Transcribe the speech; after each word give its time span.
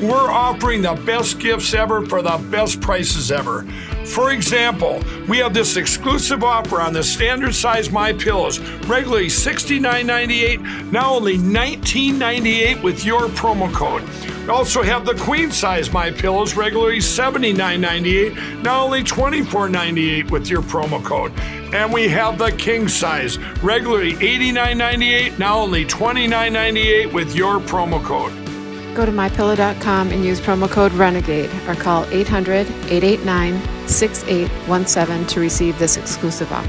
We're 0.00 0.30
offering 0.30 0.82
the 0.82 0.94
best 0.94 1.40
gifts 1.40 1.74
ever 1.74 2.06
for 2.06 2.22
the 2.22 2.38
best 2.50 2.80
prices 2.80 3.32
ever. 3.32 3.62
For 4.04 4.30
example, 4.32 5.02
we 5.28 5.38
have 5.38 5.52
this 5.52 5.76
exclusive 5.76 6.44
offer 6.44 6.80
on 6.80 6.92
the 6.92 7.02
standard 7.02 7.52
size 7.52 7.90
My 7.90 8.12
Pillows, 8.12 8.60
regularly 8.86 9.26
$69.98, 9.26 10.92
now 10.92 11.14
only 11.14 11.36
$19.98 11.36 12.80
with 12.80 13.04
your 13.04 13.22
promo 13.22 13.72
code. 13.72 14.02
We 14.42 14.50
also 14.50 14.82
have 14.82 15.04
the 15.04 15.14
queen 15.14 15.50
size 15.50 15.92
My 15.92 16.12
Pillows, 16.12 16.54
regularly 16.54 16.98
$79.98, 16.98 18.62
now 18.62 18.84
only 18.84 19.02
$24.98 19.02 20.30
with 20.30 20.48
your 20.48 20.62
promo 20.62 21.04
code. 21.04 21.32
And 21.74 21.92
we 21.92 22.08
have 22.08 22.38
the 22.38 22.52
king 22.52 22.86
size, 22.86 23.36
regularly 23.64 24.12
$89.98, 24.12 25.40
now 25.40 25.58
only 25.58 25.84
$29.98 25.84 27.12
with 27.12 27.34
your 27.34 27.58
promo 27.58 28.02
code. 28.02 28.47
Go 28.94 29.06
to 29.06 29.12
mypillow.com 29.12 30.10
and 30.10 30.24
use 30.24 30.40
promo 30.40 30.70
code 30.70 30.92
RENEGADE 30.92 31.50
or 31.68 31.74
call 31.74 32.04
800 32.06 32.66
889 32.90 33.88
6817 33.88 35.26
to 35.28 35.40
receive 35.40 35.78
this 35.78 35.96
exclusive 35.96 36.50
offer. 36.52 36.68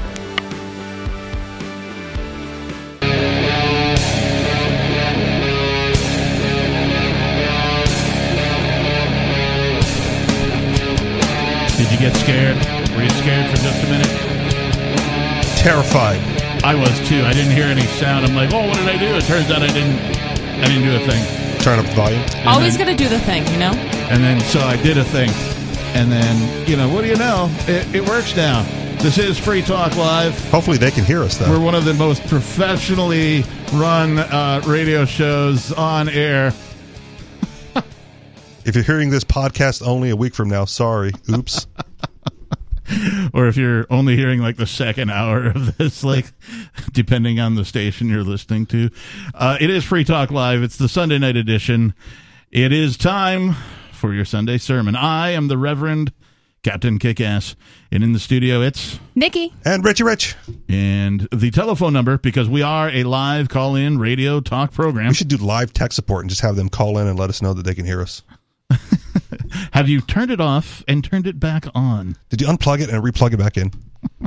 Did 11.76 11.90
you 11.92 11.98
get 11.98 12.16
scared? 12.16 12.56
Were 12.94 13.02
you 13.02 13.10
scared 13.10 13.50
for 13.50 13.56
just 13.56 13.84
a 13.84 13.88
minute? 13.88 14.30
Terrified. 15.56 16.20
I 16.62 16.74
was 16.74 16.92
too. 17.08 17.22
I 17.22 17.32
didn't 17.32 17.52
hear 17.52 17.64
any 17.64 17.86
sound. 17.98 18.26
I'm 18.26 18.34
like, 18.34 18.52
oh, 18.52 18.66
what 18.68 18.76
did 18.76 18.88
I 18.88 18.98
do? 18.98 19.06
It 19.16 19.24
turns 19.24 19.50
out 19.50 19.62
I 19.62 19.66
didn't. 19.66 19.98
I 20.60 20.66
didn't 20.66 20.82
do 20.82 20.94
a 20.94 21.10
thing. 21.10 21.49
Turn 21.62 21.78
up 21.78 21.86
the 21.86 21.92
volume. 21.92 22.20
And 22.36 22.48
Always 22.48 22.76
then- 22.76 22.86
going 22.86 22.96
to 22.96 23.04
do 23.04 23.08
the 23.10 23.20
thing, 23.20 23.46
you 23.48 23.58
know? 23.58 23.72
And 24.10 24.22
then 24.24 24.40
so 24.40 24.60
I 24.60 24.76
did 24.76 24.96
a 24.98 25.04
thing, 25.04 25.30
and 25.94 26.10
then 26.10 26.68
you 26.68 26.76
know 26.76 26.88
what 26.88 27.02
do 27.02 27.08
you 27.08 27.16
know? 27.16 27.48
It, 27.68 27.94
it 27.94 28.08
works 28.08 28.34
now. 28.34 28.62
This 29.00 29.18
is 29.18 29.38
Free 29.38 29.62
Talk 29.62 29.96
Live. 29.96 30.38
Hopefully 30.50 30.76
they 30.78 30.90
can 30.90 31.04
hear 31.04 31.22
us 31.22 31.36
though. 31.38 31.48
We're 31.50 31.64
one 31.64 31.74
of 31.74 31.84
the 31.84 31.94
most 31.94 32.26
professionally 32.28 33.44
run 33.74 34.18
uh, 34.18 34.62
radio 34.66 35.04
shows 35.04 35.72
on 35.72 36.08
air. 36.08 36.52
if 38.64 38.74
you're 38.74 38.84
hearing 38.84 39.10
this 39.10 39.24
podcast 39.24 39.86
only 39.86 40.10
a 40.10 40.16
week 40.16 40.34
from 40.34 40.48
now, 40.48 40.64
sorry. 40.64 41.12
Oops. 41.30 41.66
or 43.32 43.46
if 43.48 43.56
you're 43.56 43.86
only 43.90 44.16
hearing 44.16 44.40
like 44.40 44.56
the 44.56 44.66
second 44.66 45.10
hour 45.10 45.46
of 45.46 45.76
this, 45.76 46.02
like 46.04 46.26
depending 46.92 47.40
on 47.40 47.54
the 47.54 47.64
station 47.64 48.08
you're 48.08 48.22
listening 48.24 48.66
to. 48.66 48.90
Uh, 49.34 49.56
it 49.60 49.70
is 49.70 49.84
Free 49.84 50.04
Talk 50.04 50.30
Live. 50.30 50.62
It's 50.62 50.76
the 50.76 50.88
Sunday 50.88 51.18
night 51.18 51.36
edition. 51.36 51.94
It 52.50 52.72
is 52.72 52.96
time 52.96 53.54
for 53.92 54.12
your 54.12 54.24
Sunday 54.24 54.58
sermon. 54.58 54.96
I 54.96 55.30
am 55.30 55.48
the 55.48 55.58
Reverend 55.58 56.12
Captain 56.62 56.98
Kickass, 56.98 57.54
and 57.90 58.04
in 58.04 58.12
the 58.12 58.18
studio 58.18 58.60
it's 58.60 58.98
Nikki. 59.14 59.50
and 59.64 59.82
Richie 59.82 60.02
Rich. 60.02 60.36
and 60.68 61.26
the 61.32 61.50
telephone 61.50 61.94
number 61.94 62.18
because 62.18 62.50
we 62.50 62.60
are 62.60 62.90
a 62.90 63.04
live 63.04 63.48
call-in 63.48 63.98
radio 63.98 64.40
talk 64.40 64.70
program. 64.72 65.08
We 65.08 65.14
should 65.14 65.28
do 65.28 65.38
live 65.38 65.72
tech 65.72 65.92
support 65.92 66.22
and 66.24 66.28
just 66.28 66.42
have 66.42 66.56
them 66.56 66.68
call 66.68 66.98
in 66.98 67.06
and 67.06 67.18
let 67.18 67.30
us 67.30 67.40
know 67.40 67.54
that 67.54 67.64
they 67.64 67.74
can 67.74 67.86
hear 67.86 68.02
us. 68.02 68.22
Have 69.72 69.88
you 69.88 70.00
turned 70.00 70.30
it 70.30 70.40
off 70.40 70.84
and 70.88 71.04
turned 71.04 71.26
it 71.26 71.40
back 71.40 71.66
on? 71.74 72.16
Did 72.28 72.40
you 72.40 72.46
unplug 72.46 72.80
it 72.80 72.90
and 72.90 73.02
replug 73.02 73.32
it 73.32 73.38
back 73.38 73.56
in? 73.56 73.72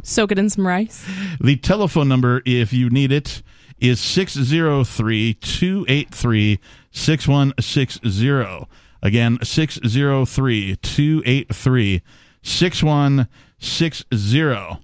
Soak 0.03 0.31
it 0.31 0.39
in 0.39 0.49
some 0.49 0.65
rice. 0.67 1.05
The 1.41 1.55
telephone 1.57 2.07
number, 2.07 2.41
if 2.45 2.73
you 2.73 2.89
need 2.89 3.11
it, 3.11 3.43
is 3.79 3.99
603 3.99 5.33
283 5.35 6.59
6160. 6.91 8.67
Again, 9.01 9.39
603 9.43 10.75
283 10.77 12.01
6160. 12.41 14.79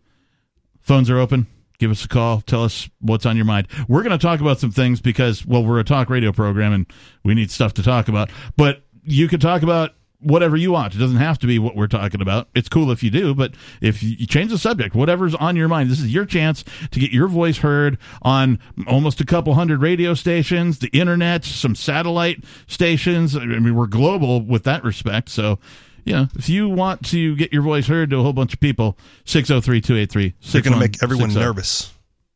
Phones 0.81 1.09
are 1.09 1.19
open. 1.19 1.47
Give 1.77 1.91
us 1.91 2.03
a 2.03 2.07
call. 2.09 2.41
Tell 2.41 2.65
us 2.65 2.89
what's 2.99 3.25
on 3.25 3.37
your 3.37 3.45
mind. 3.45 3.67
We're 3.87 4.03
going 4.03 4.17
to 4.17 4.21
talk 4.21 4.41
about 4.41 4.59
some 4.59 4.71
things 4.71 4.99
because, 4.99 5.45
well, 5.45 5.63
we're 5.63 5.79
a 5.79 5.85
talk 5.85 6.09
radio 6.09 6.33
program 6.33 6.73
and 6.73 6.85
we 7.23 7.35
need 7.35 7.51
stuff 7.51 7.73
to 7.75 7.83
talk 7.83 8.09
about. 8.09 8.29
But 8.57 8.81
you 9.03 9.29
could 9.29 9.39
talk 9.39 9.61
about 9.61 9.91
whatever 10.21 10.57
you 10.57 10.71
want. 10.71 10.95
It 10.95 10.97
doesn't 10.97 11.17
have 11.17 11.39
to 11.39 11.47
be 11.47 11.59
what 11.59 11.75
we're 11.75 11.87
talking 11.87 12.21
about. 12.21 12.49
It's 12.53 12.69
cool 12.69 12.91
if 12.91 13.03
you 13.03 13.09
do, 13.09 13.33
but 13.33 13.53
if 13.81 14.03
you 14.03 14.25
change 14.27 14.51
the 14.51 14.57
subject, 14.57 14.95
whatever's 14.95 15.33
on 15.35 15.55
your 15.55 15.67
mind, 15.67 15.89
this 15.89 15.99
is 15.99 16.13
your 16.13 16.25
chance 16.25 16.63
to 16.91 16.99
get 16.99 17.11
your 17.11 17.27
voice 17.27 17.57
heard 17.57 17.97
on 18.21 18.59
almost 18.87 19.21
a 19.21 19.25
couple 19.25 19.53
hundred 19.53 19.81
radio 19.81 20.13
stations, 20.13 20.79
the 20.79 20.89
internet, 20.89 21.45
some 21.45 21.75
satellite 21.75 22.43
stations. 22.67 23.35
I 23.35 23.45
mean, 23.45 23.75
we're 23.75 23.87
global 23.87 24.41
with 24.41 24.63
that 24.65 24.83
respect. 24.83 25.29
So, 25.29 25.59
you 26.03 26.13
know, 26.13 26.27
if 26.35 26.49
you 26.49 26.67
want 26.67 27.05
to 27.07 27.35
get 27.35 27.53
your 27.53 27.61
voice 27.61 27.87
heard 27.87 28.09
to 28.09 28.17
a 28.17 28.23
whole 28.23 28.33
bunch 28.33 28.53
of 28.53 28.59
people, 28.59 28.97
603 29.25 29.81
283 29.81 30.33
They're 30.51 30.61
going 30.61 30.73
to 30.73 30.79
make 30.79 30.97
oh. 31.01 31.03
everyone 31.03 31.33
nervous. 31.33 31.93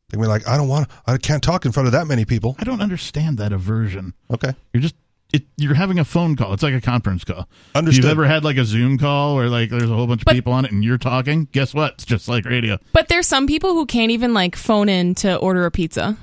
They're 0.08 0.18
going 0.18 0.28
to 0.28 0.38
be 0.38 0.44
like, 0.44 0.48
I 0.48 0.56
don't 0.56 0.68
want, 0.68 0.88
I 1.06 1.16
can't 1.18 1.42
talk 1.42 1.66
in 1.66 1.72
front 1.72 1.86
of 1.86 1.92
that 1.92 2.06
many 2.06 2.24
people. 2.24 2.56
I 2.58 2.64
don't 2.64 2.80
understand 2.80 3.38
that 3.38 3.52
aversion. 3.52 4.14
Okay. 4.30 4.54
You're 4.72 4.82
just 4.82 4.94
it, 5.32 5.44
you're 5.56 5.74
having 5.74 5.98
a 5.98 6.04
phone 6.04 6.36
call. 6.36 6.52
It's 6.54 6.62
like 6.62 6.74
a 6.74 6.80
conference 6.80 7.24
call. 7.24 7.48
Understood. 7.74 7.98
If 8.04 8.04
you've 8.04 8.10
ever 8.12 8.24
had 8.26 8.44
like 8.44 8.56
a 8.56 8.64
Zoom 8.64 8.98
call 8.98 9.34
where 9.36 9.48
like 9.48 9.70
there's 9.70 9.90
a 9.90 9.94
whole 9.94 10.06
bunch 10.06 10.20
of 10.22 10.26
But- 10.26 10.34
people 10.34 10.52
on 10.52 10.64
it 10.64 10.72
and 10.72 10.84
you're 10.84 10.98
talking, 10.98 11.48
guess 11.52 11.74
what? 11.74 11.94
It's 11.94 12.04
just 12.04 12.28
like 12.28 12.44
radio. 12.44 12.78
But 12.92 13.08
there's 13.08 13.26
some 13.26 13.46
people 13.46 13.72
who 13.74 13.86
can't 13.86 14.12
even 14.12 14.32
like 14.34 14.54
phone 14.56 14.88
in 14.88 15.14
to 15.16 15.36
order 15.36 15.66
a 15.66 15.70
pizza. 15.70 16.16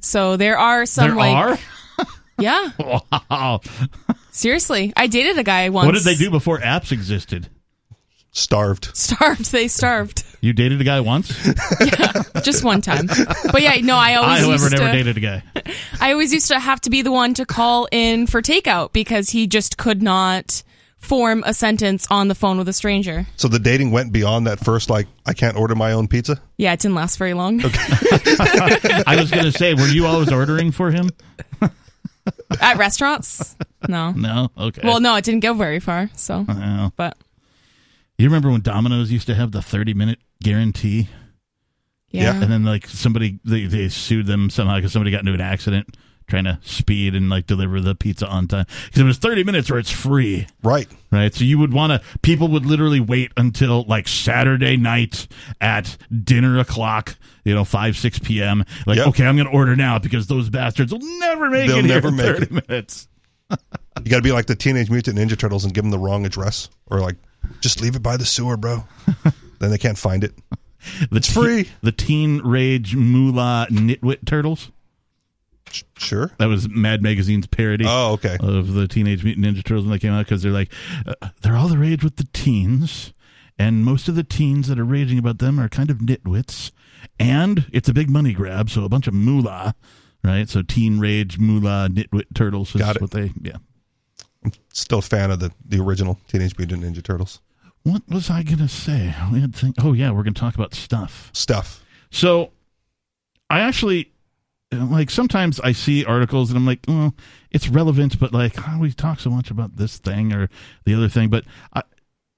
So 0.00 0.36
there 0.36 0.56
are 0.58 0.86
some 0.86 1.08
there 1.08 1.16
like 1.16 1.34
are. 1.36 1.58
yeah, 2.38 2.70
Wow. 3.30 3.60
seriously. 4.30 4.92
I 4.96 5.08
dated 5.08 5.38
a 5.38 5.42
guy 5.42 5.68
once. 5.70 5.86
What 5.86 5.94
did 5.94 6.04
they 6.04 6.14
do 6.14 6.30
before 6.30 6.58
apps 6.58 6.92
existed? 6.92 7.48
Starved. 8.32 8.96
Starved. 8.96 9.50
They 9.52 9.68
starved. 9.68 10.24
You 10.40 10.52
dated 10.52 10.80
a 10.80 10.84
guy 10.84 11.00
once? 11.00 11.34
Yeah, 11.80 12.22
just 12.42 12.62
one 12.64 12.80
time. 12.80 13.06
But 13.06 13.62
yeah, 13.62 13.76
no, 13.82 13.96
I 13.96 14.14
always 14.14 14.40
I, 14.40 14.44
however, 14.44 14.62
used 14.64 14.72
never 14.72 14.86
to, 14.86 14.92
dated 14.92 15.16
a 15.16 15.20
guy. 15.20 15.42
I 16.00 16.12
always 16.12 16.32
used 16.32 16.48
to 16.48 16.58
have 16.58 16.80
to 16.82 16.90
be 16.90 17.02
the 17.02 17.10
one 17.12 17.34
to 17.34 17.46
call 17.46 17.88
in 17.90 18.26
for 18.26 18.42
takeout 18.42 18.92
because 18.92 19.30
he 19.30 19.46
just 19.46 19.78
could 19.78 20.02
not 20.02 20.62
form 20.98 21.42
a 21.46 21.54
sentence 21.54 22.06
on 22.10 22.28
the 22.28 22.34
phone 22.34 22.58
with 22.58 22.68
a 22.68 22.72
stranger. 22.72 23.26
So 23.36 23.48
the 23.48 23.58
dating 23.58 23.90
went 23.92 24.12
beyond 24.12 24.46
that 24.46 24.58
first, 24.60 24.90
like, 24.90 25.06
I 25.26 25.32
can't 25.32 25.56
order 25.56 25.74
my 25.74 25.92
own 25.92 26.08
pizza. 26.08 26.40
Yeah, 26.56 26.72
it 26.72 26.80
didn't 26.80 26.96
last 26.96 27.16
very 27.18 27.34
long. 27.34 27.64
Okay. 27.64 27.78
I 29.06 29.16
was 29.18 29.30
going 29.30 29.44
to 29.44 29.52
say, 29.52 29.74
were 29.74 29.86
you 29.88 30.06
always 30.06 30.30
ordering 30.32 30.72
for 30.72 30.90
him? 30.90 31.10
At 32.60 32.76
restaurants? 32.78 33.56
No. 33.88 34.10
No. 34.12 34.50
Okay. 34.58 34.82
Well, 34.84 35.00
no, 35.00 35.14
it 35.16 35.24
didn't 35.24 35.40
go 35.40 35.54
very 35.54 35.80
far. 35.80 36.10
So, 36.14 36.44
Well, 36.46 36.92
but 36.96 37.16
you 38.18 38.28
remember 38.28 38.50
when 38.50 38.60
Domino's 38.62 39.10
used 39.12 39.26
to 39.28 39.34
have 39.34 39.52
the 39.52 39.62
30 39.62 39.94
minute 39.94 40.18
guarantee? 40.42 41.08
yeah. 42.10 42.34
And 42.40 42.50
then 42.50 42.64
like 42.64 42.86
somebody 42.86 43.38
they, 43.44 43.66
they 43.66 43.88
sued 43.88 44.26
them 44.26 44.48
somehow 44.50 44.76
because 44.76 44.92
somebody 44.92 45.10
got 45.10 45.20
into 45.20 45.34
an 45.34 45.40
accident 45.40 45.96
trying 46.26 46.44
to 46.44 46.58
speed 46.62 47.14
and 47.14 47.30
like 47.30 47.46
deliver 47.46 47.80
the 47.80 47.94
pizza 47.94 48.26
on 48.28 48.46
time 48.46 48.66
because 48.86 49.00
it 49.00 49.04
was 49.04 49.16
30 49.16 49.44
minutes 49.44 49.70
or 49.70 49.78
it's 49.78 49.90
free 49.90 50.46
Right. 50.62 50.86
right 51.10 51.34
so 51.34 51.42
you 51.42 51.58
would 51.58 51.72
want 51.72 51.90
to 51.92 52.06
people 52.20 52.48
would 52.48 52.66
literally 52.66 53.00
wait 53.00 53.32
until 53.38 53.84
like 53.84 54.06
saturday 54.08 54.76
night 54.76 55.26
at 55.58 55.96
dinner 56.24 56.58
o'clock 56.58 57.16
you 57.46 57.54
know 57.54 57.64
5 57.64 57.96
6 57.96 58.18
p.m 58.18 58.62
like 58.86 58.98
Yep. 58.98 59.06
okay 59.06 59.26
i'm 59.26 59.38
gonna 59.38 59.48
order 59.48 59.74
now 59.74 59.98
because 59.98 60.26
those 60.26 60.50
bastards 60.50 60.92
will 60.92 61.00
never 61.18 61.48
make 61.48 61.66
They'll 61.68 61.78
it 61.78 61.86
here 61.86 61.94
never 61.94 62.08
in 62.08 62.16
make 62.16 62.26
30 62.26 62.42
it. 62.42 62.68
minutes 62.68 63.08
You 64.04 64.10
got 64.10 64.16
to 64.18 64.22
be 64.22 64.32
like 64.32 64.46
the 64.46 64.54
Teenage 64.54 64.90
Mutant 64.90 65.18
Ninja 65.18 65.36
Turtles 65.38 65.64
and 65.64 65.72
give 65.74 65.82
them 65.82 65.90
the 65.90 65.98
wrong 65.98 66.24
address, 66.24 66.68
or 66.86 67.00
like, 67.00 67.16
just 67.60 67.80
leave 67.80 67.96
it 67.96 68.02
by 68.02 68.16
the 68.16 68.24
sewer, 68.24 68.56
bro. 68.56 68.84
then 69.58 69.70
they 69.70 69.78
can't 69.78 69.98
find 69.98 70.24
it. 70.24 70.34
the 71.10 71.16
It's 71.16 71.32
free. 71.32 71.68
the 71.82 71.92
teen 71.92 72.38
rage 72.42 72.94
moolah 72.94 73.66
nitwit 73.70 74.24
turtles 74.26 74.70
Sure. 75.98 76.30
that 76.38 76.46
was 76.46 76.66
mad 76.68 77.02
magazine's 77.02 77.46
parody 77.46 77.84
Oh, 77.86 78.12
okay. 78.12 78.38
of 78.40 78.72
the 78.72 78.88
Teenage 78.88 79.22
Mutant 79.22 79.44
Ninja 79.44 79.62
Turtles 79.62 79.84
when 79.84 79.92
they 79.92 79.98
came 79.98 80.12
out 80.12 80.24
because 80.24 80.42
they're 80.42 80.52
like, 80.52 80.72
uh, 81.06 81.28
they're 81.42 81.56
all 81.56 81.68
the 81.68 81.76
rage 81.76 82.02
with 82.02 82.16
the 82.16 82.26
teens, 82.32 83.12
and 83.58 83.84
most 83.84 84.08
of 84.08 84.14
the 84.14 84.22
teens 84.24 84.68
that 84.68 84.78
are 84.78 84.84
raging 84.84 85.18
about 85.18 85.40
them 85.40 85.60
are 85.60 85.68
kind 85.68 85.90
of 85.90 85.98
nitwits, 85.98 86.70
and 87.20 87.66
it's 87.70 87.88
a 87.88 87.92
big 87.92 88.08
money 88.08 88.32
grab, 88.32 88.70
so 88.70 88.82
a 88.84 88.88
bunch 88.88 89.06
of 89.08 89.12
moolah, 89.12 89.74
right? 90.24 90.48
So 90.48 90.62
teen 90.62 90.98
rage, 91.00 91.38
moolah, 91.38 91.88
nitwit 91.92 92.34
turtles 92.34 92.74
is 92.74 92.80
Got 92.80 92.96
it. 92.96 93.02
what 93.02 93.10
they, 93.10 93.32
yeah. 93.42 93.56
Still 94.72 94.98
a 94.98 95.02
fan 95.02 95.30
of 95.30 95.40
the, 95.40 95.52
the 95.66 95.80
original 95.80 96.18
Teenage 96.28 96.56
Mutant 96.58 96.82
Ninja 96.82 97.02
Turtles 97.02 97.40
What 97.82 98.02
was 98.08 98.30
I 98.30 98.42
gonna 98.42 98.68
say? 98.68 99.14
We 99.32 99.40
had 99.40 99.54
think. 99.54 99.76
Oh 99.82 99.92
yeah, 99.92 100.10
we're 100.10 100.22
gonna 100.22 100.34
talk 100.34 100.54
about 100.54 100.74
stuff. 100.74 101.30
stuff. 101.32 101.84
So 102.10 102.50
I 103.50 103.60
actually 103.60 104.12
like 104.72 105.10
sometimes 105.10 105.60
I 105.60 105.72
see 105.72 106.04
articles 106.04 106.50
and 106.50 106.58
I'm 106.58 106.66
like, 106.66 106.80
well, 106.86 107.14
it's 107.50 107.68
relevant, 107.68 108.18
but 108.20 108.32
like, 108.32 108.56
how 108.56 108.74
do 108.74 108.80
we 108.80 108.92
talk 108.92 109.20
so 109.20 109.30
much 109.30 109.50
about 109.50 109.76
this 109.76 109.96
thing 109.98 110.32
or 110.32 110.48
the 110.84 110.94
other 110.94 111.08
thing? 111.08 111.30
But 111.30 111.44
I, 111.72 111.82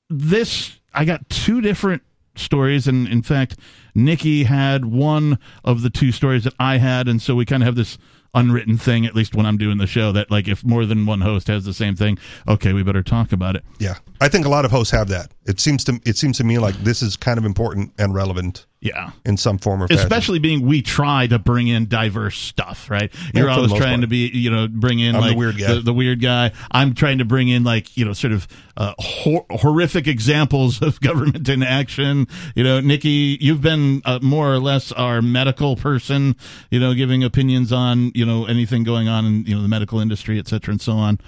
this, 0.08 0.78
I 0.94 1.04
got 1.04 1.28
two 1.28 1.60
different 1.60 2.02
stories, 2.36 2.86
and 2.86 3.08
in 3.08 3.22
fact, 3.22 3.56
Nikki 3.94 4.44
had 4.44 4.84
one 4.84 5.38
of 5.64 5.82
the 5.82 5.90
two 5.90 6.12
stories 6.12 6.44
that 6.44 6.54
I 6.58 6.78
had, 6.78 7.08
and 7.08 7.20
so 7.20 7.34
we 7.34 7.44
kind 7.44 7.62
of 7.62 7.66
have 7.66 7.76
this 7.76 7.98
unwritten 8.34 8.76
thing, 8.78 9.06
at 9.06 9.14
least 9.14 9.34
when 9.34 9.46
I'm 9.46 9.58
doing 9.58 9.78
the 9.78 9.86
show, 9.86 10.12
that 10.12 10.30
like 10.30 10.48
if 10.48 10.64
more 10.64 10.86
than 10.86 11.06
one 11.06 11.20
host 11.20 11.48
has 11.48 11.64
the 11.64 11.74
same 11.74 11.96
thing, 11.96 12.18
okay, 12.48 12.72
we 12.72 12.82
better 12.82 13.02
talk 13.02 13.32
about 13.32 13.56
it. 13.56 13.64
Yeah, 13.78 13.96
I 14.20 14.28
think 14.28 14.46
a 14.46 14.48
lot 14.48 14.64
of 14.64 14.70
hosts 14.70 14.92
have 14.92 15.08
that. 15.08 15.32
It 15.46 15.60
seems 15.60 15.84
to 15.84 16.00
it 16.04 16.16
seems 16.16 16.38
to 16.38 16.44
me 16.44 16.58
like 16.58 16.74
this 16.76 17.02
is 17.02 17.16
kind 17.16 17.38
of 17.38 17.44
important 17.44 17.92
and 17.98 18.14
relevant 18.14 18.66
Yeah. 18.80 19.10
in 19.26 19.36
some 19.36 19.58
form 19.58 19.82
or 19.82 19.88
fashion. 19.88 20.02
Especially 20.02 20.38
being 20.38 20.66
we 20.66 20.80
try 20.80 21.26
to 21.26 21.38
bring 21.38 21.68
in 21.68 21.86
diverse 21.86 22.38
stuff, 22.38 22.88
right? 22.88 23.12
You're 23.34 23.50
always 23.50 23.72
trying 23.72 23.98
part. 23.98 24.00
to 24.02 24.06
be, 24.06 24.28
you 24.28 24.50
know, 24.50 24.68
bring 24.68 25.00
in 25.00 25.14
I'm 25.14 25.20
the 25.20 25.28
like 25.28 25.36
weird 25.36 25.58
guy. 25.58 25.74
The, 25.74 25.80
the 25.80 25.92
weird 25.92 26.22
guy. 26.22 26.52
I'm 26.70 26.94
trying 26.94 27.18
to 27.18 27.26
bring 27.26 27.48
in 27.48 27.62
like, 27.62 27.94
you 27.96 28.06
know, 28.06 28.14
sort 28.14 28.32
of 28.32 28.48
uh, 28.78 28.94
hor- 28.98 29.44
horrific 29.50 30.06
examples 30.06 30.80
of 30.80 30.98
government 31.02 31.48
in 31.48 31.62
action. 31.62 32.26
You 32.54 32.64
know, 32.64 32.80
Nikki, 32.80 33.36
you've 33.40 33.60
been 33.60 34.00
uh, 34.06 34.18
more 34.22 34.50
or 34.50 34.58
less 34.58 34.92
our 34.92 35.20
medical 35.20 35.76
person, 35.76 36.34
you 36.70 36.80
know, 36.80 36.94
giving 36.94 37.22
opinions 37.22 37.72
on, 37.72 38.12
you 38.14 38.24
know, 38.24 38.46
anything 38.46 38.82
going 38.82 39.08
on 39.08 39.26
in, 39.26 39.44
you 39.44 39.54
know, 39.54 39.60
the 39.60 39.68
medical 39.68 40.00
industry, 40.00 40.38
et 40.38 40.48
cetera, 40.48 40.72
and 40.72 40.80
so 40.80 40.92
on. 40.92 41.18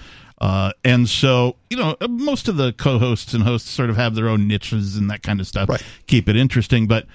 Uh, 0.41 0.73
and 0.85 1.09
so, 1.09 1.57
you 1.71 1.77
know, 1.77 1.97
most 2.09 2.49
of 2.49 2.57
the 2.57 2.73
co-hosts 2.73 3.33
and 3.33 3.45
hosts 3.45 3.71
sort 3.71 3.91
of 3.91 3.97
have 3.97 4.15
their 4.17 4.29
own 4.29 4.49
niches 4.49 4.97
and 4.97 5.09
that 5.09 5.23
kind 5.23 5.39
of 5.39 5.47
stuff. 5.47 5.69
Right. 5.69 5.83
Keep 6.09 6.29
it 6.29 6.35
interesting, 6.35 6.89
but 6.89 7.07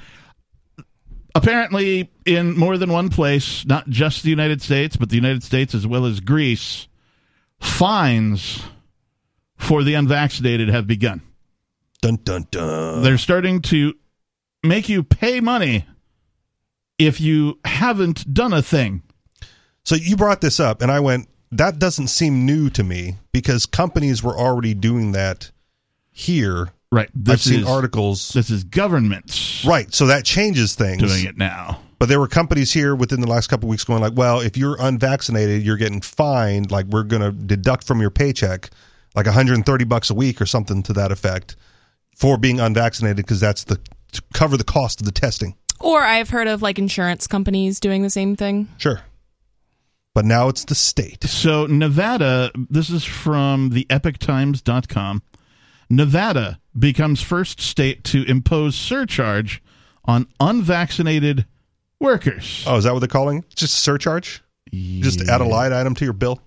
apparently 1.38 2.10
in 2.26 2.58
more 2.58 2.78
than 2.78 2.92
one 2.92 3.10
place, 3.10 3.66
not 3.66 3.88
just 3.88 4.24
the 4.24 4.30
United 4.30 4.62
States, 4.62 4.96
but 4.98 5.10
the 5.10 5.16
United 5.16 5.44
States 5.44 5.76
as 5.76 5.86
well 5.86 6.06
as 6.06 6.20
Greece, 6.20 6.88
fines 7.60 8.64
for 9.56 9.84
the 9.84 9.94
unvaccinated 9.94 10.70
have 10.70 10.88
begun. 10.88 11.22
dun 12.02 12.18
dun 12.24 12.48
dun. 12.52 13.04
They're 13.04 13.18
starting 13.18 13.62
to 13.64 13.94
make 14.64 14.90
you 14.90 15.04
pay 15.04 15.40
money 15.40 15.86
if 16.98 17.22
you 17.22 17.60
haven't 17.66 18.34
done 18.34 18.54
a 18.54 18.62
thing. 18.62 19.04
So 19.84 19.96
you 19.96 20.18
brought 20.18 20.42
this 20.42 20.60
up, 20.60 20.82
and 20.82 20.92
I 20.92 21.00
went, 21.00 21.30
that 21.52 21.80
doesn't 21.80 22.08
seem 22.08 22.46
new 22.46 22.70
to 22.72 22.84
me 22.84 23.18
because 23.32 23.66
companies 23.66 24.22
were 24.22 24.38
already 24.38 24.74
doing 24.74 25.14
that 25.14 25.52
here. 26.12 26.74
Right. 26.92 27.10
This 27.14 27.34
I've 27.34 27.42
seen 27.42 27.60
is, 27.62 27.68
articles. 27.68 28.30
This 28.30 28.50
is 28.50 28.64
governments 28.64 29.64
Right. 29.66 29.94
So 29.94 30.08
that 30.08 30.24
changes 30.26 30.76
things. 30.76 31.02
doing 31.02 31.26
it 31.26 31.38
now. 31.38 31.82
But 32.00 32.10
there 32.10 32.20
were 32.20 32.28
companies 32.28 32.72
here 32.72 32.96
within 32.96 33.22
the 33.22 33.28
last 33.28 33.48
couple 33.48 33.68
of 33.68 33.72
weeks 33.72 33.84
going 33.84 34.02
like, 34.02 34.14
well, 34.16 34.40
if 34.40 34.56
you're 34.56 34.78
unvaccinated, 34.80 35.64
you're 35.64 35.78
getting 35.78 36.00
fined. 36.00 36.72
Like 36.72 36.86
we're 36.86 37.04
going 37.04 37.24
to 37.24 37.32
deduct 37.32 37.86
from 37.86 38.00
your 38.00 38.12
paycheck 38.12 38.70
like 39.16 39.26
130 39.26 39.84
bucks 39.86 40.12
a 40.12 40.14
week 40.14 40.40
or 40.40 40.46
something 40.46 40.84
to 40.84 40.94
that 40.94 41.12
effect 41.12 41.56
for 42.16 42.38
being 42.38 42.60
unvaccinated 42.60 43.26
because 43.26 43.40
that's 43.40 43.64
the 43.64 43.80
to 44.12 44.22
cover 44.34 44.56
the 44.56 44.64
cost 44.64 45.02
of 45.02 45.06
the 45.06 45.12
testing. 45.12 45.56
Or 45.80 46.02
I've 46.02 46.30
heard 46.30 46.48
of 46.48 46.62
like 46.62 46.80
insurance 46.80 47.28
companies 47.28 47.80
doing 47.80 48.04
the 48.04 48.10
same 48.10 48.36
thing. 48.36 48.70
Sure. 48.78 49.02
But 50.14 50.26
now 50.26 50.50
it's 50.50 50.66
the 50.66 50.76
state. 50.76 51.24
So 51.24 51.66
Nevada, 51.66 52.52
this 52.70 52.90
is 52.90 53.04
from 53.04 53.70
the 53.70 53.86
epochtimes.com. 53.86 55.22
Nevada 55.90 56.60
becomes 56.78 57.22
first 57.22 57.60
state 57.60 58.04
to 58.06 58.24
impose 58.24 58.76
surcharge 58.76 59.62
on 60.06 60.28
unvaccinated 60.40 61.46
workers. 62.00 62.64
Oh, 62.68 62.78
is 62.78 62.84
that 62.84 62.94
what 62.94 63.00
they're 63.00 63.08
calling 63.08 63.40
it? 63.40 63.50
Just 63.56 63.76
a 63.76 63.82
surcharge? 63.82 64.44
Just 64.72 65.28
add 65.30 65.42
a 65.42 65.46
line 65.46 65.74
item 65.74 65.96
to 65.96 66.04
your 66.04 66.14
bill? 66.14 66.42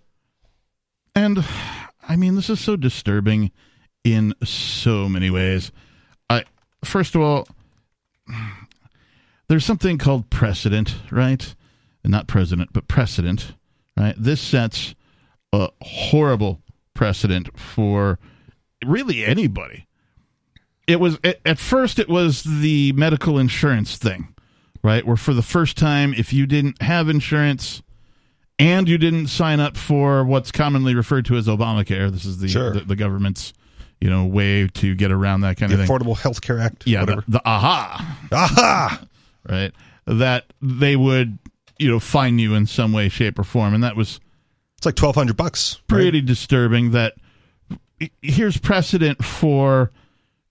And 1.15 1.45
I 2.07 2.17
mean, 2.17 2.37
this 2.37 2.51
is 2.51 2.61
so 2.61 2.77
disturbing 2.77 3.51
in 4.05 4.35
so 4.45 5.09
many 5.09 5.31
ways. 5.31 5.73
I 6.29 6.45
first 6.85 7.15
of 7.15 7.23
all, 7.23 7.49
there's 9.49 9.65
something 9.65 9.99
called 9.99 10.31
precedent, 10.31 10.97
right? 11.11 11.55
Not 12.05 12.27
president, 12.27 12.73
but 12.73 12.89
precedent, 12.89 13.55
right? 13.97 14.15
This 14.17 14.41
sets 14.41 14.95
a 15.53 15.69
horrible 15.83 16.61
precedent 16.95 17.59
for 17.59 18.19
really 18.85 19.25
anybody. 19.25 19.87
It 20.87 20.99
was 21.01 21.19
at, 21.23 21.41
at 21.45 21.59
first 21.59 21.99
it 21.99 22.09
was 22.09 22.43
the 22.43 22.93
medical 22.93 23.39
insurance 23.39 23.97
thing, 23.97 24.35
right? 24.83 25.07
Where 25.07 25.17
for 25.17 25.35
the 25.35 25.43
first 25.43 25.77
time, 25.77 26.15
if 26.17 26.33
you 26.33 26.47
didn't 26.47 26.83
have 26.83 27.09
insurance, 27.09 27.83
and 28.59 28.89
you 28.89 28.99
didn't 28.99 29.29
sign 29.29 29.59
up 29.61 29.77
for 29.77 30.25
what's 30.25 30.53
commonly 30.53 30.95
referred 30.95 31.25
to 31.27 31.37
as 31.37 31.47
Obamacare. 31.47 32.11
This 32.13 32.25
is 32.27 32.39
the 32.39 32.49
Sure. 32.49 32.73
the, 32.75 32.81
the 32.81 32.97
government's 32.97 33.53
you 34.01 34.11
know 34.11 34.25
way 34.27 34.67
to 34.75 34.95
get 34.95 35.11
around 35.13 35.43
that 35.43 35.57
kind 35.57 35.71
The 35.73 35.81
of 35.81 35.87
thing. 35.87 35.89
Affordable 35.99 36.19
Health 36.19 36.41
Care 36.43 36.59
Act? 36.59 36.87
yeah, 36.87 37.01
the, 37.05 37.13
Whatever. 37.13 37.25
the 37.29 37.43
aha, 37.45 38.19
Aha! 38.33 39.03
right? 39.49 39.73
That 40.07 40.45
they 40.61 40.97
would 40.97 41.39
you 41.79 41.89
know 41.89 42.01
fine 42.01 42.39
you 42.39 42.55
in 42.55 42.67
some 42.67 42.93
way, 42.93 43.09
shape, 43.09 43.39
or 43.39 43.45
form, 43.45 43.75
and 43.75 43.83
that 43.85 43.97
was 43.97 44.19
It's 44.79 44.87
like 44.87 44.99
1200 44.99 45.37
bucks. 45.37 45.77
right? 45.77 45.87
pretty 45.89 46.21
disturbing. 46.21 46.91
That 46.91 47.15
here's 48.23 48.57
precedent 48.57 49.25
for 49.25 49.91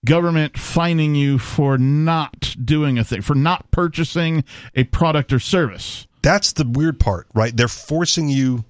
government 0.04 0.58
fining 0.58 1.14
you 1.14 1.38
for 1.38 1.78
not 1.78 2.54
doing 2.64 2.98
a 2.98 3.04
thing, 3.04 3.22
for 3.22 3.34
not 3.34 3.70
purchasing 3.70 4.44
a 4.74 4.84
product 4.84 5.32
or 5.32 5.38
service. 5.38 6.06
That's 6.22 6.52
the 6.52 6.64
weird 6.64 7.00
part, 7.00 7.26
right? 7.34 7.56
They're 7.56 7.68
forcing 7.68 8.28
you 8.28 8.64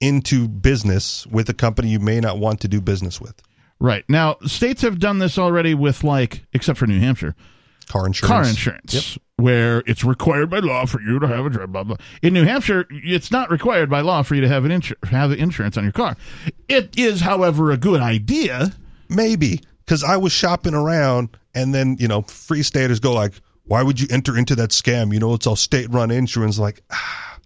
into 0.00 0.48
business 0.48 1.26
with 1.26 1.48
a 1.48 1.54
company 1.54 1.88
you 1.88 2.00
may 2.00 2.20
not 2.20 2.38
want 2.38 2.60
to 2.60 2.68
do 2.68 2.80
business 2.80 3.20
with. 3.20 3.40
Right 3.80 4.04
now, 4.08 4.36
states 4.46 4.82
have 4.82 4.98
done 4.98 5.18
this 5.18 5.38
already 5.38 5.74
with 5.74 6.04
like, 6.04 6.44
except 6.52 6.78
for 6.78 6.86
New 6.86 7.00
Hampshire, 7.00 7.34
Car 7.88 8.06
insurance. 8.06 8.28
car 8.30 8.44
insurance, 8.44 9.18
where 9.36 9.82
it's 9.86 10.04
required 10.04 10.48
by 10.48 10.60
law 10.60 10.86
for 10.86 11.00
you 11.00 11.18
to 11.18 11.26
have 11.26 11.46
a 11.46 11.50
blah 11.50 11.66
blah. 11.66 11.84
blah. 11.84 11.96
In 12.22 12.34
New 12.34 12.44
Hampshire, 12.44 12.86
it's 12.90 13.30
not 13.30 13.50
required 13.50 13.90
by 13.90 14.00
law 14.00 14.22
for 14.22 14.34
you 14.34 14.40
to 14.40 14.48
have 14.48 14.64
an 14.64 14.70
insur- 14.70 15.08
have 15.08 15.32
insurance 15.32 15.76
on 15.76 15.84
your 15.84 15.92
car. 15.92 16.16
It 16.68 16.96
is, 16.98 17.20
however, 17.20 17.70
a 17.70 17.76
good 17.76 18.00
idea. 18.00 18.72
Maybe 19.08 19.60
because 19.84 20.02
I 20.04 20.16
was 20.16 20.32
shopping 20.32 20.74
around, 20.74 21.36
and 21.54 21.74
then 21.74 21.96
you 21.98 22.08
know, 22.08 22.22
free 22.22 22.62
staters 22.62 23.00
go 23.00 23.12
like, 23.12 23.34
"Why 23.64 23.82
would 23.82 24.00
you 24.00 24.06
enter 24.10 24.36
into 24.38 24.54
that 24.56 24.70
scam? 24.70 25.12
You 25.12 25.20
know, 25.20 25.34
it's 25.34 25.46
all 25.46 25.56
state-run 25.56 26.10
insurance." 26.10 26.58
Like, 26.58 26.82
ah, 26.90 27.38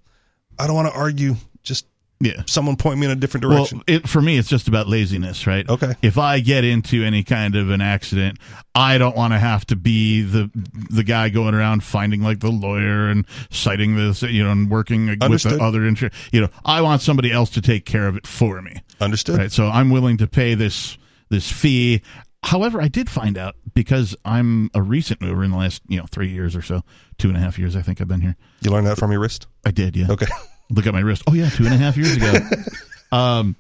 I 0.59 0.67
don't 0.67 0.77
want 0.77 0.93
to 0.93 0.99
argue. 0.99 1.37
Just 1.63 1.87
Yeah. 2.21 2.43
someone 2.47 2.77
point 2.77 2.99
me 2.99 3.07
in 3.07 3.13
a 3.13 3.17
different 3.17 3.43
direction. 3.43 3.79
Well, 3.87 3.97
it, 3.97 4.09
for 4.09 4.21
me, 4.21 4.39
it's 4.39 4.49
just 4.49 4.67
about 4.67 4.89
laziness, 4.89 5.47
right? 5.47 5.69
Okay. 5.69 5.95
If 6.03 6.19
I 6.19 6.41
get 6.41 6.65
into 6.65 7.05
any 7.05 7.23
kind 7.23 7.55
of 7.55 7.71
an 7.71 7.81
accident, 7.81 8.39
I 8.75 8.99
don't 8.99 9.17
want 9.17 9.35
to 9.35 9.39
have 9.39 9.65
to 9.67 9.77
be 9.77 10.23
the 10.23 10.51
the 10.91 11.05
guy 11.05 11.29
going 11.29 11.55
around 11.55 11.85
finding 11.85 12.23
like 12.23 12.41
the 12.41 12.51
lawyer 12.51 13.09
and 13.09 13.25
citing 13.51 13.95
this, 13.97 14.23
you 14.23 14.43
know, 14.43 14.51
and 14.51 14.69
working 14.69 15.07
with 15.07 15.43
the 15.43 15.59
other 15.63 15.87
insurance. 15.87 16.17
You 16.33 16.41
know, 16.41 16.49
I 16.65 16.81
want 16.81 17.03
somebody 17.03 17.31
else 17.31 17.51
to 17.51 17.63
take 17.63 17.85
care 17.85 18.09
of 18.09 18.17
it 18.17 18.27
for 18.27 18.61
me. 18.63 18.83
Understood. 19.01 19.39
Right. 19.39 19.53
So 19.53 19.67
I'm 19.67 19.91
willing 19.91 20.17
to 20.19 20.27
pay 20.27 20.55
this 20.55 20.99
this 21.29 21.51
fee. 21.51 22.03
However, 22.45 22.81
I 22.81 22.89
did 22.89 23.11
find 23.11 23.37
out 23.37 23.57
because 23.75 24.17
I'm 24.25 24.71
a 24.75 24.83
recent 24.83 25.21
mover 25.21 25.43
in 25.45 25.51
the 25.51 25.57
last, 25.57 25.83
you 25.89 25.99
know, 25.99 26.07
three 26.11 26.31
years 26.31 26.55
or 26.55 26.63
so, 26.63 26.83
two 27.19 27.29
and 27.29 27.37
a 27.37 27.41
half 27.41 27.59
years, 27.59 27.75
I 27.77 27.83
think 27.83 28.01
I've 28.01 28.09
been 28.09 28.21
here. 28.21 28.37
You 28.61 28.71
learned 28.71 28.87
that 28.87 28.97
from 28.97 29.11
your 29.11 29.21
wrist. 29.21 29.47
I 29.65 29.71
did, 29.71 29.97
yeah. 29.97 30.07
Okay. 30.11 30.27
Look 30.71 30.87
at 30.87 30.93
my 30.93 31.01
wrist. 31.01 31.23
Oh 31.27 31.35
yeah, 31.35 31.49
two 31.51 31.65
and 31.65 31.75
a 31.75 31.79
half 31.79 31.97
years 31.97 32.17
ago. 32.17 32.33
um, 33.13 33.57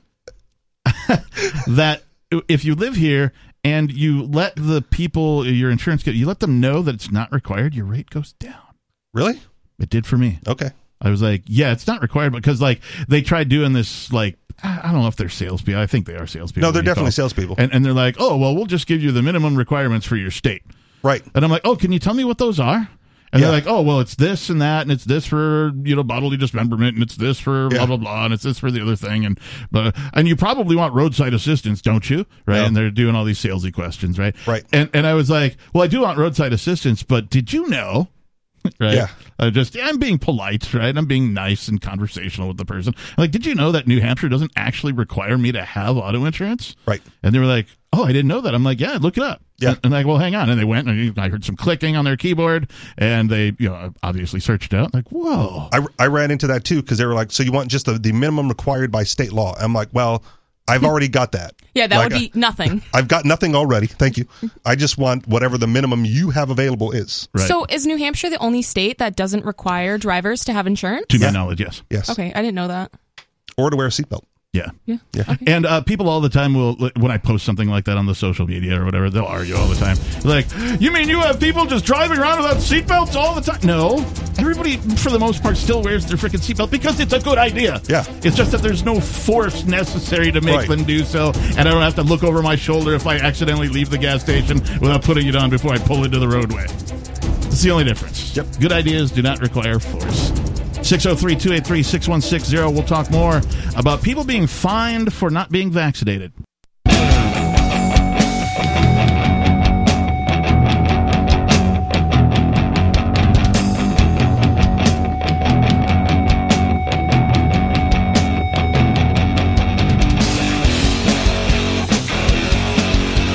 that 1.69 2.03
if 2.31 2.65
you 2.65 2.75
live 2.75 2.95
here 2.95 3.33
and 3.65 3.91
you 3.91 4.23
let 4.25 4.55
the 4.57 4.83
people 4.83 5.47
your 5.47 5.71
insurance 5.71 6.03
get, 6.03 6.15
you 6.15 6.27
let 6.27 6.41
them 6.41 6.61
know 6.61 6.83
that 6.83 6.95
it's 6.95 7.11
not 7.11 7.33
required, 7.33 7.75
your 7.75 7.87
rate 7.87 8.11
goes 8.11 8.33
down. 8.35 8.55
Really? 9.15 9.41
It 9.79 9.91
did 9.91 10.07
for 10.07 10.17
me. 10.17 10.38
Okay. 10.47 10.71
I 11.00 11.11
was 11.11 11.23
like, 11.23 11.43
yeah, 11.47 11.73
it's 11.73 11.87
not 11.87 12.03
required 12.03 12.33
because 12.33 12.61
like 12.61 12.81
they 13.09 13.23
tried 13.23 13.49
doing 13.49 13.73
this 13.73 14.12
like 14.12 14.37
I 14.62 14.91
don't 14.91 15.03
know 15.03 15.07
if 15.07 15.17
they're 15.17 15.29
salespeople. 15.29 15.81
I 15.81 15.87
think 15.87 16.07
they 16.07 16.17
are 16.17 16.27
salespeople. 16.27 16.69
No, 16.69 16.73
they're 16.73 16.83
definitely 16.83 17.12
salespeople. 17.12 17.55
And, 17.59 17.73
and 17.73 17.85
they're 17.85 17.93
like, 17.93 18.17
oh 18.19 18.37
well, 18.37 18.55
we'll 18.55 18.67
just 18.67 18.87
give 18.87 19.03
you 19.03 19.12
the 19.12 19.23
minimum 19.23 19.57
requirements 19.57 20.07
for 20.07 20.17
your 20.17 20.33
state. 20.33 20.62
Right. 21.03 21.23
And 21.35 21.45
I'm 21.45 21.50
like, 21.50 21.62
oh, 21.65 21.77
can 21.77 21.93
you 21.93 22.00
tell 22.00 22.15
me 22.15 22.25
what 22.25 22.38
those 22.38 22.59
are? 22.59 22.88
And 23.33 23.41
Yeah. 23.41 23.49
they're 23.49 23.57
like, 23.57 23.67
oh, 23.67 23.83
well, 23.83 24.01
it's 24.01 24.15
this 24.15 24.49
and 24.49 24.61
that, 24.63 24.83
and 24.83 24.91
it's 24.93 25.05
this 25.05 25.27
for 25.27 25.73
you 25.85 25.95
know 25.97 26.03
bodily 26.03 26.37
dismemberment, 26.37 26.95
and 26.95 27.03
it's 27.03 27.17
this 27.17 27.39
for 27.39 27.69
Yeah. 27.73 27.79
blah 27.79 27.87
blah 27.87 27.97
blah, 27.99 28.25
and 28.25 28.35
it's 28.35 28.43
this 28.43 28.59
for 28.59 28.71
the 28.71 28.81
other 28.83 28.97
thing, 28.97 29.25
and 29.27 29.39
but 29.71 29.95
and 30.15 30.27
you 30.29 30.37
probably 30.37 30.77
want 30.77 30.95
roadside 30.95 31.35
assistance, 31.35 31.83
don't 31.83 32.09
you? 32.09 32.27
Right? 32.47 32.59
Yeah. 32.59 32.67
And 32.67 32.77
they're 32.77 32.91
doing 32.91 33.15
all 33.15 33.25
these 33.25 33.39
salesy 33.41 33.73
questions, 33.73 34.19
right? 34.19 34.35
Right. 34.47 34.65
And 34.73 34.89
and 34.95 35.07
I 35.07 35.15
was 35.15 35.29
like, 35.31 35.57
well, 35.75 35.85
I 35.85 35.89
do 35.89 36.01
want 36.01 36.19
roadside 36.19 36.53
assistance, 36.53 37.03
but 37.03 37.29
did 37.31 37.53
you 37.53 37.69
know 37.69 38.09
right? 38.81 38.95
Yeah. 38.95 39.09
Uh, 39.38 39.50
just 39.50 39.77
I'm 39.81 39.99
being 39.99 40.19
polite, 40.19 40.73
right? 40.75 40.97
I'm 40.97 41.07
being 41.07 41.33
nice 41.33 41.69
and 41.69 41.81
conversational 41.81 42.49
with 42.49 42.57
the 42.57 42.65
person. 42.65 42.95
Like, 43.17 43.31
did 43.31 43.47
you 43.47 43.55
know 43.55 43.73
that 43.73 43.87
New 43.87 44.00
Hampshire 44.00 44.29
doesn't 44.29 44.53
actually 44.57 44.93
require 44.93 45.38
me 45.38 45.53
to 45.53 45.62
have 45.62 45.97
auto 45.97 46.25
insurance? 46.25 46.77
Right. 46.87 47.03
And 47.23 47.35
they 47.35 47.38
were 47.38 47.47
like, 47.47 47.67
"Oh, 47.93 48.05
I 48.05 48.12
didn't 48.12 48.29
know 48.29 48.41
that." 48.41 48.55
I'm 48.55 48.65
like, 48.65 48.81
"Yeah, 48.81 48.99
look 49.00 49.17
it 49.17 49.23
up." 49.23 49.43
Yeah. 49.59 49.71
And, 49.71 49.81
and 49.85 49.93
like, 49.93 50.07
well, 50.07 50.19
hang 50.19 50.35
on. 50.37 50.49
And 50.49 50.59
they 50.59 50.65
went, 50.65 50.88
and 50.88 51.19
I 51.19 51.29
heard 51.29 51.45
some 51.45 51.57
clicking 51.57 51.97
on 51.97 52.05
their 52.05 52.17
keyboard, 52.17 52.71
and 52.97 53.29
they, 53.29 53.57
you 53.59 53.69
know, 53.69 53.93
obviously 54.03 54.38
searched 54.38 54.73
it 54.73 54.77
out. 54.77 54.95
Like, 54.95 55.09
whoa. 55.11 55.69
I, 55.73 55.85
I 55.99 56.07
ran 56.07 56.31
into 56.31 56.47
that 56.47 56.65
too 56.65 56.81
because 56.81 56.99
they 56.99 57.07
were 57.07 57.15
like, 57.15 57.33
so 57.33 57.43
you 57.43 57.50
want 57.50 57.69
just 57.69 57.87
the, 57.87 57.95
the 57.95 58.12
minimum 58.12 58.49
required 58.49 58.93
by 58.93 59.03
state 59.03 59.33
law? 59.33 59.57
I'm 59.59 59.75
like, 59.75 59.88
well, 59.93 60.23
I've 60.69 60.85
already 60.85 61.09
got 61.09 61.33
that. 61.33 61.55
Yeah, 61.75 61.87
that 61.87 61.97
Like, 61.97 62.11
would 62.11 62.19
be 62.19 62.33
nothing. 62.35 62.83
I've 62.95 63.07
got 63.07 63.25
nothing 63.25 63.55
already. 63.55 63.87
Thank 63.87 64.17
you. 64.17 64.27
I 64.67 64.75
just 64.75 64.99
want 64.99 65.29
whatever 65.29 65.57
the 65.59 65.69
minimum 65.69 66.05
you 66.05 66.31
have 66.31 66.51
available 66.51 66.91
is. 66.91 67.29
Right. 67.33 67.47
So 67.47 67.67
is 67.67 67.87
New 67.87 67.97
Hampshire 67.97 68.31
the 68.31 68.39
only 68.39 68.63
state 68.63 68.99
that 68.99 69.15
doesn't 69.15 69.45
require 69.45 69.97
drivers 69.97 70.45
to 70.47 70.53
have 70.53 70.67
insurance? 70.67 71.07
to 71.11 71.21
my 71.21 71.31
knowledge, 71.31 71.61
yes. 71.61 71.83
Yes. 71.89 72.11
Okay, 72.11 72.33
I 72.35 72.43
didn't 72.43 72.57
know 72.57 72.67
that. 72.67 72.91
Or 73.57 73.71
to 73.71 73.77
wear 73.77 73.87
a 73.87 73.91
seatbelt. 73.91 74.23
Yeah. 74.59 74.71
Yeah. 74.87 74.97
Yeah. 75.29 75.37
And 75.47 75.67
uh, 75.67 75.81
people 75.83 76.09
all 76.09 76.21
the 76.21 76.29
time 76.29 76.55
will, 76.55 76.75
when 76.97 77.11
I 77.11 77.19
post 77.19 77.45
something 77.45 77.69
like 77.69 77.85
that 77.87 77.97
on 77.97 78.07
the 78.07 78.15
social 78.15 78.47
media 78.47 78.81
or 78.81 78.85
whatever, 78.85 79.09
they'll 79.11 79.25
argue 79.25 79.55
all 79.57 79.69
the 79.69 79.75
time. 79.77 79.97
Like, 80.25 80.47
you 80.81 80.91
mean 80.91 81.09
you 81.09 81.21
have 81.21 81.38
people 81.41 81.65
just 81.67 81.85
driving 81.85 82.19
around 82.19 82.38
without 82.38 82.57
seatbelts 82.57 83.15
all 83.15 83.35
the 83.35 83.41
time? 83.41 83.61
No. 83.65 83.99
Everybody, 84.38 84.77
for 84.77 85.11
the 85.11 85.19
most 85.19 85.43
part, 85.43 85.57
still 85.57 85.83
wears 85.83 86.07
their 86.07 86.17
freaking 86.17 86.41
seatbelt 86.41 86.71
because 86.71 87.00
it's 87.00 87.12
a 87.12 87.21
good 87.21 87.38
idea. 87.38 87.81
Yeah. 87.88 88.05
It's 88.23 88.37
just 88.37 88.53
that 88.53 88.62
there's 88.62 88.85
no 88.85 89.00
force 89.00 89.65
necessary 89.65 90.31
to 90.33 90.41
make 90.41 90.57
Right. 90.57 90.69
them 90.69 90.85
do 90.85 91.05
so. 91.05 91.33
And 91.57 91.61
I 91.61 91.65
don't 91.73 91.83
have 91.83 91.95
to 91.97 92.03
look 92.03 92.23
over 92.25 92.43
my 92.43 92.57
shoulder 92.57 92.95
if 92.95 93.07
I 93.07 93.17
accidentally 93.17 93.69
leave 93.69 93.91
the 93.91 93.99
gas 93.99 94.23
station 94.23 94.59
without 94.81 95.03
putting 95.03 95.27
it 95.29 95.37
on 95.37 95.50
before 95.50 95.73
I 95.73 95.79
pull 95.79 96.05
into 96.05 96.19
the 96.19 96.29
roadway. 96.29 96.65
It's 96.65 97.62
the 97.62 97.71
only 97.73 97.85
difference. 97.85 98.37
Yep. 98.37 98.47
Good 98.61 98.73
ideas 98.73 99.11
do 99.11 99.23
not 99.23 99.41
require 99.41 99.79
force. 99.81 100.31
603 100.88 101.37
283 101.37 101.83
6160. 101.83 102.57
We'll 102.73 102.83
talk 102.83 103.11
more 103.11 103.42
about 103.76 104.02
people 104.02 104.25
being 104.25 104.47
fined 104.47 105.12
for 105.12 105.28
not 105.28 105.50
being 105.50 105.71
vaccinated. 105.71 106.33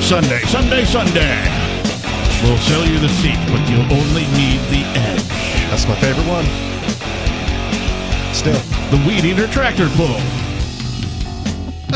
Sunday, 0.02 0.40
Sunday, 0.40 0.84
Sunday. 0.84 1.38
We'll 2.42 2.58
sell 2.58 2.84
you 2.84 2.98
the 2.98 3.08
seat, 3.08 3.38
but 3.46 3.62
you'll 3.70 3.92
only 3.92 4.26
need 4.34 4.58
the 4.74 4.82
edge. 4.98 5.22
That's 5.70 5.86
my 5.86 5.94
favorite 6.00 6.26
one. 6.26 6.73
Still, 8.44 8.60
The 8.90 9.02
weed 9.08 9.24
eater 9.24 9.46
tractor 9.46 9.88
pull. 9.96 10.18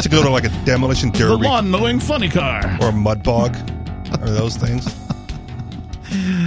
to 0.01 0.09
go 0.09 0.23
to 0.23 0.31
like 0.31 0.45
a 0.45 0.65
demolition 0.65 1.11
derby. 1.11 1.25
The 1.25 1.29
derby 1.37 1.45
lawn 1.47 1.71
mowing 1.71 2.01
funny 2.01 2.31
car. 2.31 2.63
or 2.81 2.89
a 2.89 2.93
mud 2.93 3.23
bog 3.23 3.55
or 4.23 4.31
those 4.31 4.57
things. 4.57 4.87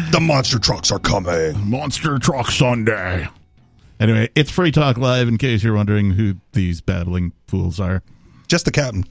The 0.09 0.19
monster 0.19 0.57
trucks 0.57 0.91
are 0.91 0.97
coming. 0.97 1.55
Monster 1.69 2.17
Truck 2.17 2.49
Sunday. 2.49 3.27
Anyway, 3.99 4.29
it's 4.33 4.49
Free 4.49 4.71
Talk 4.71 4.97
Live 4.97 5.27
in 5.27 5.37
case 5.37 5.63
you're 5.63 5.75
wondering 5.75 6.09
who 6.11 6.33
these 6.53 6.81
babbling 6.81 7.33
fools 7.47 7.79
are. 7.79 8.01
Just 8.47 8.65
the 8.65 8.71
captain. 8.71 9.05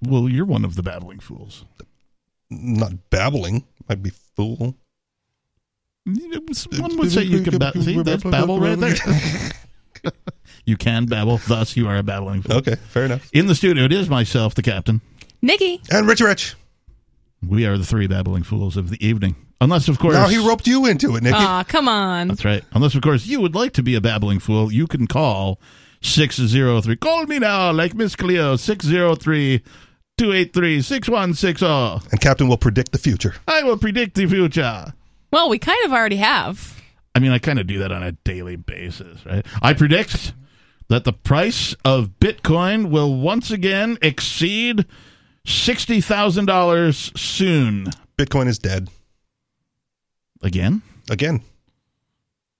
Well, 0.00 0.26
you're 0.30 0.46
one 0.46 0.64
of 0.64 0.74
the 0.76 0.82
babbling 0.82 1.20
fools. 1.20 1.66
Not 2.48 3.10
babbling. 3.10 3.64
I'd 3.90 4.02
be 4.02 4.10
fool. 4.36 4.74
One 6.06 6.96
would 6.96 7.12
say 7.12 7.24
you 7.24 7.42
can 7.42 7.58
ba- 7.58 7.72
see 7.82 8.00
that's 8.00 8.22
babble 8.24 8.58
right 8.58 8.78
there. 8.78 8.94
you 10.64 10.76
can 10.76 11.06
babble, 11.06 11.38
thus 11.38 11.76
you 11.76 11.88
are 11.88 11.96
a 11.96 12.02
babbling 12.02 12.42
fool. 12.42 12.56
Okay, 12.56 12.76
fair 12.90 13.04
enough. 13.04 13.28
In 13.32 13.46
the 13.46 13.54
studio, 13.54 13.84
it 13.84 13.92
is 13.92 14.08
myself, 14.08 14.54
the 14.54 14.62
captain. 14.62 15.00
Nikki. 15.42 15.80
And 15.90 16.06
Rich 16.08 16.20
Rich. 16.20 16.54
We 17.46 17.66
are 17.66 17.76
the 17.78 17.84
three 17.84 18.06
babbling 18.06 18.42
fools 18.42 18.76
of 18.76 18.90
the 18.90 19.06
evening. 19.06 19.36
Unless, 19.60 19.88
of 19.88 19.98
course, 19.98 20.14
Now 20.14 20.28
he 20.28 20.36
roped 20.38 20.66
you 20.66 20.86
into 20.86 21.16
it, 21.16 21.22
Nicky. 21.22 21.36
Aw, 21.36 21.64
come 21.64 21.88
on. 21.88 22.28
That's 22.28 22.44
right. 22.44 22.62
Unless, 22.72 22.94
of 22.94 23.02
course, 23.02 23.26
you 23.26 23.40
would 23.40 23.54
like 23.54 23.72
to 23.74 23.82
be 23.82 23.94
a 23.94 24.00
babbling 24.00 24.38
fool, 24.38 24.70
you 24.72 24.86
can 24.86 25.06
call 25.06 25.58
603. 26.02 26.96
Call 26.96 27.24
me 27.26 27.38
now, 27.38 27.72
like 27.72 27.94
Miss 27.94 28.16
Cleo, 28.16 28.56
603 28.56 29.62
283 30.18 30.82
6160. 30.82 31.66
and 32.10 32.20
Captain 32.20 32.48
will 32.48 32.56
predict 32.56 32.92
the 32.92 32.98
future. 32.98 33.34
I 33.48 33.62
will 33.62 33.78
predict 33.78 34.14
the 34.14 34.26
future. 34.26 34.92
Well, 35.30 35.48
we 35.48 35.58
kind 35.58 35.78
of 35.84 35.92
already 35.92 36.16
have. 36.16 36.80
I 37.16 37.18
mean, 37.18 37.30
I 37.32 37.38
kind 37.38 37.58
of 37.58 37.66
do 37.66 37.78
that 37.78 37.90
on 37.92 38.02
a 38.02 38.12
daily 38.12 38.56
basis, 38.56 39.24
right? 39.24 39.44
I 39.62 39.72
predict 39.72 40.34
that 40.88 41.04
the 41.04 41.14
price 41.14 41.74
of 41.82 42.10
Bitcoin 42.20 42.90
will 42.90 43.14
once 43.18 43.50
again 43.50 43.96
exceed 44.02 44.84
$60,000 45.46 47.18
soon. 47.18 47.86
Bitcoin 48.18 48.48
is 48.48 48.58
dead. 48.58 48.90
Again? 50.42 50.82
Again. 51.08 51.40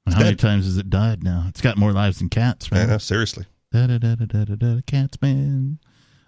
How 0.09 0.21
many 0.21 0.37
times 0.37 0.65
has 0.65 0.79
it 0.79 0.89
died 0.89 1.23
now? 1.23 1.45
It's 1.49 1.61
got 1.61 1.77
more 1.77 1.93
lives 1.93 2.21
than 2.21 2.31
cats, 2.31 2.73
right? 2.73 2.89
Yeah, 2.89 2.97
seriously. 2.97 3.45
Da, 3.73 3.87
da, 3.89 3.99
da, 3.99 4.15
da, 4.15 4.25
da, 4.25 4.45
da, 4.45 4.55
da, 4.55 4.81
cats, 4.87 5.21
man. 5.21 5.79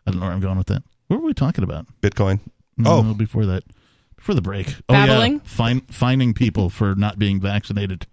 I 0.06 0.10
don't 0.10 0.20
know 0.20 0.26
where 0.26 0.34
I'm 0.34 0.40
going 0.40 0.58
with 0.58 0.66
that. 0.66 0.82
What 1.06 1.20
were 1.20 1.26
we 1.26 1.32
talking 1.32 1.64
about? 1.64 1.86
Bitcoin. 2.02 2.40
No, 2.76 2.98
Oh. 2.98 3.14
before 3.14 3.46
that. 3.46 3.62
Before 4.16 4.34
the 4.34 4.42
break. 4.42 4.74
Babbling? 4.88 5.32
Oh, 5.34 5.36
yeah. 5.36 5.40
Fine, 5.44 5.80
fining 5.90 6.34
people 6.34 6.68
for 6.68 6.94
not 6.94 7.18
being 7.18 7.40
vaccinated. 7.40 8.06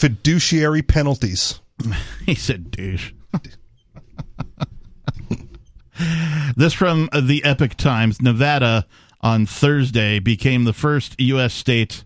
Fiduciary 0.00 0.80
penalties. 0.82 1.60
He 2.24 2.34
said 2.34 2.70
douche. 2.70 3.12
this 6.56 6.72
from 6.72 7.10
the 7.12 7.42
Epoch 7.44 7.74
Times. 7.76 8.22
Nevada 8.22 8.86
on 9.20 9.44
Thursday 9.44 10.18
became 10.18 10.64
the 10.64 10.72
first 10.72 11.20
U.S. 11.20 11.52
state 11.52 12.04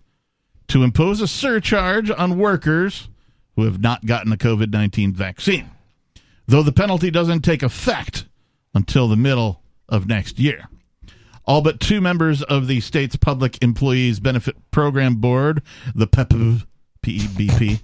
to 0.67 0.83
impose 0.83 1.21
a 1.21 1.27
surcharge 1.27 2.09
on 2.09 2.37
workers 2.37 3.07
who 3.55 3.63
have 3.63 3.79
not 3.81 4.05
gotten 4.05 4.33
a 4.33 4.37
COVID 4.37 4.71
19 4.71 5.13
vaccine, 5.13 5.69
though 6.47 6.63
the 6.63 6.73
penalty 6.73 7.11
doesn't 7.11 7.41
take 7.41 7.63
effect 7.63 8.25
until 8.73 9.07
the 9.07 9.15
middle 9.15 9.61
of 9.87 10.07
next 10.07 10.37
year. 10.39 10.67
All 11.45 11.61
but 11.61 11.79
two 11.79 12.01
members 12.01 12.41
of 12.43 12.67
the 12.67 12.81
state's 12.81 13.15
Public 13.15 13.61
Employees 13.61 14.19
Benefit 14.19 14.55
Program 14.71 15.15
Board, 15.17 15.61
the 15.93 16.07
PEPB, 16.07 16.65
P-E-B-P, 17.05 17.79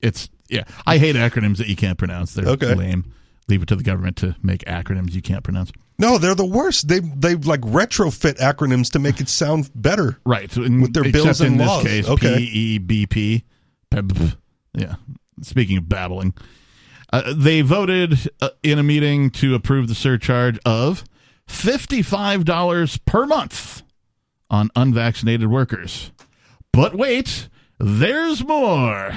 it's 0.00 0.28
yeah. 0.48 0.64
I 0.86 0.98
hate 0.98 1.14
acronyms 1.16 1.58
that 1.58 1.68
you 1.68 1.76
can't 1.76 1.96
pronounce. 1.96 2.34
They're 2.34 2.48
Okay. 2.48 2.74
lame. 2.74 3.12
Leave 3.48 3.62
it 3.62 3.68
to 3.68 3.76
the 3.76 3.82
government 3.84 4.16
to 4.18 4.34
make 4.42 4.64
acronyms 4.64 5.12
you 5.12 5.22
can't 5.22 5.44
pronounce. 5.44 5.70
No, 5.98 6.18
they're 6.18 6.34
the 6.34 6.44
worst. 6.44 6.88
They 6.88 6.98
they 7.00 7.34
like 7.36 7.60
retrofit 7.60 8.38
acronyms 8.38 8.90
to 8.92 8.98
make 8.98 9.20
it 9.20 9.28
sound 9.28 9.70
better. 9.74 10.18
Right. 10.26 10.54
in- 10.56 10.80
With 10.80 10.92
their 10.94 11.04
bills 11.10 11.40
and 11.40 11.52
in 11.52 11.58
this 11.58 11.68
laws. 11.68 11.84
case, 11.84 12.08
Okay. 12.08 12.36
P 12.38 12.42
E 12.44 12.78
B 12.78 13.06
P. 13.06 13.44
Yeah. 14.74 14.96
Speaking 15.42 15.76
of 15.78 15.88
babbling, 15.88 16.34
uh, 17.12 17.32
they 17.36 17.60
voted 17.60 18.28
uh, 18.40 18.48
in 18.62 18.78
a 18.78 18.82
meeting 18.82 19.30
to 19.30 19.54
approve 19.54 19.86
the 19.88 19.94
surcharge 19.94 20.58
of 20.64 21.04
fifty-five 21.46 22.44
dollars 22.44 22.96
per 22.98 23.26
month 23.26 23.82
on 24.50 24.70
unvaccinated 24.74 25.48
workers. 25.48 26.10
But 26.72 26.94
wait, 26.96 27.48
there's 27.78 28.44
more. 28.44 29.12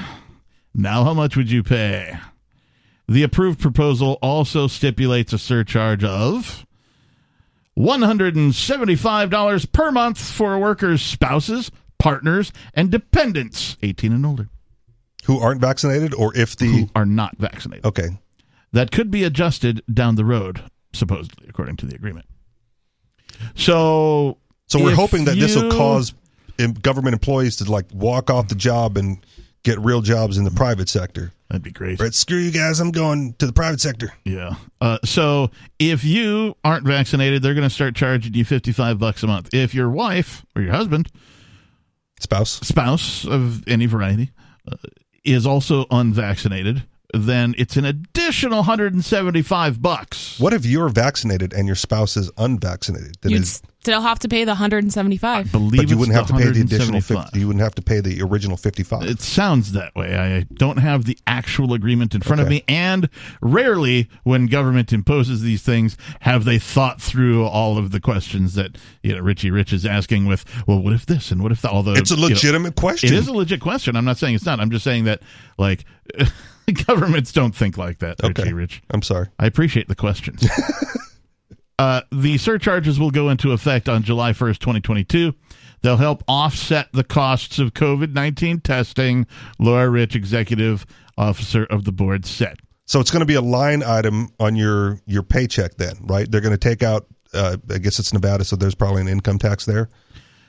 Now, 0.74 1.04
how 1.04 1.14
much 1.14 1.36
would 1.36 1.50
you 1.50 1.62
pay? 1.62 2.18
The 3.08 3.22
approved 3.22 3.60
proposal 3.60 4.18
also 4.20 4.66
stipulates 4.66 5.32
a 5.32 5.38
surcharge 5.38 6.04
of 6.04 6.66
$175 7.78 9.72
per 9.72 9.90
month 9.92 10.18
for 10.20 10.58
workers' 10.58 11.02
spouses, 11.02 11.70
partners, 11.98 12.52
and 12.74 12.90
dependents 12.90 13.76
18 13.82 14.12
and 14.12 14.26
older 14.26 14.48
Who 15.24 15.38
aren't 15.38 15.60
vaccinated, 15.60 16.14
or 16.14 16.36
if 16.36 16.56
the 16.56 16.66
who 16.66 16.90
are 16.94 17.06
not 17.06 17.36
vaccinated. 17.38 17.86
okay, 17.86 18.08
That 18.72 18.90
could 18.90 19.10
be 19.10 19.24
adjusted 19.24 19.82
down 19.92 20.16
the 20.16 20.24
road, 20.24 20.62
supposedly, 20.92 21.46
according 21.48 21.76
to 21.78 21.86
the 21.86 21.94
agreement. 21.94 22.26
So, 23.54 24.38
so 24.66 24.82
we're 24.82 24.94
hoping 24.94 25.24
that 25.26 25.36
this 25.36 25.54
will 25.56 25.70
cause 25.70 26.12
government 26.82 27.14
employees 27.14 27.56
to 27.56 27.70
like 27.70 27.86
walk 27.92 28.30
off 28.30 28.48
the 28.48 28.54
job 28.54 28.96
and 28.96 29.18
get 29.62 29.78
real 29.80 30.00
jobs 30.00 30.38
in 30.38 30.44
the 30.44 30.50
private 30.50 30.88
sector. 30.88 31.32
That'd 31.48 31.62
be 31.62 31.70
great. 31.70 31.98
Right? 31.98 32.12
Screw 32.12 32.38
you 32.38 32.50
guys. 32.50 32.78
I'm 32.78 32.90
going 32.90 33.32
to 33.34 33.46
the 33.46 33.52
private 33.52 33.80
sector. 33.80 34.12
Yeah. 34.24 34.54
Uh, 34.80 34.98
so 35.04 35.50
if 35.78 36.04
you 36.04 36.54
aren't 36.62 36.86
vaccinated, 36.86 37.42
they're 37.42 37.54
going 37.54 37.68
to 37.68 37.74
start 37.74 37.96
charging 37.96 38.34
you 38.34 38.44
55 38.44 38.98
bucks 38.98 39.22
a 39.22 39.26
month. 39.26 39.48
If 39.52 39.74
your 39.74 39.90
wife 39.90 40.44
or 40.54 40.62
your 40.62 40.72
husband, 40.72 41.10
Spouse. 42.20 42.60
spouse 42.60 43.24
of 43.26 43.66
any 43.66 43.86
variety, 43.86 44.30
uh, 44.70 44.76
is 45.24 45.46
also 45.46 45.86
unvaccinated, 45.90 46.84
then 47.26 47.54
it's 47.58 47.76
an 47.76 47.84
additional 47.84 48.58
175 48.58 49.80
bucks. 49.82 50.38
What 50.38 50.52
if 50.52 50.64
you're 50.66 50.88
vaccinated 50.88 51.52
and 51.52 51.66
your 51.66 51.76
spouse 51.76 52.16
is 52.16 52.30
unvaccinated? 52.38 53.16
Then 53.22 53.32
You'd 53.32 53.42
it's- 53.42 53.62
still 53.80 54.00
have 54.02 54.18
to 54.18 54.28
pay 54.28 54.44
the 54.44 54.50
175. 54.50 55.50
believe 55.52 55.80
but 55.80 55.88
you 55.88 55.96
wouldn't 55.96 56.14
have 56.16 56.26
to 56.26 56.34
pay 56.34 56.50
the 56.50 56.60
additional 56.60 57.00
fifty. 57.00 57.38
You 57.40 57.46
wouldn't 57.46 57.62
have 57.62 57.74
to 57.76 57.82
pay 57.82 58.00
the 58.00 58.20
original 58.22 58.56
fifty-five. 58.56 59.04
It 59.04 59.20
sounds 59.20 59.72
that 59.72 59.94
way. 59.94 60.14
I 60.14 60.46
don't 60.52 60.78
have 60.78 61.04
the 61.06 61.16
actual 61.26 61.72
agreement 61.72 62.14
in 62.14 62.20
front 62.20 62.42
of 62.42 62.48
me, 62.48 62.64
and 62.68 63.08
rarely, 63.40 64.10
when 64.24 64.46
government 64.46 64.92
imposes 64.92 65.42
these 65.42 65.62
things, 65.62 65.96
have 66.20 66.44
they 66.44 66.58
thought 66.58 67.00
through 67.00 67.46
all 67.46 67.78
of 67.78 67.92
the 67.92 68.00
questions 68.00 68.54
that 68.54 68.76
you 69.02 69.14
know 69.14 69.20
Richie 69.22 69.50
Rich 69.50 69.72
is 69.72 69.86
asking. 69.86 70.26
With 70.26 70.44
well, 70.66 70.80
what 70.82 70.92
if 70.92 71.06
this 71.06 71.30
and 71.30 71.42
what 71.42 71.52
if 71.52 71.62
that? 71.62 71.70
Although 71.70 71.92
it's 71.94 72.10
a 72.10 72.14
you 72.14 72.20
know, 72.22 72.26
legitimate 72.28 72.74
question. 72.74 73.12
it 73.12 73.16
is 73.16 73.28
a 73.28 73.32
legit 73.32 73.60
question. 73.60 73.96
I'm 73.96 74.04
not 74.04 74.18
saying 74.18 74.34
it's 74.34 74.44
not. 74.44 74.60
I'm 74.60 74.70
just 74.70 74.84
saying 74.84 75.04
that 75.04 75.22
like 75.56 75.84
governments 76.86 77.32
don't 77.32 77.54
think 77.54 77.76
like 77.76 77.98
that. 77.98 78.22
okay. 78.22 78.42
Richie 78.42 78.54
Rich. 78.54 78.82
I'm 78.90 79.02
sorry. 79.02 79.28
I 79.38 79.46
appreciate 79.46 79.88
the 79.88 79.94
questions. 79.94 80.46
uh, 81.78 82.02
the 82.12 82.38
surcharges 82.38 82.98
will 82.98 83.10
go 83.10 83.28
into 83.30 83.52
effect 83.52 83.88
on 83.88 84.02
July 84.02 84.32
1st, 84.32 84.58
2022. 84.58 85.34
They'll 85.82 85.96
help 85.96 86.24
offset 86.26 86.88
the 86.92 87.04
costs 87.04 87.58
of 87.58 87.74
COVID 87.74 88.12
19 88.12 88.60
testing, 88.60 89.26
Laura 89.58 89.88
Rich, 89.88 90.16
executive 90.16 90.84
officer 91.16 91.64
of 91.64 91.84
the 91.84 91.92
board, 91.92 92.26
said. 92.26 92.58
So 92.86 93.00
it's 93.00 93.10
going 93.10 93.20
to 93.20 93.26
be 93.26 93.34
a 93.34 93.42
line 93.42 93.82
item 93.82 94.30
on 94.40 94.56
your 94.56 94.98
your 95.06 95.22
paycheck 95.22 95.76
then, 95.76 95.94
right? 96.00 96.28
They're 96.30 96.40
going 96.40 96.52
to 96.52 96.58
take 96.58 96.82
out. 96.82 97.06
Uh, 97.34 97.58
I 97.70 97.76
guess 97.78 97.98
it's 97.98 98.12
Nevada, 98.12 98.42
so 98.42 98.56
there's 98.56 98.74
probably 98.74 99.02
an 99.02 99.08
income 99.08 99.38
tax 99.38 99.66
there. 99.66 99.90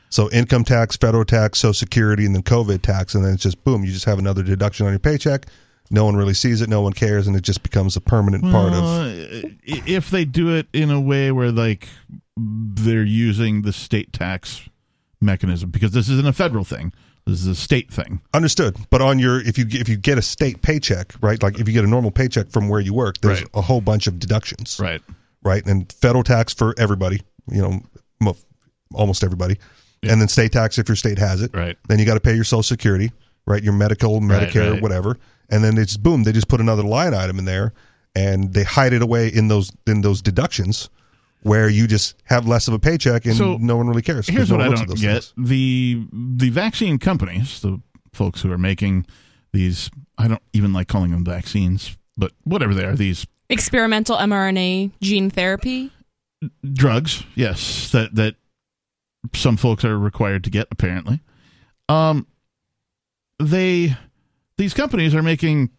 So 0.10 0.30
income 0.32 0.64
tax, 0.64 0.96
federal 0.96 1.26
tax, 1.26 1.60
Social 1.60 1.74
Security, 1.74 2.26
and 2.26 2.34
then 2.34 2.42
COVID 2.42 2.82
tax, 2.82 3.14
and 3.14 3.24
then 3.24 3.34
it's 3.34 3.44
just 3.44 3.64
boom. 3.64 3.84
You 3.84 3.92
just 3.92 4.06
have 4.06 4.18
another 4.18 4.42
deduction 4.42 4.86
on 4.86 4.94
your 4.94 5.00
paycheck. 5.00 5.48
No 5.92 6.06
one 6.06 6.16
really 6.16 6.34
sees 6.36 6.62
it. 6.62 6.70
No 6.70 6.82
one 6.82 6.94
cares, 6.94 7.26
and 7.28 7.36
it 7.36 7.42
just 7.42 7.64
becomes 7.64 7.96
a 7.96 8.02
permanent 8.02 8.44
part 8.44 8.74
of. 8.74 9.12
If 9.64 10.10
they 10.12 10.24
do 10.26 10.56
it 10.56 10.68
in 10.72 10.92
a 10.92 11.02
way 11.02 11.32
where, 11.32 11.52
like, 11.52 11.88
they're 12.38 13.04
using 13.04 13.64
the 13.64 13.74
state 13.74 14.14
tax 14.14 14.62
mechanism, 15.22 15.70
because 15.72 15.92
this 15.92 16.08
isn't 16.10 16.28
a 16.28 16.34
federal 16.34 16.64
thing, 16.64 16.94
this 17.26 17.42
is 17.42 17.48
a 17.48 17.56
state 17.56 17.92
thing. 17.92 18.22
Understood. 18.34 18.78
But 18.90 19.02
on 19.02 19.20
your 19.20 19.42
if 19.42 19.58
you 19.58 19.66
get- 19.66 19.82
if 19.82 19.90
you 19.90 19.98
get 19.98 20.18
a 20.18 20.22
state 20.22 20.62
paycheck, 20.62 21.14
right? 21.22 21.42
Like 21.44 21.60
if 21.60 21.68
you 21.68 21.74
get 21.74 21.84
a 21.84 21.88
normal 21.88 22.12
paycheck 22.12 22.50
from 22.52 22.70
where 22.70 22.80
you 22.80 22.94
work, 22.94 23.20
there's 23.22 23.42
Right. 23.42 23.50
a 23.54 23.62
whole 23.62 23.82
bunch 23.82 24.08
of 24.08 24.18
deductions, 24.20 24.80
Right. 24.82 25.02
right? 25.44 25.64
And 25.66 25.92
federal 25.92 26.24
tax 26.24 26.54
for 26.54 26.74
everybody, 26.78 27.22
you 27.52 27.62
know, 27.62 28.36
almost 28.94 29.24
everybody, 29.24 29.58
and 30.04 30.20
then 30.22 30.28
state 30.28 30.52
tax 30.54 30.78
if 30.80 30.88
your 30.88 30.96
state 30.96 31.20
has 31.20 31.42
it. 31.42 31.52
Right. 31.54 31.78
Then 31.88 32.00
you 32.00 32.06
got 32.06 32.16
to 32.16 32.20
pay 32.20 32.34
your 32.34 32.44
Social 32.44 32.64
Security, 32.64 33.12
right? 33.46 33.62
Your 33.62 33.74
medical, 33.74 34.20
Medicare, 34.22 34.72
right. 34.74 34.82
whatever, 34.82 35.18
and 35.50 35.64
then 35.64 35.78
it's 35.78 35.98
boom. 35.98 36.24
They 36.24 36.32
just 36.32 36.48
put 36.48 36.60
another 36.62 36.84
line 36.84 37.14
item 37.14 37.40
in 37.40 37.46
there, 37.46 37.74
and 38.16 38.54
they 38.54 38.64
hide 38.64 38.94
it 38.94 39.02
away 39.02 39.30
in 39.30 39.48
those 39.48 39.72
in 39.88 40.02
those 40.02 40.22
deductions, 40.22 40.90
where 41.42 41.70
you 41.70 41.88
just 41.88 42.16
have 42.26 42.48
less 42.48 42.68
of 42.68 42.74
a 42.74 42.80
paycheck 42.80 43.26
and 43.26 43.36
So, 43.36 43.58
no 43.58 43.78
one 43.78 43.88
really 43.88 44.02
cares. 44.02 44.28
Here's 44.28 44.50
no 44.50 44.58
what 44.58 44.66
I 44.66 44.68
looks 44.70 44.82
at 44.82 44.88
don't 44.88 44.96
those 44.96 45.02
get: 45.02 45.24
things. 45.24 45.50
the 45.50 46.08
the 46.12 46.50
vaccine 46.50 46.98
companies, 47.00 47.62
the 47.62 47.82
folks 48.14 48.42
who 48.42 48.52
are 48.52 48.58
making 48.58 49.06
these, 49.54 49.90
I 50.18 50.28
don't 50.28 50.42
even 50.54 50.74
like 50.74 50.88
calling 50.88 51.12
them 51.12 51.24
vaccines, 51.26 51.98
but 52.18 52.32
whatever 52.44 52.74
they 52.74 52.86
are, 52.86 52.96
these 52.96 53.26
Experimental 53.52 54.16
mRNA 54.18 54.92
gene 55.02 55.30
therapy. 55.32 55.92
drugs, 56.74 57.24
yes, 57.36 57.92
that 57.92 58.14
that 58.16 58.36
some 59.34 59.58
folks 59.58 59.84
are 59.84 59.98
required 59.98 60.44
to 60.44 60.50
get 60.50 60.68
apparently. 60.72 61.22
Um, 61.90 62.28
they 63.40 63.98
these 64.60 64.76
companies 64.76 65.16
are 65.16 65.24
making 65.24 65.72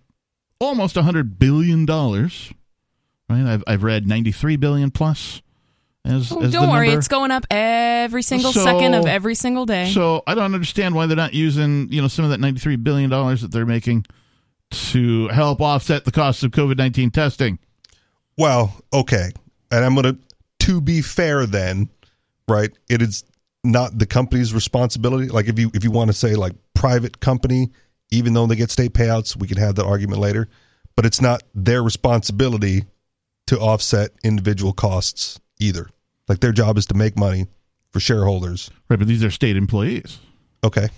almost 0.59 0.97
a 0.97 1.03
hundred 1.03 1.39
billion 1.39 1.87
dollars. 1.87 2.53
Right, 3.29 3.45
I've 3.47 3.63
I've 3.67 3.83
read 3.85 4.09
ninety 4.09 4.33
three 4.33 4.57
billion 4.57 4.91
plus. 4.91 5.43
As, 6.05 6.33
Oh, 6.33 6.41
as 6.41 6.51
don't 6.53 6.63
the 6.67 6.73
worry, 6.73 6.87
number. 6.89 6.99
it's 6.99 7.09
going 7.09 7.31
up 7.31 7.45
every 7.51 8.23
single 8.23 8.53
So- 8.53 8.65
second 8.65 8.95
of 8.95 9.07
every 9.07 9.35
single 9.35 9.67
day. 9.67 9.93
So 9.93 10.23
I 10.27 10.35
don't 10.35 10.55
understand 10.55 10.95
why 10.95 11.05
they're 11.07 11.17
not 11.17 11.35
using 11.35 11.93
you 11.93 12.01
know 12.03 12.09
some 12.09 12.25
of 12.25 12.31
that 12.33 12.41
ninety 12.41 12.59
three 12.59 12.77
billion 12.77 13.11
dollars 13.11 13.43
that 13.43 13.53
they're 13.53 13.67
making 13.67 14.07
to 14.71 15.29
help 15.29 15.61
offset 15.61 16.05
the 16.05 16.11
costs 16.11 16.43
of 16.43 16.53
COVID 16.53 16.77
nineteen 16.79 17.11
testing. 17.11 17.59
Well, 18.39 18.75
okay. 18.93 19.31
And 19.71 19.85
I'm 19.85 19.95
going 19.95 20.17
to, 20.17 20.19
to 20.67 20.81
be 20.81 21.03
fair 21.03 21.45
then, 21.47 21.91
right? 22.49 22.71
It 22.89 23.03
is 23.03 23.23
not 23.63 23.99
the 23.99 24.07
company's 24.07 24.55
responsibility. 24.55 25.29
Like 25.29 25.47
if 25.49 25.59
you, 25.59 25.71
if 25.75 25.85
you 25.85 25.91
want 25.91 26.09
to 26.09 26.15
say 26.15 26.35
like 26.35 26.55
private 26.75 27.21
company, 27.21 27.71
even 28.11 28.33
though 28.33 28.47
they 28.47 28.57
get 28.57 28.71
state 28.71 28.93
payouts, 28.93 29.37
we 29.37 29.47
can 29.49 29.59
have 29.59 29.77
that 29.77 29.85
argument 29.85 30.21
later, 30.21 30.49
but 30.97 31.07
it's 31.07 31.21
not 31.21 31.43
their 31.55 31.83
responsibility 31.83 32.85
to 33.47 33.59
offset 33.59 34.11
individual 34.25 34.73
costs 34.73 35.41
either. 35.59 35.89
Like 36.29 36.41
their 36.41 36.53
job 36.53 36.79
is 36.79 36.87
to 36.87 36.95
make 36.95 37.17
money 37.17 37.47
for 37.91 38.01
shareholders. 38.01 38.71
Right, 38.89 38.99
but 38.99 39.09
these 39.09 39.25
are 39.25 39.31
state 39.31 39.57
employees. 39.57 40.19
Okay. 40.63 40.89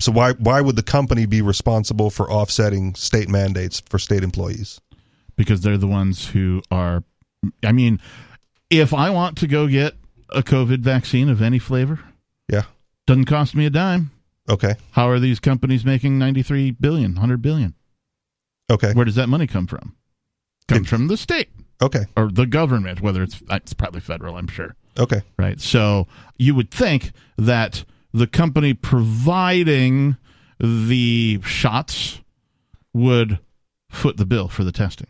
So 0.00 0.12
why, 0.12 0.32
why 0.32 0.60
would 0.60 0.76
the 0.76 0.82
company 0.82 1.26
be 1.26 1.42
responsible 1.42 2.10
for 2.10 2.30
offsetting 2.30 2.94
state 2.94 3.28
mandates 3.28 3.80
for 3.88 3.98
state 3.98 4.22
employees? 4.22 4.80
because 5.36 5.62
they're 5.62 5.78
the 5.78 5.86
ones 5.86 6.26
who 6.26 6.60
are 6.70 7.02
I 7.64 7.72
mean, 7.72 7.98
if 8.68 8.92
I 8.92 9.08
want 9.08 9.38
to 9.38 9.46
go 9.46 9.66
get 9.68 9.94
a 10.28 10.42
COVID 10.42 10.80
vaccine 10.80 11.30
of 11.30 11.40
any 11.40 11.58
flavor, 11.58 11.98
Yeah. 12.52 12.64
doesn't 13.06 13.24
cost 13.24 13.54
me 13.54 13.64
a 13.64 13.70
dime. 13.70 14.10
Okay. 14.50 14.74
How 14.90 15.08
are 15.08 15.18
these 15.20 15.38
companies 15.40 15.84
making 15.84 16.18
93 16.18 16.72
billion, 16.72 17.12
100 17.12 17.40
billion? 17.40 17.74
Okay. 18.70 18.92
Where 18.92 19.04
does 19.04 19.14
that 19.14 19.28
money 19.28 19.46
come 19.46 19.66
from? 19.66 19.94
Comes 20.68 20.86
It- 20.86 20.90
from 20.90 21.06
the 21.08 21.16
state 21.16 21.48
Okay. 21.82 22.04
or 22.16 22.30
the 22.30 22.46
government, 22.46 23.00
whether 23.00 23.22
it's 23.22 23.40
uh, 23.48 23.56
it's 23.56 23.72
probably 23.74 24.00
federal, 24.00 24.36
I'm 24.36 24.48
sure. 24.48 24.74
Okay. 24.98 25.22
Right? 25.38 25.60
So, 25.60 26.06
you 26.36 26.54
would 26.54 26.70
think 26.70 27.12
that 27.38 27.84
the 28.12 28.26
company 28.26 28.74
providing 28.74 30.16
the 30.58 31.40
shots 31.44 32.20
would 32.92 33.38
foot 33.88 34.16
the 34.16 34.26
bill 34.26 34.48
for 34.48 34.64
the 34.64 34.72
testing. 34.72 35.06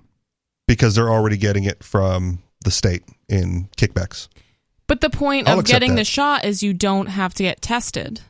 because 0.68 0.94
they're 0.94 1.11
already 1.11 1.37
getting 1.37 1.64
it 1.64 1.83
from 1.83 2.38
the 2.64 2.70
state 2.70 3.03
in 3.29 3.68
kickbacks. 3.76 4.29
but 4.87 5.00
the 5.00 5.11
point 5.11 5.48
I'll 5.48 5.59
of 5.61 5.64
getting 5.64 5.90
that. 5.90 5.96
the 5.96 6.05
shot 6.05 6.44
is 6.44 6.62
you 6.62 6.72
don't 6.72 7.07
have 7.07 7.35
to 7.35 7.42
get 7.42 7.61
tested. 7.61 8.20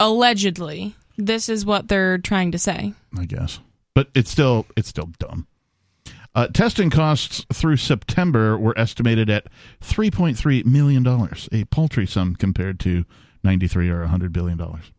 Allegedly. 0.00 0.96
This 1.16 1.48
is 1.48 1.64
what 1.64 1.88
they're 1.88 2.18
trying 2.18 2.50
to 2.52 2.58
say. 2.58 2.94
I 3.16 3.26
guess. 3.26 3.60
But 3.94 4.08
it's 4.14 4.30
still 4.30 4.66
it's 4.76 4.88
still 4.88 5.10
dumb. 5.18 5.46
Uh, 6.34 6.46
testing 6.48 6.90
costs 6.90 7.44
through 7.52 7.76
September 7.76 8.56
were 8.56 8.76
estimated 8.78 9.28
at 9.28 9.48
3.3 9.80 10.64
million 10.64 11.02
dollars, 11.02 11.48
a 11.52 11.64
paltry 11.64 12.06
sum 12.06 12.36
compared 12.36 12.78
to 12.80 13.04
93 13.42 13.90
or 13.90 14.00
100 14.00 14.32
billion 14.32 14.56
dollars. 14.56 14.92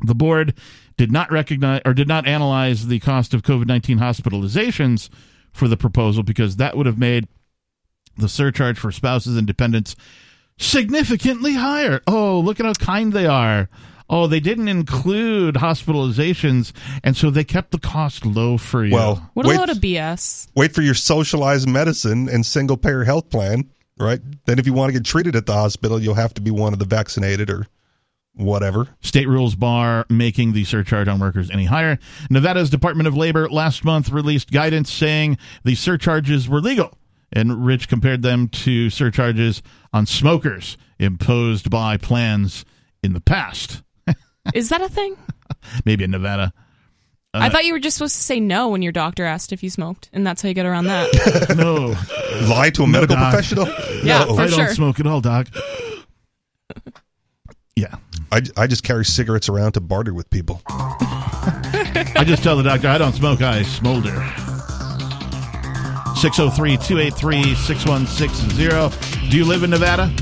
The 0.00 0.14
board 0.14 0.54
did 0.96 1.12
not 1.12 1.30
recognize 1.30 1.82
or 1.84 1.92
did 1.92 2.08
not 2.08 2.26
analyze 2.26 2.86
the 2.86 3.00
cost 3.00 3.34
of 3.34 3.42
COVID-19 3.42 3.98
hospitalizations 3.98 5.10
for 5.52 5.68
the 5.68 5.76
proposal 5.76 6.22
because 6.22 6.56
that 6.56 6.76
would 6.76 6.86
have 6.86 6.98
made 6.98 7.28
the 8.16 8.28
surcharge 8.28 8.78
for 8.78 8.92
spouses 8.92 9.36
and 9.36 9.46
dependents 9.46 9.96
significantly 10.60 11.54
higher. 11.54 12.00
Oh, 12.06 12.40
look 12.40 12.60
at 12.60 12.66
how 12.66 12.74
kind 12.74 13.12
they 13.12 13.26
are. 13.26 13.68
Oh, 14.08 14.26
they 14.26 14.40
didn't 14.40 14.66
include 14.68 15.54
hospitalizations, 15.54 16.72
and 17.04 17.16
so 17.16 17.30
they 17.30 17.44
kept 17.44 17.70
the 17.70 17.78
cost 17.78 18.26
low 18.26 18.58
for 18.58 18.84
you. 18.84 18.92
Well, 18.92 19.30
What 19.34 19.46
wait, 19.46 19.56
a 19.56 19.58
load 19.60 19.70
of 19.70 19.78
BS. 19.78 20.48
wait 20.56 20.74
for 20.74 20.82
your 20.82 20.94
socialized 20.94 21.68
medicine 21.68 22.28
and 22.28 22.44
single 22.44 22.76
payer 22.76 23.04
health 23.04 23.30
plan, 23.30 23.70
right? 23.98 24.20
Then 24.46 24.58
if 24.58 24.66
you 24.66 24.72
want 24.72 24.88
to 24.88 24.92
get 24.98 25.04
treated 25.04 25.36
at 25.36 25.46
the 25.46 25.52
hospital, 25.52 26.02
you'll 26.02 26.14
have 26.14 26.34
to 26.34 26.40
be 26.40 26.50
one 26.50 26.72
of 26.72 26.80
the 26.80 26.86
vaccinated 26.86 27.50
or 27.50 27.68
whatever. 28.34 28.88
State 29.00 29.28
rules 29.28 29.54
bar 29.54 30.06
making 30.08 30.54
the 30.54 30.64
surcharge 30.64 31.06
on 31.06 31.20
workers 31.20 31.48
any 31.50 31.66
higher. 31.66 31.96
Nevada's 32.30 32.68
Department 32.70 33.06
of 33.06 33.16
Labor 33.16 33.48
last 33.48 33.84
month 33.84 34.10
released 34.10 34.50
guidance 34.50 34.90
saying 34.92 35.38
the 35.62 35.76
surcharges 35.76 36.48
were 36.48 36.60
legal, 36.60 36.98
and 37.32 37.64
Rich 37.64 37.88
compared 37.88 38.22
them 38.22 38.48
to 38.48 38.90
surcharges 38.90 39.62
on 39.92 40.06
smokers 40.06 40.76
imposed 40.98 41.70
by 41.70 41.96
plans 41.96 42.64
in 43.02 43.12
the 43.12 43.20
past. 43.20 43.82
Is 44.54 44.68
that 44.70 44.80
a 44.80 44.88
thing? 44.88 45.16
Maybe 45.84 46.04
in 46.04 46.10
Nevada. 46.10 46.52
I 47.32 47.46
uh, 47.46 47.50
thought 47.50 47.64
you 47.64 47.72
were 47.72 47.78
just 47.78 47.96
supposed 47.96 48.16
to 48.16 48.22
say 48.22 48.40
no 48.40 48.68
when 48.68 48.82
your 48.82 48.90
doctor 48.92 49.24
asked 49.24 49.52
if 49.52 49.62
you 49.62 49.70
smoked, 49.70 50.10
and 50.12 50.26
that's 50.26 50.42
how 50.42 50.48
you 50.48 50.54
get 50.54 50.66
around 50.66 50.86
that. 50.86 51.54
No, 51.56 51.94
Lie 52.48 52.70
to 52.70 52.82
a 52.82 52.86
medical 52.88 53.14
Doc. 53.16 53.32
professional? 53.32 53.66
Yeah, 54.02 54.24
No. 54.24 54.34
for 54.34 54.40
I 54.42 54.46
sure. 54.48 54.66
don't 54.66 54.74
smoke 54.74 54.98
at 54.98 55.06
all, 55.06 55.20
Doc. 55.20 55.46
Yeah. 57.76 57.94
I, 58.32 58.42
I 58.56 58.66
just 58.66 58.82
carry 58.84 59.04
cigarettes 59.04 59.48
around 59.48 59.72
to 59.72 59.80
barter 59.80 60.12
with 60.14 60.28
people. 60.30 60.60
I 60.68 62.24
just 62.26 62.42
tell 62.42 62.56
the 62.56 62.62
doctor 62.62 62.88
I 62.88 62.98
don't 62.98 63.14
smoke, 63.14 63.42
I 63.42 63.62
smolder. 63.62 64.12
603 66.20 66.76
283 66.76 67.54
6160. 67.54 69.30
Do 69.30 69.38
you 69.38 69.46
live 69.46 69.62
in 69.62 69.70
Nevada? 69.70 70.12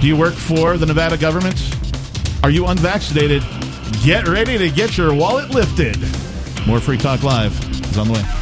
Do 0.00 0.08
you 0.08 0.16
work 0.16 0.34
for 0.34 0.76
the 0.76 0.84
Nevada 0.84 1.16
government? 1.16 1.62
Are 2.42 2.50
you 2.50 2.66
unvaccinated? 2.66 3.44
Get 4.02 4.26
ready 4.26 4.58
to 4.58 4.68
get 4.68 4.98
your 4.98 5.14
wallet 5.14 5.50
lifted. 5.50 5.96
More 6.66 6.80
Free 6.80 6.98
Talk 6.98 7.22
Live 7.22 7.56
is 7.84 7.98
on 7.98 8.08
the 8.08 8.14
way. 8.14 8.41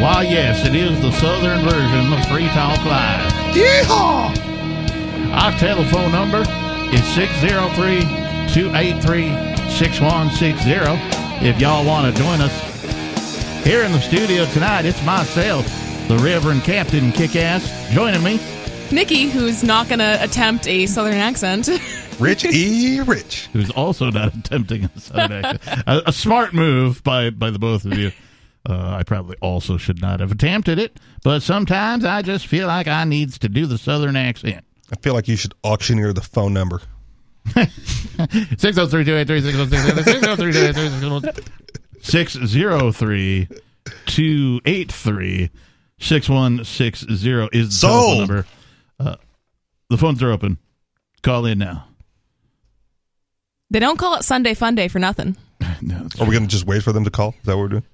Why, 0.00 0.22
yes, 0.22 0.64
it 0.64 0.76
is 0.76 1.00
the 1.00 1.10
southern 1.12 1.62
version 1.68 2.12
of 2.12 2.24
Free 2.28 2.46
Talk 2.48 2.84
Live. 2.84 3.32
Yeehaw! 3.52 4.30
Our 5.32 5.52
telephone 5.58 6.12
number 6.12 6.42
is 6.94 7.04
603 7.14 8.00
283 8.54 9.30
6160. 9.70 11.46
If 11.46 11.60
y'all 11.60 11.84
want 11.84 12.14
to 12.14 12.22
join 12.22 12.40
us 12.40 12.68
here 13.64 13.82
in 13.82 13.92
the 13.92 14.00
studio 14.00 14.46
tonight, 14.46 14.84
it's 14.86 15.04
myself, 15.04 15.66
the 16.08 16.16
Reverend 16.24 16.62
Captain 16.62 17.12
Kickass, 17.12 17.90
joining 17.92 18.22
me. 18.22 18.40
Nikki, 18.90 19.24
who's 19.28 19.62
not 19.62 19.88
going 19.88 19.98
to 19.98 20.24
attempt 20.24 20.66
a 20.66 20.86
southern 20.86 21.12
accent. 21.14 21.68
Rich 22.18 22.46
E. 22.46 23.00
Rich. 23.00 23.48
who's 23.52 23.70
also 23.70 24.10
not 24.10 24.34
attempting 24.34 24.84
a 24.84 25.00
southern 25.00 25.44
accent. 25.44 25.82
A, 25.86 26.08
a 26.08 26.12
smart 26.12 26.54
move 26.54 27.04
by 27.04 27.28
by 27.30 27.50
the 27.50 27.58
both 27.58 27.84
of 27.84 27.96
you. 27.96 28.10
Uh, 28.68 28.96
I 28.98 29.02
probably 29.02 29.36
also 29.42 29.76
should 29.76 30.00
not 30.00 30.20
have 30.20 30.32
attempted 30.32 30.78
it, 30.78 30.98
but 31.22 31.42
sometimes 31.42 32.04
I 32.04 32.22
just 32.22 32.46
feel 32.46 32.66
like 32.66 32.88
I 32.88 33.04
needs 33.04 33.38
to 33.40 33.48
do 33.48 33.66
the 33.66 33.78
southern 33.78 34.16
accent. 34.16 34.64
I 34.90 34.96
feel 34.96 35.12
like 35.14 35.28
you 35.28 35.36
should 35.36 35.54
auctioneer 35.62 36.12
the 36.14 36.22
phone 36.22 36.54
number. 36.54 36.80
Six 42.00 42.32
zero 42.32 42.92
three 42.92 43.48
two 44.06 44.60
eight 46.00 46.06
three 46.06 46.20
six 46.20 46.26
zero 46.26 46.62
six 46.64 47.00
six 47.00 47.14
zero 47.14 47.48
three 47.48 47.48
two 47.48 47.48
eight 47.48 47.48
three 47.48 47.48
six 47.48 47.48
zero 47.48 47.48
three 47.48 47.48
two 47.48 47.48
eight 47.48 47.48
three 47.48 47.48
six 47.48 47.48
one 47.48 47.48
six 47.48 47.48
zero 47.48 47.48
is 47.52 47.68
the 47.68 47.74
Sold. 47.74 48.16
telephone 48.16 48.18
number. 48.18 48.46
Uh, 49.00 49.16
the 49.90 49.98
phones 49.98 50.22
are 50.22 50.30
open. 50.32 50.58
Call 51.22 51.46
in 51.46 51.58
now. 51.58 51.86
they 53.70 53.78
don't 53.80 53.98
call 53.98 54.14
it 54.14 54.24
Sunday 54.24 54.54
Fun 54.54 54.74
Day 54.74 54.88
for 54.88 54.98
nothing. 54.98 55.36
No, 55.80 56.02
it's 56.06 56.20
Are 56.20 56.24
we 56.26 56.32
going 56.34 56.42
to 56.42 56.48
just 56.48 56.66
wait 56.66 56.82
for 56.82 56.92
them 56.92 57.04
to 57.04 57.10
call? 57.10 57.34
Is 57.40 57.44
that 57.44 57.56
what 57.56 57.62
we're 57.62 57.68
doing? 57.68 57.84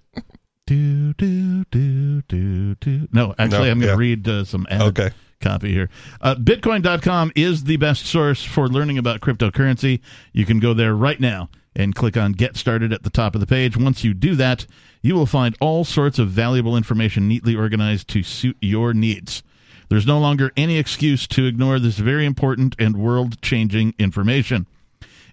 Do 0.67 1.12
do 1.14 1.64
do 1.71 2.23
do 2.23 2.75
do. 2.77 3.09
No, 3.12 3.35
actually, 3.38 3.67
No, 3.67 3.71
I'm 3.73 3.79
going 3.79 3.81
to 3.81 3.87
yeah. 3.88 3.97
read 3.97 4.27
uh, 4.29 4.45
some 4.45 4.67
ad 4.71 4.81
Okay. 4.83 5.11
copy 5.43 5.71
here. 5.73 5.90
Uh, 6.23 6.35
Bitcoin.com 6.35 7.33
is 7.37 7.64
the 7.64 7.77
best 7.77 8.07
source 8.07 8.43
for 8.43 8.69
learning 8.69 8.97
about 8.97 9.21
cryptocurrency. 9.21 10.01
You 10.33 10.47
can 10.47 10.61
go 10.61 10.73
there 10.73 10.95
right 10.95 11.21
now 11.21 11.51
and 11.77 11.95
click 11.95 12.17
on 12.17 12.33
Get 12.33 12.57
Started 12.57 12.93
at 12.93 13.03
the 13.03 13.11
top 13.11 13.35
of 13.35 13.41
the 13.41 13.47
page. 13.47 13.77
Once 13.77 14.05
you 14.05 14.15
do 14.15 14.35
that, 14.37 14.67
you 15.03 15.15
will 15.15 15.27
find 15.27 15.57
all 15.61 15.85
sorts 15.85 16.19
of 16.19 16.29
valuable 16.29 16.77
information 16.77 17.29
neatly 17.29 17.55
organized 17.55 18.09
to 18.09 18.23
suit 18.23 18.57
your 18.61 18.95
needs. 18.95 19.43
There's 19.89 20.07
no 20.07 20.19
longer 20.19 20.51
any 20.57 20.79
excuse 20.79 21.27
to 21.29 21.47
ignore 21.47 21.79
this 21.79 21.99
very 21.99 22.25
important 22.25 22.75
and 22.79 22.97
world 22.97 23.41
changing 23.43 23.95
information. 23.99 24.67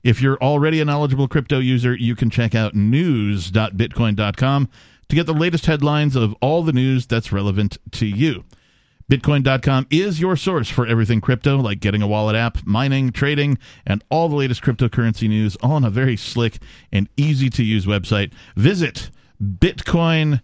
If 0.04 0.21
you're 0.21 0.41
already 0.41 0.82
a 0.82 0.86
knowledgeable 0.86 1.27
crypto 1.27 1.60
user, 1.60 1.95
you 1.95 2.15
can 2.15 2.30
check 2.30 2.56
out 2.56 2.75
news.bitcoin.com 2.75 4.69
to 5.10 5.15
get 5.15 5.25
the 5.25 5.34
latest 5.34 5.65
headlines 5.67 6.15
of 6.15 6.36
all 6.41 6.63
the 6.63 6.73
news 6.73 7.06
that's 7.06 7.32
relevant 7.32 7.77
to 7.91 8.06
you. 8.06 8.43
Bitcoin.com 9.12 9.88
is 9.89 10.21
your 10.21 10.38
source 10.38 10.69
for 10.69 10.88
everything 10.88 11.19
crypto, 11.19 11.58
like 11.58 11.82
getting 11.82 12.02
a 12.02 12.08
wallet 12.08 12.34
app, 12.34 12.65
mining, 12.65 13.12
trading, 13.12 13.58
and 13.86 14.02
all 14.10 14.30
the 14.30 14.38
latest 14.38 14.62
cryptocurrency 14.62 15.28
news, 15.28 15.58
all 15.58 15.74
on 15.74 15.84
a 15.84 15.89
very 15.89 16.15
slick 16.15 16.60
and 16.93 17.10
easy 17.17 17.50
to 17.50 17.62
use 17.62 17.86
website. 17.86 18.32
Visit 18.56 19.10
Bitcoin.com. 19.43 20.39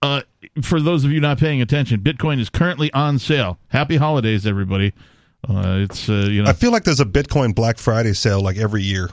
Uh, 0.00 0.20
for 0.62 0.80
those 0.80 1.04
of 1.04 1.10
you 1.10 1.20
not 1.20 1.38
paying 1.38 1.60
attention, 1.60 2.02
Bitcoin 2.02 2.38
is 2.38 2.50
currently 2.50 2.92
on 2.92 3.18
sale. 3.18 3.58
Happy 3.68 3.96
holidays, 3.96 4.46
everybody. 4.46 4.92
Uh, 5.48 5.78
it's 5.88 6.08
uh, 6.08 6.28
you 6.30 6.44
know 6.44 6.50
I 6.50 6.52
feel 6.52 6.70
like 6.70 6.84
there's 6.84 7.00
a 7.00 7.04
Bitcoin 7.04 7.52
Black 7.52 7.78
Friday 7.78 8.12
sale 8.12 8.40
like 8.40 8.58
every 8.58 8.82
year. 8.82 9.10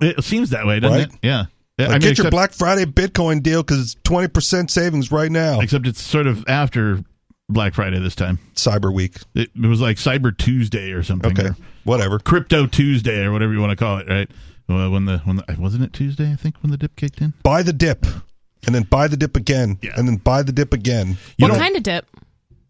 It 0.00 0.24
seems 0.24 0.48
that 0.50 0.64
way, 0.66 0.80
doesn't 0.80 0.98
Right? 0.98 1.08
it? 1.08 1.14
Yeah. 1.22 1.44
Yeah, 1.78 1.86
Like, 1.88 1.88
I 1.88 1.98
mean, 1.98 2.00
get 2.08 2.18
your 2.18 2.30
Black 2.30 2.52
Friday 2.52 2.84
Bitcoin 2.86 3.42
deal 3.42 3.62
because 3.62 3.80
it's 3.80 3.94
20% 4.02 4.70
savings 4.70 5.12
right 5.12 5.30
now. 5.30 5.60
except 5.60 5.86
it's 5.86 6.00
sort 6.02 6.26
of 6.26 6.44
after 6.48 7.04
Black 7.48 7.74
Friday 7.74 7.98
this 8.00 8.14
time. 8.14 8.38
Cyber 8.54 8.92
Week. 8.92 9.16
It, 9.34 9.50
it 9.54 9.66
was 9.66 9.80
like 9.80 9.98
Cyber 9.98 10.36
Tuesday 10.36 10.92
or 10.92 11.02
something. 11.02 11.32
Okay. 11.32 11.48
or 11.50 11.56
Whatever. 11.84 12.18
Crypto 12.18 12.66
Tuesday 12.66 13.22
or 13.24 13.32
whatever 13.32 13.52
you 13.52 13.60
want 13.60 13.70
to 13.70 13.76
call 13.76 13.98
it, 13.98 14.08
right? 14.08 14.30
Well, 14.68 14.90
when 14.90 15.04
the 15.04 15.18
when 15.18 15.36
the, 15.36 15.44
wasn't 15.58 15.84
it 15.84 15.92
Tuesday? 15.92 16.32
I 16.32 16.34
think 16.36 16.56
when 16.62 16.70
the 16.72 16.76
dip 16.76 16.96
kicked 16.96 17.20
in. 17.20 17.34
Buy 17.44 17.62
the 17.62 17.72
dip. 17.72 18.04
And 18.66 18.74
then 18.74 18.82
buy 18.82 19.06
the 19.06 19.16
dip 19.16 19.36
again. 19.36 19.78
Yeah. 19.80 19.92
And 19.96 20.08
then 20.08 20.16
buy 20.16 20.42
the 20.42 20.50
dip 20.50 20.72
again. 20.72 21.18
You 21.38 21.46
what 21.46 21.56
kind 21.58 21.76
of 21.76 21.84
dip? 21.84 22.04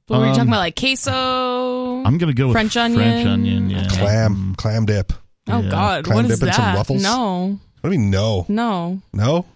What 0.09 0.19
were 0.19 0.25
you 0.27 0.31
Um, 0.33 0.37
talking 0.37 0.49
about? 0.51 0.59
Like 0.59 0.77
queso? 0.77 2.03
I'm 2.05 2.19
gonna 2.19 2.35
go 2.35 2.49
with 2.49 2.53
French 2.55 2.77
onion? 2.77 3.01
French 3.01 3.27
onion. 3.27 3.71
Yeah. 3.71 3.87
Clam. 3.89 4.55
Clam 4.59 4.85
dip. 4.85 5.13
oh, 5.49 5.61
yeah. 5.63 5.71
God. 5.71 6.05
Clam 6.05 6.17
What 6.17 6.25
is 6.31 6.39
dip 6.39 6.49
and 6.49 6.55
some 6.55 6.65
that? 6.67 6.77
ruffles? 6.77 7.03
No. 7.03 7.59
What 7.87 7.91
do 7.91 7.99
you 7.99 8.01
mean 8.01 8.11
no? 8.11 8.45
No. 8.49 9.01
No? 9.13 9.47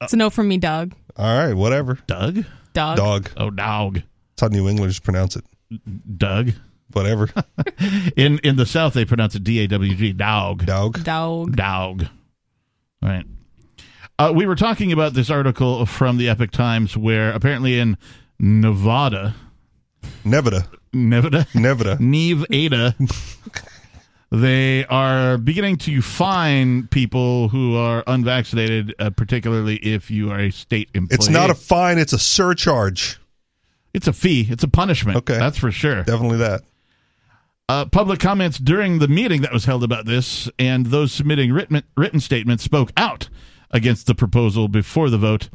It's 0.00 0.14
a 0.14 0.16
no 0.16 0.30
from 0.30 0.48
me, 0.48 0.56
dog. 0.56 0.94
All 1.14 1.38
right, 1.38 1.52
whatever. 1.52 1.98
Doug. 2.06 2.46
Dog. 2.72 2.96
Dog. 2.96 3.30
Oh, 3.36 3.50
dog. 3.50 3.96
That's 3.96 4.40
how 4.40 4.46
New 4.48 4.66
Englanders 4.66 4.98
pronounce 4.98 5.36
it. 5.36 5.44
Doug. 6.16 6.52
Whatever. 6.94 7.28
In 8.16 8.38
in 8.38 8.56
the 8.56 8.64
South, 8.64 8.94
they 8.94 9.04
pronounce 9.04 9.34
it 9.34 9.44
D 9.44 9.58
A 9.58 9.66
W 9.66 9.94
G. 9.94 10.14
Dog. 10.14 10.64
Dog. 10.64 11.04
Dog. 11.04 11.54
dog. 11.54 12.06
All 13.02 13.10
right. 13.10 13.26
Uh, 14.18 14.32
we 14.34 14.46
were 14.46 14.56
talking 14.56 14.90
about 14.90 15.12
this 15.12 15.28
article 15.28 15.84
from 15.84 16.16
the 16.16 16.30
Epoch 16.30 16.50
Times 16.50 16.96
where 16.96 17.30
apparently 17.30 17.78
in 17.78 17.98
Nevada, 18.38 19.34
Nevada. 20.24 20.66
Nevada, 20.94 21.46
Nevada. 21.54 21.98
Nevada, 22.00 22.94
they 24.34 24.84
are 24.86 25.38
beginning 25.38 25.76
to 25.78 26.02
fine 26.02 26.86
people 26.88 27.48
who 27.48 27.76
are 27.76 28.02
unvaccinated, 28.06 28.94
uh, 28.98 29.10
particularly 29.10 29.76
if 29.76 30.10
you 30.10 30.30
are 30.30 30.38
a 30.38 30.50
state 30.50 30.90
employee. 30.94 31.14
It's 31.14 31.28
not 31.28 31.50
a 31.50 31.54
fine, 31.54 31.98
it's 31.98 32.12
a 32.12 32.18
surcharge. 32.18 33.18
It's 33.92 34.08
a 34.08 34.12
fee. 34.12 34.48
It's 34.50 34.64
a 34.64 34.68
punishment. 34.68 35.16
Okay. 35.18 35.38
that's 35.38 35.56
for 35.56 35.70
sure. 35.70 36.02
Definitely 36.02 36.38
that. 36.38 36.62
Uh, 37.68 37.86
public 37.86 38.20
comments 38.20 38.58
during 38.58 38.98
the 38.98 39.08
meeting 39.08 39.40
that 39.42 39.52
was 39.52 39.64
held 39.64 39.82
about 39.82 40.04
this, 40.04 40.50
and 40.58 40.86
those 40.86 41.12
submitting 41.12 41.52
written, 41.52 41.82
written 41.96 42.20
statements 42.20 42.62
spoke 42.62 42.92
out 42.96 43.30
against 43.70 44.06
the 44.06 44.14
proposal 44.14 44.68
before 44.68 45.08
the 45.08 45.16
vote. 45.16 45.48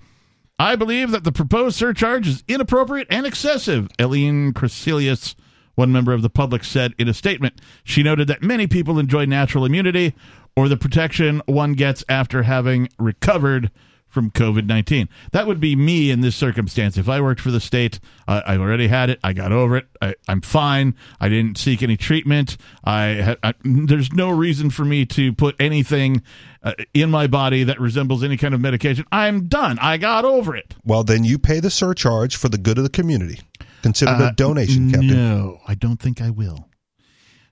I 0.58 0.76
believe 0.76 1.12
that 1.12 1.24
the 1.24 1.32
proposed 1.32 1.78
surcharge 1.78 2.28
is 2.28 2.44
inappropriate 2.48 3.08
and 3.10 3.26
excessive, 3.26 3.90
Eileen 4.00 4.54
Cresilius, 4.54 5.36
one 5.80 5.94
member 5.94 6.12
of 6.12 6.22
the 6.22 6.30
public, 6.30 6.66
said 6.66 6.94
in 7.00 7.08
a 7.08 7.14
statement. 7.14 7.62
She 7.86 8.04
noted 8.04 8.28
that 8.28 8.44
many 8.44 8.68
people 8.68 9.00
enjoy 9.00 9.24
natural 9.24 9.64
immunity 9.64 10.14
or 10.54 10.68
the 10.68 10.76
protection 10.76 11.42
one 11.46 11.72
gets 11.72 12.04
after 12.10 12.44
having 12.44 12.90
recovered 13.00 13.72
from 14.10 14.30
COVID 14.30 14.66
19. 14.66 15.08
That 15.32 15.48
would 15.48 15.62
be 15.62 15.78
me 15.78 16.12
in 16.12 16.20
this 16.20 16.36
circumstance. 16.36 16.98
If 16.98 17.08
I 17.08 17.22
worked 17.22 17.40
for 17.40 17.52
the 17.52 17.62
state, 17.62 18.02
uh, 18.28 18.42
I 18.46 18.58
already 18.58 18.88
had 18.88 19.10
it. 19.10 19.20
I 19.24 19.32
got 19.32 19.54
over 19.54 19.78
it. 19.78 19.88
I, 20.02 20.16
I'm 20.28 20.42
fine. 20.42 20.96
I 21.22 21.30
didn't 21.30 21.58
seek 21.58 21.82
any 21.82 21.96
treatment. 21.96 22.58
I, 22.84 23.38
I 23.42 23.54
There's 23.64 24.12
no 24.12 24.32
reason 24.32 24.72
for 24.72 24.84
me 24.84 25.06
to 25.06 25.32
put 25.32 25.56
anything 25.62 26.24
uh, 26.62 26.74
in 26.94 27.10
my 27.10 27.28
body 27.28 27.64
that 27.64 27.80
resembles 27.80 28.22
any 28.22 28.36
kind 28.36 28.54
of 28.54 28.60
medication. 28.60 29.06
I'm 29.14 29.48
done. 29.48 29.80
I 29.80 29.96
got 29.96 30.26
over 30.26 30.58
it. 30.58 30.76
Well, 30.84 31.06
then 31.06 31.24
you 31.24 31.40
pay 31.40 31.62
the 31.62 31.70
surcharge 31.70 32.36
for 32.36 32.50
the 32.50 32.58
good 32.58 32.78
of 32.78 32.84
the 32.84 32.90
community. 32.90 33.40
Consider 33.82 34.12
Uh, 34.12 34.30
a 34.30 34.34
donation, 34.34 34.92
Captain. 34.92 35.08
No, 35.08 35.60
I 35.68 35.76
don't 35.76 36.00
think 36.00 36.22
I 36.22 36.30
will. 36.30 36.68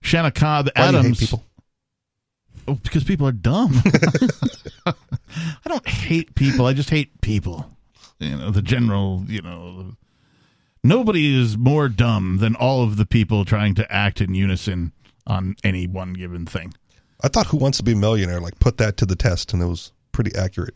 Shanna 0.01 0.31
Cobb 0.31 0.69
Why 0.75 0.91
do 0.91 0.91
you 0.91 0.97
hate 0.97 0.99
Adams. 1.05 1.19
people? 1.19 1.43
Oh, 2.67 2.75
because 2.75 3.03
people 3.03 3.27
are 3.27 3.31
dumb. 3.31 3.81
I 4.85 4.93
don't 5.67 5.87
hate 5.87 6.35
people. 6.35 6.65
I 6.65 6.73
just 6.73 6.89
hate 6.89 7.21
people. 7.21 7.69
You 8.19 8.35
know, 8.35 8.51
the 8.51 8.61
general, 8.61 9.23
you 9.27 9.41
know, 9.41 9.95
nobody 10.83 11.39
is 11.39 11.57
more 11.57 11.87
dumb 11.89 12.37
than 12.39 12.55
all 12.55 12.83
of 12.83 12.97
the 12.97 13.05
people 13.05 13.45
trying 13.45 13.75
to 13.75 13.91
act 13.91 14.21
in 14.21 14.33
unison 14.33 14.91
on 15.27 15.55
any 15.63 15.87
one 15.87 16.13
given 16.13 16.45
thing. 16.45 16.73
I 17.21 17.27
thought 17.29 17.47
Who 17.47 17.57
Wants 17.57 17.77
to 17.79 17.83
Be 17.83 17.93
a 17.93 17.95
Millionaire 17.95 18.39
like 18.41 18.59
put 18.59 18.77
that 18.77 18.97
to 18.97 19.05
the 19.05 19.15
test, 19.15 19.53
and 19.53 19.61
it 19.61 19.65
was 19.67 19.91
pretty 20.11 20.35
accurate. 20.35 20.75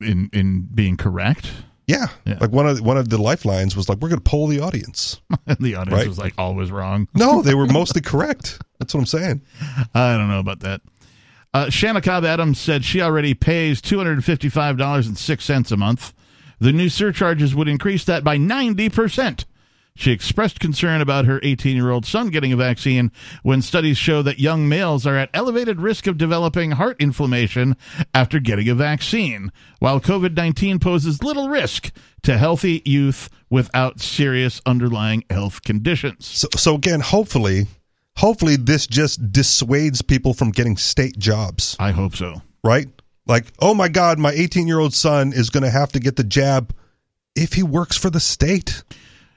In 0.00 0.30
in 0.32 0.62
being 0.74 0.96
correct, 0.96 1.50
Yeah, 1.92 2.06
Yeah. 2.26 2.38
like 2.40 2.50
one 2.50 2.66
of 2.66 2.80
one 2.80 2.96
of 2.96 3.08
the 3.08 3.18
lifelines 3.18 3.76
was 3.76 3.88
like, 3.88 3.98
"We're 3.98 4.08
going 4.08 4.20
to 4.20 4.28
poll 4.30 4.46
the 4.46 4.60
audience." 4.60 5.20
and 5.46 5.56
the 5.60 5.74
audience 5.76 5.98
Right. 5.98 6.08
was 6.08 6.18
like 6.18 6.34
always 6.38 6.70
wrong. 6.70 7.08
No, 7.14 7.42
they 7.42 7.54
were 7.54 7.66
mostly 7.80 8.00
correct. 8.00 8.60
That's 8.78 8.94
what 8.94 9.00
I'm 9.00 9.06
saying. 9.06 9.42
I 9.94 10.16
don't 10.16 10.28
know 10.28 10.40
about 10.40 10.60
that. 10.60 10.80
Uh, 11.54 11.68
Shanna 11.70 12.00
Cobb 12.00 12.24
Adams 12.24 12.58
said 12.58 12.82
she 12.84 13.02
already 13.02 13.34
pays 13.34 13.80
$255.06 13.82 15.72
a 15.72 15.76
month. 15.76 16.14
The 16.60 16.72
new 16.72 16.88
surcharges 16.88 17.54
would 17.54 17.68
increase 17.68 18.04
that 18.04 18.24
by 18.24 18.38
90%. 18.38 19.44
She 19.94 20.10
expressed 20.10 20.58
concern 20.58 21.00
about 21.00 21.26
her 21.26 21.38
18 21.42 21.76
year 21.76 21.90
old 21.90 22.06
son 22.06 22.30
getting 22.30 22.52
a 22.52 22.56
vaccine 22.56 23.12
when 23.42 23.60
studies 23.60 23.98
show 23.98 24.22
that 24.22 24.38
young 24.38 24.68
males 24.68 25.06
are 25.06 25.16
at 25.16 25.30
elevated 25.34 25.80
risk 25.80 26.06
of 26.06 26.16
developing 26.16 26.72
heart 26.72 26.96
inflammation 27.00 27.76
after 28.14 28.40
getting 28.40 28.68
a 28.68 28.74
vaccine, 28.74 29.52
while 29.80 30.00
COVID 30.00 30.34
19 30.36 30.78
poses 30.78 31.22
little 31.22 31.48
risk 31.48 31.90
to 32.22 32.38
healthy 32.38 32.82
youth 32.84 33.28
without 33.50 34.00
serious 34.00 34.62
underlying 34.64 35.24
health 35.28 35.62
conditions. 35.62 36.26
So, 36.26 36.48
so 36.56 36.74
again, 36.74 37.00
hopefully, 37.00 37.66
hopefully 38.16 38.56
this 38.56 38.86
just 38.86 39.30
dissuades 39.30 40.00
people 40.00 40.32
from 40.32 40.52
getting 40.52 40.76
state 40.78 41.18
jobs, 41.18 41.76
I 41.78 41.90
hope 41.90 42.16
so. 42.16 42.40
right? 42.64 42.88
Like, 43.26 43.46
oh 43.60 43.74
my 43.74 43.88
God, 43.88 44.18
my 44.18 44.32
18 44.32 44.66
year 44.66 44.78
old 44.78 44.94
son 44.94 45.32
is 45.34 45.50
going 45.50 45.62
to 45.64 45.70
have 45.70 45.92
to 45.92 46.00
get 46.00 46.16
the 46.16 46.24
jab 46.24 46.74
if 47.36 47.52
he 47.52 47.62
works 47.62 47.96
for 47.96 48.10
the 48.10 48.20
state. 48.20 48.82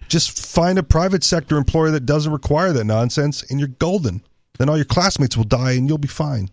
Just 0.07 0.45
find 0.45 0.77
a 0.77 0.83
private 0.83 1.23
sector 1.23 1.57
employer 1.57 1.91
that 1.91 2.05
doesn't 2.05 2.31
require 2.31 2.71
that 2.73 2.83
nonsense, 2.83 3.43
and 3.49 3.59
you're 3.59 3.69
golden. 3.69 4.21
Then 4.57 4.69
all 4.69 4.75
your 4.77 4.85
classmates 4.85 5.35
will 5.35 5.43
die, 5.43 5.73
and 5.73 5.87
you'll 5.87 5.97
be 5.97 6.07
fine. 6.07 6.49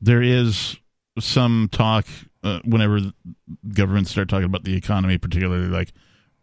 there 0.00 0.22
is 0.22 0.76
some 1.18 1.68
talk 1.72 2.06
uh, 2.44 2.60
whenever 2.64 3.00
governments 3.72 4.10
start 4.10 4.28
talking 4.28 4.44
about 4.44 4.64
the 4.64 4.76
economy, 4.76 5.16
particularly 5.18 5.68
like 5.68 5.92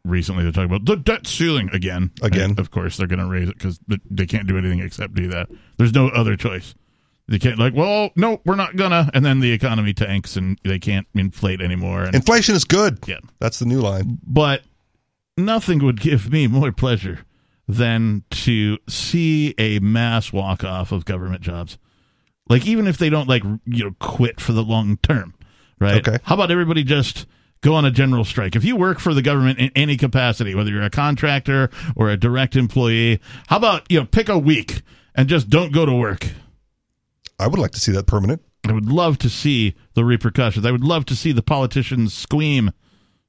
recently 0.04 0.44
they're 0.44 0.52
talking 0.52 0.74
about 0.74 0.86
the 0.86 0.96
debt 0.96 1.28
ceiling 1.28 1.70
again. 1.72 2.12
Again. 2.22 2.52
And 2.52 2.60
of 2.60 2.72
course, 2.72 2.98
they're 2.98 3.08
going 3.08 3.20
to 3.20 3.28
raise 3.28 3.50
it 3.50 3.58
because 3.58 3.80
they 4.10 4.26
can't 4.26 4.48
do 4.48 4.58
anything 4.58 4.80
except 4.80 5.14
do 5.14 5.28
that. 5.28 5.50
There's 5.78 5.94
no 5.94 6.08
other 6.10 6.36
choice. 6.36 6.74
They 7.28 7.40
can't 7.40 7.58
like, 7.60 7.74
well, 7.74 8.10
no, 8.18 8.42
we're 8.46 8.56
not 8.56 8.76
gonna, 8.76 9.10
and 9.14 9.24
then 9.24 9.40
the 9.40 9.52
economy 9.52 9.94
tanks 9.94 10.36
and 10.36 10.60
they 10.66 10.78
can't 10.78 11.08
inflate 11.14 11.62
anymore. 11.62 12.04
And, 12.04 12.16
Inflation 12.16 12.54
is 12.56 12.66
good. 12.66 13.00
Yeah. 13.08 13.20
That's 13.40 13.60
the 13.60 13.66
new 13.66 13.80
line. 13.80 14.20
but 14.26 14.64
nothing 15.38 15.84
would 15.84 16.00
give 16.00 16.32
me 16.32 16.48
more 16.48 16.72
pleasure 16.72 17.20
than 17.68 18.24
to 18.30 18.78
see 18.88 19.54
a 19.58 19.80
mass 19.80 20.34
walk 20.34 20.64
off 20.64 20.92
of 20.92 21.06
government 21.06 21.42
jobs. 21.42 21.78
Like 22.50 22.66
even 22.68 22.88
if 22.88 22.98
they 22.98 23.10
don't 23.10 23.30
like 23.30 23.44
you 23.66 23.86
know 23.86 23.96
quit 24.00 24.42
for 24.42 24.52
the 24.52 24.64
long 24.64 24.98
term, 24.98 25.34
right? 25.80 26.06
Okay. 26.08 26.20
How 26.24 26.36
about 26.36 26.52
everybody 26.52 26.84
just 26.84 27.26
go 27.62 27.74
on 27.74 27.86
a 27.86 27.92
general 27.92 28.26
strike? 28.26 28.56
If 28.56 28.66
you 28.66 28.76
work 28.76 29.00
for 29.00 29.14
the 29.14 29.22
government 29.22 29.60
in 29.60 29.72
any 29.76 29.96
capacity, 29.96 30.54
whether 30.54 30.70
you're 30.70 30.84
a 30.84 30.90
contractor 30.90 31.70
or 31.96 32.10
a 32.10 32.18
direct 32.18 32.56
employee, 32.56 33.22
how 33.48 33.58
about 33.58 33.90
you 33.90 34.00
know 34.00 34.06
pick 34.06 34.28
a 34.28 34.38
week 34.38 34.82
and 35.16 35.30
just 35.30 35.50
don't 35.50 35.72
go 35.72 35.86
to 35.86 35.94
work? 35.94 36.28
I 37.40 37.48
would 37.48 37.60
like 37.60 37.72
to 37.72 37.80
see 37.80 37.94
that 37.94 38.08
permanent. 38.08 38.42
I 38.68 38.74
would 38.74 38.90
love 38.90 39.18
to 39.20 39.30
see 39.30 39.76
the 39.94 40.06
repercussions. 40.06 40.66
I 40.66 40.72
would 40.72 40.84
love 40.84 41.06
to 41.06 41.16
see 41.16 41.32
the 41.32 41.42
politicians 41.42 42.14
squeam, 42.14 42.72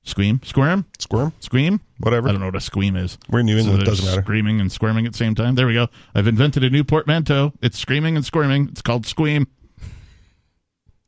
squeam, 0.04 0.44
squirm, 0.44 0.84
Squirm, 0.98 1.32
scream, 1.40 1.80
whatever. 1.98 2.28
I 2.28 2.32
don't 2.32 2.40
know 2.40 2.46
what 2.46 2.56
a 2.56 2.60
squeam 2.60 2.96
is. 2.96 3.18
We're 3.28 3.40
in 3.40 3.46
New 3.46 3.58
England. 3.58 3.82
it 3.82 3.86
doesn't 3.86 4.04
matter. 4.06 4.22
Screaming 4.22 4.60
and 4.60 4.70
squirming 4.70 5.06
at 5.06 5.12
the 5.12 5.18
same 5.18 5.34
time. 5.34 5.54
There 5.54 5.66
we 5.66 5.74
go. 5.74 5.88
I've 6.14 6.26
invented 6.26 6.62
a 6.64 6.70
new 6.70 6.84
portmanteau. 6.84 7.52
It's 7.62 7.78
screaming 7.78 8.16
and 8.16 8.24
squirming. 8.24 8.68
It's 8.68 8.82
called 8.82 9.04
Squeam. 9.04 9.46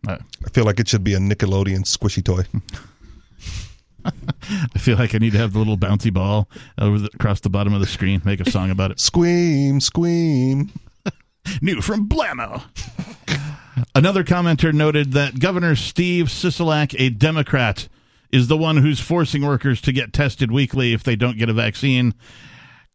Uh, 0.07 0.19
I 0.45 0.49
feel 0.51 0.65
like 0.65 0.81
it 0.81 0.89
should 0.89 1.05
be 1.05 1.15
a 1.15 1.19
Nickelodeon 1.19 1.81
squishy 1.85 2.25
toy. 2.25 2.45
I 4.05 4.79
feel 4.79 4.97
like 4.97 5.15
I 5.15 5.19
need 5.19 5.33
to 5.33 5.39
have 5.39 5.53
the 5.53 5.59
little 5.59 5.77
bouncy 5.77 6.13
ball 6.13 6.49
over 6.79 6.99
the, 6.99 7.11
across 7.15 7.41
the 7.41 7.51
bottom 7.51 7.75
of 7.75 7.81
the 7.81 7.87
screen. 7.87 8.23
Make 8.25 8.41
a 8.41 8.49
song 8.51 8.71
about 8.71 8.93
it. 8.93 8.99
Squeam, 9.01 9.81
squeam. 9.81 10.71
New 11.61 11.81
from 11.81 12.09
Blammo. 12.09 12.63
Another 13.95 14.25
commenter 14.25 14.73
noted 14.73 15.13
that 15.13 15.39
Governor 15.39 15.75
Steve 15.77 16.27
Sisolak, 16.27 16.95
a 16.99 17.11
Democrat, 17.11 17.89
is 18.37 18.49
the 18.49 18.57
one 18.57 18.77
who's 18.77 19.01
forcing 19.01 19.45
workers 19.45 19.81
to 19.81 19.93
get 19.93 20.13
tested 20.13 20.53
weekly 20.53 20.93
if 20.93 21.03
they 21.03 21.17
don't 21.17 21.39
get 21.39 21.49
a 21.49 21.55
vaccine. 21.55 22.15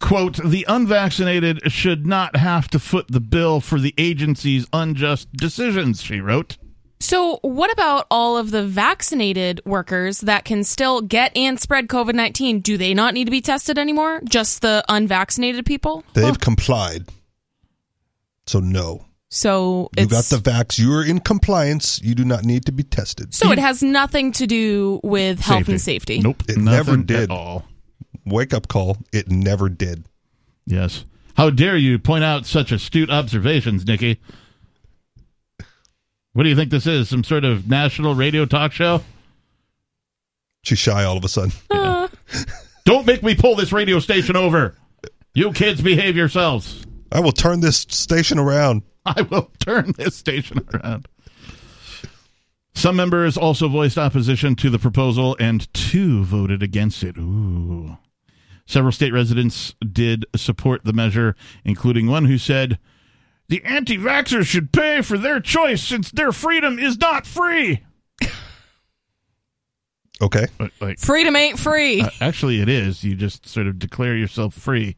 Quote, 0.00 0.36
the 0.36 0.64
unvaccinated 0.68 1.70
should 1.70 2.06
not 2.06 2.36
have 2.36 2.68
to 2.68 2.78
foot 2.78 3.06
the 3.08 3.20
bill 3.20 3.60
for 3.60 3.78
the 3.78 3.94
agency's 3.98 4.66
unjust 4.72 5.32
decisions, 5.32 6.02
she 6.02 6.20
wrote. 6.20 6.56
So, 7.00 7.40
what 7.42 7.72
about 7.72 8.06
all 8.12 8.36
of 8.36 8.52
the 8.52 8.64
vaccinated 8.64 9.60
workers 9.64 10.20
that 10.20 10.44
can 10.44 10.62
still 10.62 11.00
get 11.00 11.36
and 11.36 11.58
spread 11.58 11.88
COVID 11.88 12.14
19? 12.14 12.60
Do 12.60 12.76
they 12.76 12.94
not 12.94 13.14
need 13.14 13.24
to 13.24 13.30
be 13.32 13.40
tested 13.40 13.76
anymore? 13.76 14.20
Just 14.24 14.62
the 14.62 14.84
unvaccinated 14.88 15.66
people? 15.66 16.04
They've 16.14 16.38
complied. 16.38 17.08
So 18.46 18.60
no. 18.60 19.04
So, 19.34 19.88
You 19.96 20.08
got 20.08 20.24
the 20.24 20.36
vax. 20.36 20.78
You're 20.78 21.06
in 21.06 21.18
compliance. 21.20 21.98
You 22.02 22.14
do 22.14 22.22
not 22.22 22.44
need 22.44 22.66
to 22.66 22.72
be 22.72 22.82
tested. 22.82 23.32
so 23.32 23.50
it 23.50 23.58
has 23.58 23.82
nothing 23.82 24.30
to 24.32 24.46
do 24.46 25.00
with 25.02 25.40
health 25.40 25.68
and 25.68 25.80
safety. 25.80 26.18
Nope. 26.20 26.42
It 26.48 26.58
nothing 26.58 26.64
never 26.64 26.92
at 27.00 27.06
did. 27.06 27.30
all. 27.30 27.64
Wake 28.26 28.52
up 28.52 28.68
call. 28.68 28.98
It 29.10 29.30
never 29.30 29.70
did. 29.70 30.04
Yes. 30.66 31.06
How 31.34 31.48
dare 31.48 31.78
you 31.78 31.98
point 31.98 32.24
out 32.24 32.44
such 32.44 32.72
astute 32.72 33.08
observations, 33.08 33.86
Nikki? 33.86 34.20
What 36.34 36.42
do 36.42 36.50
you 36.50 36.54
think 36.56 36.70
this 36.70 36.86
is? 36.86 37.08
Some 37.08 37.24
sort 37.24 37.44
of 37.46 37.66
national 37.66 38.14
radio 38.14 38.44
talk 38.44 38.72
show? 38.72 39.02
She's 40.62 40.78
shy 40.78 41.04
all 41.04 41.16
of 41.16 41.24
a 41.24 41.28
sudden. 41.28 41.52
Uh. 41.70 42.08
Don't 42.84 43.06
make 43.06 43.22
me 43.22 43.34
pull 43.34 43.54
this 43.56 43.72
radio 43.72 43.98
station 43.98 44.36
over. 44.36 44.76
You 45.34 45.52
kids 45.52 45.80
behave 45.80 46.16
yourselves. 46.16 46.84
I 47.10 47.20
will 47.20 47.32
turn 47.32 47.60
this 47.60 47.78
station 47.88 48.38
around. 48.38 48.82
I 49.06 49.22
will 49.22 49.50
turn 49.58 49.92
this 49.96 50.16
station 50.16 50.60
around. 50.74 51.08
Some 52.74 52.96
members 52.96 53.36
also 53.36 53.68
voiced 53.68 53.98
opposition 53.98 54.54
to 54.56 54.70
the 54.70 54.78
proposal, 54.78 55.36
and 55.38 55.72
two 55.74 56.24
voted 56.24 56.62
against 56.62 57.02
it. 57.02 57.16
Ooh. 57.18 57.98
Several 58.64 58.92
state 58.92 59.12
residents 59.12 59.74
did 59.80 60.24
support 60.36 60.84
the 60.84 60.92
measure, 60.92 61.36
including 61.64 62.06
one 62.06 62.24
who 62.24 62.38
said, 62.38 62.78
The 63.48 63.62
anti 63.64 63.98
vaxxers 63.98 64.46
should 64.46 64.72
pay 64.72 65.02
for 65.02 65.18
their 65.18 65.40
choice 65.40 65.82
since 65.82 66.10
their 66.10 66.32
freedom 66.32 66.78
is 66.78 66.98
not 66.98 67.26
free. 67.26 67.82
Okay. 70.20 70.46
But, 70.56 70.70
like, 70.80 71.00
Freedom 71.00 71.34
ain't 71.34 71.58
free. 71.58 72.00
uh, 72.00 72.08
actually, 72.20 72.60
it 72.60 72.68
is. 72.68 73.02
You 73.02 73.16
just 73.16 73.48
sort 73.48 73.66
of 73.66 73.80
declare 73.80 74.16
yourself 74.16 74.54
free, 74.54 74.96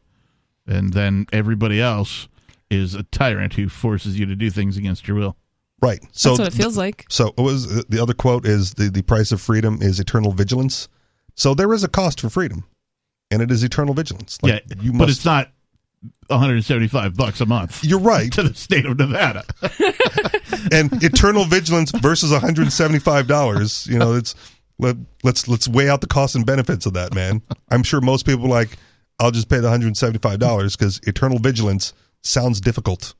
and 0.67 0.93
then 0.93 1.25
everybody 1.33 1.81
else 1.81 2.27
is 2.69 2.95
a 2.95 3.03
tyrant 3.03 3.53
who 3.53 3.69
forces 3.69 4.19
you 4.19 4.25
to 4.25 4.35
do 4.35 4.49
things 4.49 4.77
against 4.77 5.07
your 5.07 5.17
will. 5.17 5.37
Right. 5.81 5.99
So 6.11 6.29
That's 6.29 6.39
what 6.39 6.47
it 6.47 6.57
feels 6.57 6.77
like. 6.77 7.05
So 7.09 7.33
it 7.37 7.41
was 7.41 7.79
uh, 7.79 7.83
the 7.89 8.01
other 8.01 8.13
quote 8.13 8.45
is 8.45 8.73
the, 8.73 8.89
the 8.89 9.01
price 9.01 9.31
of 9.31 9.41
freedom 9.41 9.79
is 9.81 9.99
eternal 9.99 10.31
vigilance. 10.31 10.87
So 11.35 11.53
there 11.53 11.73
is 11.73 11.83
a 11.83 11.87
cost 11.87 12.21
for 12.21 12.29
freedom, 12.29 12.65
and 13.29 13.41
it 13.41 13.51
is 13.51 13.63
eternal 13.63 13.93
vigilance. 13.93 14.41
Like, 14.41 14.63
yeah, 14.67 14.75
you 14.81 14.93
but 14.93 15.09
it's 15.09 15.25
not 15.25 15.51
175 16.27 17.15
bucks 17.15 17.41
a 17.41 17.45
month 17.45 17.83
you're 17.83 17.99
right. 17.99 18.31
to 18.33 18.43
the 18.43 18.53
state 18.53 18.85
of 18.85 18.97
Nevada. 18.97 19.43
and 20.71 20.91
eternal 21.03 21.45
vigilance 21.45 21.91
versus 21.91 22.31
175 22.31 23.27
dollars. 23.27 23.85
You 23.87 23.99
know, 23.99 24.13
it's 24.13 24.33
let, 24.79 24.95
let's 25.23 25.47
let's 25.47 25.67
weigh 25.67 25.89
out 25.89 26.01
the 26.01 26.07
costs 26.07 26.35
and 26.35 26.45
benefits 26.45 26.85
of 26.85 26.93
that, 26.93 27.13
man. 27.13 27.41
I'm 27.69 27.83
sure 27.83 28.01
most 28.01 28.25
people 28.25 28.45
are 28.45 28.49
like, 28.49 28.77
I'll 29.19 29.31
just 29.31 29.49
pay 29.49 29.57
the 29.57 29.63
175 29.63 30.39
dollars 30.39 30.75
because 30.75 30.99
eternal 31.03 31.39
vigilance 31.39 31.93
sounds 32.25 32.59
difficult. 32.61 33.13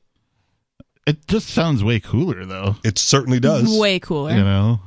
it 1.06 1.26
just 1.28 1.48
sounds 1.48 1.82
way 1.84 2.00
cooler, 2.00 2.44
though. 2.44 2.76
It 2.84 2.98
certainly 2.98 3.40
does. 3.40 3.78
Way 3.78 3.98
cooler. 4.00 4.32
You 4.32 4.42
know, 4.44 4.80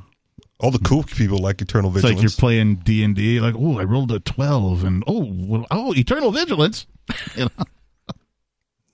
All 0.60 0.70
the 0.70 0.78
cool 0.78 1.02
people 1.02 1.38
like 1.38 1.60
Eternal 1.62 1.90
It's 1.90 2.02
Vigilance. 2.02 2.16
like 2.16 2.22
you're 2.22 2.38
playing 2.38 2.76
D 2.76 3.02
and 3.02 3.14
D. 3.16 3.40
Like, 3.40 3.54
oh, 3.56 3.78
I 3.78 3.84
rolled 3.84 4.12
a 4.12 4.20
twelve, 4.20 4.84
and 4.84 5.02
oh, 5.06 5.26
well, 5.32 5.66
oh, 5.70 5.94
Eternal 5.94 6.30
Vigilance. 6.32 6.86
You 7.36 7.44
know? 7.44 7.64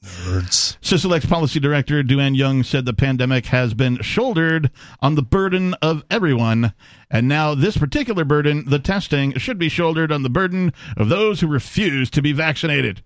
Nerds. 0.05 0.79
Sisolak 0.81 1.29
Policy 1.29 1.59
Director 1.59 2.03
Duane 2.03 2.37
Young 2.37 2.63
said 2.63 2.85
the 2.85 2.93
pandemic 2.93 3.47
has 3.47 3.75
been 3.75 4.01
shouldered 4.03 4.71
on 5.01 5.17
the 5.17 5.23
burden 5.23 5.75
of 5.83 6.05
everyone, 6.11 6.73
and 7.11 7.27
now 7.27 7.55
this 7.57 7.77
particular 7.77 8.25
burden, 8.25 8.65
the 8.69 8.79
testing, 8.79 9.37
should 9.37 9.59
be 9.59 9.69
shouldered 9.69 10.13
on 10.13 10.23
the 10.23 10.31
burden 10.31 10.73
of 10.97 11.09
those 11.09 11.41
who 11.41 11.49
refuse 11.49 12.09
to 12.11 12.23
be 12.23 12.33
vaccinated. 12.33 13.03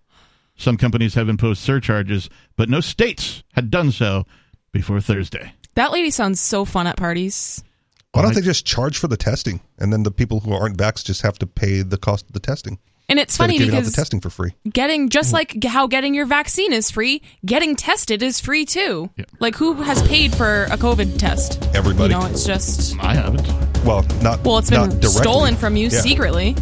Some 0.61 0.77
companies 0.77 1.15
have 1.15 1.31
imposed 1.31 1.63
surcharges, 1.63 2.29
but 2.57 2.69
no 2.69 2.81
states 2.81 3.43
had 3.55 3.71
done 3.71 3.91
so 3.93 4.27
before 4.73 5.01
Thursday. 5.01 5.55
That 5.75 5.91
lady 5.91 6.11
sounds 6.11 6.39
so 6.39 6.67
fun 6.67 6.87
at 6.87 6.99
parties. 6.99 7.65
Why 8.13 8.21
don't 8.21 8.35
they 8.35 8.43
just 8.43 8.67
charge 8.67 8.99
for 8.99 9.09
the 9.09 9.17
testing, 9.17 9.61
and 9.79 9.91
then 9.91 10.03
the 10.03 10.11
people 10.11 10.41
who 10.41 10.53
aren't 10.53 10.77
vaxxed 10.77 11.05
just 11.07 11.23
have 11.23 11.39
to 11.39 11.47
pay 11.47 11.81
the 11.81 11.97
cost 11.97 12.27
of 12.27 12.33
the 12.35 12.41
testing? 12.41 12.79
And 13.09 13.19
it's 13.19 13.33
Instead 13.39 13.45
of 13.45 13.57
funny 13.57 13.65
out 13.65 13.71
because 13.73 13.91
the 13.91 13.97
testing 13.97 14.21
for 14.21 14.29
free. 14.29 14.53
getting 14.71 15.07
Mm. 15.07 15.11
just 15.13 15.33
like 15.33 15.65
how 15.65 15.87
getting 15.87 16.13
your 16.15 16.27
vaccine 16.27 16.75
is 16.75 16.91
free, 16.91 17.23
getting 17.47 17.75
tested 17.75 18.23
is 18.23 18.39
free 18.39 18.67
too. 18.67 19.09
Yeah. 19.17 19.25
Like 19.41 19.57
who 19.57 19.73
has 19.83 20.03
paid 20.07 20.35
for 20.35 20.65
a 20.65 20.77
COVID 20.77 21.17
test? 21.19 21.59
Everybody. 21.75 22.13
You 22.13 22.21
know, 22.21 22.27
it's 22.27 22.45
just 22.45 22.97
I 23.01 23.15
haven't. 23.15 23.49
Well, 23.85 24.03
not 24.23 24.45
well, 24.45 24.59
It's 24.59 24.69
been 24.71 24.91
directly. 24.91 25.09
stolen 25.09 25.57
from 25.57 25.75
you 25.77 25.89
Yeah. 25.89 26.01
secretly. 26.03 26.55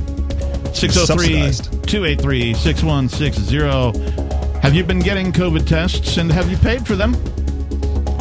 603 0.75 1.51
Subsidized. 1.51 1.89
283 1.89 2.55
6160. 2.55 4.59
Have 4.61 4.75
you 4.75 4.85
been 4.85 4.99
getting 5.01 5.33
COVID 5.33 5.67
tests 5.67 6.17
and 6.17 6.31
have 6.33 6.51
you 6.51 6.57
paid 6.59 6.87
for 6.87 6.97
them? 6.97 7.15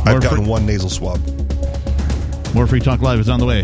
I've 0.05 0.13
More 0.13 0.19
gotten 0.19 0.38
free- 0.39 0.45
one 0.47 0.65
nasal 0.65 0.89
swab. 0.89 1.19
More 2.53 2.67
Free 2.67 2.79
Talk 2.79 3.01
Live 3.01 3.19
is 3.19 3.29
on 3.29 3.39
the 3.39 3.45
way. 3.45 3.63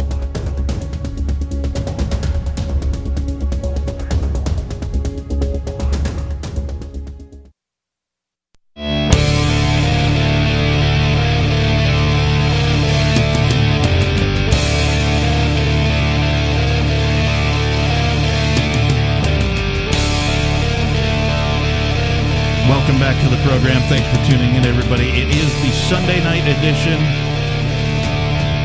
Back 23.13 23.23
to 23.23 23.29
the 23.35 23.41
program. 23.43 23.81
Thanks 23.89 24.07
for 24.09 24.17
tuning 24.31 24.55
in, 24.55 24.65
everybody. 24.65 25.09
It 25.09 25.29
is 25.29 25.53
the 25.61 25.71
Sunday 25.89 26.23
night 26.23 26.47
edition 26.47 26.99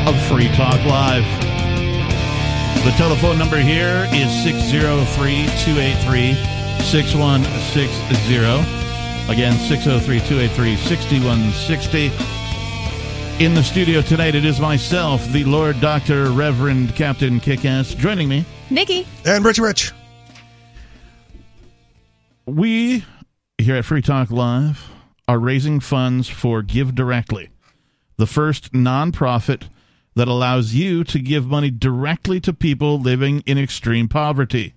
of 0.07 0.15
Free 0.27 0.47
Talk 0.55 0.83
Live. 0.85 1.25
The 2.83 2.91
telephone 2.91 3.37
number 3.37 3.57
here 3.57 4.07
is 4.13 4.31
603 4.43 5.45
283 5.65 6.33
6160. 6.83 7.83
Again, 9.31 9.53
603 9.53 10.19
283 10.19 10.75
6160. 10.77 12.11
In 13.43 13.53
the 13.53 13.63
studio 13.63 14.01
tonight, 14.01 14.35
it 14.35 14.45
is 14.45 14.59
myself, 14.59 15.25
the 15.31 15.43
Lord 15.43 15.79
Doctor 15.79 16.31
Reverend 16.31 16.95
Captain 16.95 17.39
Kickass, 17.39 17.95
joining 17.95 18.27
me. 18.27 18.45
Nikki, 18.69 19.07
And 19.25 19.45
Richie 19.45 19.61
Rich. 19.61 19.93
We 22.45 23.05
here 23.59 23.75
at 23.75 23.85
Free 23.85 24.01
Talk 24.01 24.31
Live 24.31 24.89
are 25.27 25.37
raising 25.37 25.81
funds 25.81 26.29
for 26.29 26.63
GiveDirectly, 26.63 27.49
the 28.17 28.25
first 28.25 28.71
nonprofit 28.71 29.67
that 30.15 30.29
allows 30.29 30.73
you 30.73 31.03
to 31.03 31.19
give 31.19 31.45
money 31.45 31.69
directly 31.69 32.39
to 32.39 32.53
people 32.53 32.99
living 32.99 33.41
in 33.45 33.57
extreme 33.57 34.07
poverty. 34.07 34.75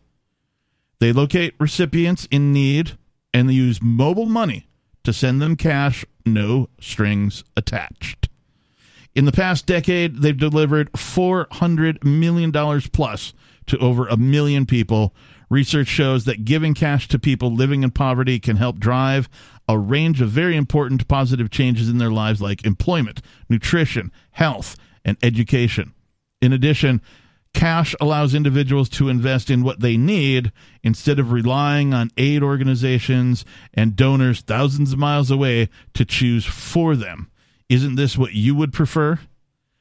They 0.98 1.12
locate 1.12 1.54
recipients 1.60 2.26
in 2.30 2.52
need 2.52 2.98
and 3.32 3.48
they 3.48 3.54
use 3.54 3.80
mobile 3.80 4.26
money 4.26 4.66
to 5.04 5.12
send 5.12 5.40
them 5.40 5.56
cash, 5.56 6.04
no 6.26 6.68
strings 6.80 7.44
attached. 7.56 8.28
In 9.14 9.26
the 9.26 9.32
past 9.32 9.64
decade, 9.64 10.22
they've 10.22 10.36
delivered 10.36 10.90
$400 10.92 12.02
million 12.02 12.52
plus 12.92 13.32
to 13.66 13.78
over 13.78 14.08
a 14.08 14.16
million 14.16 14.66
people. 14.66 15.14
Research 15.52 15.88
shows 15.88 16.24
that 16.24 16.46
giving 16.46 16.72
cash 16.72 17.08
to 17.08 17.18
people 17.18 17.54
living 17.54 17.82
in 17.82 17.90
poverty 17.90 18.38
can 18.40 18.56
help 18.56 18.78
drive 18.78 19.28
a 19.68 19.78
range 19.78 20.22
of 20.22 20.30
very 20.30 20.56
important 20.56 21.06
positive 21.08 21.50
changes 21.50 21.90
in 21.90 21.98
their 21.98 22.10
lives, 22.10 22.40
like 22.40 22.64
employment, 22.64 23.20
nutrition, 23.50 24.10
health, 24.30 24.76
and 25.04 25.18
education. 25.22 25.92
In 26.40 26.54
addition, 26.54 27.02
cash 27.52 27.94
allows 28.00 28.34
individuals 28.34 28.88
to 28.88 29.10
invest 29.10 29.50
in 29.50 29.62
what 29.62 29.80
they 29.80 29.98
need 29.98 30.52
instead 30.82 31.18
of 31.18 31.32
relying 31.32 31.92
on 31.92 32.08
aid 32.16 32.42
organizations 32.42 33.44
and 33.74 33.94
donors 33.94 34.40
thousands 34.40 34.94
of 34.94 34.98
miles 34.98 35.30
away 35.30 35.68
to 35.92 36.06
choose 36.06 36.46
for 36.46 36.96
them. 36.96 37.30
Isn't 37.68 37.96
this 37.96 38.16
what 38.16 38.32
you 38.32 38.54
would 38.54 38.72
prefer? 38.72 39.18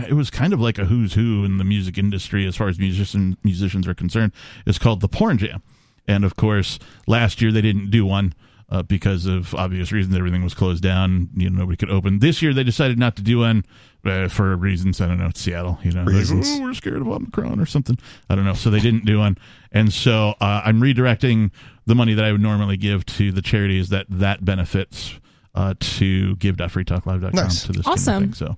it 0.07 0.13
was 0.13 0.29
kind 0.29 0.53
of 0.53 0.61
like 0.61 0.77
a 0.77 0.85
who's 0.85 1.15
who 1.15 1.47
in 1.47 1.57
the 1.57 1.65
music 1.65 1.97
industry 1.97 2.47
as 2.47 2.57
far 2.57 2.69
as 2.69 2.79
musician 2.79 3.39
musicians 3.43 3.89
are 3.89 3.95
concerned. 3.95 4.33
It's 4.67 4.79
called 4.79 5.01
the 5.01 5.09
Porn 5.09 5.39
Jam, 5.39 5.63
and 6.07 6.27
of 6.27 6.37
course, 6.37 6.79
last 7.07 7.41
year 7.41 7.51
they 7.51 7.63
didn't 7.63 7.91
do 7.91 8.05
one. 8.05 8.35
Uh, 8.71 8.83
because 8.83 9.27
of 9.27 9.55
obvious 9.55 9.93
reasons, 9.93 10.17
everything 10.17 10.43
was 10.43 10.55
closed 10.55 10.83
down. 10.83 11.29
You 11.37 11.51
know, 11.51 11.61
nobody 11.61 11.77
could 11.77 11.91
open. 11.91 12.21
This 12.21 12.41
year, 12.41 12.55
they 12.55 12.65
decided 12.65 12.99
not 12.99 13.15
to 13.17 13.23
do 13.23 13.41
one 13.41 13.65
uh, 14.07 14.29
for 14.29 14.57
reasons. 14.57 15.01
I 15.03 15.07
don't 15.07 15.19
know. 15.19 15.27
It's 15.27 15.41
Seattle. 15.41 15.79
You 15.85 15.93
know, 15.93 16.05
They're, 16.07 16.15
Reasons. 16.15 16.49
"Oh, 16.51 16.63
we're 16.63 16.73
scared 16.75 17.03
of 17.03 17.09
Omicron 17.09 17.61
or 17.61 17.67
something. 17.67 17.99
I 18.31 18.35
don't 18.35 18.47
know. 18.47 18.55
So 18.55 18.71
they 18.71 18.81
didn't 18.81 19.05
do 19.05 19.19
one, 19.19 19.37
and 19.71 19.93
so 19.93 20.35
uh, 20.41 20.63
I'm 20.65 20.81
redirecting 20.81 21.51
the 21.87 21.95
money 21.95 22.15
that 22.15 22.25
I 22.25 22.33
would 22.33 22.41
normally 22.41 22.79
give 22.79 23.05
to 23.07 23.31
the 23.33 23.43
charities 23.43 23.91
that 23.91 24.07
that 24.09 24.45
benefits 24.45 25.21
uh, 25.55 25.75
to 25.79 26.35
give.freetalklive.com 26.37 27.33
Nice. 27.35 27.65
to 27.67 27.73
this 27.73 27.87
Awesome. 27.87 28.13
kind 28.15 28.33
of 28.33 28.39
thing. 28.39 28.57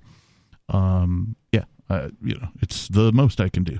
So, 0.71 0.77
um, 0.77 1.35
yeah, 1.51 1.65
uh, 1.89 2.09
you 2.23 2.35
know, 2.35 2.47
it's 2.61 2.87
the 2.87 3.11
most 3.11 3.41
I 3.41 3.49
can 3.49 3.63
do 3.65 3.79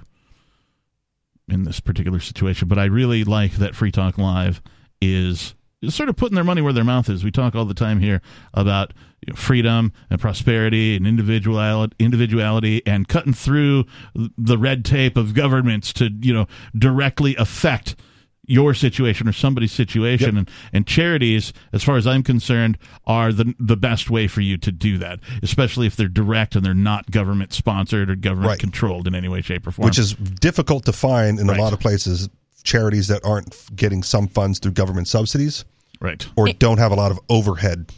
in 1.47 1.63
this 1.63 1.79
particular 1.79 2.19
situation. 2.19 2.67
But 2.67 2.77
I 2.79 2.85
really 2.85 3.23
like 3.23 3.53
that 3.53 3.75
Free 3.75 3.91
Talk 3.93 4.17
Live 4.17 4.57
is 4.57 4.73
is 4.99 5.53
sort 5.89 6.09
of 6.09 6.15
putting 6.15 6.35
their 6.35 6.43
money 6.43 6.61
where 6.61 6.73
their 6.73 6.83
mouth 6.83 7.09
is. 7.09 7.23
We 7.23 7.31
talk 7.31 7.55
all 7.55 7.65
the 7.65 7.73
time 7.73 7.99
here 7.99 8.21
about 8.53 8.93
you 9.25 9.31
know, 9.33 9.37
freedom 9.37 9.93
and 10.09 10.19
prosperity 10.19 10.95
and 10.95 11.05
individuality, 11.05 11.95
individuality, 11.99 12.81
and 12.85 13.07
cutting 13.07 13.33
through 13.33 13.85
the 14.15 14.57
red 14.57 14.83
tape 14.83 15.17
of 15.17 15.33
governments 15.33 15.93
to 15.93 16.09
you 16.21 16.33
know 16.33 16.47
directly 16.77 17.35
affect 17.35 17.95
your 18.49 18.73
situation 18.73 19.27
or 19.27 19.33
somebody's 19.33 19.73
situation 19.73 20.37
and, 20.37 20.49
and 20.71 20.87
charities 20.87 21.51
as 21.73 21.83
far 21.83 21.97
as 21.97 22.07
i'm 22.07 22.23
concerned 22.23 22.77
are 23.05 23.33
the 23.33 23.53
the 23.59 23.75
best 23.75 24.09
way 24.09 24.25
for 24.25 24.39
you 24.39 24.55
to 24.57 24.71
do 24.71 24.97
that 24.97 25.19
especially 25.43 25.85
if 25.85 25.97
they're 25.97 26.07
direct 26.07 26.55
and 26.55 26.65
they're 26.65 26.73
not 26.73 27.11
government 27.11 27.51
sponsored 27.51 28.09
or 28.09 28.15
government 28.15 28.47
Right. 28.51 28.59
controlled 28.59 29.05
in 29.05 29.13
any 29.15 29.27
way 29.27 29.41
shape 29.41 29.67
or 29.67 29.71
form 29.71 29.85
which 29.85 29.99
is 29.99 30.13
difficult 30.13 30.85
to 30.85 30.93
find 30.93 31.41
in 31.41 31.47
Right. 31.47 31.59
a 31.59 31.61
lot 31.61 31.73
of 31.73 31.81
places. 31.81 32.29
Charities 32.67 33.07
that 33.07 33.23
aren't 33.23 33.55
getting 33.75 34.03
some 34.03 34.27
funds 34.27 34.59
through 34.59 34.73
government 34.73 35.07
subsidies 35.07 35.63
right 36.01 36.27
or 36.35 36.49
don't 36.49 36.77
have 36.79 36.91
a 36.91 36.95
lot 36.95 37.11
of 37.11 37.19
overhead. 37.29 37.89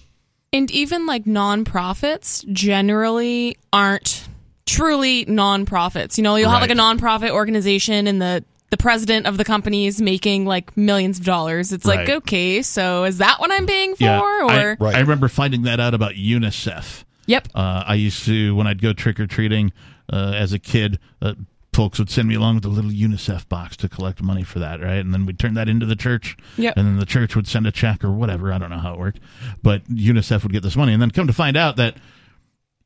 and 0.54 0.70
even 0.72 1.06
like 1.08 1.26
nonprofits 1.26 2.48
generally 2.52 3.58
aren't 3.74 4.28
truly 4.66 5.26
nonprofits. 5.26 6.18
You 6.18 6.24
know, 6.24 6.36
you'll 6.36 6.50
have 6.52 6.62
like 6.62 6.72
a 6.72 6.76
nonprofit 6.76 7.32
organization 7.32 8.06
and 8.08 8.22
the 8.22 8.44
the 8.70 8.78
president 8.78 9.26
of 9.26 9.38
the 9.38 9.44
company 9.44 9.88
is 9.88 10.00
making 10.00 10.46
like 10.46 10.78
millions 10.78 11.18
of 11.18 11.26
dollars. 11.26 11.72
It's 11.74 11.86
like, 11.86 12.08
okay, 12.08 12.62
so 12.62 13.04
is 13.06 13.18
that 13.18 13.40
what 13.40 13.52
I'm 13.52 13.66
paying 13.66 13.96
for? 13.96 14.04
Yeah, 14.04 14.20
or 14.20 14.52
I, 14.52 14.78
Right. 14.80 14.96
I 14.96 15.00
remember 15.00 15.28
finding 15.28 15.64
that 15.64 15.80
out 15.80 15.96
about 15.96 16.14
UNICEF. 16.14 17.04
yep, 17.26 17.48
Uh, 17.56 17.84
I 17.88 17.96
used 17.96 18.26
to 18.26 18.56
when 18.56 18.68
I'd 18.68 18.80
go 18.82 18.94
trick 18.94 19.20
or 19.20 19.26
treating 19.26 19.74
uh, 20.14 20.34
as 20.36 20.54
a 20.54 20.60
kid. 20.60 21.00
Uh, 21.20 21.34
folks 21.80 21.98
would 21.98 22.10
send 22.10 22.28
me 22.28 22.36
along 22.36 22.56
with 22.56 22.66
a 22.66 22.68
little 22.68 22.92
UNICEF 22.92 23.48
box 23.48 23.78
to 23.78 23.88
collect 23.88 24.22
money 24.22 24.44
for 24.44 24.60
that, 24.60 24.82
right? 24.82 24.98
And 24.98 25.14
then 25.14 25.26
we'd 25.26 25.40
turn 25.40 25.54
that 25.54 25.70
into 25.70 25.86
the 25.86 25.96
church. 25.96 26.36
Yep. 26.58 26.74
And 26.76 26.86
then 26.86 27.00
the 27.00 27.06
church 27.06 27.38
would 27.38 27.48
send 27.48 27.66
a 27.68 27.72
check 27.72 28.04
or 28.04 28.12
whatever. 28.12 28.52
I 28.52 28.58
don't 28.58 28.70
know 28.70 28.80
how 28.80 28.96
it 28.96 29.00
worked, 29.00 29.22
but 29.64 29.86
UNICEF 29.86 30.44
would 30.44 30.52
get 30.52 30.62
this 30.62 30.76
money, 30.76 30.92
and 30.92 31.02
then 31.02 31.10
come 31.10 31.28
to 31.28 31.34
find 31.34 31.56
out 31.56 31.78
that. 31.78 31.96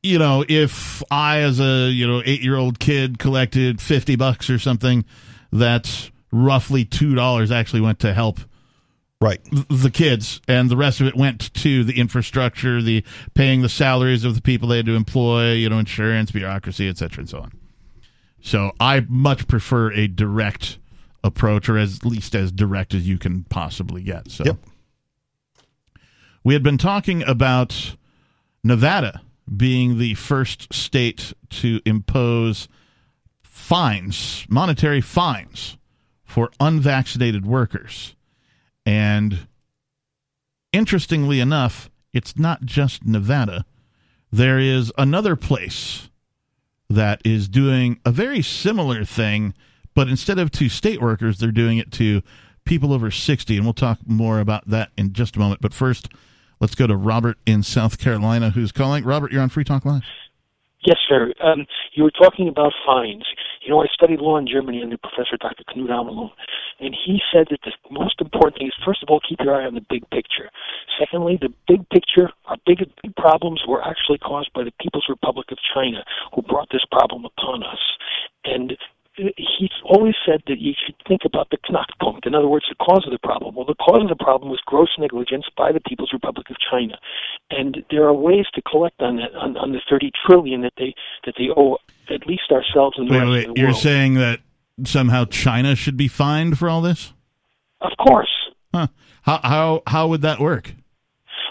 You 0.04 0.18
know, 0.18 0.44
if 0.46 1.02
I, 1.10 1.38
as 1.40 1.58
a 1.60 1.88
you 1.90 2.06
know 2.06 2.22
eight 2.24 2.42
year 2.42 2.56
old 2.56 2.78
kid, 2.78 3.18
collected 3.18 3.80
fifty 3.80 4.14
bucks 4.14 4.48
or 4.48 4.60
something, 4.60 5.04
that's 5.50 6.12
roughly 6.30 6.84
two 6.84 7.16
dollars 7.16 7.50
actually 7.50 7.80
went 7.80 7.98
to 8.00 8.14
help 8.14 8.38
Right. 9.20 9.40
the 9.70 9.90
kids, 9.90 10.40
and 10.46 10.70
the 10.70 10.76
rest 10.76 11.00
of 11.00 11.06
it 11.06 11.16
went 11.16 11.52
to 11.54 11.82
the 11.82 11.98
infrastructure, 11.98 12.82
the 12.82 13.02
paying 13.32 13.62
the 13.62 13.68
salaries 13.70 14.24
of 14.24 14.34
the 14.34 14.42
people 14.42 14.68
they 14.68 14.76
had 14.76 14.86
to 14.86 14.94
employ, 14.94 15.52
you 15.54 15.70
know, 15.70 15.78
insurance, 15.78 16.30
bureaucracy, 16.30 16.86
et 16.86 16.98
cetera, 16.98 17.22
and 17.22 17.28
so 17.30 17.38
on. 17.40 17.52
So 18.44 18.72
I 18.78 19.00
much 19.08 19.48
prefer 19.48 19.90
a 19.92 20.06
direct 20.06 20.78
approach, 21.24 21.66
or 21.70 21.78
as 21.78 22.04
least 22.04 22.34
as 22.34 22.52
direct 22.52 22.92
as 22.92 23.08
you 23.08 23.16
can 23.16 23.44
possibly 23.44 24.02
get. 24.02 24.30
So 24.30 24.44
Yep. 24.44 24.58
we 26.44 26.52
had 26.52 26.62
been 26.62 26.76
talking 26.76 27.22
about 27.22 27.96
Nevada 28.62 29.22
being 29.56 29.96
the 29.96 30.12
first 30.12 30.74
state 30.74 31.32
to 31.50 31.80
impose 31.86 32.68
fines, 33.42 34.44
monetary 34.50 35.00
fines 35.00 35.78
for 36.26 36.50
unvaccinated 36.60 37.46
workers. 37.46 38.14
And 38.84 39.48
interestingly 40.70 41.40
enough, 41.40 41.88
it's 42.12 42.38
not 42.38 42.66
just 42.66 43.06
Nevada. 43.06 43.64
There 44.30 44.58
is 44.58 44.92
another 44.98 45.34
place 45.34 46.10
that 46.90 47.20
is 47.24 47.48
doing 47.48 48.00
a 48.04 48.10
very 48.10 48.42
similar 48.42 49.04
thing, 49.04 49.54
but 49.94 50.08
instead 50.08 50.38
of 50.38 50.50
to 50.52 50.68
state 50.68 51.00
workers, 51.00 51.38
they're 51.38 51.50
doing 51.50 51.78
it 51.78 51.90
to 51.92 52.22
people 52.64 52.92
over 52.92 53.10
60. 53.10 53.56
And 53.56 53.64
we'll 53.64 53.72
talk 53.72 53.98
more 54.06 54.40
about 54.40 54.68
that 54.68 54.90
in 54.96 55.12
just 55.12 55.36
a 55.36 55.38
moment. 55.38 55.60
But 55.60 55.74
first, 55.74 56.08
let's 56.60 56.74
go 56.74 56.86
to 56.86 56.96
Robert 56.96 57.38
in 57.46 57.62
South 57.62 57.98
Carolina 57.98 58.50
who's 58.50 58.72
calling. 58.72 59.04
Robert, 59.04 59.32
you're 59.32 59.42
on 59.42 59.48
Free 59.48 59.64
Talk 59.64 59.84
Live. 59.84 60.02
Yes, 60.84 60.98
sir. 61.08 61.32
Um, 61.42 61.66
you 61.94 62.02
were 62.02 62.10
talking 62.10 62.48
about 62.48 62.72
fines. 62.86 63.24
You 63.64 63.70
know, 63.70 63.80
I 63.80 63.86
studied 63.92 64.20
law 64.20 64.36
in 64.36 64.46
Germany 64.46 64.82
under 64.82 64.98
Professor 64.98 65.38
Dr. 65.40 65.64
Knut 65.64 65.88
Amelung, 65.88 66.30
and 66.80 66.94
he 66.94 67.20
said 67.32 67.46
that 67.50 67.60
the 67.64 67.72
most 67.90 68.20
important 68.20 68.58
thing 68.58 68.66
is, 68.66 68.84
first 68.84 69.02
of 69.02 69.08
all, 69.08 69.20
keep 69.26 69.40
your 69.40 69.54
eye 69.54 69.64
on 69.64 69.74
the 69.74 69.86
big 69.88 70.08
picture. 70.10 70.50
Secondly, 70.98 71.38
the 71.40 71.52
big 71.66 71.88
picture, 71.88 72.28
our 72.44 72.56
big, 72.66 72.84
big 73.02 73.16
problems 73.16 73.62
were 73.66 73.82
actually 73.82 74.18
caused 74.18 74.52
by 74.52 74.64
the 74.64 74.72
People's 74.80 75.06
Republic 75.08 75.46
of 75.50 75.58
China, 75.72 76.04
who 76.34 76.42
brought 76.42 76.68
this 76.70 76.84
problem 76.92 77.24
upon 77.24 77.62
us. 77.62 77.80
And 78.44 78.76
he's 79.16 79.70
always 79.84 80.14
said 80.26 80.42
that 80.46 80.58
you 80.58 80.72
should 80.84 80.96
think 81.06 81.22
about 81.24 81.48
the 81.50 81.58
Knackpunkt. 81.58 82.26
In 82.26 82.34
other 82.34 82.48
words, 82.48 82.66
the 82.68 82.84
cause 82.84 83.04
of 83.06 83.12
the 83.12 83.18
problem. 83.18 83.54
Well, 83.54 83.64
the 83.64 83.74
cause 83.74 84.02
of 84.02 84.08
the 84.08 84.22
problem 84.22 84.50
was 84.50 84.60
gross 84.66 84.90
negligence 84.98 85.46
by 85.56 85.72
the 85.72 85.80
People's 85.80 86.12
Republic 86.12 86.50
of 86.50 86.56
China, 86.70 86.98
and 87.50 87.84
there 87.90 88.04
are 88.04 88.14
ways 88.14 88.46
to 88.54 88.62
collect 88.62 89.00
on 89.00 89.16
that 89.16 89.34
on, 89.34 89.56
on 89.56 89.72
the 89.72 89.80
thirty 89.88 90.10
trillion 90.26 90.62
that 90.62 90.72
they 90.76 90.94
that 91.24 91.34
they 91.38 91.48
owe 91.56 91.78
at 92.10 92.26
least 92.26 92.50
ourselves 92.50 92.96
and 92.98 93.08
the 93.08 93.18
Wait, 93.18 93.28
wait, 93.30 93.46
the 93.48 93.54
you're 93.56 93.68
world. 93.68 93.80
saying 93.80 94.14
that 94.14 94.40
somehow 94.84 95.24
China 95.26 95.74
should 95.76 95.96
be 95.96 96.08
fined 96.08 96.58
for 96.58 96.68
all 96.68 96.80
this? 96.82 97.12
of 97.80 97.92
course. 97.98 98.30
Huh. 98.74 98.86
How 99.22 99.40
how 99.42 99.82
how 99.86 100.08
would 100.08 100.22
that 100.22 100.40
work? 100.40 100.74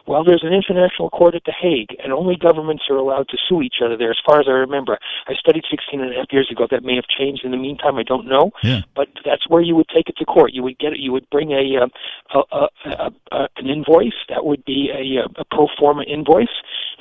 Well, 0.06 0.24
there's 0.24 0.44
an 0.44 0.54
international 0.54 1.10
court 1.10 1.34
at 1.34 1.44
The 1.46 1.54
Hague, 1.54 1.96
and 2.04 2.12
only 2.12 2.36
governments 2.36 2.84
are 2.90 2.98
allowed 2.98 3.30
to 3.30 3.38
sue 3.48 3.62
each 3.62 3.76
other 3.84 3.96
there, 3.96 4.12
as 4.12 4.20
far 4.26 4.40
as 4.40 4.48
I 4.48 4.52
remember. 4.52 4.98
I 5.28 5.34
studied 5.36 5.64
16 5.72 6.02
and 6.02 6.12
a 6.12 6.16
half 6.16 6.28
years 6.32 6.50
ago. 6.52 6.68
That 6.70 6.84
may 6.84 6.96
have 6.96 7.08
changed 7.08 7.46
in 7.46 7.52
the 7.52 7.58
meantime. 7.58 7.96
I 7.96 8.04
don't 8.04 8.28
know. 8.28 8.52
Yeah. 8.64 8.82
But 8.96 9.08
that's 9.24 9.48
where 9.48 9.62
you 9.62 9.76
would 9.76 9.88
take 9.88 10.10
it 10.10 10.18
to 10.18 10.26
court. 10.26 10.52
You 10.54 10.64
would 10.64 10.78
get 10.78 10.94
it. 10.94 11.00
You 11.00 11.14
would 11.14 11.30
bring 11.30 11.52
a, 11.52 11.84
um, 11.84 11.92
a, 12.34 12.40
a, 12.52 12.68
a, 12.86 13.12
a 13.32 13.50
an 13.58 13.70
invoice. 13.70 14.20
That 14.28 14.46
would 14.46 14.66
be 14.66 14.92
a, 14.92 15.24
a 15.40 15.46
pro 15.46 15.68
forma 15.80 16.04
invoice. 16.04 16.52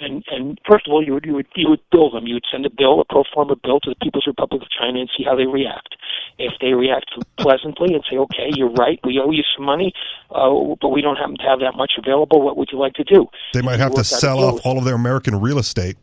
And 0.01 0.25
and 0.31 0.61
first 0.69 0.87
of 0.87 0.93
all, 0.93 1.05
you 1.05 1.15
would 1.15 1.25
you 1.25 1.35
would 1.35 1.47
you 1.57 1.71
would 1.71 1.81
bill 1.91 2.11
them. 2.11 2.27
You 2.27 2.35
would 2.35 2.47
send 2.51 2.67
a 2.67 2.71
bill, 2.71 3.01
a 3.01 3.05
pro 3.05 3.25
forma 3.35 3.57
bill, 3.57 3.81
to 3.81 3.91
the 3.91 3.97
People's 4.03 4.27
Republic 4.27 4.63
of 4.63 4.69
China, 4.71 5.01
and 5.01 5.11
see 5.17 5.25
how 5.25 5.35
they 5.35 5.47
react. 5.47 5.97
If 6.39 6.55
they 6.61 6.73
react 6.73 7.11
pleasantly 7.39 7.95
and 7.95 8.05
say, 8.09 8.17
"Okay, 8.17 8.51
you're 8.55 8.73
right. 8.73 8.99
We 9.05 9.21
owe 9.21 9.31
you 9.31 9.43
some 9.57 9.67
money, 9.67 9.93
uh, 10.31 10.51
but 10.81 10.91
we 10.91 11.03
don't 11.03 11.17
happen 11.17 11.37
to 11.37 11.45
have 11.45 11.61
that 11.61 11.77
much 11.77 11.93
available. 11.99 12.43
What 12.43 12.57
would 12.57 12.71
you 12.73 12.79
like 12.79 12.92
to 12.95 13.05
do?" 13.05 13.27
They 13.55 13.63
might 13.63 13.79
have 13.81 13.91
to 13.93 14.01
Work 14.01 14.07
out 14.07 14.13
a 14.13 14.21
sell 14.21 14.41
off 14.45 14.61
all 14.65 14.79
of 14.79 14.85
their 14.85 14.95
American 14.95 15.41
real 15.41 15.59
estate. 15.59 15.97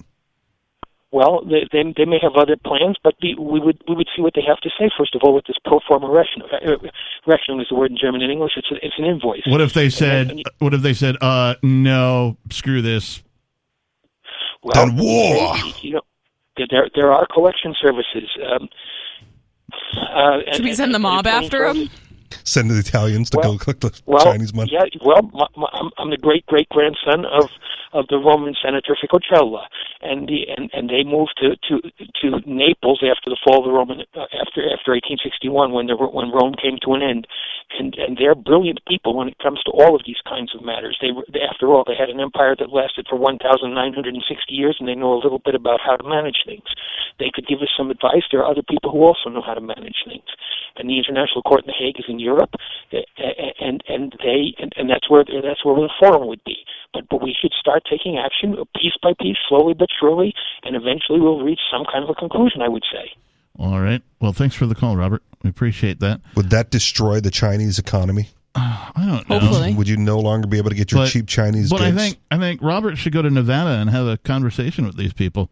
Well, 1.12 1.44
they, 1.44 1.68
they 1.72 1.92
they 1.98 2.06
may 2.06 2.20
have 2.22 2.34
other 2.36 2.56
plans, 2.56 2.98
but 3.04 3.16
the, 3.22 3.34
we 3.40 3.60
would 3.60 3.82
we 3.88 3.96
would 3.96 4.08
see 4.16 4.22
what 4.22 4.34
they 4.36 4.44
have 4.48 4.60
to 4.60 4.70
say 4.78 4.92
first 4.96 5.16
of 5.16 5.22
all 5.24 5.34
with 5.34 5.46
this 5.48 5.56
pro 5.66 5.80
forma 5.88 6.06
rechnung. 6.08 6.46
Uh, 6.54 6.78
rechnung 7.26 7.60
is 7.60 7.68
the 7.70 7.76
word 7.76 7.90
in 7.90 7.98
German 7.98 8.22
and 8.22 8.32
English. 8.32 8.52
It's 8.56 8.70
a, 8.72 8.76
it's 8.86 8.94
an 9.00 9.06
invoice. 9.06 9.42
What 9.48 9.60
if 9.60 9.74
they 9.74 9.90
said? 9.90 10.30
and 10.30 10.40
you- 10.40 10.46
What 10.60 10.74
if 10.76 10.82
they 10.84 10.94
said? 10.94 11.16
Uh, 11.20 11.56
no, 11.64 12.38
screw 12.52 12.84
this. 12.84 13.24
Well, 14.62 14.74
Then 14.86 14.98
war. 14.98 15.56
You 15.82 15.94
know, 15.94 16.02
there- 16.58 16.68
there 16.70 16.90
there 16.94 17.12
are 17.12 17.26
collection 17.34 17.74
services. 17.82 18.30
Um, 18.46 18.70
uh, 20.14 20.38
should 20.54 20.64
we 20.66 20.74
send 20.76 20.94
the 20.94 21.00
mob 21.00 21.26
after 21.26 21.70
him? 21.70 21.90
Send 22.43 22.69
the 22.71 22.77
Italians 22.80 23.30
to 23.32 23.38
Well- 23.38 23.53
go 23.53 23.57
collect 23.57 23.82
the 23.82 23.91
Well, 24.05 24.23
Chinese 24.23 24.53
money. 24.53 24.71
yeah. 24.71 24.86
Well, 25.03 25.21
my, 25.34 25.47
my, 25.55 25.67
I'm, 25.73 25.89
I'm 25.97 26.09
the 26.09 26.17
great 26.17 26.45
great 26.47 26.69
grandson 26.69 27.25
of 27.25 27.49
of 27.94 28.08
the 28.08 28.18
Roman 28.18 28.54
senator 28.62 28.96
Ficocella, 28.96 29.66
and 30.02 30.28
the 30.28 30.46
and, 30.56 30.70
and 30.74 30.90
they 30.90 31.04
moved 31.04 31.34
to, 31.42 31.58
to 31.68 31.82
to 32.22 32.28
Naples 32.46 33.02
after 33.02 33.30
the 33.30 33.40
fall 33.44 33.60
of 33.60 33.66
the 33.66 33.74
Roman 33.74 34.02
uh, 34.14 34.30
after 34.38 34.62
after 34.70 34.94
1861 34.94 35.74
when 35.74 35.88
the 35.88 35.96
when 35.98 36.32
Rome 36.32 36.54
came 36.56 36.78
to 36.86 36.94
an 36.94 37.02
end, 37.02 37.28
and 37.78 37.96
and 37.98 38.18
they're 38.18 38.36
brilliant 38.36 38.80
people 38.88 39.18
when 39.18 39.28
it 39.28 39.38
comes 39.42 39.62
to 39.66 39.72
all 39.72 39.96
of 39.96 40.04
these 40.06 40.22
kinds 40.28 40.54
of 40.54 40.64
matters. 40.64 40.98
They 41.02 41.12
after 41.42 41.74
all 41.74 41.84
they 41.86 41.98
had 41.98 42.10
an 42.10 42.20
empire 42.20 42.56
that 42.58 42.74
lasted 42.74 43.08
for 43.10 43.18
1,960 43.18 43.74
years, 44.54 44.78
and 44.80 44.88
they 44.88 44.96
know 44.96 45.14
a 45.14 45.24
little 45.24 45.42
bit 45.44 45.56
about 45.56 45.80
how 45.82 45.96
to 45.96 46.08
manage 46.08 46.46
things. 46.46 46.70
They 47.18 47.32
could 47.34 47.48
give 47.48 47.60
us 47.60 47.74
some 47.76 47.92
advice. 47.92 48.24
There 48.32 48.42
are 48.42 48.50
other 48.50 48.64
people 48.64 48.92
who 48.92 49.04
also 49.04 49.30
know 49.30 49.42
how 49.42 49.54
to 49.54 49.62
manage 49.62 50.06
things, 50.06 50.30
and 50.78 50.90
the 50.90 50.98
International 50.98 51.42
Court 51.42 51.66
in 51.66 51.74
The 51.74 51.78
Hague 51.78 52.00
is 52.00 52.08
in 52.08 52.20
Europe, 52.20 52.54
and 52.92 53.84
and 53.88 54.14
they 54.22 54.54
and, 54.62 54.72
and 54.78 54.90
that's 54.90 55.10
where 55.10 55.26
that's 55.26 55.66
where 55.66 55.76
the 55.76 55.90
forum 56.00 56.28
would 56.28 56.44
be. 56.46 56.58
But 56.94 57.04
but 57.10 57.22
we 57.22 57.36
should 57.40 57.52
start 57.60 57.84
taking 57.90 58.18
action 58.18 58.56
piece 58.76 58.94
by 59.04 59.14
piece, 59.22 59.38
slowly 59.48 59.74
but 59.74 59.90
surely, 60.00 60.34
and 60.64 60.76
eventually 60.76 61.20
we'll 61.20 61.42
reach 61.42 61.60
some 61.72 61.86
kind 61.92 62.04
of 62.04 62.10
a 62.10 62.16
conclusion. 62.16 62.62
I 62.62 62.68
would 62.68 62.84
say. 62.92 63.12
All 63.58 63.80
right. 63.80 64.02
Well, 64.22 64.34
thanks 64.34 64.56
for 64.56 64.66
the 64.66 64.76
call, 64.76 64.96
Robert. 64.96 65.22
We 65.44 65.50
appreciate 65.50 66.00
that. 66.00 66.22
Would 66.36 66.50
that 66.52 66.70
destroy 66.72 67.20
the 67.20 67.32
Chinese 67.32 67.78
economy? 67.78 68.30
I 68.56 68.92
don't 69.06 69.30
know. 69.30 69.40
Hopefully. 69.40 69.74
Would 69.76 69.88
you 69.88 69.98
no 69.98 70.20
longer 70.20 70.48
be 70.48 70.58
able 70.58 70.70
to 70.70 70.76
get 70.76 70.92
your 70.92 71.02
But- 71.04 71.10
cheap 71.12 71.28
Chinese 71.28 71.70
But 71.70 71.82
I 71.82 71.92
goods? 71.92 72.02
think 72.04 72.18
I 72.32 72.38
think 72.38 72.62
Robert 72.62 72.98
should 72.98 73.14
go 73.14 73.22
to 73.22 73.30
Nevada 73.30 73.72
and 73.82 73.90
have 73.90 74.08
a 74.08 74.18
conversation 74.18 74.86
with 74.86 74.98
these 74.98 75.14
people. 75.14 75.50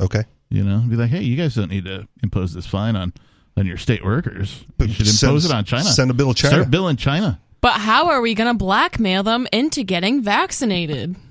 okay. 0.00 0.24
You 0.52 0.64
know, 0.64 0.78
be 0.88 0.96
like, 0.96 1.10
hey, 1.10 1.22
you 1.22 1.36
guys 1.36 1.54
don't 1.54 1.70
need 1.70 1.84
to 1.84 2.08
impose 2.24 2.52
this 2.54 2.66
fine 2.66 2.96
on 2.96 3.12
on 3.56 3.66
your 3.66 3.76
state 3.76 4.04
workers. 4.04 4.64
But 4.78 4.88
you 4.88 4.94
should 4.94 5.06
send- 5.06 5.30
impose 5.30 5.44
it 5.44 5.52
on 5.52 5.64
China. 5.64 5.84
send 5.84 6.10
a 6.10 6.14
bill 6.14 6.34
to 6.34 6.42
China. 6.42 6.54
Start 6.54 6.70
billing 6.72 6.96
China. 6.96 7.38
But 7.60 7.74
how 7.74 8.08
are 8.08 8.20
we 8.20 8.34
going 8.34 8.50
to 8.52 8.56
blackmail 8.58 9.22
them 9.22 9.46
into 9.52 9.82
getting 9.82 10.22
vaccinated? 10.22 11.16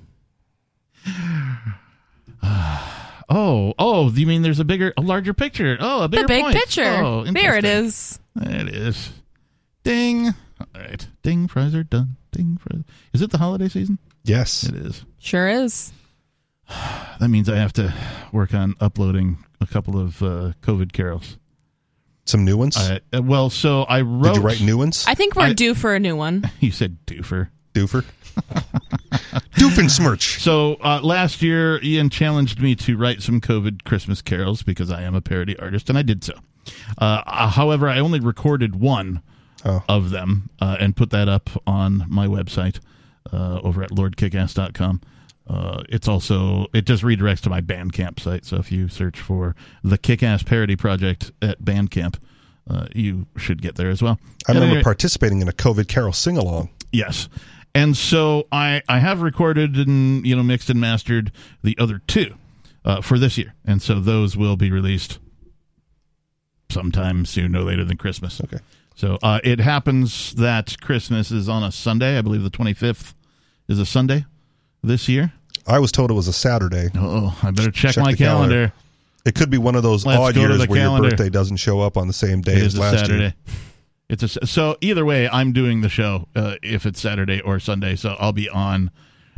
Oh, 3.32 3.74
oh, 3.78 4.10
you 4.10 4.26
mean 4.26 4.42
there's 4.42 4.58
a 4.58 4.64
bigger, 4.64 4.92
a 4.96 5.00
larger 5.02 5.32
picture? 5.32 5.76
Oh, 5.78 6.02
a 6.02 6.08
bigger 6.08 6.22
the 6.24 6.26
big 6.26 6.42
point. 6.42 6.56
picture. 6.56 6.82
Oh, 6.84 7.22
there 7.22 7.56
it 7.56 7.64
is. 7.64 8.18
There 8.34 8.60
it 8.66 8.74
is. 8.74 9.12
Ding. 9.84 10.26
All 10.26 10.66
right. 10.74 11.06
Ding. 11.22 11.46
Fries 11.46 11.72
are 11.76 11.84
done. 11.84 12.16
Ding. 12.32 12.58
Fries. 12.60 12.82
Is 13.12 13.22
it 13.22 13.30
the 13.30 13.38
holiday 13.38 13.68
season? 13.68 13.98
Yes. 14.24 14.64
It 14.64 14.74
is. 14.74 15.04
Sure 15.18 15.48
is. 15.48 15.92
That 17.20 17.28
means 17.28 17.48
I 17.50 17.56
have 17.56 17.74
to 17.74 17.92
work 18.32 18.54
on 18.54 18.74
uploading 18.80 19.44
a 19.60 19.66
couple 19.66 20.00
of 20.00 20.22
uh, 20.22 20.52
COVID 20.62 20.92
carols. 20.92 21.36
Some 22.26 22.44
new 22.44 22.56
ones. 22.56 22.76
Uh, 22.76 22.98
well, 23.22 23.50
so 23.50 23.82
I 23.82 24.02
wrote. 24.02 24.34
Did 24.34 24.36
you 24.36 24.42
write 24.42 24.60
new 24.60 24.78
ones? 24.78 25.04
I 25.08 25.14
think 25.14 25.34
we're 25.36 25.42
I- 25.46 25.52
due 25.52 25.74
for 25.74 25.94
a 25.94 26.00
new 26.00 26.16
one. 26.16 26.48
You 26.60 26.70
said 26.70 26.98
doofer. 27.06 27.48
Doofer. 27.74 28.04
Doofensmirch. 29.56 30.40
So 30.40 30.74
uh, 30.82 31.00
last 31.02 31.42
year, 31.42 31.82
Ian 31.82 32.10
challenged 32.10 32.60
me 32.60 32.74
to 32.76 32.96
write 32.96 33.22
some 33.22 33.40
COVID 33.40 33.84
Christmas 33.84 34.22
carols 34.22 34.62
because 34.62 34.90
I 34.90 35.02
am 35.02 35.14
a 35.14 35.20
parody 35.20 35.58
artist, 35.58 35.88
and 35.88 35.98
I 35.98 36.02
did 36.02 36.24
so. 36.24 36.34
Uh, 36.98 37.22
uh, 37.26 37.48
however, 37.50 37.88
I 37.88 37.98
only 37.98 38.20
recorded 38.20 38.76
one 38.76 39.22
Oh. 39.62 39.84
of 39.90 40.08
them 40.08 40.48
uh, 40.60 40.78
and 40.80 40.96
put 40.96 41.10
that 41.10 41.28
up 41.28 41.50
on 41.66 42.06
my 42.08 42.26
website 42.26 42.80
uh, 43.30 43.60
over 43.62 43.82
at 43.82 43.90
lordkickass.com. 43.90 45.02
Uh, 45.50 45.82
it's 45.88 46.06
also 46.06 46.66
it 46.72 46.86
just 46.86 47.02
redirects 47.02 47.40
to 47.40 47.50
my 47.50 47.60
Bandcamp 47.60 48.20
site. 48.20 48.44
So 48.44 48.56
if 48.56 48.70
you 48.70 48.86
search 48.86 49.18
for 49.20 49.56
the 49.82 49.98
Kickass 49.98 50.46
Parody 50.46 50.76
Project 50.76 51.32
at 51.42 51.60
Bandcamp, 51.60 52.18
uh, 52.70 52.86
you 52.94 53.26
should 53.36 53.60
get 53.60 53.74
there 53.74 53.90
as 53.90 54.00
well. 54.00 54.20
I 54.46 54.52
remember 54.52 54.66
any 54.66 54.76
rate- 54.76 54.84
participating 54.84 55.40
in 55.40 55.48
a 55.48 55.52
COVID 55.52 55.88
Carol 55.88 56.12
sing 56.12 56.36
along. 56.36 56.70
Yes. 56.92 57.28
And 57.74 57.96
so 57.96 58.46
I, 58.52 58.82
I 58.88 59.00
have 59.00 59.22
recorded 59.22 59.76
and 59.76 60.24
you 60.24 60.36
know 60.36 60.44
mixed 60.44 60.70
and 60.70 60.80
mastered 60.80 61.32
the 61.64 61.76
other 61.78 62.00
two 62.06 62.34
uh, 62.84 63.00
for 63.00 63.18
this 63.18 63.36
year, 63.36 63.54
and 63.64 63.82
so 63.82 63.98
those 63.98 64.36
will 64.36 64.56
be 64.56 64.70
released 64.70 65.18
sometime 66.68 67.26
soon, 67.26 67.50
no 67.50 67.62
later 67.62 67.84
than 67.84 67.96
Christmas. 67.96 68.40
Okay. 68.40 68.58
So 68.94 69.18
uh, 69.22 69.40
it 69.42 69.58
happens 69.58 70.34
that 70.34 70.80
Christmas 70.80 71.32
is 71.32 71.48
on 71.48 71.64
a 71.64 71.72
Sunday. 71.72 72.18
I 72.18 72.22
believe 72.22 72.44
the 72.44 72.50
twenty 72.50 72.74
fifth 72.74 73.14
is 73.68 73.80
a 73.80 73.86
Sunday 73.86 74.26
this 74.82 75.08
year. 75.08 75.32
I 75.70 75.78
was 75.78 75.92
told 75.92 76.10
it 76.10 76.14
was 76.14 76.28
a 76.28 76.32
Saturday. 76.32 76.88
Oh, 76.96 77.38
I 77.42 77.50
better 77.50 77.70
check, 77.70 77.94
Check 77.94 78.04
my 78.04 78.12
the 78.12 78.16
calendar. 78.18 78.54
calendar. 78.54 78.72
It 79.24 79.34
could 79.34 79.50
be 79.50 79.58
one 79.58 79.74
of 79.76 79.82
those 79.82 80.04
Let's 80.06 80.18
odd 80.18 80.36
years 80.36 80.58
where 80.58 80.66
calendar. 80.66 81.08
your 81.08 81.10
birthday 81.10 81.28
doesn't 81.30 81.58
show 81.58 81.80
up 81.80 81.96
on 81.96 82.06
the 82.06 82.12
same 82.12 82.40
day 82.40 82.54
It 82.56 82.62
as 82.64 82.78
last 82.78 83.00
Saturday. 83.00 83.22
year. 83.22 83.34
It's 84.08 84.22
a 84.24 84.46
so 84.46 84.76
either 84.80 85.04
way, 85.04 85.28
I'm 85.28 85.52
doing 85.52 85.82
the 85.82 85.88
show 85.88 86.26
uh, 86.34 86.56
if 86.62 86.84
it's 86.86 87.00
Saturday 87.00 87.40
or 87.42 87.60
Sunday. 87.60 87.94
So 87.96 88.16
I'll 88.18 88.32
be 88.32 88.48
on, 88.48 88.90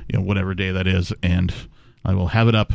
you 0.08 0.18
know, 0.18 0.24
whatever 0.24 0.54
day 0.54 0.70
that 0.72 0.86
is, 0.86 1.12
and 1.22 1.52
I 2.04 2.14
will 2.14 2.28
have 2.28 2.48
it 2.48 2.54
up, 2.54 2.72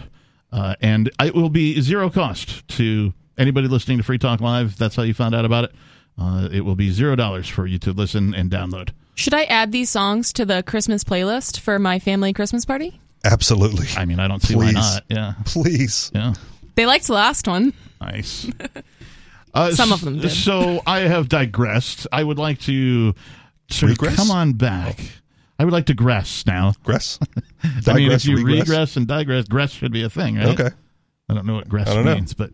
uh, 0.52 0.76
and 0.80 1.10
it 1.24 1.34
will 1.34 1.50
be 1.50 1.82
zero 1.82 2.10
cost 2.12 2.68
to 2.78 3.14
anybody 3.38 3.68
listening 3.68 3.98
to 3.98 4.04
Free 4.04 4.20
Talk 4.20 4.42
Live. 4.42 4.78
That's 4.78 4.96
how 4.96 5.02
you 5.04 5.16
found 5.16 5.34
out 5.34 5.46
about 5.46 5.64
it. 5.66 5.72
Uh, 6.20 6.50
it 6.52 6.62
will 6.62 6.76
be 6.76 6.92
zero 6.92 7.16
dollars 7.16 7.48
for 7.48 7.66
you 7.66 7.80
to 7.80 7.94
listen 7.94 8.36
and 8.36 8.52
download. 8.52 8.90
Should 9.16 9.34
I 9.34 9.46
add 9.46 9.72
these 9.72 9.90
songs 9.90 10.32
to 10.34 10.46
the 10.46 10.62
Christmas 10.62 11.04
playlist 11.04 11.60
for 11.60 11.80
my 11.80 11.98
family 11.98 12.32
Christmas 12.34 12.64
party? 12.66 13.00
Absolutely. 13.26 13.88
I 13.98 14.06
mean, 14.06 14.20
I 14.20 14.28
don't 14.28 14.42
see 14.42 14.56
why 14.56 14.66
Please. 14.66 14.74
not. 14.76 15.04
Yeah, 15.10 15.34
Please. 15.46 16.12
yeah, 16.14 16.34
They 16.76 16.86
liked 16.86 17.08
the 17.08 17.14
last 17.14 17.48
one. 17.48 17.74
nice. 18.02 18.48
Uh, 19.54 19.72
Some 19.72 19.92
of 19.92 20.02
them 20.02 20.20
did. 20.20 20.30
So 20.30 20.84
I 20.86 21.00
have 21.00 21.30
digressed. 21.30 22.06
I 22.12 22.24
would 22.24 22.38
like 22.38 22.60
to 22.62 23.16
sort 23.72 23.92
of 23.92 23.98
Regress? 23.98 24.16
come 24.16 24.30
on 24.30 24.54
back. 24.54 25.00
I 25.58 25.64
would 25.66 25.74
like 25.74 25.88
to 25.88 25.96
gress 25.96 26.46
now. 26.46 26.74
Gress? 26.84 27.18
I 27.88 27.94
mean, 27.94 28.12
if 28.12 28.24
you 28.26 28.36
regress? 28.38 28.60
regress 28.70 28.98
and 28.98 29.08
digress, 29.08 29.46
gress 29.46 29.72
should 29.72 29.92
be 29.92 30.04
a 30.04 30.12
thing, 30.12 30.36
right? 30.36 30.48
Okay. 30.60 30.70
I 31.28 31.34
don't 31.34 31.48
know 31.48 31.56
what 31.56 31.68
gress 31.68 31.90
I 31.90 32.04
know. 32.04 32.14
means, 32.14 32.36
but 32.36 32.52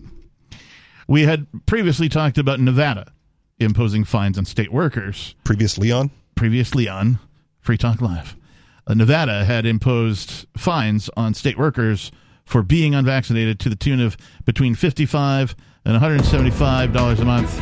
we 1.10 1.24
had 1.24 1.46
previously 1.66 2.08
talked 2.08 2.38
about 2.38 2.62
Nevada 2.62 3.12
imposing 3.60 4.06
fines 4.06 4.38
on 4.38 4.46
state 4.46 4.72
workers. 4.72 5.36
Previous 5.44 5.78
Leon? 5.78 6.10
Previously 6.36 6.88
on 6.88 7.20
Free 7.60 7.78
Talk 7.78 8.00
Live, 8.00 8.38
Uh, 8.86 8.94
Nevada 8.94 9.46
had 9.46 9.66
imposed 9.66 10.46
fines 10.58 11.10
on 11.16 11.34
state 11.34 11.58
workers 11.58 12.12
for 12.46 12.62
being 12.62 12.94
unvaccinated 12.94 13.60
to 13.62 13.70
the 13.70 13.76
tune 13.76 14.02
of 14.02 14.18
between 14.46 14.76
fifty-five 14.76 15.56
and 15.86 15.94
one 15.94 16.02
hundred 16.02 16.26
seventy-five 16.26 16.92
dollars 16.92 17.20
a 17.20 17.26
month. 17.26 17.58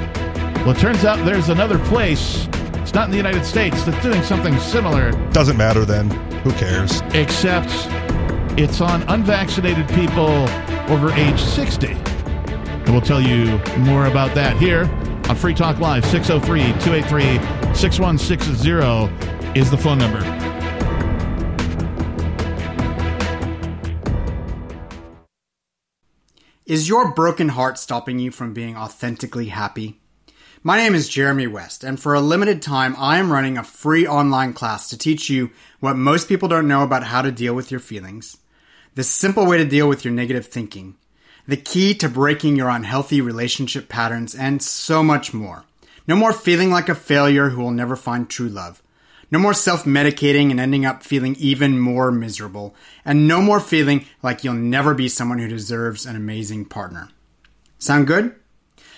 Well, 0.66 0.72
it 0.72 0.78
turns 0.80 1.06
out 1.06 1.24
there's 1.26 1.50
another 1.50 1.78
place. 1.80 2.48
It's 2.82 2.94
not 2.94 3.06
in 3.06 3.12
the 3.12 3.18
United 3.18 3.46
States 3.46 3.84
that's 3.84 4.02
doing 4.04 4.22
something 4.24 4.60
similar 4.60 5.12
Doesn't 5.32 5.56
matter 5.58 5.86
then. 5.86 6.10
Who 6.42 6.52
cares? 6.54 7.02
except 7.14 7.70
it's 8.60 8.82
on 8.82 9.04
unvaccinated 9.04 9.88
people 9.90 10.48
over 10.92 11.12
age 11.14 11.40
60. 11.40 11.88
And 11.88 12.90
we'll 12.90 13.00
tell 13.02 13.22
you 13.22 13.60
more 13.78 14.08
about 14.08 14.34
that 14.36 14.58
here 14.58 14.86
on 15.30 15.36
Free 15.36 15.54
Talk 15.54 15.78
Live. 15.80 16.04
603 16.06 16.64
283 16.84 17.76
6160 17.76 19.60
is 19.60 19.70
the 19.72 19.78
phone 19.78 20.00
number. 20.00 20.20
Is 26.72 26.88
your 26.88 27.12
broken 27.12 27.50
heart 27.50 27.78
stopping 27.78 28.18
you 28.18 28.32
from 28.32 28.54
being 28.54 28.78
authentically 28.78 29.48
happy? 29.48 30.00
My 30.64 30.78
name 30.78 30.96
is 30.96 31.10
Jeremy 31.10 31.46
West, 31.46 31.84
and 31.84 32.00
for 32.00 32.14
a 32.14 32.22
limited 32.22 32.62
time, 32.62 32.96
I 32.98 33.18
am 33.18 33.30
running 33.30 33.58
a 33.58 33.64
free 33.66 34.08
online 34.08 34.54
class 34.54 34.88
to 34.88 34.98
teach 34.98 35.30
you 35.30 35.50
what 35.82 35.98
most 35.98 36.30
people 36.30 36.48
don't 36.48 36.70
know 36.70 36.84
about 36.84 37.04
how 37.04 37.24
to 37.24 37.30
deal 37.30 37.54
with 37.54 37.72
your 37.72 37.82
feelings, 37.82 38.38
the 38.96 39.04
simple 39.04 39.46
way 39.46 39.58
to 39.58 39.66
deal 39.66 39.90
with 39.90 40.06
your 40.06 40.14
negative 40.14 40.46
thinking, 40.46 40.96
the 41.46 41.58
key 41.58 41.94
to 41.96 42.08
breaking 42.08 42.56
your 42.56 42.70
unhealthy 42.70 43.20
relationship 43.20 43.90
patterns, 43.90 44.34
and 44.34 44.64
so 44.64 45.04
much 45.04 45.34
more. 45.34 45.66
No 46.08 46.16
more 46.16 46.32
feeling 46.32 46.72
like 46.72 46.88
a 46.88 46.96
failure 46.96 47.50
who 47.50 47.62
will 47.62 47.72
never 47.72 47.98
find 47.98 48.30
true 48.30 48.48
love. 48.48 48.82
No 49.32 49.40
more 49.40 49.54
self 49.54 49.86
medicating 49.86 50.52
and 50.52 50.60
ending 50.60 50.86
up 50.86 51.04
feeling 51.04 51.36
even 51.40 51.80
more 51.80 52.12
miserable. 52.12 52.76
And 53.06 53.28
no 53.28 53.42
more 53.42 53.62
feeling 53.62 54.06
like 54.22 54.44
you'll 54.44 54.54
never 54.54 54.94
be 54.94 55.08
someone 55.08 55.40
who 55.40 55.48
deserves 55.48 56.06
an 56.06 56.18
amazing 56.18 56.66
partner. 56.66 57.10
Sound 57.80 58.08
good? 58.08 58.36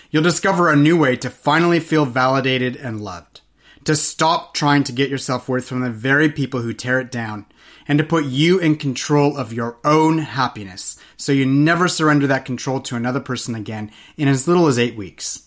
You'll 0.09 0.23
discover 0.23 0.69
a 0.69 0.75
new 0.75 0.97
way 0.97 1.15
to 1.17 1.29
finally 1.29 1.79
feel 1.79 2.05
validated 2.05 2.75
and 2.75 3.01
loved. 3.01 3.41
To 3.85 3.95
stop 3.95 4.53
trying 4.53 4.83
to 4.85 4.91
get 4.91 5.09
your 5.09 5.19
self 5.19 5.47
worth 5.47 5.65
from 5.65 5.81
the 5.81 5.91
very 5.91 6.29
people 6.29 6.61
who 6.61 6.73
tear 6.73 6.99
it 6.99 7.11
down. 7.11 7.45
And 7.87 7.99
to 7.99 8.03
put 8.03 8.25
you 8.25 8.59
in 8.59 8.77
control 8.77 9.37
of 9.37 9.53
your 9.53 9.77
own 9.83 10.19
happiness 10.19 10.97
so 11.17 11.31
you 11.31 11.45
never 11.45 11.87
surrender 11.87 12.25
that 12.27 12.45
control 12.45 12.79
to 12.79 12.95
another 12.95 13.19
person 13.19 13.55
again 13.55 13.91
in 14.15 14.29
as 14.29 14.47
little 14.47 14.67
as 14.67 14.79
eight 14.79 14.95
weeks. 14.95 15.42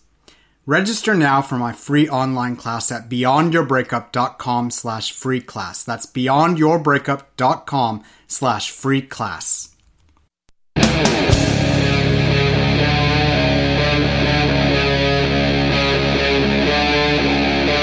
Register 0.68 1.14
now 1.14 1.42
for 1.42 1.56
my 1.58 1.72
free 1.72 2.08
online 2.08 2.56
class 2.56 2.90
at 2.90 3.08
beyondyourbreakup.com 3.08 4.72
slash 4.72 5.12
free 5.12 5.40
class. 5.40 5.84
That's 5.84 6.06
beyondyourbreakup.com 6.06 8.02
slash 8.26 8.72
free 8.72 9.02
class. 9.02 9.76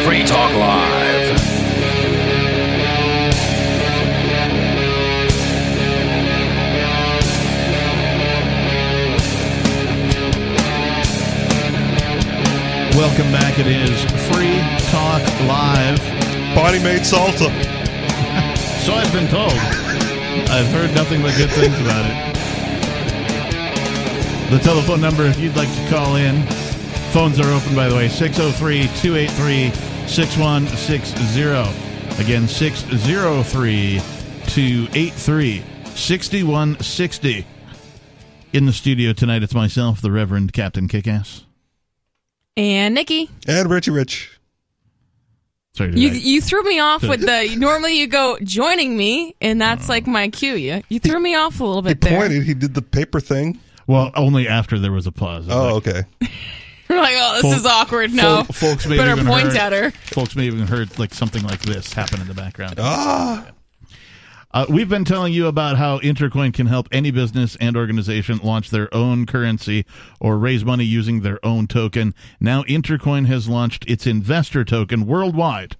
Free 0.03 0.25
Talk 0.25 0.53
Live. 0.53 1.02
Welcome 13.03 13.33
back. 13.33 13.59
It 13.59 13.67
is 13.67 13.99
Free 14.31 14.63
Talk 14.89 15.21
Live. 15.41 15.99
Bonnie 16.55 16.79
made 16.79 17.01
salsa. 17.01 17.51
So 18.85 18.93
I've 18.93 19.11
been 19.11 19.27
told. 19.27 19.51
I've 20.49 20.67
heard 20.67 20.95
nothing 20.95 21.21
but 21.21 21.35
good 21.35 21.49
things 21.49 21.77
about 21.81 22.05
it. 22.05 22.33
The 24.51 24.59
telephone 24.59 25.01
number, 25.01 25.25
if 25.25 25.37
you'd 25.37 25.57
like 25.57 25.67
to 25.67 25.89
call 25.89 26.15
in, 26.15 26.47
phones 27.11 27.41
are 27.41 27.51
open, 27.51 27.75
by 27.75 27.89
the 27.89 27.95
way, 27.95 28.07
603 28.07 28.83
283 29.01 29.71
6160. 30.07 32.21
Again, 32.23 32.47
603 32.47 33.99
283 34.47 35.63
6160. 35.93 37.45
In 38.53 38.65
the 38.65 38.73
studio 38.73 39.11
tonight, 39.11 39.43
it's 39.43 39.53
myself, 39.53 39.99
the 39.99 40.11
Reverend 40.11 40.53
Captain 40.53 40.87
Kickass. 40.87 41.43
And 42.55 42.93
Nikki, 42.93 43.29
And 43.47 43.69
Richie 43.69 43.91
Rich. 43.91 44.29
Sorry, 45.75 45.91
you 45.99 46.09
I- 46.09 46.13
you 46.13 46.39
threw 46.41 46.61
me 46.63 46.79
off 46.79 47.01
with 47.01 47.21
the 47.21 47.55
normally 47.57 47.97
you 47.99 48.05
go 48.07 48.37
joining 48.43 48.95
me, 48.95 49.35
and 49.41 49.59
that's 49.59 49.89
like 49.89 50.05
my 50.05 50.29
cue. 50.29 50.53
You 50.53 50.83
you 50.87 50.99
threw 50.99 51.19
me 51.19 51.33
off 51.35 51.59
a 51.59 51.63
little 51.65 51.81
He 51.81 51.89
bit 51.95 52.01
there. 52.01 52.19
pointed. 52.19 52.43
He 52.43 52.53
did 52.53 52.75
the 52.75 52.83
paper 52.83 53.19
thing. 53.19 53.59
well, 53.87 54.11
only 54.15 54.47
after 54.47 54.77
there 54.77 54.91
was 54.91 55.07
a 55.07 55.11
pause. 55.11 55.47
Oh, 55.49 55.75
like, 55.75 55.87
okay. 55.87 56.03
You're 56.89 56.99
like, 56.99 57.15
oh, 57.17 57.33
this 57.33 57.41
Fol- 57.41 57.53
is 57.53 57.65
awkward. 57.65 58.13
No, 58.13 58.43
Fol- 58.43 58.53
folks 58.69 58.85
may 58.85 58.97
have 58.97 59.05
better 59.05 59.19
even 59.21 59.25
point 59.25 59.47
heard- 59.47 59.55
at 59.57 59.71
her. 59.73 59.91
Folks 60.13 60.35
may 60.35 60.45
have 60.45 60.53
even 60.53 60.67
heard 60.67 60.99
like 60.99 61.13
something 61.15 61.41
like 61.41 61.61
this 61.61 61.91
happen 61.91 62.21
in 62.21 62.27
the 62.27 62.35
background. 62.35 62.75
Ah, 62.77 63.47
Uh, 64.53 64.67
we've 64.69 64.89
been 64.89 65.03
telling 65.03 65.33
you 65.33 65.47
about 65.47 65.77
how 65.77 65.97
Intercoin 65.99 66.53
can 66.53 66.67
help 66.67 66.87
any 66.91 67.09
business 67.09 67.57
and 67.59 67.75
organization 67.75 68.39
launch 68.43 68.69
their 68.69 68.93
own 68.93 69.25
currency 69.25 69.83
or 70.19 70.37
raise 70.37 70.63
money 70.63 70.83
using 70.83 71.21
their 71.21 71.43
own 71.43 71.65
token. 71.65 72.13
Now, 72.39 72.61
Intercoin 72.63 73.25
has 73.25 73.49
launched 73.49 73.83
its 73.89 74.05
investor 74.05 74.63
token 74.63 75.07
worldwide, 75.07 75.75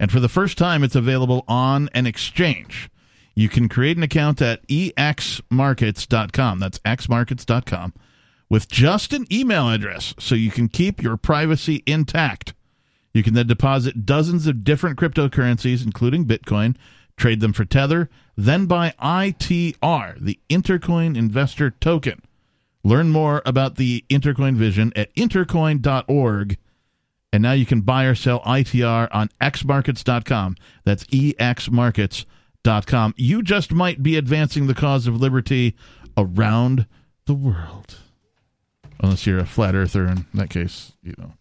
and 0.00 0.10
for 0.10 0.18
the 0.18 0.28
first 0.28 0.58
time, 0.58 0.82
it's 0.82 0.96
available 0.96 1.44
on 1.46 1.88
an 1.94 2.06
exchange. 2.06 2.90
You 3.36 3.48
can 3.48 3.68
create 3.68 3.96
an 3.96 4.02
account 4.02 4.42
at 4.42 4.66
exmarkets.com. 4.66 6.58
That's 6.58 6.78
exmarkets.com 6.80 7.92
with 8.48 8.68
just 8.68 9.12
an 9.12 9.26
email 9.32 9.70
address 9.70 10.14
so 10.18 10.34
you 10.34 10.50
can 10.50 10.68
keep 10.68 11.00
your 11.00 11.16
privacy 11.16 11.84
intact. 11.86 12.54
You 13.12 13.22
can 13.22 13.34
then 13.34 13.46
deposit 13.46 14.04
dozens 14.04 14.46
of 14.46 14.64
different 14.64 14.98
cryptocurrencies, 14.98 15.84
including 15.84 16.24
Bitcoin, 16.24 16.76
trade 17.16 17.40
them 17.40 17.52
for 17.52 17.64
Tether, 17.64 18.08
then 18.36 18.66
buy 18.66 18.94
ITR, 19.02 20.20
the 20.20 20.38
Intercoin 20.48 21.16
Investor 21.16 21.70
Token. 21.70 22.22
Learn 22.84 23.10
more 23.10 23.42
about 23.44 23.74
the 23.76 24.04
Intercoin 24.10 24.54
vision 24.54 24.92
at 24.94 25.12
intercoin.org. 25.16 26.58
And 27.32 27.42
now 27.42 27.52
you 27.52 27.66
can 27.66 27.80
buy 27.80 28.04
or 28.04 28.14
sell 28.14 28.40
ITR 28.42 29.08
on 29.10 29.28
exmarkets.com. 29.40 30.56
That's 30.84 31.04
exmarkets.com. 31.06 33.14
You 33.16 33.42
just 33.42 33.72
might 33.72 34.02
be 34.02 34.16
advancing 34.16 34.66
the 34.66 34.74
cause 34.74 35.06
of 35.06 35.20
liberty 35.20 35.76
around 36.16 36.86
the 37.26 37.34
world. 37.34 37.96
Unless 39.00 39.26
you're 39.26 39.38
a 39.38 39.46
flat 39.46 39.74
earther, 39.74 40.06
in 40.06 40.26
that 40.34 40.50
case, 40.50 40.92
you 41.02 41.14
know, 41.18 41.32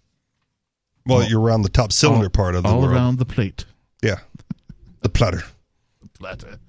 Well, 1.06 1.24
you're 1.30 1.40
around 1.40 1.62
the 1.62 1.70
top 1.70 1.92
cylinder 1.94 2.26
all, 2.26 2.30
part 2.30 2.56
of 2.56 2.64
the 2.64 2.70
all 2.70 2.82
world. 2.82 2.92
around 2.94 3.18
the 3.20 3.26
plate. 3.26 3.66
Yeah, 4.04 4.20
the 5.02 5.10
platter. 5.10 5.44
Platter. 6.20 6.60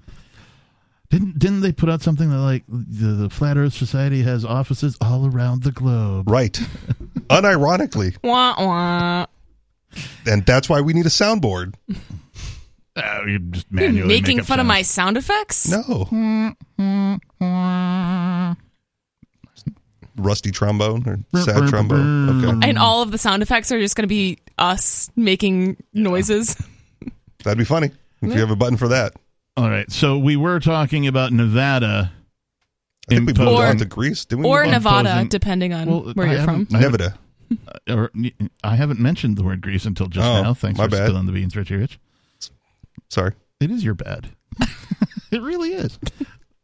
Didn't 1.09 1.39
didn't 1.39 1.61
they 1.61 1.71
put 1.73 1.89
out 1.89 2.03
something 2.03 2.31
that 2.31 2.39
like 2.39 2.65
the, 2.69 3.07
the 3.09 3.31
Flat 3.31 3.57
Earth 3.57 3.75
Society 3.75 4.23
has 4.23 4.45
offices 4.45 4.97
all 5.01 5.27
around 5.27 5.63
the 5.63 5.71
globe? 5.73 6.29
Right. 6.29 6.53
Unironically, 7.31 8.17
Wah 8.25 8.55
wah. 8.59 9.27
and 10.27 10.45
that's 10.45 10.69
why 10.69 10.81
we 10.81 10.93
need 10.93 11.07
a 11.07 11.11
soundboard. 11.11 11.75
Uh, 12.97 13.21
you 13.27 13.39
just 13.39 13.67
You're 13.71 13.83
manually 13.83 14.09
making 14.09 14.37
make 14.39 14.43
up 14.43 14.49
fun 14.49 14.61
of 14.61 14.67
my 14.67 14.83
sound 14.83 15.17
effects? 15.17 15.69
No, 15.69 16.09
rusty 20.17 20.51
trombone 20.51 21.05
or 21.07 21.41
sad 21.41 21.69
trombone. 21.69 22.45
Okay, 22.45 22.69
And 22.69 22.79
all 22.79 23.03
of 23.03 23.11
the 23.13 23.19
sound 23.19 23.43
effects 23.43 23.71
are 23.71 23.79
just 23.79 23.97
going 23.97 24.05
to 24.05 24.09
be 24.09 24.39
us 24.59 25.11
making 25.15 25.77
noises. 25.93 26.57
that'd 27.45 27.59
be 27.59 27.65
funny 27.65 27.91
if 28.23 28.35
you 28.35 28.41
have 28.41 28.51
a 28.51 28.57
button 28.57 28.77
for 28.77 28.89
that. 28.89 29.15
All 29.57 29.71
right, 29.71 29.91
so 29.91 30.19
we 30.19 30.37
were 30.37 30.61
talking 30.61 31.07
about 31.07 31.33
Nevada. 31.33 32.13
I 33.09 33.15
think 33.15 33.21
we 33.21 33.27
moved 33.27 33.39
Imposing- 33.39 33.65
on 33.67 33.77
to 33.79 33.85
Greece. 33.87 34.25
Didn't 34.25 34.45
we? 34.45 34.51
Or 34.51 34.59
move 34.65 34.67
on? 34.67 34.73
Nevada, 34.73 35.09
Imposing- 35.11 35.29
depending 35.29 35.73
on 35.73 35.89
Well, 35.89 36.01
where 36.15 36.27
I 36.29 36.33
you're 36.35 36.43
from. 36.45 36.67
haven't- 36.67 36.81
Nevada. 37.01 37.19
Uh, 37.89 37.95
or 37.95 38.11
I 38.65 38.75
haven't 38.77 38.99
mentioned 39.01 39.37
the 39.37 39.45
word 39.45 39.61
Greece 39.61 39.85
until 39.85 40.09
just 40.09 40.27
Oh, 40.27 40.43
now. 40.43 40.55
Thanks 40.55 40.77
my 40.77 40.85
for 40.85 40.91
bad. 40.91 41.07
spilling 41.07 41.27
the 41.27 41.33
beans, 41.33 41.55
Richie 41.57 41.77
Rich. 41.77 41.99
Sorry. 43.09 43.33
It 43.61 43.71
is 43.71 43.85
your 43.85 43.95
bad. 43.95 44.31
it 45.31 45.41
really 45.41 45.71
is. 45.75 45.99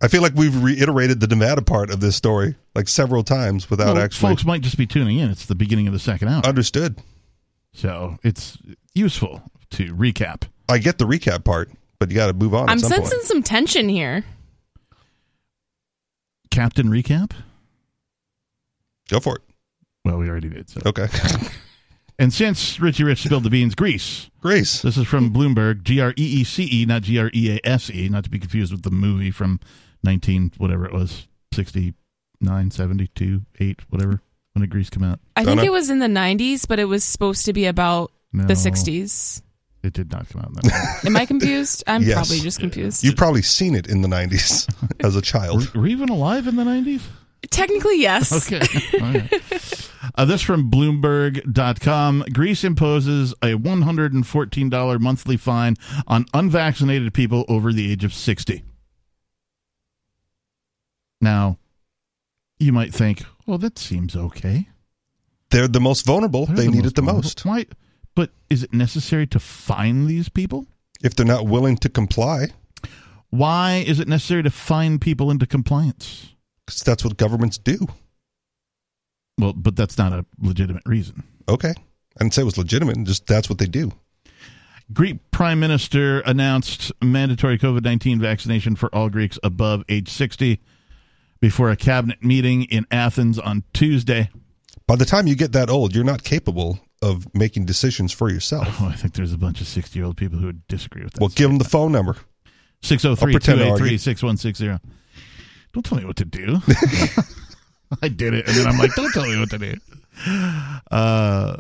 I 0.03 0.09
feel 0.09 0.21
like 0.21 0.35
we've 0.35 0.61
reiterated 0.61 1.21
the 1.21 1.29
Nevada 1.29 1.63
part 1.63 1.91
of 1.91 2.01
this 2.01 2.17
story 2.17 2.57
like 2.75 2.89
several 2.89 3.23
times 3.23 3.71
without 3.71 3.95
Well, 3.95 4.03
actually 4.03 4.33
folks 4.33 4.45
might 4.45 4.61
just 4.63 4.77
be 4.77 4.87
tuning 4.87 5.19
in. 5.19 5.31
It's 5.31 5.47
the 5.47 5.55
beginning 5.55 5.87
of 5.87 5.93
the 5.93 6.01
second 6.01 6.29
hour, 6.29 6.45
understood. 6.45 7.01
so 7.73 8.19
it's 8.25 8.59
useful 8.93 9.41
to 9.71 9.95
recap. 9.95 10.43
I 10.69 10.79
get 10.79 10.99
the 10.99 11.07
recap 11.07 11.45
part, 11.45 11.71
but 12.03 12.11
you 12.11 12.17
got 12.17 12.27
to 12.27 12.33
move 12.33 12.53
on. 12.53 12.69
I'm 12.69 12.79
at 12.79 12.81
some 12.81 12.91
sensing 12.91 13.19
point. 13.19 13.27
some 13.29 13.43
tension 13.45 13.89
here. 13.89 14.25
Captain 16.51 16.89
recap. 16.89 17.31
Go 19.09 19.21
for 19.21 19.37
it. 19.37 19.43
Well, 20.05 20.19
we 20.19 20.29
already 20.29 20.49
did. 20.49 20.69
So. 20.69 20.81
Okay. 20.85 21.07
And 22.19 22.33
since 22.33 22.79
Richie 22.79 23.03
Rich 23.03 23.23
spilled 23.25 23.43
the 23.43 23.51
beans, 23.51 23.75
Greece. 23.75 24.31
Grace. 24.41 24.83
This 24.83 24.97
is 24.97 25.09
from 25.09 25.33
Bloomberg. 25.33 25.83
G 25.83 25.99
R 25.99 26.11
E 26.11 26.15
E 26.23 26.45
C 26.45 26.69
E, 26.71 26.87
not 26.87 27.03
G 27.03 27.19
R 27.19 27.31
E 27.35 27.57
A 27.57 27.67
S 27.67 27.91
E, 27.91 28.09
not 28.11 28.23
to 28.25 28.31
be 28.31 28.39
confused 28.39 28.71
with 28.71 28.83
the 28.83 28.91
movie 28.93 29.31
from 29.33 29.59
19, 30.05 30.53
whatever 30.59 30.85
it 30.85 30.93
was, 30.93 31.27
69, 31.55 32.71
72, 32.71 33.43
8, 33.59 33.81
whatever, 33.91 34.21
when 34.53 34.61
did 34.61 34.71
Greece 34.71 34.91
come 34.91 35.03
out? 35.03 35.19
I 35.35 35.43
Don't 35.43 35.57
think 35.57 35.67
it 35.67 35.73
was 35.73 35.91
in 35.91 35.99
the 35.99 36.07
90s, 36.07 36.69
but 36.69 36.79
it 36.79 36.85
was 36.85 37.03
supposed 37.03 37.47
to 37.47 37.53
be 37.53 37.65
about 37.65 38.13
No, 38.33 38.45
the 38.45 38.55
60s. 38.55 39.43
It 39.83 39.93
did 39.95 40.13
not 40.13 40.29
come 40.29 40.43
out 40.43 40.49
in 40.49 40.55
that 40.55 41.01
Am 41.07 41.17
I 41.17 41.27
confused? 41.27 41.83
I'm 41.89 42.03
Yes. 42.03 42.15
probably 42.15 42.39
just 42.41 42.61
confused. 42.61 43.03
You've 43.03 43.17
probably 43.17 43.43
seen 43.43 43.75
it 43.75 43.89
in 43.89 44.01
the 44.03 44.09
90s 44.09 44.73
as 45.05 45.17
a 45.17 45.23
child. 45.23 45.75
were 45.75 45.87
you 45.87 45.93
even 45.97 46.09
alive 46.09 46.47
in 46.47 46.55
the 46.57 46.63
90s? 46.65 47.03
Technically, 47.51 48.01
yes. 48.01 48.47
Okay. 48.53 48.65
All 49.01 49.13
right. 49.13 49.91
Uh, 50.15 50.25
this 50.25 50.41
from 50.43 50.71
Bloomberg.com. 50.71 52.25
Greece 52.33 52.63
imposes 52.65 53.33
a 53.43 53.55
$114 53.55 55.01
monthly 55.01 55.37
fine 55.37 55.77
on 56.07 56.27
unvaccinated 56.33 57.13
people 57.13 57.45
over 57.49 57.73
the 57.73 57.91
age 57.91 58.05
of 58.05 58.15
60. 58.15 58.63
Now, 61.21 61.59
you 62.59 62.73
might 62.73 62.93
think, 62.95 63.25
well, 63.47 63.59
that 63.59 63.79
seems 63.79 64.15
okay. 64.17 64.69
They're 65.51 65.69
the 65.69 65.81
most 65.81 66.07
vulnerable. 66.07 66.47
They're 66.47 66.57
they 66.57 66.69
need 66.69 66.87
it 66.87 66.95
the 66.95 67.03
vulnerable. 67.03 67.23
most. 67.23 67.45
Why? 67.45 67.67
But 68.15 68.31
is 68.51 68.63
it 68.63 68.73
necessary 68.73 69.27
to 69.29 69.39
fine 69.39 70.07
these 70.07 70.29
people? 70.29 70.67
If 71.03 71.17
they're 71.17 71.27
not 71.27 71.47
willing 71.47 71.77
to 71.79 71.89
comply, 71.89 72.49
Why 73.31 73.83
is 73.87 73.99
it 73.99 74.09
necessary 74.09 74.43
to 74.43 74.51
fine 74.51 74.99
people 74.99 75.31
into 75.31 75.47
compliance? 75.47 76.35
Because 76.67 76.83
that's 76.83 77.05
what 77.05 77.17
governments 77.17 77.59
do. 77.59 77.89
Well, 79.39 79.55
but 79.55 79.75
that's 79.75 79.97
not 79.97 80.13
a 80.13 80.27
legitimate 80.39 80.83
reason. 80.87 81.25
Okay. 81.49 81.71
I 81.71 82.19
didn't 82.25 82.35
say 82.35 82.43
it 82.43 82.47
was 82.47 82.59
legitimate. 82.59 83.03
Just 83.05 83.27
that's 83.27 83.49
what 83.49 83.59
they 83.59 83.67
do. 83.67 83.93
Greek 84.93 85.31
Prime 85.31 85.59
Minister 85.59 86.21
announced 86.21 86.93
mandatory 87.03 87.59
COVID 87.59 87.83
19 87.83 88.21
vaccination 88.21 88.77
for 88.77 88.95
all 88.95 89.09
Greeks 89.09 89.39
above 89.43 89.85
age 89.89 90.11
60 90.11 90.61
before 91.41 91.71
a 91.71 91.77
cabinet 91.77 92.23
meeting 92.23 92.65
in 92.65 92.87
Athens 92.91 93.39
on 93.39 93.65
Tuesday. 93.73 94.29
By 94.87 94.97
the 94.97 95.07
time 95.07 95.27
you 95.27 95.35
get 95.35 95.53
that 95.53 95.71
old, 95.71 95.95
you're 95.95 96.05
not 96.05 96.23
capable 96.23 96.79
of 97.03 97.33
making 97.35 97.67
decisions 97.67 98.13
for 98.13 98.31
yourself. 98.31 98.69
Oh, 98.81 98.87
I 98.93 98.95
think 98.95 99.15
there's 99.15 99.33
a 99.33 99.39
bunch 99.39 99.61
of 99.61 99.67
60 99.67 99.99
year 99.99 100.07
old 100.07 100.17
people 100.17 100.39
who 100.39 100.47
would 100.47 100.67
disagree 100.69 101.03
with 101.05 101.15
that. 101.15 101.21
Well, 101.21 101.31
give 101.31 101.51
them 101.51 101.59
the 101.59 101.65
phone 101.65 101.93
number. 101.93 102.17
603 102.83 103.11
I'll 103.11 103.33
pretend 103.33 103.59
to 103.59 103.65
283 103.65 103.87
argue. 103.87 103.99
6160. 103.99 104.89
Don't 105.73 105.83
tell 105.85 105.99
me 105.99 106.05
what 106.05 106.17
to 106.17 106.25
do. 106.25 106.59
I 108.03 108.09
did 108.09 108.35
it, 108.35 108.47
and 108.47 108.57
then 108.57 108.67
I'm 108.67 108.79
like, 108.79 108.95
don't 108.95 109.13
tell 109.13 109.27
me 109.27 109.39
what 109.39 109.51
to 109.51 109.59
do. 109.59 109.75
Uh, 110.91 111.57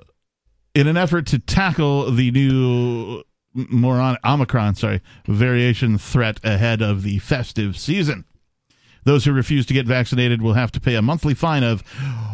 in 0.74 0.86
an 0.86 0.96
effort 0.96 1.26
to 1.28 1.38
tackle 1.38 2.10
the 2.10 2.30
new 2.30 3.22
moron, 3.54 4.16
Omicron, 4.24 4.74
sorry, 4.74 5.00
variation 5.26 5.98
threat 5.98 6.40
ahead 6.44 6.80
of 6.82 7.02
the 7.02 7.18
festive 7.18 7.78
season. 7.78 8.24
Those 9.04 9.24
who 9.24 9.32
refuse 9.32 9.66
to 9.66 9.74
get 9.74 9.86
vaccinated 9.86 10.42
will 10.42 10.54
have 10.54 10.70
to 10.72 10.80
pay 10.80 10.94
a 10.94 11.02
monthly 11.02 11.34
fine 11.34 11.64
of 11.64 11.82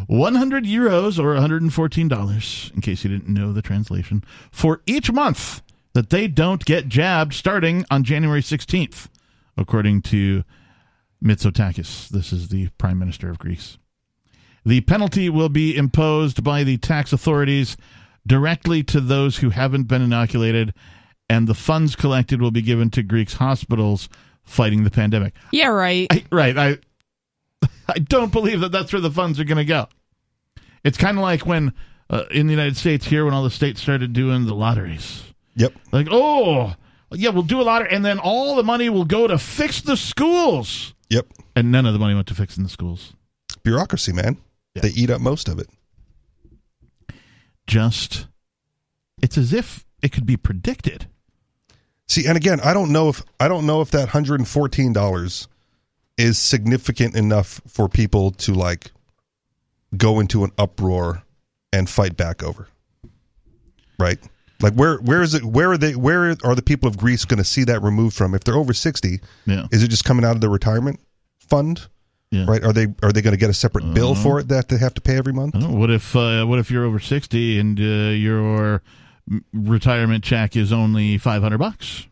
100 0.06 0.64
euros 0.64 1.18
or 1.18 1.34
$114, 1.34 2.74
in 2.74 2.80
case 2.80 3.04
you 3.04 3.10
didn't 3.10 3.32
know 3.32 3.52
the 3.52 3.62
translation, 3.62 4.22
for 4.50 4.82
each 4.86 5.10
month 5.10 5.62
that 5.94 6.10
they 6.10 6.28
don't 6.28 6.64
get 6.64 6.88
jabbed 6.88 7.32
starting 7.32 7.84
on 7.90 8.04
January 8.04 8.42
16th, 8.42 9.08
according 9.56 10.02
to 10.02 10.44
Mitsotakis. 11.22 12.08
This 12.08 12.32
is 12.32 12.48
the 12.48 12.68
Prime 12.78 12.98
Minister 12.98 13.30
of 13.30 13.38
Greece. 13.38 13.78
The 14.64 14.82
penalty 14.82 15.30
will 15.30 15.48
be 15.48 15.76
imposed 15.76 16.44
by 16.44 16.64
the 16.64 16.76
tax 16.76 17.12
authorities 17.12 17.76
directly 18.26 18.82
to 18.84 19.00
those 19.00 19.38
who 19.38 19.50
haven't 19.50 19.84
been 19.84 20.02
inoculated, 20.02 20.74
and 21.30 21.46
the 21.46 21.54
funds 21.54 21.96
collected 21.96 22.42
will 22.42 22.50
be 22.50 22.62
given 22.62 22.90
to 22.90 23.02
Greeks' 23.02 23.34
hospitals 23.34 24.08
fighting 24.48 24.84
the 24.84 24.90
pandemic. 24.90 25.34
Yeah, 25.52 25.68
right. 25.68 26.06
I, 26.10 26.24
right. 26.32 26.58
I 26.58 26.78
I 27.88 27.98
don't 27.98 28.32
believe 28.32 28.60
that 28.60 28.72
that's 28.72 28.92
where 28.92 29.00
the 29.00 29.10
funds 29.10 29.38
are 29.38 29.44
going 29.44 29.58
to 29.58 29.64
go. 29.64 29.88
It's 30.84 30.98
kind 30.98 31.16
of 31.18 31.22
like 31.22 31.46
when 31.46 31.72
uh, 32.10 32.24
in 32.30 32.46
the 32.46 32.52
United 32.52 32.76
States 32.76 33.06
here 33.06 33.24
when 33.24 33.34
all 33.34 33.44
the 33.44 33.50
states 33.50 33.80
started 33.80 34.12
doing 34.12 34.46
the 34.46 34.54
lotteries. 34.54 35.22
Yep. 35.56 35.74
Like, 35.92 36.06
oh, 36.10 36.74
yeah, 37.12 37.30
we'll 37.30 37.42
do 37.42 37.60
a 37.60 37.62
lottery, 37.64 37.88
and 37.90 38.04
then 38.04 38.18
all 38.18 38.54
the 38.54 38.62
money 38.62 38.88
will 38.88 39.04
go 39.04 39.26
to 39.26 39.38
fix 39.38 39.80
the 39.80 39.96
schools, 39.96 40.94
Yep. 41.10 41.26
and 41.56 41.72
none 41.72 41.84
of 41.84 41.92
the 41.92 41.98
money 41.98 42.14
went 42.14 42.28
to 42.28 42.34
fixing 42.34 42.62
the 42.62 42.70
schools. 42.70 43.12
Bureaucracy, 43.64 44.12
man. 44.12 44.38
Yeah. 44.74 44.82
They 44.82 44.90
eat 44.90 45.10
up 45.10 45.20
most 45.20 45.48
of 45.48 45.58
it. 45.58 45.68
Just, 47.66 48.26
it's 49.20 49.36
as 49.36 49.52
if 49.52 49.84
it 50.02 50.12
could 50.12 50.26
be 50.26 50.36
predicted. 50.36 51.06
See, 52.08 52.26
and 52.26 52.36
again, 52.36 52.60
I 52.60 52.72
don't 52.72 52.90
know 52.90 53.08
if 53.08 53.22
I 53.38 53.48
don't 53.48 53.66
know 53.66 53.80
if 53.80 53.90
that 53.90 54.08
hundred 54.08 54.40
and 54.40 54.48
fourteen 54.48 54.92
dollars 54.92 55.46
is 56.16 56.38
significant 56.38 57.14
enough 57.14 57.60
for 57.68 57.88
people 57.88 58.30
to 58.32 58.54
like 58.54 58.90
go 59.96 60.18
into 60.20 60.42
an 60.44 60.50
uproar 60.58 61.22
and 61.72 61.88
fight 61.88 62.16
back 62.16 62.42
over. 62.42 62.68
Right? 63.98 64.18
Like 64.60 64.72
where 64.74 64.96
where 64.98 65.22
is 65.22 65.34
it 65.34 65.44
where 65.44 65.70
are 65.72 65.78
they 65.78 65.94
where 65.94 66.34
are 66.44 66.54
the 66.54 66.62
people 66.62 66.88
of 66.88 66.96
Greece 66.96 67.24
going 67.24 67.38
to 67.38 67.44
see 67.44 67.64
that 67.64 67.82
removed 67.82 68.16
from 68.16 68.34
if 68.34 68.42
they're 68.42 68.56
over 68.56 68.72
60? 68.72 69.20
Yeah. 69.46 69.66
Is 69.70 69.82
it 69.82 69.88
just 69.88 70.04
coming 70.04 70.24
out 70.24 70.34
of 70.34 70.40
the 70.40 70.48
retirement 70.48 70.98
fund? 71.38 71.86
Yeah. 72.30 72.44
Right? 72.48 72.64
Are 72.64 72.72
they 72.72 72.86
are 73.02 73.12
they 73.12 73.22
going 73.22 73.32
to 73.32 73.38
get 73.38 73.50
a 73.50 73.54
separate 73.54 73.92
bill 73.94 74.14
for 74.14 74.40
it 74.40 74.48
that 74.48 74.68
they 74.68 74.78
have 74.78 74.94
to 74.94 75.00
pay 75.00 75.16
every 75.16 75.32
month? 75.32 75.54
I 75.56 75.60
don't 75.60 75.72
know, 75.72 75.78
what 75.78 75.90
if 75.90 76.16
uh, 76.16 76.44
what 76.44 76.58
if 76.58 76.70
you're 76.70 76.84
over 76.84 76.98
sixty 76.98 77.58
and 77.60 77.78
uh, 77.78 77.82
your 78.12 78.74
m- 78.74 78.80
retirement 79.52 80.24
check 80.24 80.56
is 80.56 80.72
only 80.72 81.18
five 81.18 81.42
hundred 81.42 81.58
bucks? 81.58 82.06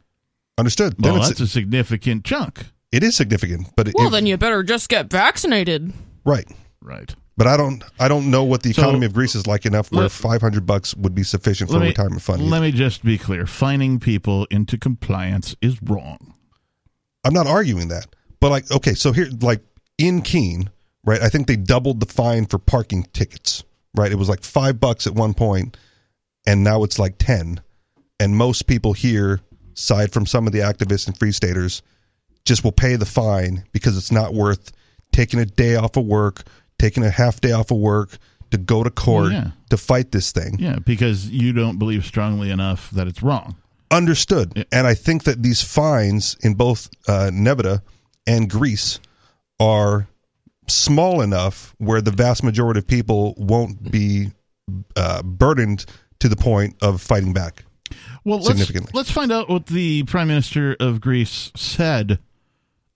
Understood. 0.58 0.94
Well, 0.98 1.16
it's, 1.16 1.28
that's 1.28 1.40
a 1.40 1.46
significant 1.46 2.24
chunk, 2.24 2.66
it 2.92 3.02
is 3.02 3.14
significant, 3.16 3.68
but 3.76 3.90
Well, 3.94 4.08
it, 4.08 4.10
then 4.10 4.26
you 4.26 4.36
better 4.36 4.62
just 4.62 4.88
get 4.88 5.10
vaccinated. 5.10 5.92
right. 6.24 6.50
right? 6.80 7.14
But 7.38 7.46
I 7.46 7.58
don't 7.58 7.84
I 8.00 8.08
don't 8.08 8.30
know 8.30 8.44
what 8.44 8.62
the 8.62 8.72
So- 8.72 8.80
economy 8.82 9.04
of 9.04 9.12
Greece 9.12 9.34
is 9.34 9.46
like 9.46 9.66
enough 9.66 9.92
where 9.92 10.08
500 10.08 10.64
bucks 10.64 10.94
would 10.96 11.14
be 11.14 11.22
sufficient 11.22 11.70
for 11.70 11.76
a 11.76 11.80
retirement 11.80 12.22
fund. 12.22 12.42
Let 12.48 12.62
either. 12.62 12.66
me 12.66 12.72
just 12.72 13.04
be 13.04 13.18
clear: 13.18 13.46
fining 13.46 14.00
people 14.00 14.46
into 14.50 14.78
compliance 14.78 15.54
is 15.60 15.76
wrong. 15.82 16.32
I'm 17.24 17.34
not 17.34 17.46
arguing 17.46 17.88
that. 17.88 18.06
But 18.40 18.50
like 18.50 18.70
okay, 18.70 18.94
so 18.94 19.12
here 19.12 19.28
like 19.42 19.60
in 19.98 20.22
Keene, 20.22 20.70
right? 21.04 21.20
I 21.20 21.28
think 21.28 21.46
they 21.46 21.56
doubled 21.56 22.00
the 22.00 22.06
fine 22.06 22.46
for 22.46 22.58
parking 22.58 23.02
tickets, 23.12 23.62
right? 23.94 24.10
It 24.10 24.16
was 24.16 24.30
like 24.30 24.42
5 24.42 24.80
bucks 24.80 25.06
at 25.06 25.14
one 25.14 25.34
point 25.34 25.76
and 26.46 26.62
now 26.64 26.82
it's 26.84 26.98
like 26.98 27.16
10. 27.18 27.60
And 28.20 28.36
most 28.36 28.66
people 28.66 28.92
here, 28.92 29.40
aside 29.76 30.12
from 30.12 30.26
some 30.26 30.46
of 30.46 30.52
the 30.52 30.60
activists 30.60 31.06
and 31.06 31.16
free 31.18 31.32
staters, 31.32 31.82
just 32.44 32.64
will 32.64 32.72
pay 32.72 32.96
the 32.96 33.06
fine 33.06 33.64
because 33.72 33.96
it's 33.96 34.12
not 34.12 34.32
worth 34.34 34.72
taking 35.12 35.40
a 35.40 35.44
day 35.46 35.76
off 35.76 35.96
of 35.96 36.04
work, 36.06 36.44
taking 36.78 37.04
a 37.04 37.10
half 37.10 37.40
day 37.40 37.52
off 37.52 37.70
of 37.70 37.78
work 37.78 38.16
to 38.50 38.58
go 38.58 38.82
to 38.84 38.90
court 38.90 39.32
Yeah. 39.32 39.50
to 39.70 39.76
fight 39.76 40.12
this 40.12 40.30
thing. 40.32 40.56
Yeah, 40.58 40.76
because 40.78 41.28
you 41.28 41.52
don't 41.52 41.78
believe 41.78 42.04
strongly 42.04 42.50
enough 42.50 42.90
that 42.92 43.06
it's 43.08 43.22
wrong. 43.22 43.56
Understood. 43.90 44.66
And 44.72 44.86
I 44.86 44.94
think 44.94 45.24
that 45.24 45.42
these 45.42 45.62
fines 45.62 46.36
in 46.42 46.54
both 46.54 46.88
uh, 47.08 47.30
Nevada 47.32 47.82
and 48.26 48.48
Greece 48.48 48.98
are 49.60 50.08
small 50.68 51.20
enough 51.20 51.74
where 51.78 52.00
the 52.00 52.10
vast 52.10 52.42
majority 52.42 52.78
of 52.78 52.86
people 52.86 53.34
won't 53.36 53.90
be 53.90 54.32
uh, 54.96 55.22
burdened 55.22 55.84
to 56.20 56.28
the 56.28 56.36
point 56.36 56.76
of 56.82 57.00
fighting 57.00 57.32
back. 57.32 57.64
Well, 58.24 58.38
let's, 58.38 58.48
Significantly. 58.48 58.90
let's 58.94 59.10
find 59.10 59.30
out 59.30 59.48
what 59.48 59.66
the 59.66 60.02
Prime 60.04 60.28
Minister 60.28 60.76
of 60.80 61.00
Greece 61.00 61.52
said 61.54 62.18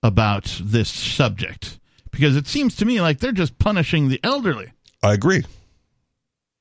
about 0.02 0.60
this 0.62 0.88
subject. 0.88 1.78
Because 2.10 2.36
it 2.36 2.48
seems 2.48 2.74
to 2.76 2.84
me 2.84 3.00
like 3.00 3.20
they're 3.20 3.30
just 3.32 3.58
punishing 3.58 4.08
the 4.08 4.18
elderly. 4.24 4.72
I 5.02 5.12
agree. 5.12 5.44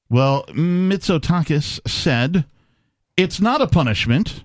Well, 0.09 0.45
Mitsotakis 0.47 1.79
said, 1.87 2.45
it's 3.17 3.41
not 3.41 3.61
a 3.61 3.67
punishment. 3.67 4.43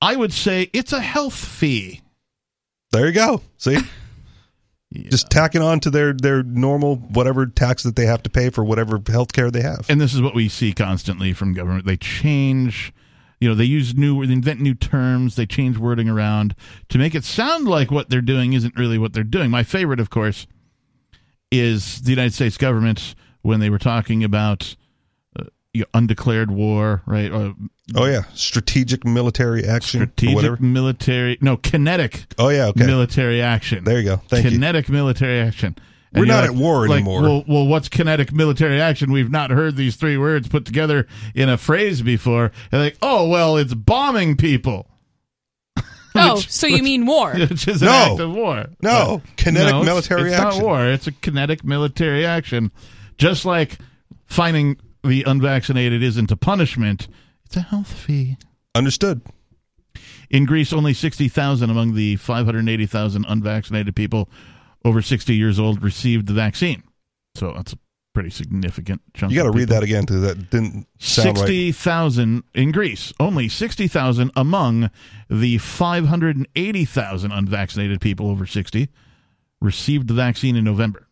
I 0.00 0.16
would 0.16 0.32
say 0.32 0.70
it's 0.72 0.92
a 0.92 1.00
health 1.00 1.34
fee. 1.34 2.02
There 2.92 3.06
you 3.06 3.12
go. 3.12 3.42
See? 3.56 3.78
Just 5.04 5.30
tacking 5.30 5.62
on 5.62 5.80
to 5.80 5.90
their, 5.90 6.12
their 6.12 6.42
normal 6.42 6.96
whatever 6.96 7.46
tax 7.46 7.82
that 7.82 7.96
they 7.96 8.06
have 8.06 8.22
to 8.24 8.30
pay 8.30 8.50
for 8.50 8.64
whatever 8.64 9.00
health 9.06 9.32
care 9.32 9.50
they 9.50 9.62
have. 9.62 9.86
And 9.88 10.00
this 10.00 10.14
is 10.14 10.22
what 10.22 10.34
we 10.34 10.48
see 10.48 10.72
constantly 10.72 11.32
from 11.32 11.54
government. 11.54 11.86
They 11.86 11.96
change, 11.96 12.92
you 13.40 13.48
know, 13.48 13.54
they 13.54 13.64
use 13.64 13.94
new, 13.94 14.24
they 14.26 14.32
invent 14.32 14.60
new 14.60 14.74
terms, 14.74 15.36
they 15.36 15.46
change 15.46 15.78
wording 15.78 16.08
around 16.08 16.54
to 16.88 16.98
make 16.98 17.14
it 17.14 17.24
sound 17.24 17.66
like 17.66 17.90
what 17.90 18.10
they're 18.10 18.20
doing 18.20 18.52
isn't 18.52 18.76
really 18.76 18.98
what 18.98 19.12
they're 19.12 19.24
doing. 19.24 19.50
My 19.50 19.62
favorite, 19.62 20.00
of 20.00 20.10
course, 20.10 20.46
is 21.50 22.02
the 22.02 22.10
United 22.10 22.34
States 22.34 22.56
government 22.56 23.14
when 23.42 23.60
they 23.60 23.70
were 23.70 23.78
talking 23.78 24.24
about 24.24 24.74
undeclared 25.94 26.50
war, 26.50 27.02
right? 27.06 27.30
Uh, 27.32 27.52
Oh 27.94 28.04
yeah, 28.06 28.22
strategic 28.34 29.04
military 29.04 29.64
action, 29.64 30.00
strategic 30.00 30.34
whatever. 30.34 30.56
military, 30.60 31.38
no, 31.40 31.56
kinetic 31.56 32.24
Oh 32.36 32.48
yeah, 32.48 32.66
okay. 32.66 32.84
military 32.84 33.40
action. 33.40 33.84
There 33.84 33.98
you 34.00 34.04
go. 34.04 34.16
Thank 34.28 34.44
you. 34.44 34.50
kinetic 34.50 34.88
military 34.88 35.38
action. 35.40 35.76
We're 36.12 36.20
you're 36.24 36.34
not 36.34 36.44
at 36.44 36.50
war 36.52 36.88
like, 36.88 36.96
anymore. 36.96 37.22
Well, 37.22 37.44
well, 37.46 37.66
what's 37.66 37.88
kinetic 37.88 38.32
military 38.32 38.80
action? 38.80 39.12
We've 39.12 39.30
not 39.30 39.50
heard 39.50 39.76
these 39.76 39.94
three 39.96 40.16
words 40.16 40.48
put 40.48 40.64
together 40.64 41.06
in 41.34 41.48
a 41.48 41.56
phrase 41.58 42.02
before. 42.02 42.50
And 42.72 42.80
like, 42.82 42.96
oh 43.02 43.28
well, 43.28 43.56
it's 43.56 43.74
bombing 43.74 44.36
people. 44.36 44.88
Oh, 46.18 46.36
Which- 46.36 46.50
so 46.50 46.66
you 46.66 46.82
mean 46.82 47.04
war? 47.04 47.34
which 47.36 47.68
is 47.68 47.82
an 47.82 47.88
No. 47.88 47.92
act 47.92 48.20
of 48.20 48.32
war. 48.32 48.66
No, 48.82 49.20
But- 49.22 49.36
kinetic 49.36 49.72
no, 49.72 49.82
it's- 49.82 49.86
military 49.86 50.30
it's 50.32 50.40
action. 50.40 50.60
not 50.62 50.66
war. 50.66 50.86
It's 50.88 51.06
a 51.06 51.12
kinetic 51.12 51.62
military 51.62 52.24
action. 52.24 52.72
Just 53.18 53.44
like 53.44 53.76
finding 54.26 54.78
the 55.06 55.22
unvaccinated 55.24 56.02
isn't 56.02 56.30
a 56.30 56.36
punishment; 56.36 57.08
it's 57.44 57.56
a 57.56 57.60
health 57.60 57.92
fee. 57.92 58.36
Understood. 58.74 59.22
In 60.28 60.44
Greece, 60.44 60.72
only 60.72 60.92
60,000 60.92 61.70
among 61.70 61.94
the 61.94 62.16
580,000 62.16 63.24
unvaccinated 63.28 63.94
people 63.94 64.28
over 64.84 65.00
60 65.00 65.34
years 65.34 65.58
old 65.58 65.82
received 65.82 66.26
the 66.26 66.32
vaccine. 66.32 66.82
So 67.34 67.52
that's 67.54 67.72
a 67.72 67.78
pretty 68.12 68.30
significant 68.30 69.02
chunk. 69.14 69.32
You 69.32 69.38
got 69.38 69.44
to 69.44 69.50
read 69.50 69.68
that 69.68 69.82
again 69.82 70.04
because 70.04 70.22
that 70.22 70.50
didn't 70.50 70.86
sound 70.98 71.38
right. 71.38 71.46
60,000 71.46 72.42
in 72.54 72.72
Greece. 72.72 73.12
Only 73.20 73.48
60,000 73.48 74.30
among 74.34 74.90
the 75.28 75.58
580,000 75.58 77.32
unvaccinated 77.32 78.00
people 78.00 78.30
over 78.30 78.46
60 78.46 78.88
received 79.60 80.08
the 80.08 80.14
vaccine 80.14 80.56
in 80.56 80.64
November. 80.64 81.05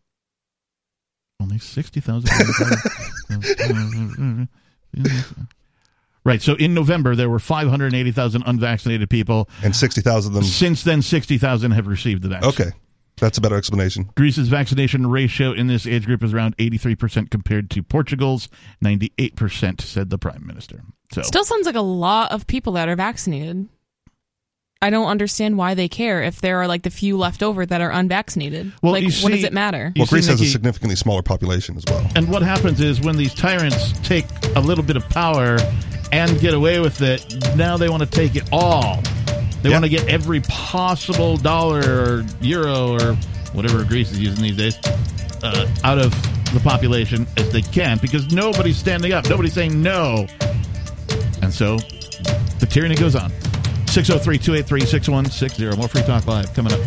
Only 1.40 1.58
60,000. 1.58 2.30
right. 6.24 6.40
So 6.40 6.54
in 6.54 6.74
November, 6.74 7.16
there 7.16 7.28
were 7.28 7.38
580,000 7.38 8.42
unvaccinated 8.46 9.10
people. 9.10 9.48
And 9.62 9.74
sixty 9.74 10.00
thousand 10.00 10.30
of 10.30 10.34
them. 10.34 10.44
Since 10.44 10.84
then, 10.84 11.02
60,000 11.02 11.72
have 11.72 11.86
received 11.86 12.22
the 12.22 12.28
vaccine. 12.28 12.50
Okay, 12.50 12.70
that's 13.18 13.38
a 13.38 13.40
better 13.40 13.56
explanation. 13.56 14.10
Greece's 14.16 14.48
vaccination 14.48 15.06
ratio 15.08 15.52
in 15.52 15.66
this 15.66 15.86
age 15.86 16.06
group 16.06 16.22
is 16.22 16.32
around 16.32 16.56
83% 16.56 17.30
compared 17.30 17.70
to 17.70 17.82
Portugal's 17.82 18.48
98%, 18.82 19.80
said 19.80 20.10
the 20.10 20.18
prime 20.18 20.46
minister. 20.46 20.82
So 21.12 21.22
Still 21.22 21.44
sounds 21.44 21.66
like 21.66 21.74
a 21.74 21.80
lot 21.80 22.32
of 22.32 22.46
people 22.46 22.72
that 22.74 22.88
are 22.88 22.96
vaccinated. 22.96 23.68
I 24.84 24.90
don't 24.90 25.06
understand 25.08 25.56
why 25.56 25.72
they 25.72 25.88
care 25.88 26.22
if 26.22 26.42
there 26.42 26.58
are 26.60 26.68
like 26.68 26.82
the 26.82 26.90
few 26.90 27.16
left 27.16 27.42
over 27.42 27.64
that 27.64 27.80
are 27.80 27.90
unvaccinated. 27.90 28.70
Well, 28.82 28.92
like, 28.92 29.02
you 29.02 29.10
what 29.22 29.32
does 29.32 29.42
it 29.42 29.54
matter? 29.54 29.94
Well, 29.96 30.06
Greece 30.06 30.26
has 30.26 30.42
a 30.42 30.44
significantly 30.44 30.94
smaller 30.94 31.22
population 31.22 31.78
as 31.78 31.84
well. 31.88 32.06
And 32.14 32.28
what 32.28 32.42
happens 32.42 32.82
is 32.82 33.00
when 33.00 33.16
these 33.16 33.32
tyrants 33.32 33.92
take 34.06 34.26
a 34.56 34.60
little 34.60 34.84
bit 34.84 34.96
of 34.96 35.08
power 35.08 35.56
and 36.12 36.38
get 36.38 36.52
away 36.52 36.80
with 36.80 37.00
it, 37.00 37.24
now 37.56 37.78
they 37.78 37.88
want 37.88 38.02
to 38.02 38.06
take 38.08 38.36
it 38.36 38.44
all. 38.52 39.00
They 39.62 39.70
Yeah. 39.70 39.76
want 39.76 39.84
to 39.84 39.88
get 39.88 40.06
every 40.06 40.40
possible 40.42 41.38
dollar 41.38 41.80
or 41.80 42.26
euro 42.42 42.92
or 42.92 43.14
whatever 43.54 43.84
Greece 43.84 44.12
is 44.12 44.20
using 44.20 44.42
these 44.42 44.56
days 44.58 44.78
uh, 45.42 45.66
out 45.82 45.98
of 45.98 46.12
the 46.52 46.60
population 46.62 47.26
as 47.38 47.50
they 47.52 47.62
can 47.62 47.96
because 48.02 48.34
nobody's 48.34 48.76
standing 48.76 49.14
up. 49.14 49.26
Nobody's 49.30 49.54
saying 49.54 49.80
no. 49.82 50.26
And 51.40 51.50
so 51.54 51.78
the 52.58 52.66
tyranny 52.68 52.96
goes 52.96 53.16
on. 53.16 53.32
603 53.94 54.38
283 54.38 54.80
6160. 54.80 55.76
More 55.76 55.86
Free 55.86 56.02
Talk 56.02 56.26
Live 56.26 56.52
coming 56.52 56.72
up. 56.72 56.80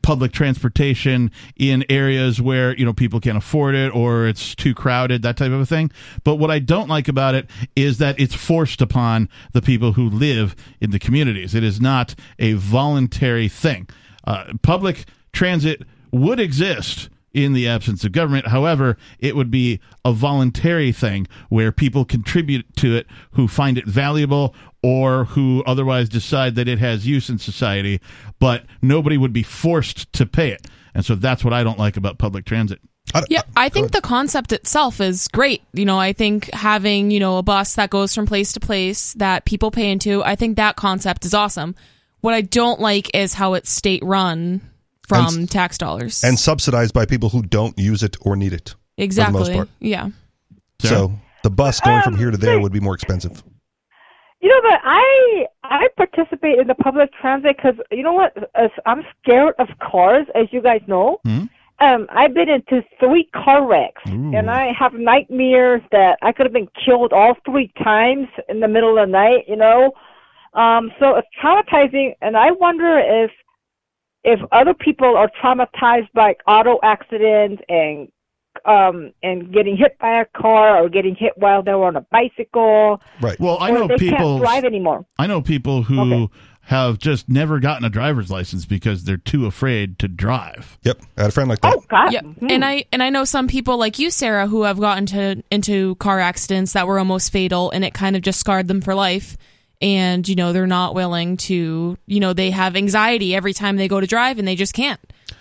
public 0.01 0.33
transportation 0.33 1.31
in 1.55 1.85
areas 1.91 2.41
where, 2.41 2.75
you 2.75 2.87
know, 2.87 2.95
people 2.95 3.21
can't 3.21 3.37
afford 3.37 3.75
it 3.75 3.95
or 3.95 4.27
it's 4.27 4.55
too 4.55 4.75
crowded, 4.75 5.21
that 5.21 5.37
type 5.37 5.53
of 5.53 5.61
a 5.61 5.67
thing. 5.67 5.93
But 6.25 6.37
what 6.37 6.51
I 6.51 6.59
don't 6.59 6.89
like 6.89 7.09
about 7.09 7.35
it 7.35 7.51
is 7.77 7.99
that 7.99 8.19
it's 8.19 8.35
forced 8.35 8.81
upon 8.81 9.29
the 9.53 9.61
people 9.61 9.93
who 9.93 10.09
live 10.09 10.57
in 10.81 10.91
the 10.91 10.99
communities. 10.99 11.55
It 11.55 11.63
is 11.63 11.79
not 11.79 12.15
a 12.39 12.55
voluntary 12.55 13.49
thing. 13.49 13.87
Uh, 14.27 14.55
public 14.63 15.05
transit 15.35 15.83
would 16.11 16.41
exist 16.41 17.11
in 17.37 17.53
the 17.53 17.69
absence 17.69 18.03
of 18.03 18.13
government. 18.13 18.49
However, 18.49 18.97
it 19.19 19.37
would 19.37 19.51
be 19.51 19.79
a 20.07 20.13
voluntary 20.13 20.91
thing 20.91 21.29
where 21.51 21.71
people 21.71 22.07
contribute 22.07 22.65
to 22.77 22.97
it 22.97 23.07
who 23.33 23.47
find 23.47 23.77
it 23.77 23.85
valuable 23.85 24.55
or 24.83 25.27
who 25.27 25.63
otherwise 25.67 26.09
decide 26.09 26.55
that 26.55 26.67
it 26.67 26.79
has 26.79 27.07
use 27.07 27.29
in 27.29 27.39
society, 27.39 28.01
but 28.39 28.65
nobody 28.81 29.19
would 29.19 29.35
be 29.35 29.43
forced 29.43 30.11
to 30.15 30.25
pay 30.25 30.51
it. 30.51 30.67
And 30.95 31.05
so 31.05 31.15
that's 31.15 31.45
what 31.45 31.53
I 31.53 31.63
don't 31.63 31.79
like 31.79 31.99
about 31.99 32.17
public 32.17 32.47
transit. 32.47 32.81
Yeah, 33.29 33.43
I 33.57 33.69
think 33.69 33.93
the 33.93 34.01
concept 34.01 34.53
itself 34.53 35.01
is 35.01 35.29
great. 35.29 35.63
You 35.73 35.85
know, 35.85 35.99
I 35.99 36.13
think 36.13 36.51
having, 36.53 37.11
you 37.11 37.21
know, 37.21 37.39
a 37.39 37.43
bus 37.43 37.75
that 37.75 37.91
goes 37.91 38.15
from 38.15 38.27
place 38.27 38.53
to 38.55 38.61
place 38.61 39.13
that 39.15 39.45
people 39.45 39.71
pay 39.71 39.91
into, 39.91 40.25
I 40.25 40.37
think 40.37 40.57
that 40.57 40.77
concept 40.77 41.25
is 41.25 41.35
awesome. 41.35 41.75
What 42.23 42.35
I 42.35 42.41
don't 42.41 42.81
like 42.81 43.15
is 43.15 43.35
how 43.35 43.55
it's 43.55 43.71
state 43.71 44.03
run 44.03 44.63
from 45.07 45.27
And- 45.27 45.51
tax 45.51 45.79
dollars. 45.79 46.23
and 46.25 46.39
subsidized 46.39 46.93
by 46.95 47.07
people 47.07 47.29
who 47.31 47.43
don't 47.43 47.79
use 47.79 48.03
it 48.03 48.17
or 48.23 48.37
need 48.37 48.53
it. 48.53 48.75
exactly. 48.99 49.33
For 49.39 49.45
the 49.45 49.51
most 49.51 49.57
part. 49.57 49.69
Yeah. 49.81 50.09
So 50.81 51.13
the 51.43 51.51
bus 51.51 51.81
going 51.81 52.03
from 52.03 52.17
here 52.17 52.31
to 52.31 52.37
there 52.37 52.61
would 52.61 52.73
be 52.73 52.81
more 52.81 52.95
expensive. 52.95 53.43
You 54.41 54.51
know, 54.51 54.61
but 54.63 54.81
I 54.85 55.47
I 55.65 55.89
participate 55.97 56.59
in 56.59 56.67
the 56.67 56.75
public 56.75 57.11
transit 57.21 57.57
because 57.57 57.75
you 57.91 58.03
know 58.03 58.13
what? 58.13 58.37
I'm 58.85 59.03
scared 59.23 59.55
of 59.59 59.69
cars, 59.81 60.27
as 60.35 60.47
you 60.53 60.61
guys 60.63 60.83
know. 60.87 61.19
Hmm? 61.25 61.45
Um, 61.79 62.07
I've 62.11 62.33
been 62.33 62.49
into 62.49 62.83
three 63.01 63.29
car 63.35 63.67
wrecks, 63.67 64.03
and 64.07 64.51
I 64.51 64.73
have 64.73 64.95
nightmares 64.95 65.83
that 65.93 66.19
I 66.23 66.33
could 66.33 66.47
have 66.47 66.53
been 66.53 66.69
killed 66.85 67.13
all 67.13 67.35
three 67.45 67.71
times 67.83 68.29
in 68.49 68.61
the 68.61 68.69
middle 68.69 68.97
of 68.99 69.07
the 69.09 69.13
night. 69.13 69.45
You 69.49 69.57
know, 69.57 69.93
um, 70.55 70.91
so 70.99 71.17
it's 71.17 71.29
traumatizing, 71.43 72.15
and 72.23 72.37
I 72.37 72.51
wonder 72.53 72.99
if 72.99 73.31
if 74.27 74.41
other 74.53 74.75
people 74.75 75.17
are 75.17 75.31
traumatized 75.43 76.13
by 76.13 76.35
auto 76.47 76.79
accidents 76.83 77.63
and 77.71 78.09
um 78.65 79.13
and 79.23 79.53
getting 79.53 79.77
hit 79.77 79.99
by 79.99 80.21
a 80.21 80.25
car 80.37 80.83
or 80.83 80.89
getting 80.89 81.15
hit 81.15 81.33
while 81.37 81.63
they 81.63 81.73
were 81.73 81.87
on 81.87 81.97
a 81.97 82.01
bicycle. 82.11 83.01
Right. 83.23 83.39
Well, 83.41 83.59
I 83.61 83.71
or 83.71 83.75
know 83.75 83.87
they 83.89 83.97
people 83.97 84.39
can't 84.39 84.43
drive 84.43 84.65
anymore. 84.65 85.07
I 85.19 85.27
know 85.27 85.41
people 85.41 85.83
who 85.85 86.01
Okay. 86.25 86.33
have 86.63 86.99
just 86.99 87.29
never 87.29 87.61
gotten 87.61 87.85
a 87.85 87.91
driver's 87.91 88.31
license 88.31 88.65
because 88.67 89.05
they're 89.05 89.17
too 89.19 89.47
afraid 89.47 89.99
to 90.01 90.09
drive. 90.09 90.79
Yep. 90.83 91.01
I 91.17 91.21
had 91.23 91.29
a 91.29 91.33
friend 91.33 91.49
like 91.49 91.61
that. 91.61 91.75
Oh 91.77 91.85
God. 91.89 92.13
Yeah, 92.13 92.23
and 92.49 92.65
I 92.65 92.85
and 92.93 93.03
I 93.03 93.11
know 93.11 93.25
some 93.25 93.47
people 93.47 93.77
like 93.79 93.99
you, 93.99 94.11
Sarah, 94.11 94.47
who 94.49 94.63
have 94.65 94.81
gotten 94.81 95.07
to 95.07 95.43
into 95.51 95.95
car 95.97 96.19
accidents 96.19 96.73
that 96.73 96.87
were 96.87 96.99
almost 96.99 97.31
fatal, 97.31 97.71
and 97.71 97.85
it 97.85 97.95
kind 97.95 98.17
of 98.17 98.23
just 98.23 98.41
scarred 98.41 98.69
them 98.69 98.81
for 98.81 98.95
life. 98.95 99.37
And 99.81 100.27
you 100.27 100.37
know 100.37 100.53
they're 100.53 100.67
not 100.67 100.95
willing 100.95 101.37
to, 101.39 101.99
you 102.07 102.21
know, 102.21 102.33
they 102.33 102.51
have 102.51 102.77
anxiety 102.77 103.35
every 103.35 103.53
time 103.53 103.77
they 103.77 103.89
go 103.89 104.01
to 104.01 104.07
drive, 104.07 104.39
and 104.39 104.49
they 104.49 104.57
just 104.57 104.73
can't. 104.73 105.01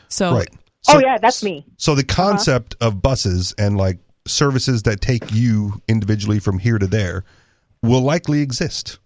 So 0.09 0.35
Right. 0.35 0.49
oh 0.89 0.99
yeah, 0.99 1.17
that's 1.17 1.43
me. 1.43 1.65
So 1.77 1.95
the 1.95 2.05
uh-huh. 2.07 2.31
concept 2.31 2.75
of 2.81 3.01
buses 3.01 3.53
and 3.57 3.77
like 3.77 3.99
services 4.27 4.83
that 4.83 5.01
take 5.01 5.31
you 5.33 5.81
individually 5.87 6.39
from 6.39 6.59
here 6.59 6.77
to 6.77 6.87
there 6.87 7.23
will 7.81 8.01
likely 8.01 8.41
exist, 8.41 8.99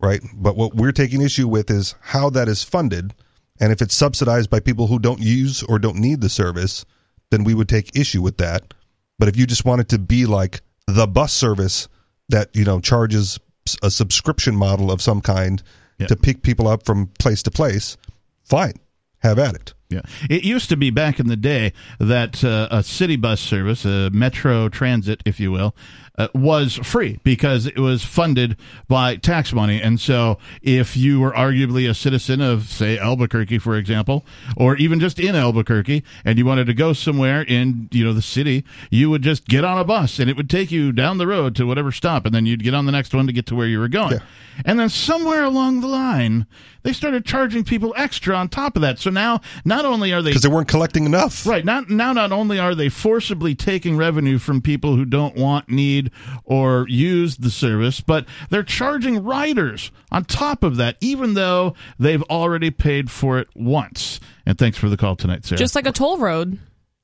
right? 0.00 0.20
But 0.34 0.56
what 0.56 0.74
we're 0.74 0.92
taking 0.92 1.22
issue 1.22 1.48
with 1.48 1.70
is 1.70 1.94
how 2.00 2.30
that 2.30 2.48
is 2.48 2.62
funded, 2.62 3.14
and 3.60 3.72
if 3.72 3.80
it's 3.80 3.94
subsidized 3.94 4.50
by 4.50 4.60
people 4.60 4.86
who 4.86 4.98
don't 4.98 5.20
use 5.20 5.62
or 5.62 5.78
don't 5.78 5.96
need 5.96 6.20
the 6.20 6.28
service, 6.28 6.84
then 7.30 7.44
we 7.44 7.54
would 7.54 7.68
take 7.68 7.96
issue 7.96 8.22
with 8.22 8.36
that. 8.38 8.74
But 9.18 9.28
if 9.28 9.36
you 9.36 9.46
just 9.46 9.64
want 9.64 9.80
it 9.80 9.88
to 9.90 9.98
be 9.98 10.26
like 10.26 10.60
the 10.86 11.06
bus 11.06 11.32
service 11.32 11.88
that 12.28 12.54
you 12.54 12.64
know 12.64 12.80
charges 12.80 13.38
a 13.82 13.90
subscription 13.90 14.54
model 14.56 14.90
of 14.90 15.00
some 15.02 15.20
kind 15.20 15.62
Yeah. 15.98 16.06
to 16.08 16.16
pick 16.16 16.42
people 16.42 16.68
up 16.68 16.84
from 16.84 17.06
place 17.18 17.42
to 17.44 17.50
place, 17.50 17.96
fine, 18.44 18.74
have 19.20 19.38
at 19.38 19.54
it. 19.54 19.72
Yeah, 19.88 20.00
it 20.28 20.42
used 20.44 20.68
to 20.70 20.76
be 20.76 20.90
back 20.90 21.18
in 21.20 21.28
the 21.28 21.36
day 21.36 21.72
that 22.00 22.42
uh, 22.44 22.68
a 22.70 22.82
city 22.82 23.16
bus 23.16 23.40
service, 23.40 23.84
a 23.84 24.10
metro 24.10 24.68
transit, 24.68 25.22
if 25.24 25.38
you 25.40 25.52
will, 25.52 25.74
uh, 26.18 26.28
was 26.34 26.74
free 26.74 27.18
because 27.22 27.66
it 27.66 27.78
was 27.78 28.04
funded 28.04 28.56
by 28.88 29.16
tax 29.16 29.52
money. 29.52 29.80
And 29.80 30.00
so, 30.00 30.38
if 30.62 30.96
you 30.96 31.20
were 31.20 31.32
arguably 31.32 31.88
a 31.88 31.94
citizen 31.94 32.40
of, 32.40 32.68
say, 32.68 32.98
Albuquerque, 32.98 33.58
for 33.58 33.76
example, 33.76 34.24
or 34.56 34.76
even 34.76 35.00
just 35.00 35.18
in 35.18 35.34
Albuquerque, 35.34 36.02
and 36.24 36.38
you 36.38 36.46
wanted 36.46 36.66
to 36.66 36.74
go 36.74 36.92
somewhere 36.92 37.42
in, 37.42 37.88
you 37.92 38.04
know, 38.04 38.12
the 38.12 38.22
city, 38.22 38.64
you 38.90 39.10
would 39.10 39.22
just 39.22 39.46
get 39.46 39.64
on 39.64 39.78
a 39.78 39.84
bus, 39.84 40.18
and 40.18 40.30
it 40.30 40.36
would 40.36 40.50
take 40.50 40.70
you 40.70 40.92
down 40.92 41.18
the 41.18 41.26
road 41.26 41.54
to 41.56 41.66
whatever 41.66 41.92
stop, 41.92 42.26
and 42.26 42.34
then 42.34 42.46
you'd 42.46 42.62
get 42.62 42.74
on 42.74 42.86
the 42.86 42.92
next 42.92 43.14
one 43.14 43.26
to 43.26 43.32
get 43.32 43.46
to 43.46 43.54
where 43.54 43.66
you 43.66 43.78
were 43.78 43.88
going. 43.88 44.12
Yeah. 44.12 44.18
And 44.64 44.80
then 44.80 44.88
somewhere 44.88 45.44
along 45.44 45.80
the 45.80 45.86
line, 45.86 46.46
they 46.82 46.92
started 46.92 47.26
charging 47.26 47.64
people 47.64 47.92
extra 47.96 48.34
on 48.34 48.48
top 48.48 48.76
of 48.76 48.82
that. 48.82 48.98
So 48.98 49.10
now, 49.10 49.40
not 49.64 49.84
only 49.84 50.12
are 50.12 50.22
they 50.22 50.30
Because 50.30 50.42
they 50.42 50.48
weren't 50.48 50.68
collecting 50.68 51.04
enough. 51.04 51.44
Right. 51.46 51.64
Not 51.64 51.90
now 51.90 52.12
not 52.12 52.32
only 52.32 52.58
are 52.58 52.74
they 52.74 52.88
forcibly 52.88 53.54
taking 53.54 53.96
revenue 53.96 54.38
from 54.38 54.62
people 54.62 54.96
who 54.96 55.04
don't 55.04 55.36
want, 55.36 55.68
need, 55.68 56.05
or 56.44 56.86
use 56.88 57.36
the 57.36 57.50
service, 57.50 58.00
but 58.00 58.26
they're 58.50 58.62
charging 58.62 59.22
riders 59.24 59.90
on 60.10 60.24
top 60.24 60.62
of 60.62 60.76
that, 60.76 60.96
even 61.00 61.34
though 61.34 61.74
they've 61.98 62.22
already 62.24 62.70
paid 62.70 63.10
for 63.10 63.38
it 63.38 63.48
once. 63.54 64.20
And 64.44 64.58
thanks 64.58 64.78
for 64.78 64.88
the 64.88 64.96
call 64.96 65.16
tonight, 65.16 65.44
Sarah. 65.44 65.58
just 65.58 65.74
like 65.74 65.86
a 65.86 65.92
toll 65.92 66.18
road. 66.18 66.58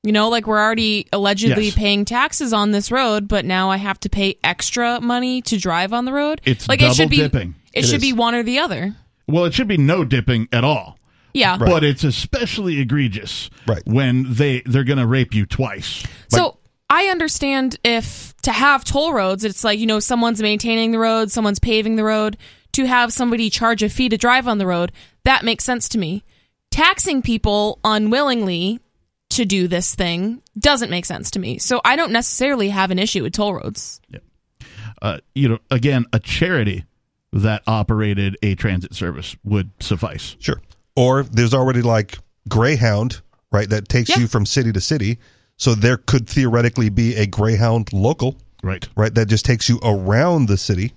You 0.04 0.10
know, 0.10 0.28
like 0.30 0.48
we're 0.48 0.58
already 0.60 1.06
allegedly 1.12 1.66
Yes. 1.66 1.74
paying 1.76 2.04
taxes 2.04 2.52
on 2.52 2.72
this 2.72 2.90
road, 2.90 3.28
but 3.28 3.44
now 3.44 3.70
I 3.70 3.76
have 3.76 4.00
to 4.00 4.08
pay 4.08 4.36
extra 4.42 5.00
money 5.00 5.42
to 5.42 5.56
drive 5.56 5.92
on 5.92 6.04
the 6.06 6.12
road. 6.12 6.40
It's 6.44 6.68
like 6.68 6.82
it 6.82 6.92
should 6.94 7.08
be 7.08 7.18
double-dipping. 7.18 7.54
It, 7.72 7.84
It 7.84 7.86
should 7.86 7.96
is. 7.96 8.02
be 8.02 8.12
one 8.12 8.34
or 8.34 8.42
the 8.42 8.58
other. 8.58 8.96
well, 9.28 9.44
it 9.44 9.54
should 9.54 9.68
be 9.68 9.76
no 9.76 10.04
dipping 10.04 10.48
at 10.52 10.64
all. 10.64 10.98
Yeah. 11.34 11.56
But 11.56 11.84
it's 11.84 12.02
especially 12.04 12.80
egregious 12.80 13.48
Right. 13.66 13.80
when 13.86 14.34
they 14.34 14.62
they're 14.66 14.82
going 14.84 14.98
to 14.98 15.06
rape 15.06 15.34
you 15.34 15.46
twice. 15.46 16.04
So 16.28 16.58
I 16.90 17.04
understand 17.06 17.78
if 17.84 18.31
to 18.42 18.52
have 18.52 18.84
toll 18.84 19.12
roads, 19.12 19.44
it's 19.44 19.64
like, 19.64 19.78
you 19.78 19.86
know, 19.86 20.00
someone's 20.00 20.42
maintaining 20.42 20.90
the 20.92 20.98
road, 20.98 21.30
someone's 21.30 21.58
paving 21.58 21.96
the 21.96 22.04
road. 22.04 22.36
To 22.72 22.86
have 22.86 23.12
somebody 23.12 23.50
charge 23.50 23.82
a 23.82 23.90
fee 23.90 24.08
to 24.08 24.16
drive 24.16 24.48
on 24.48 24.56
the 24.56 24.66
road, 24.66 24.92
that 25.24 25.44
makes 25.44 25.62
sense 25.62 25.90
to 25.90 25.98
me. 25.98 26.24
Taxing 26.70 27.20
people 27.20 27.78
unwillingly 27.84 28.80
to 29.28 29.44
do 29.44 29.68
this 29.68 29.94
thing 29.94 30.40
doesn't 30.58 30.88
make 30.88 31.04
sense 31.04 31.30
to 31.32 31.38
me. 31.38 31.58
So 31.58 31.82
I 31.84 31.96
don't 31.96 32.12
necessarily 32.12 32.70
have 32.70 32.90
an 32.90 32.98
issue 32.98 33.22
with 33.24 33.34
toll 33.34 33.52
roads. 33.54 34.00
uh, 35.02 35.18
you 35.34 35.50
know, 35.50 35.58
again, 35.70 36.06
a 36.14 36.18
charity 36.18 36.84
that 37.34 37.62
operated 37.66 38.38
a 38.42 38.54
transit 38.54 38.94
service 38.94 39.36
would 39.44 39.70
suffice. 39.80 40.36
Sure. 40.38 40.60
Or 40.96 41.24
there's 41.24 41.52
already 41.52 41.82
like 41.82 42.18
Greyhound, 42.48 43.20
right, 43.50 43.68
that 43.68 43.88
takes 43.88 44.08
Yeah. 44.10 44.20
you 44.20 44.28
from 44.28 44.46
city 44.46 44.72
to 44.72 44.80
city. 44.80 45.18
So 45.58 45.74
there 45.74 45.96
could 45.96 46.28
theoretically 46.28 46.88
be 46.88 47.14
a 47.16 47.26
Greyhound 47.26 47.92
local, 47.92 48.36
Right. 48.62 48.88
right, 48.96 49.14
that 49.14 49.26
just 49.26 49.44
takes 49.44 49.68
you 49.68 49.78
around 49.82 50.46
the 50.48 50.56
city. 50.56 50.92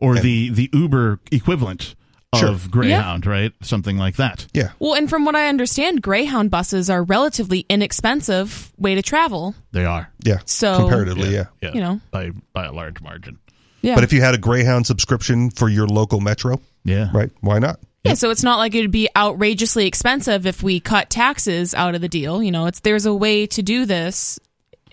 Or 0.00 0.14
the 0.16 0.50
the 0.50 0.70
Uber 0.72 1.18
equivalent 1.32 1.94
Sure. 2.36 2.48
of 2.50 2.70
Greyhound, 2.70 3.26
right? 3.26 3.52
Something 3.62 3.96
like 3.98 4.16
that. 4.16 4.46
Yeah. 4.52 4.70
Well, 4.78 4.94
and 4.94 5.08
from 5.08 5.24
what 5.24 5.34
I 5.34 5.48
understand, 5.48 6.02
Greyhound 6.02 6.50
buses 6.50 6.88
are 6.90 7.02
relatively 7.02 7.64
inexpensive 7.68 8.70
way 8.78 8.94
to 8.94 9.02
travel. 9.02 9.54
They 9.72 9.84
are. 9.84 10.10
Yeah. 10.24 10.38
So- 10.44 10.78
comparatively, 10.78 11.32
yeah. 11.34 11.46
Yeah. 11.62 11.72
You 11.74 11.80
know. 11.80 12.00
by 12.10 12.30
by 12.52 12.66
a 12.66 12.72
large 12.72 13.00
margin. 13.00 13.38
Yeah. 13.82 13.94
But 13.94 14.04
if 14.04 14.12
you 14.12 14.20
had 14.20 14.34
a 14.34 14.38
Greyhound 14.38 14.86
subscription 14.86 15.50
for 15.50 15.68
your 15.68 15.86
local 15.86 16.20
metro, 16.20 16.60
Yeah. 16.84 17.10
right, 17.12 17.30
why 17.40 17.58
not? 17.60 17.80
Yeah, 18.04 18.14
so 18.14 18.30
it's 18.30 18.42
not 18.42 18.58
like 18.58 18.74
it 18.74 18.80
would 18.82 18.90
be 18.90 19.08
outrageously 19.16 19.86
expensive 19.86 20.46
if 20.46 20.62
we 20.62 20.80
cut 20.80 21.10
taxes 21.10 21.74
out 21.74 21.94
of 21.94 22.00
the 22.00 22.08
deal. 22.08 22.42
You 22.42 22.50
know, 22.52 22.66
it's 22.66 22.80
there's 22.80 23.06
a 23.06 23.14
way 23.14 23.46
to 23.48 23.62
do 23.62 23.84
this 23.86 24.38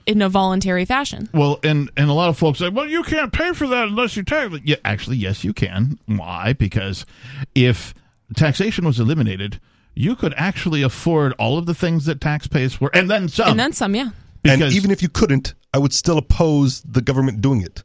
in 0.05 0.21
a 0.21 0.29
voluntary 0.29 0.85
fashion. 0.85 1.29
Well, 1.33 1.59
and 1.63 1.89
and 1.97 2.09
a 2.09 2.13
lot 2.13 2.29
of 2.29 2.37
folks 2.37 2.59
say, 2.59 2.69
"Well, 2.69 2.87
you 2.87 3.03
can't 3.03 3.31
pay 3.31 3.53
for 3.53 3.67
that 3.67 3.87
unless 3.87 4.15
you 4.17 4.23
tax." 4.23 4.53
Yeah, 4.63 4.75
actually, 4.83 5.17
yes, 5.17 5.43
you 5.43 5.53
can. 5.53 5.97
Why? 6.05 6.53
Because 6.53 7.05
if 7.53 7.93
taxation 8.35 8.85
was 8.85 8.99
eliminated, 8.99 9.59
you 9.95 10.15
could 10.15 10.33
actually 10.35 10.81
afford 10.81 11.33
all 11.39 11.57
of 11.57 11.65
the 11.67 11.73
things 11.73 12.05
that 12.05 12.19
tax 12.19 12.47
pays 12.47 12.73
for, 12.73 12.91
and 12.93 13.09
then 13.09 13.29
some. 13.29 13.49
and 13.51 13.59
then 13.59 13.71
some, 13.71 13.95
yeah. 13.95 14.09
and 14.43 14.59
Because- 14.59 14.75
even 14.75 14.91
if 14.91 15.01
you 15.01 15.09
couldn't, 15.09 15.53
I 15.73 15.77
would 15.77 15.93
still 15.93 16.17
oppose 16.17 16.81
the 16.81 17.01
government 17.01 17.39
doing 17.41 17.61
it. 17.61 17.83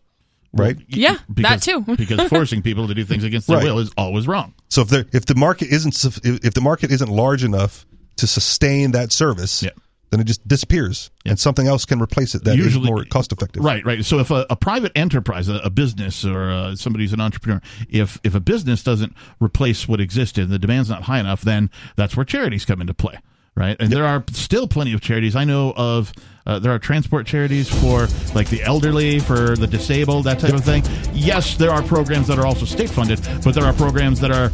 Right? 0.52 0.76
Yeah, 0.88 1.16
because, 1.32 1.50
that 1.50 1.62
too. 1.62 1.80
because 1.96 2.28
forcing 2.28 2.60
people 2.62 2.88
to 2.88 2.94
do 2.94 3.04
things 3.04 3.22
against 3.24 3.46
their 3.46 3.58
Right. 3.58 3.64
will 3.66 3.78
is 3.78 3.92
always 3.96 4.26
wrong. 4.26 4.54
So 4.68 4.82
if 4.82 4.88
the 4.88 5.06
if 5.12 5.26
the 5.26 5.34
market 5.36 5.68
isn't 5.68 6.04
if 6.04 6.18
if 6.24 6.54
the 6.54 6.60
market 6.60 6.90
isn't 6.90 7.08
large 7.10 7.44
enough 7.44 7.86
to 8.16 8.26
sustain 8.26 8.90
that 8.92 9.12
service, 9.12 9.62
Yeah. 9.62 9.70
then 10.10 10.18
it 10.20 10.24
just 10.24 10.46
disappears, 10.48 11.10
and 11.24 11.38
something 11.38 11.68
else 11.68 11.84
can 11.84 12.02
replace 12.02 12.34
it 12.34 12.42
that 12.44 12.58
is 12.58 12.64
Usually- 12.64 12.90
more 12.90 13.04
cost 13.04 13.30
effective. 13.32 13.62
Right, 13.64 13.84
right. 13.84 14.04
So 14.04 14.18
if 14.18 14.32
a, 14.32 14.44
a 14.50 14.56
private 14.56 14.90
enterprise, 14.96 15.48
a, 15.48 15.54
a 15.58 15.70
business, 15.70 16.24
or 16.24 16.50
uh, 16.50 16.74
somebody 16.74 17.04
who's 17.04 17.12
an 17.12 17.20
entrepreneur, 17.20 17.60
if 17.88 18.18
if 18.24 18.34
a 18.34 18.40
business 18.40 18.82
doesn't 18.82 19.14
replace 19.40 19.86
what 19.86 20.00
existed, 20.00 20.48
the 20.48 20.58
demand's 20.58 20.90
not 20.90 21.04
high 21.04 21.20
enough, 21.20 21.42
then 21.42 21.70
that's 21.94 22.16
where 22.16 22.24
charities 22.24 22.64
come 22.64 22.80
into 22.80 22.92
play, 22.92 23.18
right? 23.54 23.76
And 23.78 23.92
there 23.92 24.04
are 24.04 24.24
still 24.32 24.66
plenty 24.66 24.92
of 24.94 25.00
charities. 25.00 25.36
I 25.36 25.44
know 25.44 25.72
of. 25.76 26.12
Uh, 26.46 26.58
there 26.58 26.72
are 26.72 26.78
transport 26.78 27.26
charities 27.26 27.68
for 27.68 28.08
like 28.34 28.48
the 28.48 28.62
elderly, 28.62 29.20
for 29.20 29.56
the 29.56 29.66
disabled, 29.66 30.24
that 30.24 30.38
type 30.38 30.54
of 30.54 30.64
thing. 30.64 30.82
Yes, 31.12 31.56
there 31.56 31.70
are 31.70 31.82
programs 31.82 32.26
that 32.28 32.38
are 32.38 32.46
also 32.46 32.64
state 32.64 32.90
funded, 32.90 33.20
but 33.44 33.54
there 33.54 33.64
are 33.64 33.72
programs 33.72 34.20
that 34.20 34.30
are 34.30 34.50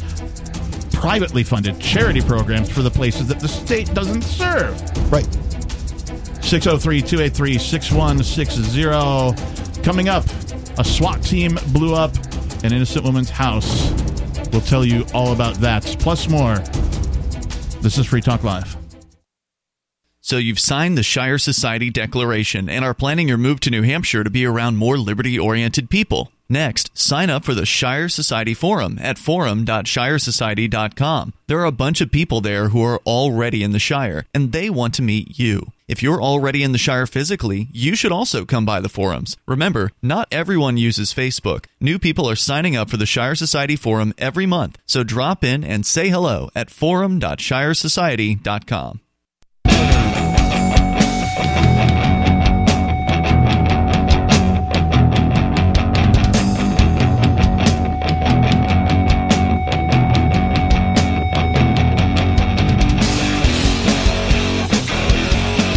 privately 0.93 1.45
funded 1.45 1.78
charity 1.80 2.20
programs 2.20 2.70
for 2.70 2.82
the 2.82 2.91
places 2.91 3.28
that 3.28 3.39
the 3.39 3.49
state 3.49 3.93
doesn't 3.95 4.22
serve. 4.22 4.80
Right. 5.12 5.26
603 6.43 7.03
283 7.03 7.59
6160. 7.59 9.82
Coming 9.82 10.09
up, 10.09 10.24
a 10.78 10.84
SWAT 10.84 11.22
team 11.22 11.59
blew 11.72 11.95
up 11.95 12.14
an 12.64 12.72
innocent 12.72 13.05
woman's 13.05 13.30
house. 13.30 13.91
We'll 14.53 14.61
tell 14.61 14.84
you 14.84 15.05
all 15.12 15.32
about 15.32 15.57
that, 15.57 15.84
plus 16.01 16.28
more. 16.28 16.57
This 17.80 17.99
is 17.99 18.07
Free 18.07 18.20
Talk 18.20 18.43
Live. 18.43 18.76
So 20.27 20.37
you've 20.39 20.59
signed 20.59 20.99
the 20.99 21.05
Shire 21.05 21.39
Society 21.39 21.89
Declaration 21.89 22.68
and 22.68 22.85
are 22.85 22.95
planning 22.95 23.29
your 23.29 23.39
move 23.39 23.61
to 23.61 23.70
New 23.70 23.83
Hampshire 23.83 24.24
to 24.24 24.31
be 24.31 24.45
around 24.45 24.77
more 24.77 24.99
liberty-oriented 24.99 25.89
people. 25.89 26.33
Next, 26.49 26.91
sign 26.99 27.31
up 27.31 27.45
for 27.45 27.55
the 27.55 27.64
Shire 27.64 28.09
Society 28.09 28.53
Forum 28.53 28.99
at 29.01 29.18
forum.shiresociety.com. 29.18 31.33
There 31.47 31.61
are 31.61 31.64
a 31.64 31.70
bunch 31.70 32.01
of 32.01 32.11
people 32.11 32.41
there 32.41 32.70
who 32.70 32.83
are 32.83 32.99
already 33.07 33.62
in 33.62 33.70
the 33.70 33.79
Shire, 33.79 34.27
and 34.35 34.51
they 34.51 34.68
want 34.68 34.95
to 34.95 35.03
meet 35.03 35.39
you. 35.39 35.70
If 35.87 36.03
you're 36.03 36.20
already 36.20 36.64
in 36.64 36.72
the 36.72 36.79
Shire 36.79 37.07
physically, 37.07 37.68
you 37.70 37.95
should 37.95 38.11
also 38.11 38.45
come 38.45 38.66
by 38.66 38.81
the 38.81 38.89
forums. 38.89 39.37
Remember, 39.47 39.93
not 40.03 40.27
everyone 40.33 40.77
uses 40.77 41.14
Facebook. 41.14 41.66
New 41.81 42.01
people 42.01 42.29
are 42.29 42.35
signing 42.35 42.74
up 42.74 42.91
for 42.91 42.97
the 42.97 43.07
Shire 43.07 43.37
Society 43.37 43.77
Forum 43.77 44.12
every 44.18 44.45
month, 44.45 44.77
so 44.87 45.05
drop 45.05 45.45
in 45.45 45.62
and 45.62 45.87
say 45.87 46.09
hello 46.09 46.51
at 46.57 46.68
forum.shiresociety.com. 46.68 49.01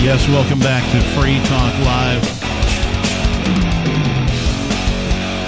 Yes, 0.10 0.28
welcome 0.28 0.58
back 0.58 0.82
to 0.92 1.00
Free 1.14 1.38
Talk 1.46 1.72
Live. 1.86 2.26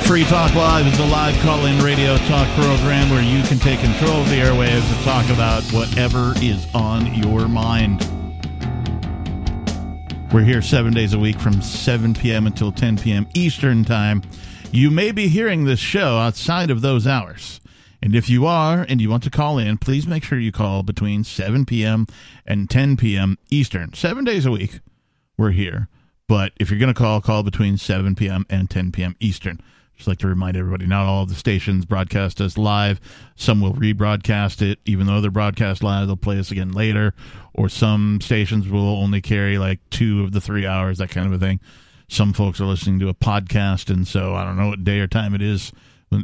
Free 0.06 0.24
Talk 0.26 0.54
Live 0.54 0.86
is 0.86 1.00
a 1.00 1.06
live 1.08 1.36
call 1.40 1.66
in 1.66 1.84
radio 1.84 2.16
talk 2.28 2.48
program 2.50 3.10
where 3.10 3.24
you 3.24 3.42
can 3.42 3.58
take 3.58 3.80
control 3.80 4.22
of 4.22 4.30
the 4.30 4.36
airwaves 4.36 4.88
and 4.94 5.04
talk 5.04 5.28
about 5.32 5.64
whatever 5.74 6.36
is 6.44 6.68
on 6.76 7.12
your 7.16 7.48
mind. 7.48 8.08
We're 10.32 10.44
here 10.44 10.62
seven 10.62 10.94
days 10.94 11.16
a 11.16 11.20
week 11.20 11.40
from 11.40 11.60
7 11.60 12.14
p.m. 12.14 12.46
until 12.46 12.72
10 12.72 13.00
p.m. 13.00 13.28
Eastern 13.34 13.84
Time. 13.84 14.22
You 14.72 14.92
may 14.92 15.12
be 15.12 15.28
hearing 15.28 15.66
this 15.66 15.80
show 15.80 16.20
outside 16.20 16.70
of 16.70 16.82
those 16.82 17.08
hours. 17.08 17.61
And 18.02 18.16
if 18.16 18.30
you 18.30 18.46
are 18.46 18.86
and 18.88 19.00
you 19.00 19.10
want 19.10 19.24
to 19.24 19.30
call 19.30 19.58
in, 19.58 19.78
please 19.78 20.08
make 20.08 20.24
sure 20.24 20.40
you 20.40 20.52
call 20.52 20.84
between 20.84 21.24
7 21.24 21.66
p.m. 21.66 22.08
and 22.46 22.70
10 22.70 22.98
p.m. 22.98 23.38
Eastern. 23.50 23.94
Seven 23.94 24.24
days 24.24 24.46
a 24.46 24.52
week, 24.52 24.80
we're 25.38 25.52
here. 25.52 25.88
But 26.28 26.54
if 26.60 26.70
you're 26.70 26.80
going 26.80 26.94
to 26.94 26.98
call, 26.98 27.22
call 27.22 27.44
between 27.44 27.78
7 27.78 28.16
p.m. 28.16 28.46
and 28.50 28.70
10 28.70 28.92
p.m. 28.92 29.16
Eastern. 29.20 29.60
Just 29.96 30.08
like 30.08 30.18
to 30.20 30.28
remind 30.28 30.58
everybody, 30.58 30.88
not 30.88 31.06
all 31.06 31.24
of 31.24 31.30
the 31.30 31.36
stations 31.36 31.86
broadcast 31.86 32.42
us 32.42 32.58
live. 32.58 33.00
Some 33.36 33.62
will 33.62 33.74
rebroadcast 33.74 34.64
it, 34.64 34.80
even 34.86 35.06
though 35.06 35.22
they're 35.22 35.30
broadcast 35.30 35.84
live. 35.84 36.08
They'll 36.08 36.16
play 36.16 36.40
us 36.40 36.50
again 36.50 36.72
later. 36.72 37.14
Or 37.54 37.70
some 37.70 38.20
stations 38.20 38.68
will 38.68 38.80
only 38.80 39.22
carry 39.22 39.60
like 39.60 39.80
two 39.92 40.24
of 40.24 40.32
the 40.32 40.42
three 40.42 40.66
hours, 40.66 40.98
that 40.98 41.12
kind 41.12 41.28
of 41.28 41.34
a 41.34 41.46
thing. 41.46 41.60
Some 42.08 42.34
folks 42.34 42.60
are 42.60 42.66
listening 42.66 43.00
to 43.00 43.10
a 43.10 43.14
podcast, 43.14 43.92
and 43.94 44.08
so 44.08 44.34
I 44.34 44.44
don't 44.44 44.58
know 44.58 44.70
what 44.70 44.84
day 44.84 45.00
or 45.00 45.08
time 45.08 45.36
it 45.36 45.42
is 45.42 45.72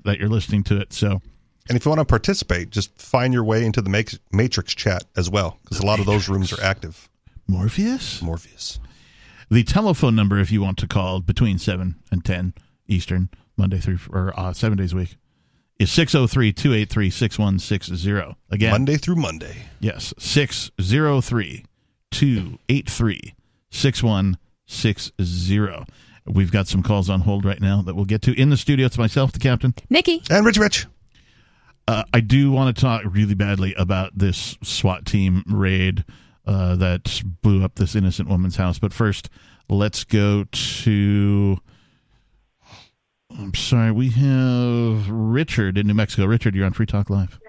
that 0.05 0.17
you're 0.17 0.27
listening 0.27 0.63
to 0.63 0.81
it. 0.81 0.91
So 0.91 1.21
And 1.69 1.75
if 1.77 1.85
you 1.85 1.89
want 1.89 1.99
to 1.99 2.05
participate, 2.05 2.69
just 2.69 2.99
find 3.01 3.33
your 3.33 3.43
way 3.43 3.65
into 3.65 3.81
the 3.81 3.89
Matrix- 3.89 4.23
Matrix 4.31 4.75
chat 4.75 5.03
as 5.15 5.29
well, 5.29 5.59
because 5.63 5.79
a 5.79 5.85
lot 5.85 5.99
of 5.99 6.05
those 6.05 6.29
rooms 6.29 6.53
are 6.53 6.61
active. 6.63 7.09
Morpheus? 7.47 8.21
Morpheus. 8.21 8.79
The 9.49 9.63
telephone 9.63 10.15
number, 10.15 10.37
if 10.39 10.51
you 10.51 10.61
want 10.61 10.77
to 10.79 10.87
call 10.87 11.21
between 11.21 11.57
7 11.57 11.95
and 12.11 12.23
10 12.25 12.53
Eastern, 12.87 13.29
Monday 13.57 13.79
through, 13.79 13.99
or 14.11 14.33
uh, 14.37 14.53
seven 14.53 14.77
days 14.77 14.93
a 14.93 14.97
week, 14.97 15.15
is 15.79 15.91
603 15.91 16.53
283 16.53 17.09
6160. 17.09 18.35
Again, 18.51 18.71
Monday 18.71 18.97
through 18.97 19.15
Monday. 19.15 19.55
yes, 19.79 20.13
603 20.19 21.65
283 22.11 23.33
6160. 23.69 25.85
We've 26.25 26.51
got 26.51 26.67
some 26.67 26.83
calls 26.83 27.09
on 27.09 27.21
hold 27.21 27.45
right 27.45 27.61
now 27.61 27.81
that 27.83 27.95
we'll 27.95 28.05
get 28.05 28.21
to. 28.23 28.33
In 28.39 28.49
the 28.49 28.57
studio, 28.57 28.85
it's 28.85 28.97
myself, 28.97 29.31
the 29.31 29.39
captain. 29.39 29.73
Nikki. 29.89 30.21
And 30.29 30.45
Rich 30.45 30.57
Rich. 30.57 30.87
Uh, 31.87 32.03
I 32.13 32.19
do 32.19 32.51
want 32.51 32.75
to 32.75 32.81
talk 32.81 33.03
really 33.05 33.33
badly 33.33 33.73
about 33.75 34.17
this 34.17 34.57
SWAT 34.61 35.05
team 35.05 35.43
raid 35.47 36.03
uh, 36.45 36.75
that 36.75 37.21
blew 37.41 37.63
up 37.63 37.75
this 37.75 37.95
innocent 37.95 38.27
woman's 38.27 38.57
house. 38.57 38.77
But 38.77 38.93
first, 38.93 39.29
let's 39.69 40.03
go 40.03 40.45
to. 40.51 41.57
I'm 43.39 43.53
sorry, 43.53 43.91
we 43.91 44.09
have 44.09 45.09
Richard 45.09 45.77
in 45.77 45.87
New 45.87 45.93
Mexico. 45.93 46.25
Richard, 46.25 46.55
you're 46.55 46.65
on 46.65 46.73
Free 46.73 46.85
Talk 46.85 47.09
Live. 47.09 47.39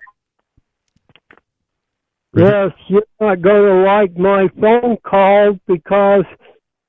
Yes, 2.37 2.73
you're 2.89 3.03
not 3.21 3.41
going 3.41 3.65
to 3.65 3.83
like 3.85 4.17
my 4.17 4.49
phone 4.61 4.99
call 4.99 5.59
because 5.67 6.25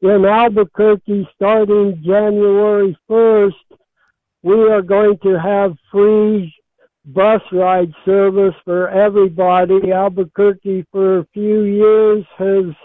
in 0.01 0.25
Albuquerque, 0.25 1.27
starting 1.35 2.01
January 2.03 2.97
1st, 3.09 3.53
we 4.43 4.69
are 4.69 4.81
going 4.81 5.17
to 5.19 5.39
have 5.39 5.77
free 5.91 6.53
bus 7.13 7.41
ride 7.51 7.91
service 8.05 8.55
for 8.65 8.89
everybody. 8.89 9.91
Albuquerque, 9.91 10.85
for 10.91 11.19
a 11.19 11.27
few 11.33 11.63
years, 11.63 12.25
has 12.37 12.75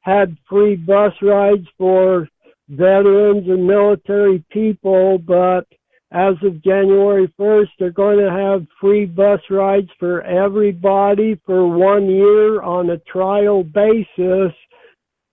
had 0.00 0.36
free 0.48 0.76
bus 0.76 1.12
rides 1.22 1.66
for 1.78 2.28
veterans 2.68 3.48
and 3.48 3.66
military 3.66 4.44
people, 4.50 5.18
but 5.18 5.66
as 6.12 6.34
of 6.42 6.62
January 6.62 7.32
1st, 7.38 7.68
they're 7.78 7.90
going 7.90 8.18
to 8.18 8.30
have 8.30 8.66
free 8.80 9.04
bus 9.04 9.40
rides 9.50 9.90
for 9.98 10.22
everybody 10.22 11.40
for 11.44 11.66
one 11.66 12.08
year 12.08 12.62
on 12.62 12.90
a 12.90 12.98
trial 12.98 13.64
basis. 13.64 14.52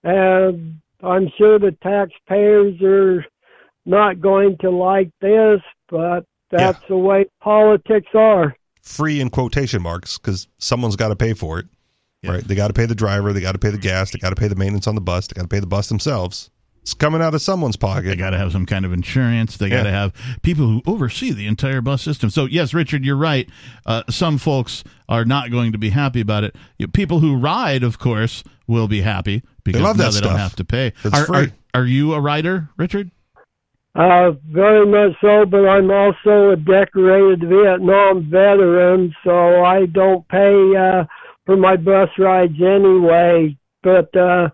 And 0.02 0.80
I'm 1.02 1.30
sure 1.38 1.58
the 1.58 1.76
taxpayers 1.82 2.80
are 2.82 3.24
not 3.86 4.20
going 4.20 4.56
to 4.58 4.70
like 4.70 5.10
this, 5.20 5.60
but 5.88 6.24
That's 6.58 6.86
the 6.88 6.96
way 6.96 7.26
politics 7.40 8.10
are. 8.14 8.54
Free 8.82 9.20
in 9.20 9.30
quotation 9.30 9.82
marks 9.82 10.18
because 10.18 10.48
someone's 10.58 10.96
got 10.96 11.08
to 11.08 11.16
pay 11.16 11.34
for 11.34 11.58
it. 11.58 11.66
Right? 12.24 12.46
They 12.46 12.54
got 12.54 12.68
to 12.68 12.72
pay 12.72 12.86
the 12.86 12.94
driver. 12.94 13.32
They 13.32 13.40
got 13.40 13.52
to 13.52 13.58
pay 13.58 13.70
the 13.70 13.78
gas. 13.78 14.12
They 14.12 14.18
got 14.20 14.30
to 14.30 14.36
pay 14.36 14.46
the 14.46 14.54
maintenance 14.54 14.86
on 14.86 14.94
the 14.94 15.00
bus. 15.00 15.26
They 15.26 15.34
got 15.34 15.42
to 15.42 15.48
pay 15.48 15.58
the 15.58 15.66
bus 15.66 15.88
themselves. 15.88 16.50
It's 16.82 16.94
coming 16.94 17.22
out 17.22 17.34
of 17.34 17.42
someone's 17.42 17.76
pocket. 17.76 18.08
They 18.08 18.16
got 18.16 18.30
to 18.30 18.38
have 18.38 18.52
some 18.52 18.66
kind 18.66 18.84
of 18.84 18.92
insurance. 18.92 19.56
They 19.56 19.68
got 19.68 19.84
to 19.84 19.90
have 19.90 20.12
people 20.42 20.66
who 20.66 20.82
oversee 20.84 21.32
the 21.32 21.46
entire 21.46 21.80
bus 21.80 22.02
system. 22.02 22.28
So, 22.28 22.44
yes, 22.44 22.74
Richard, 22.74 23.04
you're 23.04 23.16
right. 23.16 23.48
Uh, 23.86 24.02
some 24.10 24.36
folks 24.38 24.82
are 25.08 25.24
not 25.24 25.50
going 25.50 25.72
to 25.72 25.78
be 25.78 25.90
happy 25.90 26.20
about 26.20 26.42
it. 26.42 26.56
People 26.92 27.20
who 27.20 27.36
ride, 27.36 27.84
of 27.84 28.00
course, 28.00 28.42
will 28.66 28.88
be 28.88 29.00
happy 29.00 29.42
because 29.62 29.80
love 29.80 29.96
now 29.96 30.10
that 30.10 30.14
they 30.14 30.20
don't 30.20 30.38
have 30.38 30.56
to 30.56 30.64
pay. 30.64 30.92
It's 31.04 31.14
are, 31.14 31.24
free. 31.24 31.52
Are, 31.72 31.82
are 31.82 31.86
you 31.86 32.14
a 32.14 32.20
rider, 32.20 32.68
Richard? 32.76 33.12
Uh, 33.94 34.30
very 34.50 34.86
much 34.86 35.14
so, 35.20 35.44
but 35.44 35.68
I'm 35.68 35.90
also 35.90 36.50
a 36.50 36.56
decorated 36.56 37.46
Vietnam 37.46 38.30
veteran, 38.30 39.14
so 39.22 39.64
I 39.64 39.84
don't 39.84 40.26
pay 40.28 40.74
uh, 40.74 41.04
for 41.44 41.56
my 41.56 41.76
bus 41.76 42.08
rides 42.18 42.56
anyway. 42.58 43.54
But 43.82 44.16
uh, 44.16 44.48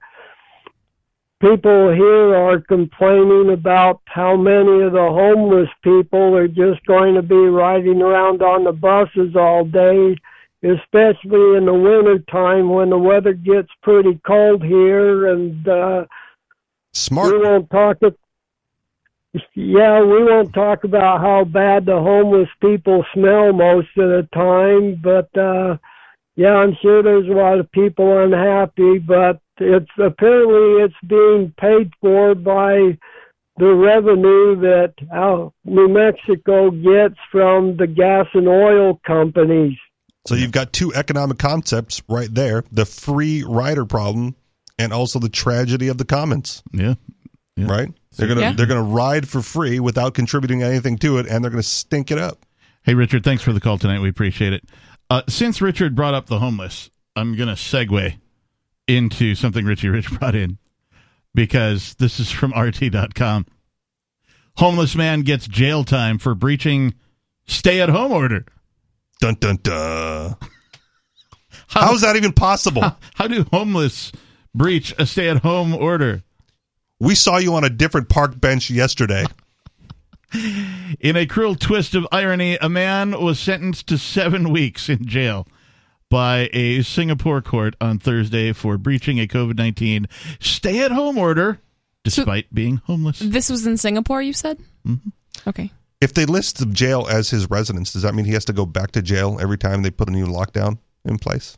people 1.41 1.93
here 1.93 2.35
are 2.35 2.61
complaining 2.61 3.53
about 3.53 4.01
how 4.07 4.37
many 4.37 4.83
of 4.83 4.93
the 4.93 5.09
homeless 5.09 5.69
people 5.85 6.35
are 6.35 6.49
just 6.49 6.85
going 6.87 7.15
to 7.15 7.23
be 7.23 7.37
riding 7.37 8.03
around 8.03 8.43
on 8.43 8.65
the 8.65 8.73
buses 8.73 9.37
all 9.37 9.65
day, 9.65 10.17
especially 10.65 11.57
in 11.57 11.67
the 11.67 11.75
winter 11.75 12.19
time 12.31 12.71
when 12.71 12.91
the 12.91 12.99
weather 12.99 13.35
gets 13.35 13.69
pretty 13.85 14.21
cold 14.27 14.65
here 14.65 15.33
and 15.33 15.69
uh, 15.69 16.05
Smart. 16.93 17.33
we 17.33 17.39
won't 17.39 17.71
talk 17.71 17.99
it. 18.03 18.19
Yeah, 19.55 20.01
we 20.01 20.25
won't 20.25 20.53
talk 20.53 20.85
about 20.85 21.21
how 21.21 21.45
bad 21.45 21.87
the 21.87 21.97
homeless 21.97 22.49
people 22.61 23.05
smell 23.15 23.53
most 23.53 23.89
of 23.97 24.09
the 24.09 24.29
time, 24.33 25.01
but 25.03 25.37
uh 25.39 25.77
yeah, 26.37 26.55
I'm 26.55 26.77
sure 26.81 27.03
there's 27.03 27.27
a 27.27 27.33
lot 27.33 27.59
of 27.59 27.71
people 27.73 28.23
unhappy, 28.23 28.99
but 28.99 29.41
it's 29.59 29.91
apparently 29.99 30.85
it's 30.85 30.95
being 31.05 31.53
paid 31.59 31.91
for 32.01 32.37
by 32.37 32.97
the 33.57 33.75
revenue 33.75 34.55
that 34.61 34.95
uh, 35.13 35.49
New 35.65 35.89
Mexico 35.89 36.71
gets 36.71 37.19
from 37.33 37.77
the 37.77 37.89
gas 37.89 38.27
and 38.35 38.47
oil 38.47 39.01
companies. 39.05 39.77
So 40.29 40.37
you've 40.37 40.53
got 40.53 40.73
two 40.73 40.95
economic 40.95 41.39
concepts 41.39 42.03
right 42.09 42.33
there: 42.33 42.63
the 42.71 42.85
free 42.85 43.43
rider 43.43 43.85
problem, 43.85 44.37
and 44.79 44.93
also 44.93 45.19
the 45.19 45.29
tragedy 45.29 45.89
of 45.89 45.99
the 45.99 46.05
commons. 46.05 46.63
Yeah. 46.73 46.95
Yeah. 47.57 47.67
Right? 47.67 47.89
They're 48.19 48.29
gonna 48.29 48.41
Yeah. 48.41 48.53
they're 48.53 48.67
gonna 48.67 48.83
ride 48.83 49.27
for 49.29 49.41
free 49.41 49.81
without 49.81 50.13
contributing 50.15 50.63
anything 50.63 50.99
to 50.99 51.19
it, 51.19 51.27
and 51.27 51.43
they're 51.43 51.51
gonna 51.51 51.63
stink 51.63 52.11
it 52.11 52.19
up. 52.19 52.45
Hey, 52.83 52.95
Richard, 52.95 53.25
thanks 53.25 53.43
for 53.43 53.53
the 53.53 53.61
call 53.61 53.79
tonight. 53.79 54.01
We 54.01 54.09
appreciate 54.09 54.53
it. 54.53 54.65
Uh, 55.11 55.23
since 55.29 55.61
Richard 55.63 55.95
brought 55.95 56.15
up 56.15 56.27
the 56.27 56.39
homeless, 56.39 56.91
I'm 57.17 57.35
going 57.37 57.49
to 57.49 57.55
segue 57.55 58.17
into 58.87 59.35
something 59.35 59.65
Richie 59.65 59.89
Rich 59.89 60.11
brought 60.13 60.35
in 60.35 60.59
because 61.35 61.95
this 61.95 62.21
is 62.21 62.31
from 62.31 62.53
RT.com. 62.55 63.47
Homeless 64.57 64.95
man 64.97 65.23
gets 65.23 65.47
jail 65.47 65.85
time 65.85 66.19
for 66.19 66.35
breaching 66.35 66.95
stay 67.47 67.81
at 67.81 67.89
home 67.89 68.13
order. 68.13 68.45
Dun 69.21 69.35
dun 69.35 69.59
dun. 69.63 70.37
How 71.69 71.93
is 71.95 72.01
that 72.03 72.17
even 72.17 72.33
possible? 72.33 72.83
How 73.15 73.27
do 73.29 73.45
homeless 73.53 74.13
breach 74.55 74.95
a 74.99 75.07
stay 75.07 75.29
at 75.29 75.39
home 75.39 75.75
order? 75.75 76.23
We 77.01 77.15
saw 77.15 77.39
you 77.39 77.55
on 77.55 77.65
a 77.65 77.71
different 77.71 78.09
park 78.09 78.41
bench 78.41 78.71
yesterday. 78.71 79.25
In 81.01 81.17
a 81.17 81.27
cruel 81.27 81.55
twist 81.55 81.95
of 81.95 82.07
irony, 82.13 82.59
a 82.61 82.69
man 82.69 83.13
was 83.21 83.39
sentenced 83.39 83.87
to 83.89 83.99
seven 83.99 84.51
weeks 84.53 84.89
in 84.89 85.07
jail 85.07 85.47
by 86.11 86.51
a 86.53 86.83
Singapore 86.83 87.41
court 87.41 87.77
on 87.81 87.99
Thursday 87.99 88.53
for 88.53 88.79
breaching 88.79 89.21
a 89.21 89.27
COVID 89.27 89.57
19 89.57 90.07
stay 90.41 90.81
at 90.81 90.91
home 90.91 91.19
order 91.19 91.61
despite 92.05 92.53
being 92.53 92.79
homeless. 92.85 93.21
This 93.21 93.49
was 93.49 93.67
in 93.67 93.77
Singapore, 93.77 94.23
you 94.23 94.33
said? 94.33 94.59
Mm-hmm. 94.87 95.09
Okay. 95.49 95.73
If 96.01 96.15
they 96.15 96.27
list 96.27 96.59
the 96.59 96.67
jail 96.67 97.07
as 97.11 97.31
his 97.31 97.51
residence, 97.51 97.93
does 97.93 98.03
that 98.03 98.15
mean 98.15 98.25
he 98.25 98.33
has 98.33 98.45
to 98.47 98.53
go 98.53 98.67
back 98.67 98.93
to 98.93 99.03
jail 99.03 99.39
every 99.41 99.59
time 99.59 99.83
they 99.83 99.91
put 99.91 100.09
a 100.09 100.13
new 100.13 100.27
lockdown 100.27 100.79
in 101.05 101.19
place? 101.19 101.57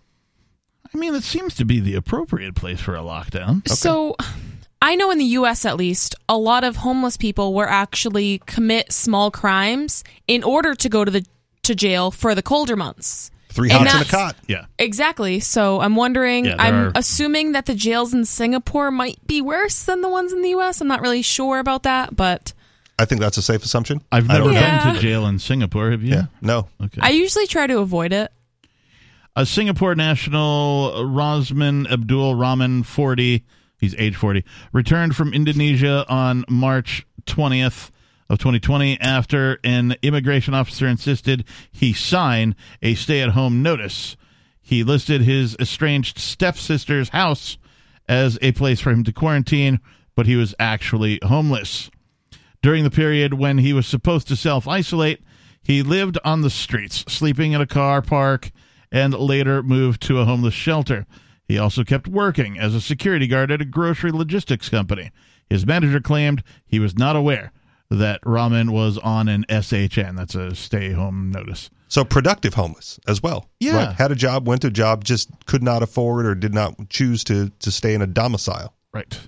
I 0.92 0.98
mean, 0.98 1.14
it 1.14 1.22
seems 1.22 1.54
to 1.56 1.64
be 1.64 1.78
the 1.78 1.94
appropriate 1.94 2.54
place 2.54 2.80
for 2.80 2.96
a 2.96 3.00
lockdown. 3.00 3.66
So 3.68 4.16
I 4.82 4.94
know 4.96 5.10
in 5.10 5.18
the 5.18 5.24
US 5.26 5.64
at 5.64 5.76
least, 5.76 6.14
a 6.28 6.36
lot 6.38 6.64
of 6.64 6.76
homeless 6.76 7.16
people 7.16 7.52
will 7.54 7.64
actually 7.68 8.40
commit 8.46 8.92
small 8.92 9.30
crimes 9.30 10.02
in 10.26 10.42
order 10.42 10.74
to 10.74 10.88
go 10.88 11.04
to 11.04 11.10
the 11.10 11.26
to 11.64 11.74
jail 11.74 12.10
for 12.10 12.34
the 12.34 12.42
colder 12.42 12.76
months. 12.76 13.30
Three 13.50 13.68
hots 13.68 13.92
and 13.92 14.02
a 14.02 14.08
cot. 14.08 14.36
Yeah. 14.46 14.66
Exactly. 14.78 15.40
So 15.40 15.80
I'm 15.80 15.96
wondering 15.96 16.46
Yeah, 16.46 16.56
I'm 16.58 16.74
are- 16.74 16.92
assuming 16.94 17.52
that 17.52 17.66
the 17.66 17.74
jails 17.74 18.14
in 18.14 18.24
Singapore 18.24 18.90
might 18.90 19.24
be 19.26 19.42
worse 19.42 19.82
than 19.82 20.00
the 20.00 20.08
ones 20.08 20.32
in 20.32 20.40
the 20.40 20.50
US. 20.50 20.80
I'm 20.80 20.88
not 20.88 21.00
really 21.02 21.20
sure 21.22 21.58
about 21.58 21.82
that, 21.82 22.14
but 22.16 22.52
I 22.98 23.04
think 23.06 23.20
that's 23.20 23.36
a 23.38 23.42
safe 23.42 23.64
assumption. 23.64 24.02
I've 24.12 24.28
never 24.28 24.44
been. 24.44 24.54
Yeah. 24.54 24.92
to 24.94 24.98
jail 25.00 25.26
in 25.26 25.38
Singapore. 25.38 25.90
Have 25.90 26.02
you? 26.02 26.14
Yeah, 26.14 26.24
no. 26.40 26.68
Okay. 26.82 27.00
I 27.02 27.10
usually 27.10 27.46
try 27.46 27.66
to 27.66 27.78
avoid 27.78 28.12
it. 28.12 28.30
a 29.36 29.44
Singapore 29.46 29.94
national, 29.94 30.92
Rosman 31.06 31.90
Abdul 31.90 32.34
Rahman, 32.36 32.82
40, 32.82 33.42
he's 33.80 33.94
age 33.96 34.14
40, 34.14 34.44
returned 34.72 35.16
from 35.16 35.32
Indonesia 35.32 36.04
on 36.08 36.44
March 36.48 37.06
20th 37.24 37.90
of 38.28 38.38
2020 38.38 39.00
after 39.00 39.58
an 39.64 39.96
immigration 40.02 40.54
officer 40.54 40.86
insisted 40.86 41.44
he 41.72 41.92
sign 41.92 42.54
a 42.80 42.94
stay-at-home 42.94 43.62
notice. 43.62 44.16
He 44.60 44.84
listed 44.84 45.22
his 45.22 45.56
estranged 45.58 46.18
stepsister's 46.18 47.08
house 47.08 47.58
as 48.08 48.38
a 48.40 48.52
place 48.52 48.80
for 48.80 48.90
him 48.90 49.02
to 49.04 49.12
quarantine, 49.12 49.80
but 50.14 50.26
he 50.26 50.36
was 50.36 50.54
actually 50.60 51.18
homeless. 51.24 51.90
During 52.62 52.84
the 52.84 52.90
period 52.90 53.34
when 53.34 53.58
he 53.58 53.72
was 53.72 53.86
supposed 53.86 54.28
to 54.28 54.36
self 54.36 54.68
isolate, 54.68 55.22
he 55.62 55.82
lived 55.82 56.18
on 56.24 56.42
the 56.42 56.50
streets, 56.50 57.04
sleeping 57.08 57.52
in 57.52 57.60
a 57.60 57.66
car 57.66 58.02
park, 58.02 58.50
and 58.92 59.14
later 59.14 59.62
moved 59.62 60.02
to 60.02 60.18
a 60.18 60.24
homeless 60.24 60.54
shelter. 60.54 61.06
He 61.50 61.58
also 61.58 61.82
kept 61.82 62.06
working 62.06 62.56
as 62.60 62.76
a 62.76 62.80
security 62.80 63.26
guard 63.26 63.50
at 63.50 63.60
a 63.60 63.64
grocery 63.64 64.12
logistics 64.12 64.68
company. 64.68 65.10
His 65.48 65.66
manager 65.66 65.98
claimed 66.00 66.44
he 66.64 66.78
was 66.78 66.96
not 66.96 67.16
aware 67.16 67.50
that 67.90 68.20
Rahman 68.24 68.70
was 68.70 68.98
on 68.98 69.28
an 69.28 69.44
SHN. 69.48 70.16
That's 70.16 70.36
a 70.36 70.54
stay 70.54 70.92
home 70.92 71.32
notice. 71.32 71.68
So 71.88 72.04
productive 72.04 72.54
homeless 72.54 73.00
as 73.08 73.20
well. 73.20 73.48
Yeah. 73.58 73.86
Right? 73.86 73.96
Had 73.96 74.12
a 74.12 74.14
job, 74.14 74.46
went 74.46 74.62
to 74.62 74.68
a 74.68 74.70
job, 74.70 75.02
just 75.02 75.28
could 75.46 75.64
not 75.64 75.82
afford 75.82 76.24
or 76.24 76.36
did 76.36 76.54
not 76.54 76.88
choose 76.88 77.24
to 77.24 77.50
to 77.58 77.72
stay 77.72 77.94
in 77.94 78.00
a 78.00 78.06
domicile. 78.06 78.72
Right. 78.94 79.18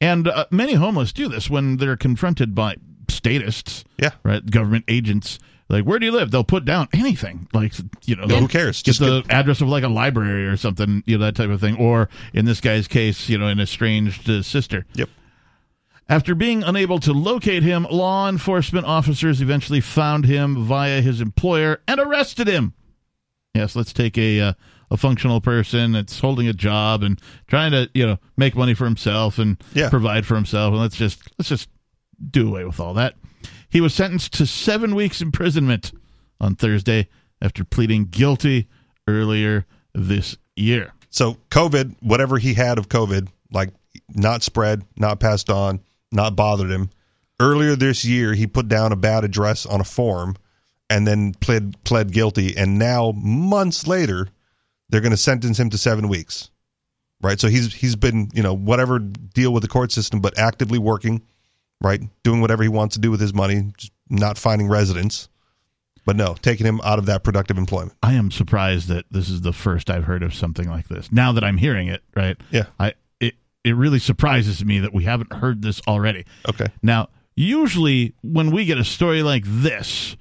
And 0.00 0.28
uh, 0.28 0.46
many 0.52 0.74
homeless 0.74 1.12
do 1.12 1.28
this 1.28 1.50
when 1.50 1.78
they're 1.78 1.96
confronted 1.96 2.54
by 2.54 2.76
statists, 3.08 3.84
Yeah. 3.98 4.10
right? 4.22 4.48
Government 4.48 4.84
agents. 4.86 5.40
Like, 5.68 5.84
where 5.84 5.98
do 5.98 6.04
you 6.06 6.12
live? 6.12 6.30
They'll 6.30 6.44
put 6.44 6.64
down 6.66 6.88
anything. 6.92 7.48
Like, 7.54 7.72
you 8.04 8.16
know, 8.16 8.26
Yeah, 8.28 8.40
who 8.40 8.48
cares? 8.48 8.82
Just 8.82 9.00
the 9.00 9.22
get- 9.22 9.32
address 9.32 9.60
of 9.62 9.68
like 9.68 9.82
a 9.82 9.88
library 9.88 10.46
or 10.46 10.56
something, 10.58 11.02
you 11.06 11.16
know, 11.18 11.24
that 11.24 11.34
type 11.36 11.48
of 11.50 11.60
thing. 11.60 11.76
Or 11.76 12.08
in 12.34 12.44
this 12.44 12.60
guy's 12.60 12.86
case, 12.86 13.28
you 13.30 13.38
know, 13.38 13.46
an 13.48 13.58
estranged 13.60 14.28
uh, 14.28 14.42
sister. 14.42 14.84
Yep. 14.94 15.08
After 16.06 16.34
being 16.34 16.62
unable 16.62 16.98
to 17.00 17.12
locate 17.14 17.62
him, 17.62 17.86
law 17.90 18.28
enforcement 18.28 18.84
officers 18.86 19.40
eventually 19.40 19.80
found 19.80 20.26
him 20.26 20.62
via 20.66 21.00
his 21.00 21.22
employer 21.22 21.80
and 21.88 21.98
arrested 21.98 22.46
him. 22.46 22.74
Yes, 23.54 23.74
let's 23.74 23.92
take 23.94 24.18
a 24.18 24.38
uh, 24.40 24.52
a 24.90 24.98
functional 24.98 25.40
person 25.40 25.92
that's 25.92 26.20
holding 26.20 26.46
a 26.46 26.52
job 26.52 27.02
and 27.02 27.18
trying 27.46 27.70
to 27.72 27.88
you 27.94 28.04
know 28.06 28.18
make 28.36 28.54
money 28.54 28.74
for 28.74 28.84
himself 28.84 29.38
and 29.38 29.56
Yeah. 29.72 29.88
provide 29.88 30.26
for 30.26 30.34
himself, 30.34 30.72
and 30.72 30.82
let's 30.82 30.96
just 30.96 31.22
let's 31.38 31.48
just 31.48 31.70
do 32.30 32.48
away 32.48 32.64
with 32.66 32.80
all 32.80 32.92
that. 32.94 33.14
He 33.74 33.80
was 33.80 33.92
sentenced 33.92 34.32
to 34.34 34.46
seven 34.46 34.94
weeks 34.94 35.20
imprisonment 35.20 35.90
on 36.40 36.54
Thursday 36.54 37.08
after 37.42 37.64
pleading 37.64 38.04
guilty 38.04 38.68
earlier 39.08 39.66
this 39.92 40.36
year. 40.54 40.92
So 41.10 41.38
COVID, 41.50 41.96
whatever 42.00 42.38
he 42.38 42.54
had 42.54 42.78
of 42.78 42.88
COVID, 42.88 43.26
like 43.50 43.70
not 44.14 44.44
spread, 44.44 44.84
not 44.96 45.18
passed 45.18 45.50
on, 45.50 45.80
not 46.12 46.36
bothered 46.36 46.70
him. 46.70 46.88
Earlier 47.40 47.74
this 47.74 48.04
year, 48.04 48.34
he 48.34 48.46
put 48.46 48.68
down 48.68 48.92
a 48.92 48.96
bad 48.96 49.24
address 49.24 49.66
on 49.66 49.80
a 49.80 49.84
form 49.84 50.36
and 50.88 51.04
then 51.04 51.34
pled 51.34 51.82
pled 51.82 52.12
guilty. 52.12 52.56
And 52.56 52.78
now, 52.78 53.10
months 53.10 53.88
later, 53.88 54.28
they're 54.88 55.00
going 55.00 55.10
to 55.10 55.16
sentence 55.16 55.58
him 55.58 55.70
to 55.70 55.78
seven 55.78 56.06
weeks. 56.06 56.48
Right. 57.20 57.40
So 57.40 57.48
he's 57.48 57.74
he's 57.74 57.96
been 57.96 58.28
you 58.34 58.42
know 58.44 58.54
whatever 58.54 59.00
deal 59.00 59.52
with 59.52 59.64
the 59.64 59.68
court 59.68 59.90
system, 59.90 60.20
but 60.20 60.38
actively 60.38 60.78
working, 60.78 61.22
right, 61.84 62.00
doing 62.22 62.40
whatever 62.40 62.62
he 62.62 62.68
wants 62.68 62.94
to 62.94 63.00
do 63.00 63.10
with 63.10 63.20
his 63.20 63.34
money, 63.34 63.72
just 63.76 63.92
not 64.08 64.38
finding 64.38 64.68
residence. 64.68 65.28
But 66.06 66.16
no, 66.16 66.34
taking 66.34 66.66
him 66.66 66.80
out 66.84 66.98
of 66.98 67.06
that 67.06 67.24
productive 67.24 67.56
employment. 67.56 67.94
I 68.02 68.14
am 68.14 68.30
surprised 68.30 68.88
that 68.88 69.06
this 69.10 69.30
is 69.30 69.40
the 69.40 69.54
first 69.54 69.88
I've 69.88 70.04
heard 70.04 70.22
of 70.22 70.34
something 70.34 70.68
like 70.68 70.88
this. 70.88 71.10
Now 71.10 71.32
that 71.32 71.44
I'm 71.44 71.56
hearing 71.56 71.88
it, 71.88 72.02
right? 72.14 72.36
Yeah. 72.50 72.64
I 72.78 72.92
it 73.20 73.34
it 73.62 73.74
really 73.74 73.98
surprises 73.98 74.62
me 74.64 74.80
that 74.80 74.92
we 74.92 75.04
haven't 75.04 75.32
heard 75.32 75.62
this 75.62 75.80
already. 75.88 76.26
Okay. 76.46 76.66
Now, 76.82 77.08
usually 77.36 78.14
when 78.22 78.50
we 78.50 78.66
get 78.66 78.76
a 78.76 78.84
story 78.84 79.22
like 79.22 79.44
this, 79.46 80.16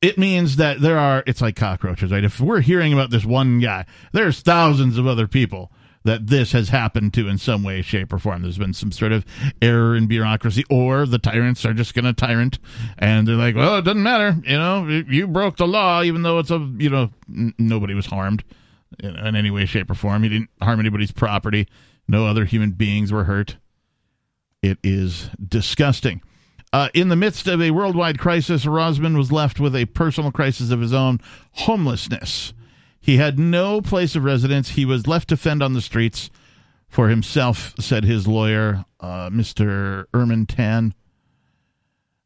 it 0.00 0.16
means 0.16 0.56
that 0.56 0.80
there 0.80 0.98
are 0.98 1.22
it's 1.26 1.42
like 1.42 1.56
cockroaches 1.56 2.12
right 2.12 2.24
if 2.24 2.40
we're 2.40 2.60
hearing 2.60 2.92
about 2.92 3.10
this 3.10 3.24
one 3.24 3.58
guy 3.58 3.84
there's 4.12 4.40
thousands 4.40 4.96
of 4.96 5.06
other 5.06 5.26
people 5.26 5.72
that 6.08 6.26
this 6.26 6.52
has 6.52 6.70
happened 6.70 7.14
to 7.14 7.28
in 7.28 7.38
some 7.38 7.62
way 7.62 7.82
shape 7.82 8.12
or 8.12 8.18
form. 8.18 8.42
There's 8.42 8.58
been 8.58 8.74
some 8.74 8.92
sort 8.92 9.12
of 9.12 9.24
error 9.62 9.94
in 9.94 10.06
bureaucracy 10.06 10.64
or 10.68 11.06
the 11.06 11.18
tyrants 11.18 11.64
are 11.64 11.74
just 11.74 11.94
going 11.94 12.04
to 12.04 12.12
tyrant 12.12 12.58
and 12.98 13.26
they're 13.26 13.36
like 13.36 13.54
well 13.54 13.76
it 13.76 13.82
doesn't 13.82 14.02
matter 14.02 14.36
you 14.44 14.56
know 14.56 14.86
you 14.86 15.26
broke 15.26 15.56
the 15.56 15.66
law 15.66 16.02
even 16.02 16.22
though 16.22 16.38
it's 16.38 16.50
a 16.50 16.58
you 16.78 16.90
know 16.90 17.10
n- 17.28 17.54
nobody 17.58 17.94
was 17.94 18.06
harmed 18.06 18.42
in, 19.00 19.36
any 19.36 19.50
way 19.50 19.66
shape 19.66 19.90
or 19.90 19.94
form. 19.94 20.24
You 20.24 20.30
didn't 20.30 20.50
harm 20.60 20.80
anybody's 20.80 21.12
property. 21.12 21.68
No 22.06 22.26
other 22.26 22.44
human 22.44 22.72
beings 22.72 23.12
were 23.12 23.24
hurt. 23.24 23.56
It 24.62 24.78
is 24.82 25.30
disgusting. 25.46 26.22
Uh, 26.72 26.88
in 26.92 27.08
the 27.08 27.16
midst 27.16 27.46
of 27.46 27.62
a 27.62 27.70
worldwide 27.70 28.18
crisis, 28.18 28.64
Rosman 28.66 29.16
was 29.16 29.32
left 29.32 29.60
with 29.60 29.74
a 29.74 29.86
personal 29.86 30.32
crisis 30.32 30.70
of 30.70 30.80
his 30.80 30.92
own 30.92 31.20
homelessness. 31.52 32.52
He 33.08 33.16
had 33.16 33.38
no 33.38 33.80
place 33.80 34.14
of 34.16 34.24
residence. 34.24 34.68
He 34.68 34.84
was 34.84 35.06
left 35.06 35.30
to 35.30 35.38
fend 35.38 35.62
on 35.62 35.72
the 35.72 35.80
streets 35.80 36.28
for 36.90 37.08
himself, 37.08 37.72
said 37.80 38.04
his 38.04 38.28
lawyer, 38.28 38.84
uh, 39.00 39.30
Mr. 39.30 40.04
Erman 40.12 40.44
Tan, 40.44 40.92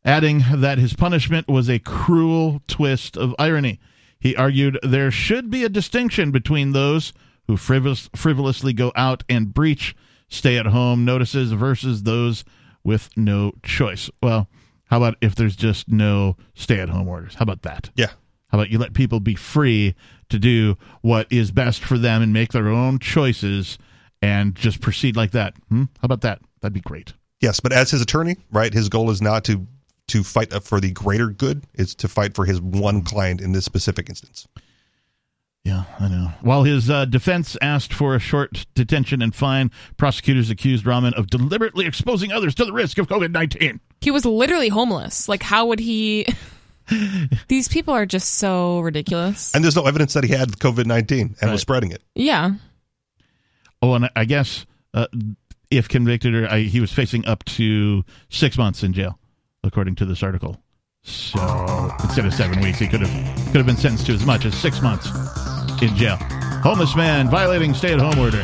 adding 0.04 0.42
that 0.52 0.78
his 0.78 0.94
punishment 0.94 1.46
was 1.46 1.70
a 1.70 1.78
cruel 1.78 2.62
twist 2.66 3.16
of 3.16 3.32
irony. 3.38 3.78
He 4.18 4.34
argued 4.34 4.76
there 4.82 5.12
should 5.12 5.50
be 5.50 5.62
a 5.62 5.68
distinction 5.68 6.32
between 6.32 6.72
those 6.72 7.12
who 7.46 7.56
frivol- 7.56 8.10
frivolously 8.16 8.72
go 8.72 8.90
out 8.96 9.22
and 9.28 9.54
breach 9.54 9.94
stay 10.28 10.58
at 10.58 10.66
home 10.66 11.04
notices 11.04 11.52
versus 11.52 12.02
those 12.02 12.42
with 12.82 13.08
no 13.16 13.52
choice. 13.62 14.10
Well, 14.20 14.48
how 14.86 14.96
about 14.96 15.14
if 15.20 15.36
there's 15.36 15.54
just 15.54 15.88
no 15.88 16.36
stay 16.56 16.80
at 16.80 16.88
home 16.88 17.06
orders? 17.06 17.36
How 17.36 17.44
about 17.44 17.62
that? 17.62 17.90
Yeah. 17.94 18.10
How 18.48 18.58
about 18.58 18.70
you 18.70 18.78
let 18.78 18.92
people 18.92 19.18
be 19.20 19.34
free 19.34 19.94
to 20.32 20.38
do 20.38 20.76
what 21.00 21.26
is 21.30 21.50
best 21.50 21.82
for 21.84 21.96
them 21.96 22.20
and 22.22 22.32
make 22.32 22.52
their 22.52 22.68
own 22.68 22.98
choices 22.98 23.78
and 24.20 24.54
just 24.54 24.80
proceed 24.80 25.16
like 25.16 25.30
that? 25.30 25.54
Hmm? 25.68 25.84
How 26.00 26.06
about 26.06 26.22
that? 26.22 26.40
That'd 26.60 26.74
be 26.74 26.80
great. 26.80 27.12
Yes, 27.40 27.60
but 27.60 27.72
as 27.72 27.90
his 27.90 28.00
attorney, 28.00 28.36
right, 28.50 28.72
his 28.72 28.88
goal 28.88 29.10
is 29.10 29.22
not 29.22 29.44
to 29.44 29.66
to 30.08 30.22
fight 30.24 30.52
for 30.62 30.80
the 30.80 30.90
greater 30.90 31.28
good; 31.28 31.64
it's 31.74 31.94
to 31.96 32.08
fight 32.08 32.34
for 32.34 32.44
his 32.44 32.60
one 32.60 33.02
client 33.02 33.40
in 33.40 33.52
this 33.52 33.64
specific 33.64 34.08
instance. 34.08 34.46
Yeah, 35.64 35.84
I 36.00 36.08
know. 36.08 36.32
While 36.40 36.64
his 36.64 36.90
uh, 36.90 37.04
defense 37.04 37.56
asked 37.62 37.94
for 37.94 38.16
a 38.16 38.18
short 38.18 38.66
detention 38.74 39.22
and 39.22 39.32
fine, 39.32 39.70
prosecutors 39.96 40.50
accused 40.50 40.84
Rahman 40.84 41.14
of 41.14 41.28
deliberately 41.28 41.86
exposing 41.86 42.32
others 42.32 42.54
to 42.56 42.64
the 42.64 42.72
risk 42.72 42.98
of 42.98 43.06
COVID 43.06 43.30
19. 43.30 43.80
He 44.00 44.10
was 44.10 44.24
literally 44.24 44.68
homeless. 44.68 45.28
Like, 45.28 45.42
how 45.42 45.66
would 45.66 45.78
he? 45.78 46.26
These 47.48 47.68
people 47.68 47.94
are 47.94 48.06
just 48.06 48.34
so 48.34 48.80
ridiculous. 48.80 49.54
And 49.54 49.62
there's 49.64 49.76
no 49.76 49.86
evidence 49.86 50.14
that 50.14 50.24
he 50.24 50.32
had 50.32 50.50
COVID 50.58 50.86
nineteen 50.86 51.34
and 51.40 51.42
Right. 51.42 51.52
was 51.52 51.60
spreading 51.60 51.90
it. 51.92 52.02
Yeah. 52.14 52.52
Oh, 53.80 53.94
and 53.94 54.08
I 54.14 54.24
guess 54.24 54.64
uh, 54.94 55.06
if 55.70 55.88
convicted, 55.88 56.34
or 56.34 56.48
I, 56.48 56.60
he 56.60 56.80
was 56.80 56.92
facing 56.92 57.26
up 57.26 57.44
to 57.46 58.04
six 58.28 58.56
months 58.58 58.82
in 58.82 58.92
jail, 58.92 59.18
according 59.64 59.96
to 59.96 60.04
this 60.04 60.22
article. 60.22 60.60
So 61.04 61.90
instead 62.02 62.26
of 62.26 62.32
seven 62.34 62.60
weeks, 62.60 62.78
he 62.78 62.86
could 62.86 63.00
have 63.00 63.46
could 63.46 63.56
have 63.56 63.66
been 63.66 63.76
sentenced 63.76 64.06
to 64.06 64.12
as 64.12 64.24
much 64.24 64.44
as 64.44 64.54
six 64.54 64.80
months 64.80 65.08
in 65.82 65.94
jail. 65.96 66.16
Homeless 66.62 66.94
man 66.94 67.28
violating 67.28 67.74
stay-at-home 67.74 68.18
order. 68.20 68.42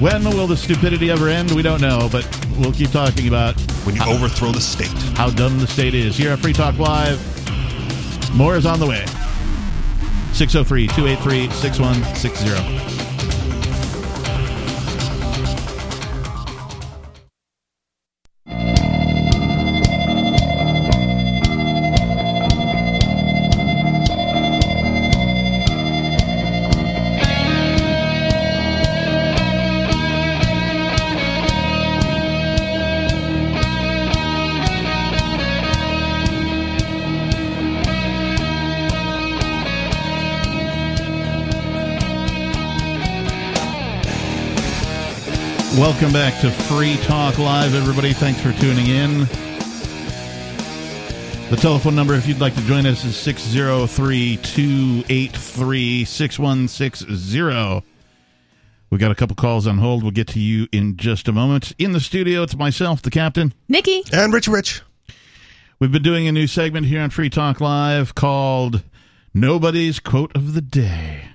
When 0.00 0.22
will 0.24 0.46
the 0.46 0.56
stupidity 0.56 1.10
ever 1.10 1.28
end? 1.28 1.50
We 1.50 1.62
don't 1.62 1.80
know, 1.80 2.08
but 2.12 2.24
we'll 2.56 2.72
keep 2.72 2.90
talking 2.92 3.26
about 3.26 3.60
When 3.84 3.96
you 3.96 4.02
overthrow 4.06 4.52
the 4.52 4.60
state. 4.60 4.92
how 5.16 5.30
dumb 5.30 5.58
the 5.58 5.66
state 5.66 5.92
is. 5.92 6.16
Here 6.16 6.30
at 6.30 6.38
Free 6.38 6.52
Talk 6.52 6.78
Live, 6.78 7.18
more 8.32 8.56
is 8.56 8.64
on 8.64 8.78
the 8.78 8.86
way. 8.86 9.04
603 10.34 10.86
283 10.86 11.50
6160. 11.50 13.07
Welcome 45.78 46.12
back 46.12 46.40
to 46.40 46.50
Free 46.50 46.96
Talk 47.02 47.38
Live, 47.38 47.72
everybody. 47.72 48.12
Thanks 48.12 48.40
for 48.40 48.50
tuning 48.60 48.88
in. 48.88 49.20
The 51.50 51.56
telephone 51.56 51.94
number, 51.94 52.14
if 52.14 52.26
you'd 52.26 52.40
like 52.40 52.56
to 52.56 52.60
join 52.62 52.84
us, 52.84 53.04
is 53.04 53.16
603 53.16 54.38
283 54.38 56.04
6160. 56.04 57.86
We 58.90 58.98
got 58.98 59.12
a 59.12 59.14
couple 59.14 59.36
calls 59.36 59.68
on 59.68 59.78
hold. 59.78 60.02
We'll 60.02 60.10
get 60.10 60.26
to 60.28 60.40
you 60.40 60.66
in 60.72 60.96
just 60.96 61.28
a 61.28 61.32
moment. 61.32 61.72
In 61.78 61.92
the 61.92 62.00
studio, 62.00 62.42
it's 62.42 62.56
myself, 62.56 63.00
the 63.00 63.10
captain. 63.10 63.54
Nikki. 63.68 64.02
And 64.12 64.32
Rich 64.32 64.48
Rich. 64.48 64.82
We've 65.78 65.92
been 65.92 66.02
doing 66.02 66.26
a 66.26 66.32
new 66.32 66.48
segment 66.48 66.86
here 66.86 67.00
on 67.00 67.10
Free 67.10 67.30
Talk 67.30 67.60
Live 67.60 68.16
called 68.16 68.82
Nobody's 69.32 70.00
Quote 70.00 70.34
of 70.34 70.54
the 70.54 70.60
Day. 70.60 71.28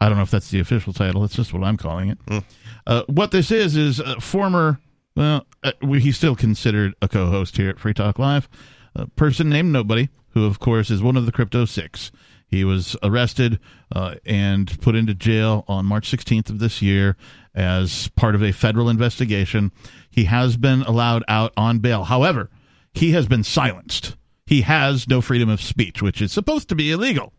I 0.00 0.08
don't 0.08 0.18
know 0.18 0.24
if 0.24 0.30
that's 0.32 0.50
the 0.50 0.58
official 0.58 0.92
title. 0.92 1.22
it's 1.22 1.36
just 1.36 1.52
what 1.52 1.62
I'm 1.62 1.76
calling 1.76 2.10
it. 2.10 2.18
Mm. 2.26 2.42
Uh, 2.86 3.02
what 3.08 3.30
this 3.30 3.50
is 3.50 3.76
is 3.76 4.00
a 4.00 4.20
former, 4.20 4.78
well, 5.16 5.46
uh, 5.62 5.72
he's 5.82 6.16
still 6.16 6.36
considered 6.36 6.94
a 7.02 7.08
co-host 7.08 7.56
here 7.56 7.68
at 7.68 7.80
Free 7.80 7.94
Talk 7.94 8.18
Live. 8.18 8.48
A 8.94 9.06
person 9.08 9.48
named 9.48 9.72
Nobody, 9.72 10.08
who 10.30 10.44
of 10.44 10.60
course 10.60 10.90
is 10.90 11.02
one 11.02 11.16
of 11.16 11.26
the 11.26 11.32
Crypto 11.32 11.64
Six. 11.64 12.12
He 12.46 12.64
was 12.64 12.96
arrested 13.02 13.58
uh, 13.92 14.16
and 14.24 14.80
put 14.80 14.94
into 14.94 15.14
jail 15.14 15.64
on 15.66 15.84
March 15.84 16.10
16th 16.10 16.48
of 16.48 16.60
this 16.60 16.80
year 16.80 17.16
as 17.54 18.08
part 18.08 18.34
of 18.36 18.42
a 18.42 18.52
federal 18.52 18.88
investigation. 18.88 19.72
He 20.08 20.24
has 20.24 20.56
been 20.56 20.82
allowed 20.82 21.24
out 21.26 21.52
on 21.56 21.80
bail. 21.80 22.04
However, 22.04 22.50
he 22.94 23.12
has 23.12 23.26
been 23.26 23.42
silenced. 23.42 24.16
He 24.46 24.60
has 24.60 25.08
no 25.08 25.20
freedom 25.20 25.48
of 25.48 25.60
speech, 25.60 26.00
which 26.00 26.22
is 26.22 26.30
supposed 26.30 26.68
to 26.68 26.76
be 26.76 26.92
illegal 26.92 27.32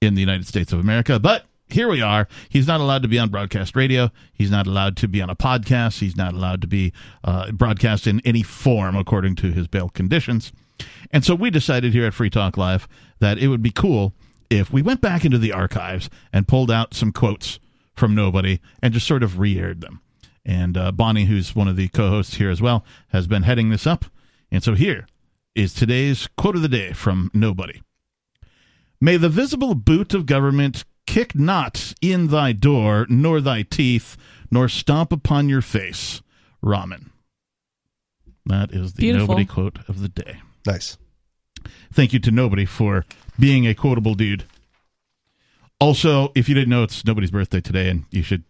in 0.00 0.14
the 0.14 0.20
United 0.20 0.46
States 0.46 0.72
of 0.72 0.80
America. 0.80 1.20
But 1.20 1.46
here 1.72 1.88
we 1.88 2.00
are. 2.00 2.28
He's 2.48 2.66
not 2.66 2.80
allowed 2.80 3.02
to 3.02 3.08
be 3.08 3.18
on 3.18 3.30
broadcast 3.30 3.74
radio. 3.76 4.10
He's 4.32 4.50
not 4.50 4.66
allowed 4.66 4.96
to 4.98 5.08
be 5.08 5.20
on 5.22 5.30
a 5.30 5.36
podcast. 5.36 6.00
He's 6.00 6.16
not 6.16 6.34
allowed 6.34 6.60
to 6.62 6.66
be 6.66 6.92
uh, 7.24 7.52
broadcast 7.52 8.06
in 8.06 8.20
any 8.24 8.42
form 8.42 8.96
according 8.96 9.36
to 9.36 9.52
his 9.52 9.66
bail 9.66 9.88
conditions. 9.88 10.52
And 11.10 11.24
so 11.24 11.34
we 11.34 11.50
decided 11.50 11.92
here 11.92 12.06
at 12.06 12.14
Free 12.14 12.30
Talk 12.30 12.56
Live 12.56 12.88
that 13.20 13.38
it 13.38 13.48
would 13.48 13.62
be 13.62 13.70
cool 13.70 14.14
if 14.50 14.72
we 14.72 14.82
went 14.82 15.00
back 15.00 15.24
into 15.24 15.38
the 15.38 15.52
archives 15.52 16.10
and 16.32 16.48
pulled 16.48 16.70
out 16.70 16.94
some 16.94 17.12
quotes 17.12 17.58
from 17.94 18.14
Nobody 18.14 18.60
and 18.82 18.92
just 18.92 19.06
sort 19.06 19.22
of 19.22 19.38
re 19.38 19.58
aired 19.58 19.80
them. 19.80 20.00
And 20.44 20.76
uh, 20.76 20.92
Bonnie, 20.92 21.26
who's 21.26 21.54
one 21.54 21.68
of 21.68 21.76
the 21.76 21.88
co 21.88 22.08
hosts 22.08 22.34
here 22.34 22.50
as 22.50 22.60
well, 22.60 22.84
has 23.08 23.26
been 23.26 23.44
heading 23.44 23.70
this 23.70 23.86
up. 23.86 24.06
And 24.50 24.62
so 24.62 24.74
here 24.74 25.06
is 25.54 25.72
today's 25.72 26.28
quote 26.36 26.56
of 26.56 26.62
the 26.62 26.68
day 26.68 26.92
from 26.92 27.30
Nobody. 27.32 27.82
May 29.00 29.16
the 29.16 29.28
visible 29.28 29.74
boot 29.74 30.14
of 30.14 30.26
government 30.26 30.84
kick 31.06 31.34
not 31.34 31.94
in 32.00 32.28
thy 32.28 32.52
door, 32.52 33.06
nor 33.08 33.40
thy 33.40 33.62
teeth, 33.62 34.16
nor 34.50 34.68
stomp 34.68 35.12
upon 35.12 35.48
your 35.48 35.62
face. 35.62 36.22
Ramen. 36.64 37.10
That 38.46 38.72
is 38.72 38.94
the 38.94 39.02
Beautiful. 39.02 39.28
Nobody 39.28 39.46
quote 39.46 39.78
of 39.88 40.00
the 40.00 40.08
day. 40.08 40.40
Nice. 40.66 40.96
Thank 41.92 42.12
you 42.12 42.18
to 42.20 42.30
Nobody 42.30 42.64
for 42.64 43.04
being 43.38 43.66
a 43.66 43.74
quotable 43.74 44.14
dude. 44.14 44.44
Also, 45.80 46.30
if 46.34 46.48
you 46.48 46.54
didn't 46.54 46.70
know, 46.70 46.82
it's 46.82 47.04
Nobody's 47.04 47.30
birthday 47.30 47.60
today, 47.60 47.88
and 47.88 48.04
you 48.10 48.22
should, 48.22 48.44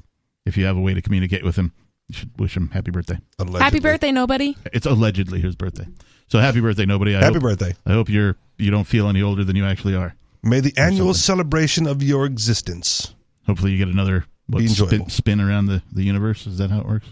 if 0.44 0.56
you 0.56 0.64
have 0.66 0.76
a 0.76 0.80
way 0.80 0.94
to 0.94 1.02
communicate 1.02 1.44
with 1.44 1.56
him, 1.56 1.72
you 2.08 2.14
should 2.14 2.30
wish 2.38 2.56
him 2.56 2.68
happy 2.70 2.90
birthday. 2.90 3.18
Allegedly. 3.38 3.60
Happy 3.62 3.80
birthday, 3.80 4.12
nobody. 4.12 4.56
It's 4.72 4.86
allegedly 4.86 5.40
his 5.40 5.56
birthday. 5.56 5.86
So 6.28 6.38
happy 6.38 6.60
birthday, 6.60 6.86
Nobody. 6.86 7.14
I 7.14 7.20
Happy 7.20 7.34
hope, 7.34 7.42
birthday. 7.42 7.74
I 7.84 7.92
hope 7.92 8.08
you're 8.08 8.36
you 8.56 8.70
don't 8.70 8.84
feel 8.84 9.08
any 9.08 9.20
older 9.20 9.44
than 9.44 9.56
you 9.56 9.66
actually 9.66 9.94
are. 9.94 10.14
May 10.42 10.60
the 10.60 10.72
annual 10.76 11.14
something. 11.14 11.14
celebration 11.14 11.86
of 11.86 12.02
your 12.02 12.26
existence. 12.26 13.14
Hopefully, 13.46 13.72
you 13.72 13.78
get 13.78 13.88
another 13.88 14.24
what, 14.46 14.58
Be 14.58 14.68
spin, 14.68 15.08
spin 15.08 15.40
around 15.40 15.66
the, 15.66 15.82
the 15.92 16.02
universe. 16.02 16.46
Is 16.46 16.58
that 16.58 16.70
how 16.70 16.80
it 16.80 16.86
works? 16.86 17.06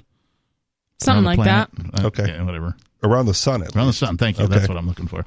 Something 1.01 1.25
Around 1.27 1.37
the 1.37 1.41
like 1.43 1.47
that. 1.47 1.73
planet? 1.75 2.01
Uh, 2.01 2.07
Okay. 2.09 2.27
yeah, 2.35 2.43
whatever. 2.43 2.77
Around 3.03 3.27
the 3.27 3.35
sun, 3.35 3.63
at 3.63 3.75
Around 3.75 3.87
the 3.87 3.93
sun. 3.95 4.17
Thank 4.19 4.39
you. 4.39 4.45
Okay. 4.45 4.55
That's 4.57 4.69
what 4.69 4.77
I'm 4.77 4.87
looking 4.87 5.07
for. 5.07 5.25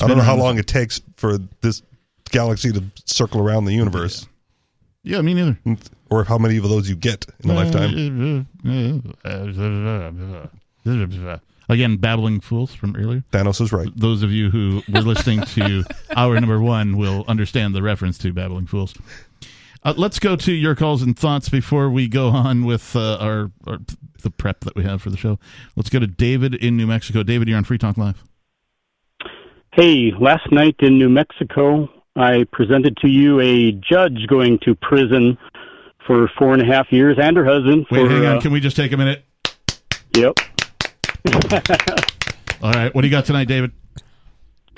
I 0.00 0.06
don't 0.06 0.16
know 0.16 0.22
how 0.22 0.36
long 0.36 0.54
the- 0.56 0.60
it 0.60 0.66
takes 0.66 1.00
for 1.16 1.38
this 1.60 1.82
galaxy 2.30 2.70
to 2.72 2.84
circle 3.04 3.40
around 3.40 3.64
the 3.64 3.74
universe, 3.74 4.26
Yeah, 5.02 5.20
me 5.22 5.34
neither. 5.34 5.58
or 6.10 6.24
how 6.24 6.38
many 6.38 6.56
of 6.58 6.62
those 6.64 6.88
you 6.88 6.96
get 6.96 7.26
in 7.42 7.50
a 7.50 7.54
lifetime. 7.54 8.46
I 11.72 11.74
Again, 11.76 11.96
babbling 11.96 12.40
fools 12.40 12.74
from 12.74 12.94
earlier. 12.96 13.24
Thanos 13.32 13.60
is 13.60 13.72
right. 13.72 13.88
Those 13.96 14.22
of 14.22 14.30
you 14.30 14.50
who 14.50 14.82
were 14.92 15.00
listening 15.00 15.42
to 15.42 15.84
hour 16.16 16.38
number 16.38 16.60
one 16.60 16.96
will 16.96 17.24
understand 17.26 17.74
the 17.74 17.82
reference 17.82 18.18
to 18.18 18.32
babbling 18.32 18.66
fools. 18.66 18.94
Uh, 19.84 19.94
let's 19.96 20.18
go 20.18 20.36
to 20.36 20.52
your 20.52 20.74
calls 20.76 21.02
and 21.02 21.18
thoughts 21.18 21.48
before 21.48 21.90
we 21.90 22.06
go 22.08 22.28
on 22.28 22.64
with 22.64 22.94
uh, 22.94 23.16
our, 23.16 23.50
our 23.66 23.78
the 24.22 24.30
prep 24.30 24.60
that 24.60 24.76
we 24.76 24.84
have 24.84 25.02
for 25.02 25.10
the 25.10 25.16
show. 25.16 25.38
Let's 25.74 25.90
go 25.90 25.98
to 25.98 26.06
David 26.06 26.54
in 26.54 26.76
New 26.76 26.86
Mexico. 26.86 27.22
David, 27.22 27.48
you're 27.48 27.56
on 27.58 27.64
Free 27.64 27.78
Talk 27.78 27.96
Live. 27.98 28.22
Hey, 29.72 30.12
last 30.20 30.52
night 30.52 30.76
in 30.80 30.98
New 30.98 31.08
Mexico, 31.08 31.88
I 32.14 32.44
presented 32.52 32.96
to 32.98 33.08
you 33.08 33.40
a 33.40 33.72
judge 33.72 34.26
going 34.28 34.58
to 34.64 34.74
prison 34.74 35.38
for 36.06 36.30
four 36.38 36.52
and 36.52 36.60
a 36.62 36.66
half 36.66 36.92
years 36.92 37.16
and 37.20 37.36
her 37.36 37.44
husband. 37.44 37.86
Wait, 37.90 38.06
for, 38.06 38.12
hang 38.12 38.26
on. 38.26 38.36
uh, 38.36 38.40
Can 38.40 38.52
we 38.52 38.60
just 38.60 38.76
take 38.76 38.92
a 38.92 38.96
minute? 38.96 39.24
Yep. 40.14 40.34
All 42.62 42.72
right. 42.72 42.94
What 42.94 43.02
do 43.02 43.06
you 43.06 43.10
got 43.10 43.24
tonight, 43.24 43.48
David? 43.48 43.72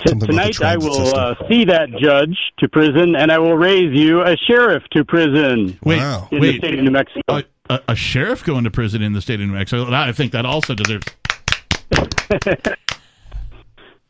T- 0.05 0.13
tonight 0.19 0.61
I 0.61 0.77
will 0.77 1.15
uh, 1.15 1.35
see 1.49 1.65
that 1.65 1.89
judge 1.99 2.37
to 2.59 2.67
prison, 2.67 3.15
and 3.15 3.31
I 3.31 3.39
will 3.39 3.55
raise 3.55 3.97
you 3.97 4.21
a 4.21 4.35
sheriff 4.35 4.83
to 4.91 5.05
prison. 5.05 5.79
Wait, 5.83 5.99
in 6.31 6.39
wait. 6.39 6.51
the 6.51 6.57
state 6.57 6.79
of 6.79 6.83
New 6.83 6.91
Mexico. 6.91 7.21
A, 7.27 7.43
a, 7.69 7.79
a 7.89 7.95
sheriff 7.95 8.43
going 8.43 8.65
to 8.65 8.71
prison 8.71 9.01
in 9.01 9.13
the 9.13 9.21
state 9.21 9.39
of 9.39 9.47
New 9.47 9.53
Mexico. 9.53 9.91
I 9.91 10.11
think 10.11 10.33
that 10.33 10.45
also 10.45 10.75
deserves. 10.75 11.05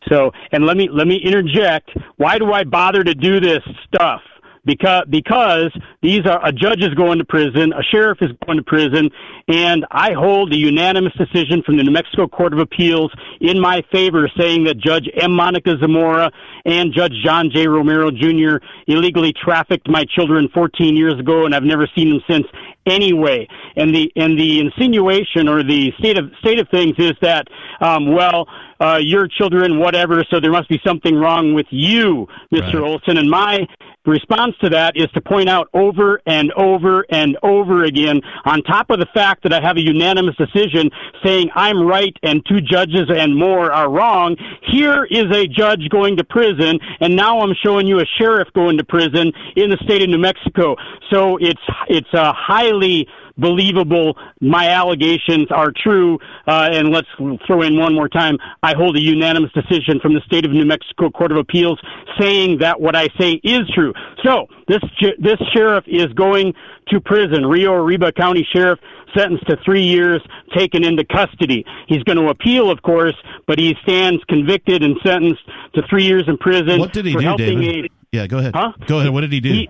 So, 0.10 0.32
and 0.52 0.66
let 0.66 0.78
me 0.78 0.90
let 0.92 1.08
me 1.08 1.18
interject. 1.18 1.90
Why 2.18 2.38
do 2.38 2.52
I 2.54 2.64
bother 2.64 3.04
to 3.04 3.16
do 3.16 3.40
this 3.40 3.64
stuff? 3.88 4.22
Because 4.66 5.04
because 5.10 5.72
these 6.02 6.26
are 6.26 6.46
a 6.46 6.52
judge 6.52 6.82
is 6.82 6.94
going 6.96 7.20
to 7.20 7.26
prison, 7.26 7.74
a 7.74 7.84
sheriff 7.84 8.18
is 8.22 8.30
going 8.46 8.58
to 8.58 8.64
prison, 8.64 9.10
and 9.48 9.86
I 9.92 10.14
hold 10.14 10.52
a 10.54 10.58
unanimous 10.58 11.14
decision 11.14 11.62
from 11.64 11.78
the 11.78 11.84
New 11.84 11.92
Mexico 11.92 12.28
Court 12.28 12.54
of 12.54 12.60
Appeals 12.60 13.12
in 13.42 13.60
my 13.60 13.84
favor, 13.92 14.30
saying 14.38 14.64
that 14.66 14.78
Judge 14.78 15.08
M. 15.16 15.32
Monica 15.32 15.78
Zamora 15.80 16.32
and 16.66 16.94
Judge 16.94 17.14
John 17.24 17.52
J. 17.54 17.68
Romero 17.68 18.10
Jr. 18.10 18.58
illegally 18.88 19.34
trafficked 19.34 19.88
my 19.88 20.04
children 20.06 20.50
14 20.54 20.96
years 20.96 21.20
ago, 21.20 21.46
and 21.46 21.54
I've 21.54 21.64
never 21.64 21.88
seen 21.96 22.10
them 22.10 22.22
since 22.30 22.48
anyway. 22.86 23.48
And 23.76 23.94
the 23.94 24.12
and 24.16 24.40
the 24.40 24.60
insinuation 24.60 25.48
or 25.48 25.64
the 25.64 25.92
state 26.00 26.18
of 26.18 26.32
state 26.40 26.60
of 26.60 26.68
things 26.70 26.96
is 26.98 27.14
that 27.22 27.48
um, 27.82 28.14
well, 28.14 28.48
uh, 28.80 29.00
your 29.02 29.28
children, 29.28 29.80
whatever. 29.80 30.24
So 30.30 30.40
there 30.40 30.52
must 30.52 30.70
be 30.70 30.80
something 30.86 31.16
wrong 31.16 31.54
with 31.54 31.68
you, 31.70 32.28
Mr. 32.52 32.82
Olson. 32.82 33.18
And 33.18 33.30
my 33.30 33.68
response 34.08 34.56
to 34.62 34.70
that 34.70 34.96
is 34.96 35.08
to 35.14 35.22
point 35.22 35.50
out 35.50 35.70
over 35.74 36.22
and 36.26 36.52
over 36.54 37.06
and 37.10 37.38
over 37.44 37.84
again, 37.84 38.22
on 38.46 38.62
top 38.64 38.90
of 38.90 39.00
the 39.00 39.08
fact 39.14 39.44
that 39.44 39.54
I 39.54 39.62
have 39.62 39.78
a 39.78 39.82
unanimous 39.82 40.36
decision 40.36 40.90
saying 41.24 41.50
I'm 41.56 41.82
right 41.82 42.16
and 42.24 42.46
two 42.46 42.62
judges 42.62 43.10
and 43.10 43.36
more 43.36 43.72
are 43.72 43.90
wrong. 43.90 44.36
Here 44.72 45.06
is 45.06 45.26
a 45.36 45.48
judge 45.48 45.90
going 45.90 46.18
to 46.18 46.24
prison, 46.24 46.80
and 47.00 47.16
now 47.16 47.40
I'm 47.40 47.56
showing 47.64 47.88
you 47.88 48.00
a 48.00 48.06
sheriff 48.18 48.48
going 48.54 48.78
to 48.78 48.84
prison 48.84 49.32
in 49.56 49.70
the 49.70 49.78
state 49.84 50.02
of 50.02 50.10
New 50.10 50.18
Mexico. 50.18 50.76
So 51.12 51.38
it's 51.38 51.62
it's 51.88 52.14
a 52.14 52.34
highly 52.34 53.08
believable. 53.38 54.18
My 54.42 54.70
allegations 54.70 55.48
are 55.52 55.72
true. 55.76 56.18
Uh, 56.48 56.70
and 56.72 56.90
let's 56.90 57.08
throw 57.46 57.62
in 57.62 57.78
one 57.78 57.94
more 57.94 58.10
time. 58.10 58.38
I 58.64 58.74
hold 58.76 58.96
a 58.98 59.02
unanimous 59.02 59.52
decision 59.54 60.00
from 60.02 60.14
the 60.14 60.22
state 60.26 60.46
of 60.46 60.52
New 60.52 60.66
Mexico 60.66 61.10
Court 61.10 61.32
of 61.32 61.38
Appeals 61.38 61.80
saying 62.20 62.60
that 62.60 62.80
what 62.80 62.96
I 62.96 63.08
say 63.20 63.34
is 63.44 63.62
true. 63.74 63.94
So 64.24 64.48
this 64.68 64.80
this 65.20 65.38
sheriff 65.54 65.84
is 65.88 66.08
going 66.14 66.54
to 66.90 67.00
prison. 67.02 67.46
Rio 67.46 67.74
Arriba 67.74 68.12
County 68.12 68.48
Sheriff 68.54 68.80
sentenced 69.16 69.48
to 69.48 69.58
three 69.64 69.84
years, 69.84 70.22
taken 70.56 70.84
into 70.84 71.04
custody. 71.06 71.66
He's 71.88 72.04
going 72.04 72.18
to 72.18 72.28
appeal, 72.28 72.70
of 72.70 72.82
course, 72.82 73.16
but 73.48 73.58
he 73.58 73.76
stands 73.84 74.22
convicted 74.28 74.84
and 74.84 74.98
sentenced 75.06 75.42
to 75.74 75.84
three 75.90 76.04
years 76.04 76.24
in 76.28 76.38
prison. 76.38 76.80
What 76.80 76.92
did 76.94 77.06
he 77.06 77.14
for 77.14 77.22
do, 77.22 77.38
David? 77.38 77.86
a- 77.86 77.90
Yeah, 78.12 78.28
go 78.28 78.40
ahead. 78.40 78.54
Huh? 78.56 78.74
Go 78.88 79.00
ahead. 79.00 79.12
What 79.14 79.22
did 79.22 79.32
he 79.32 79.40
do? 79.40 79.50
He- 79.54 79.70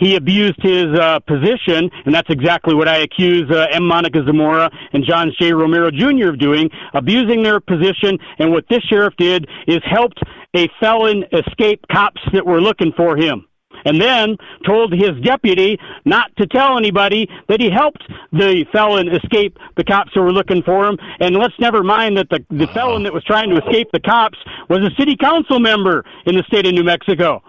he 0.00 0.16
abused 0.16 0.60
his 0.62 0.86
uh, 0.98 1.20
position, 1.20 1.90
and 2.06 2.14
that's 2.14 2.30
exactly 2.30 2.74
what 2.74 2.88
I 2.88 2.98
accuse 2.98 3.48
uh, 3.50 3.66
M. 3.70 3.86
Monica 3.86 4.24
Zamora 4.24 4.70
and 4.92 5.04
John 5.04 5.30
J. 5.38 5.52
Romero 5.52 5.90
Jr. 5.90 6.30
of 6.30 6.38
doing, 6.38 6.70
abusing 6.94 7.42
their 7.42 7.60
position. 7.60 8.18
And 8.38 8.50
what 8.50 8.64
this 8.70 8.82
sheriff 8.84 9.14
did 9.18 9.46
is 9.68 9.80
helped 9.84 10.18
a 10.56 10.68
felon 10.80 11.24
escape 11.32 11.84
cops 11.92 12.20
that 12.32 12.44
were 12.44 12.60
looking 12.60 12.92
for 12.96 13.16
him. 13.16 13.46
And 13.84 14.00
then 14.00 14.36
told 14.66 14.92
his 14.92 15.10
deputy 15.22 15.78
not 16.04 16.34
to 16.36 16.46
tell 16.46 16.76
anybody 16.76 17.28
that 17.48 17.60
he 17.60 17.70
helped 17.70 18.02
the 18.32 18.66
felon 18.72 19.08
escape 19.08 19.56
the 19.76 19.84
cops 19.84 20.10
who 20.14 20.22
were 20.22 20.32
looking 20.32 20.62
for 20.62 20.86
him. 20.86 20.98
And 21.20 21.36
let's 21.36 21.54
never 21.58 21.82
mind 21.82 22.16
that 22.16 22.28
the, 22.30 22.44
the 22.50 22.66
felon 22.68 23.04
that 23.04 23.12
was 23.12 23.24
trying 23.24 23.48
to 23.50 23.56
escape 23.56 23.88
the 23.92 24.00
cops 24.00 24.38
was 24.68 24.80
a 24.80 24.94
city 24.98 25.16
council 25.16 25.60
member 25.60 26.04
in 26.26 26.36
the 26.36 26.42
state 26.46 26.66
of 26.66 26.74
New 26.74 26.84
Mexico. 26.84 27.42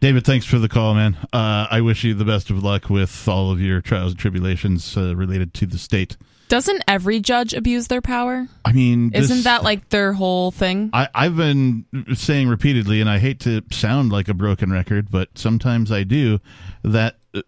David, 0.00 0.24
thanks 0.24 0.46
for 0.46 0.58
the 0.58 0.68
call, 0.68 0.94
man. 0.94 1.14
Uh, 1.30 1.66
I 1.70 1.82
wish 1.82 2.04
you 2.04 2.14
the 2.14 2.24
best 2.24 2.48
of 2.48 2.62
luck 2.62 2.88
with 2.88 3.28
all 3.28 3.52
of 3.52 3.60
your 3.60 3.82
trials 3.82 4.12
and 4.12 4.18
tribulations 4.18 4.96
uh, 4.96 5.14
related 5.14 5.52
to 5.54 5.66
the 5.66 5.76
state. 5.76 6.16
Doesn't 6.48 6.82
every 6.88 7.20
judge 7.20 7.52
abuse 7.52 7.88
their 7.88 8.00
power? 8.00 8.48
I 8.64 8.72
mean, 8.72 9.10
this- 9.10 9.30
Isn't 9.30 9.44
that 9.44 9.62
like 9.62 9.90
their 9.90 10.14
whole 10.14 10.50
thing? 10.52 10.88
I, 10.94 11.08
I've 11.14 11.36
been 11.36 11.84
saying 12.14 12.48
repeatedly, 12.48 13.00
and 13.02 13.10
I 13.10 13.18
hate 13.18 13.40
to 13.40 13.62
sound 13.70 14.10
like 14.10 14.28
a 14.28 14.34
broken 14.34 14.72
record, 14.72 15.10
but 15.10 15.36
sometimes 15.36 15.92
I 15.92 16.02
do, 16.04 16.40
that 16.82 17.16
uh, 17.34 17.42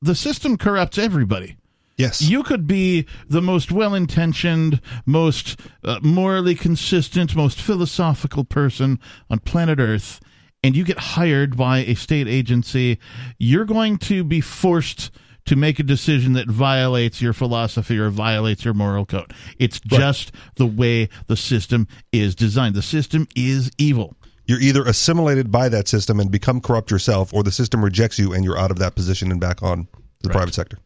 the 0.00 0.14
system 0.14 0.56
corrupts 0.56 0.98
everybody. 0.98 1.56
Yes. 1.96 2.22
You 2.22 2.44
could 2.44 2.68
be 2.68 3.06
the 3.28 3.42
most 3.42 3.72
well 3.72 3.92
intentioned, 3.92 4.80
most 5.04 5.58
uh, 5.82 5.98
morally 6.00 6.54
consistent, 6.54 7.34
most 7.34 7.60
philosophical 7.60 8.44
person 8.44 9.00
on 9.28 9.40
planet 9.40 9.80
Earth, 9.80 10.20
and 10.62 10.76
you 10.76 10.84
get 10.84 10.98
hired 10.98 11.56
by 11.56 11.78
a 11.78 11.94
state 11.94 12.28
agency. 12.28 12.98
You're 13.38 13.64
going 13.64 13.98
to 13.98 14.24
be 14.24 14.40
forced 14.40 15.10
to 15.46 15.56
make 15.56 15.78
a 15.78 15.82
decision 15.82 16.34
that 16.34 16.48
violates 16.48 17.22
your 17.22 17.32
philosophy 17.32 17.98
or 17.98 18.10
violates 18.10 18.64
your 18.64 18.74
moral 18.74 19.06
code. 19.06 19.32
It's 19.58 19.80
just 19.80 20.30
the 20.56 20.66
way 20.66 21.08
the 21.26 21.36
system 21.36 21.88
is 22.12 22.34
designed. 22.34 22.74
The 22.74 22.82
system 22.82 23.26
is 23.34 23.70
evil. 23.78 24.14
You're 24.46 24.60
either 24.60 24.84
assimilated 24.84 25.50
by 25.50 25.68
that 25.70 25.88
system 25.88 26.20
and 26.20 26.30
become 26.30 26.60
corrupt 26.60 26.90
yourself, 26.90 27.32
or 27.32 27.42
the 27.42 27.52
system 27.52 27.84
rejects 27.84 28.18
you 28.18 28.32
and 28.32 28.44
you're 28.44 28.58
out 28.58 28.70
of 28.70 28.78
that 28.78 28.94
position 28.94 29.30
and 29.30 29.40
back 29.40 29.62
on 29.62 29.88
the 30.22 30.30
private 30.30 30.54
sector. 30.54 30.78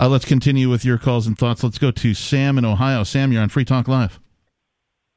Uh, 0.00 0.08
let's 0.08 0.24
continue 0.24 0.70
with 0.70 0.84
your 0.84 0.98
calls 0.98 1.26
and 1.26 1.36
thoughts. 1.36 1.64
Let's 1.64 1.78
go 1.78 1.90
to 1.90 2.14
Sam 2.14 2.56
in 2.56 2.64
Ohio. 2.64 3.02
Sam, 3.02 3.32
you're 3.32 3.42
on 3.42 3.48
Free 3.48 3.64
Talk 3.64 3.88
Live. 3.88 4.20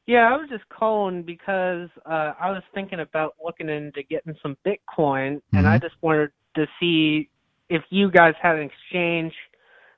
Yeah, 0.07 0.33
I 0.33 0.37
was 0.37 0.49
just 0.49 0.67
calling 0.69 1.23
because 1.23 1.89
uh, 2.05 2.33
I 2.39 2.51
was 2.51 2.63
thinking 2.73 2.99
about 2.99 3.35
looking 3.43 3.69
into 3.69 4.03
getting 4.03 4.35
some 4.41 4.57
Bitcoin, 4.65 5.41
and 5.53 5.67
I 5.67 5.77
Mhm. 5.77 5.81
just 5.81 5.95
wanted 6.01 6.31
to 6.55 6.67
see 6.79 7.29
if 7.69 7.83
you 7.89 8.09
guys 8.11 8.33
had 8.41 8.57
an 8.57 8.63
exchange 8.63 9.33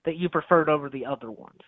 that 0.05 0.17
you 0.17 0.29
preferred 0.29 0.69
over 0.69 0.89
the 0.89 1.05
other 1.05 1.31
ones. 1.31 1.61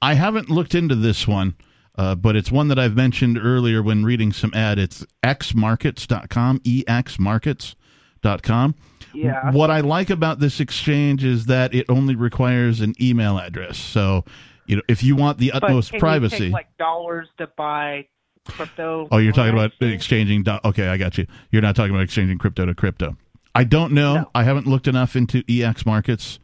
I 0.00 0.14
haven't 0.14 0.48
looked 0.48 0.74
into 0.74 0.94
this 0.94 1.26
one, 1.28 1.54
uh, 1.98 2.14
but 2.14 2.36
it's 2.36 2.50
one 2.52 2.68
that 2.68 2.78
I've 2.78 2.96
mentioned 2.96 3.36
earlier 3.38 3.82
when 3.82 4.04
reading 4.04 4.32
some 4.32 4.52
ad. 4.54 4.78
It's 4.78 5.04
xmarkets.com, 5.22 6.60
exmarkets.com. 6.60 8.74
Yeah. 9.12 9.50
What 9.50 9.70
I 9.70 9.80
like 9.80 10.08
about 10.10 10.38
this 10.38 10.60
exchange 10.60 11.24
is 11.24 11.46
that 11.46 11.74
it 11.74 11.86
only 11.88 12.14
requires 12.14 12.80
an 12.80 12.94
email 13.00 13.38
address. 13.38 13.76
So, 13.76 14.24
you 14.70 14.76
know, 14.76 14.82
if 14.86 15.02
you 15.02 15.16
want 15.16 15.38
the 15.38 15.50
utmost 15.50 15.92
privacy. 15.98 16.38
take, 16.38 16.52
like 16.52 16.76
dollars 16.78 17.26
to 17.38 17.48
buy 17.56 18.06
crypto. 18.46 19.08
Oh, 19.10 19.18
you're 19.18 19.32
talking 19.32 19.52
about 19.52 19.72
exchanging. 19.80 20.44
Do- 20.44 20.60
okay, 20.64 20.86
I 20.86 20.96
got 20.96 21.18
you. 21.18 21.26
You're 21.50 21.60
not 21.60 21.74
talking 21.74 21.90
about 21.90 22.04
exchanging 22.04 22.38
crypto 22.38 22.66
to 22.66 22.74
crypto. 22.74 23.16
I 23.52 23.64
don't 23.64 23.92
know. 23.92 24.30
I 24.32 24.44
haven't 24.44 24.68
looked 24.68 24.86
enough 24.86 25.16
into 25.16 25.42
EX 25.48 25.84
markets. 25.84 26.38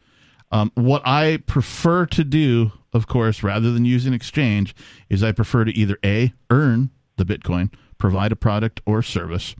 Um, 0.51 0.73
what 0.75 1.01
I 1.05 1.37
prefer 1.47 2.05
to 2.07 2.23
do, 2.25 2.73
of 2.91 3.07
course, 3.07 3.43
rather 3.43 3.71
than 3.71 3.85
use 3.85 4.05
an 4.05 4.13
exchange, 4.13 4.75
is 5.09 5.23
I 5.23 5.31
prefer 5.31 5.63
to 5.63 5.71
either 5.71 5.97
A, 6.03 6.33
earn 6.49 6.89
the 7.15 7.23
Bitcoin, 7.23 7.73
provide 7.97 8.33
a 8.33 8.35
product 8.35 8.81
or 8.85 9.01
service, 9.01 9.55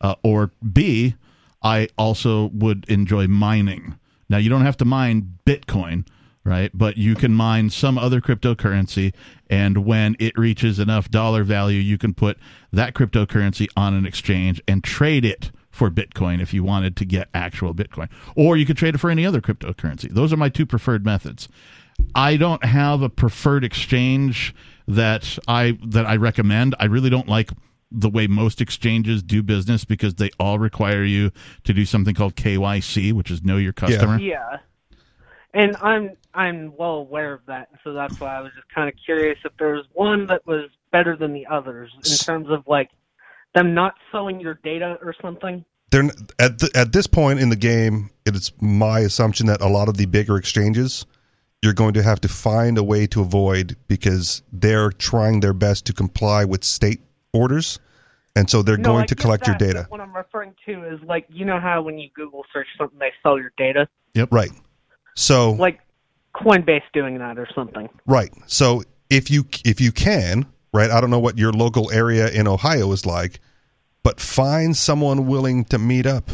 uh, 0.00 0.16
or 0.24 0.50
B, 0.72 1.14
I 1.62 1.88
also 1.96 2.46
would 2.46 2.84
enjoy 2.88 3.28
mining. 3.28 3.96
Now, 4.28 4.38
you 4.38 4.50
don't 4.50 4.62
have 4.62 4.76
to 4.78 4.84
mine 4.84 5.38
Bitcoin, 5.46 6.04
right? 6.48 6.70
But 6.72 6.96
you 6.96 7.14
can 7.14 7.34
mine 7.34 7.70
some 7.70 7.98
other 7.98 8.20
cryptocurrency, 8.20 9.14
and 9.50 9.84
when 9.84 10.16
it 10.18 10.36
reaches 10.38 10.78
enough 10.78 11.10
dollar 11.10 11.44
value, 11.44 11.78
you 11.78 11.98
can 11.98 12.14
put 12.14 12.38
that 12.72 12.94
cryptocurrency 12.94 13.68
on 13.76 13.94
an 13.94 14.06
exchange 14.06 14.60
and 14.66 14.82
trade 14.82 15.24
it 15.24 15.50
for 15.70 15.90
Bitcoin 15.90 16.40
if 16.40 16.54
you 16.54 16.64
wanted 16.64 16.96
to 16.96 17.04
get 17.04 17.28
actual 17.34 17.74
Bitcoin. 17.74 18.08
Or 18.34 18.56
you 18.56 18.64
could 18.64 18.78
trade 18.78 18.94
it 18.94 18.98
for 18.98 19.10
any 19.10 19.26
other 19.26 19.40
cryptocurrency. 19.40 20.10
Those 20.10 20.32
are 20.32 20.36
my 20.38 20.48
two 20.48 20.66
preferred 20.66 21.04
methods. 21.04 21.48
I 22.14 22.36
don't 22.36 22.64
have 22.64 23.02
a 23.02 23.08
preferred 23.08 23.64
exchange 23.64 24.54
that 24.86 25.38
I 25.46 25.76
that 25.84 26.06
I 26.06 26.16
recommend. 26.16 26.74
I 26.80 26.86
really 26.86 27.10
don't 27.10 27.28
like 27.28 27.50
the 27.90 28.08
way 28.08 28.26
most 28.26 28.60
exchanges 28.60 29.22
do 29.22 29.42
business 29.42 29.84
because 29.84 30.14
they 30.14 30.30
all 30.38 30.58
require 30.58 31.04
you 31.04 31.30
to 31.64 31.72
do 31.72 31.84
something 31.84 32.14
called 32.14 32.36
KYC, 32.36 33.12
which 33.12 33.30
is 33.30 33.42
know 33.42 33.56
your 33.56 33.72
customer. 33.72 34.18
Yeah. 34.18 34.58
And 35.54 35.76
I'm 35.80 36.16
I'm 36.34 36.72
well 36.76 36.96
aware 36.96 37.32
of 37.32 37.40
that, 37.46 37.68
so 37.84 37.92
that's 37.92 38.18
why 38.20 38.36
I 38.36 38.40
was 38.40 38.52
just 38.54 38.68
kind 38.74 38.88
of 38.88 38.94
curious 39.04 39.38
if 39.44 39.52
there 39.58 39.74
was 39.74 39.84
one 39.92 40.26
that 40.26 40.46
was 40.46 40.70
better 40.92 41.16
than 41.16 41.32
the 41.32 41.46
others 41.46 41.90
in 42.04 42.16
terms 42.18 42.48
of 42.50 42.64
like 42.66 42.90
them 43.54 43.74
not 43.74 43.94
selling 44.12 44.40
your 44.40 44.58
data 44.62 44.98
or 45.02 45.14
something. 45.22 45.64
They're 45.90 46.10
at 46.38 46.58
the, 46.58 46.70
at 46.74 46.92
this 46.92 47.06
point 47.06 47.40
in 47.40 47.48
the 47.48 47.56
game. 47.56 48.10
It's 48.26 48.52
my 48.60 49.00
assumption 49.00 49.46
that 49.46 49.62
a 49.62 49.68
lot 49.68 49.88
of 49.88 49.96
the 49.96 50.06
bigger 50.06 50.36
exchanges 50.36 51.06
you're 51.62 51.74
going 51.74 51.94
to 51.94 52.02
have 52.02 52.20
to 52.20 52.28
find 52.28 52.78
a 52.78 52.84
way 52.84 53.06
to 53.08 53.20
avoid 53.20 53.76
because 53.88 54.42
they're 54.52 54.92
trying 54.92 55.40
their 55.40 55.52
best 55.52 55.86
to 55.86 55.92
comply 55.92 56.44
with 56.44 56.62
state 56.62 57.00
orders, 57.32 57.80
and 58.36 58.48
so 58.48 58.62
they're 58.62 58.76
No, 58.76 58.90
going 58.90 59.02
I 59.02 59.06
to 59.06 59.14
collect 59.14 59.46
your 59.46 59.56
data. 59.56 59.86
What 59.88 60.00
I'm 60.00 60.14
referring 60.14 60.54
to 60.66 60.84
is 60.84 61.00
like 61.02 61.26
you 61.30 61.44
know 61.44 61.58
how 61.58 61.82
when 61.82 61.98
you 61.98 62.10
Google 62.14 62.44
search 62.52 62.68
something, 62.76 62.98
they 62.98 63.12
sell 63.22 63.38
your 63.38 63.52
data, 63.56 63.88
Yep. 64.14 64.32
Right. 64.32 64.50
So 65.18 65.52
like 65.52 65.80
Coinbase 66.34 66.82
doing 66.92 67.18
that 67.18 67.38
or 67.38 67.48
something. 67.52 67.88
Right. 68.06 68.32
So 68.46 68.82
if 69.10 69.30
you 69.30 69.46
if 69.64 69.80
you 69.80 69.90
can, 69.90 70.46
right, 70.72 70.90
I 70.90 71.00
don't 71.00 71.10
know 71.10 71.18
what 71.18 71.36
your 71.36 71.52
local 71.52 71.90
area 71.90 72.28
in 72.30 72.46
Ohio 72.46 72.92
is 72.92 73.04
like, 73.04 73.40
but 74.04 74.20
find 74.20 74.76
someone 74.76 75.26
willing 75.26 75.64
to 75.66 75.78
meet 75.78 76.06
up 76.06 76.30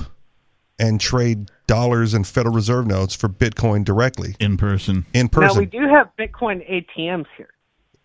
and 0.79 1.01
trade 1.01 1.51
dollars 1.67 2.13
and 2.13 2.27
Federal 2.27 2.55
Reserve 2.55 2.87
notes 2.87 3.15
for 3.15 3.29
Bitcoin 3.29 3.85
directly 3.85 4.35
in 4.39 4.59
person. 4.59 5.07
In 5.15 5.31
person. 5.31 5.55
Now 5.55 5.61
we 5.61 5.67
do 5.67 5.89
have 5.89 6.11
Bitcoin 6.19 6.61
ATMs 6.71 7.27
here. 7.39 7.49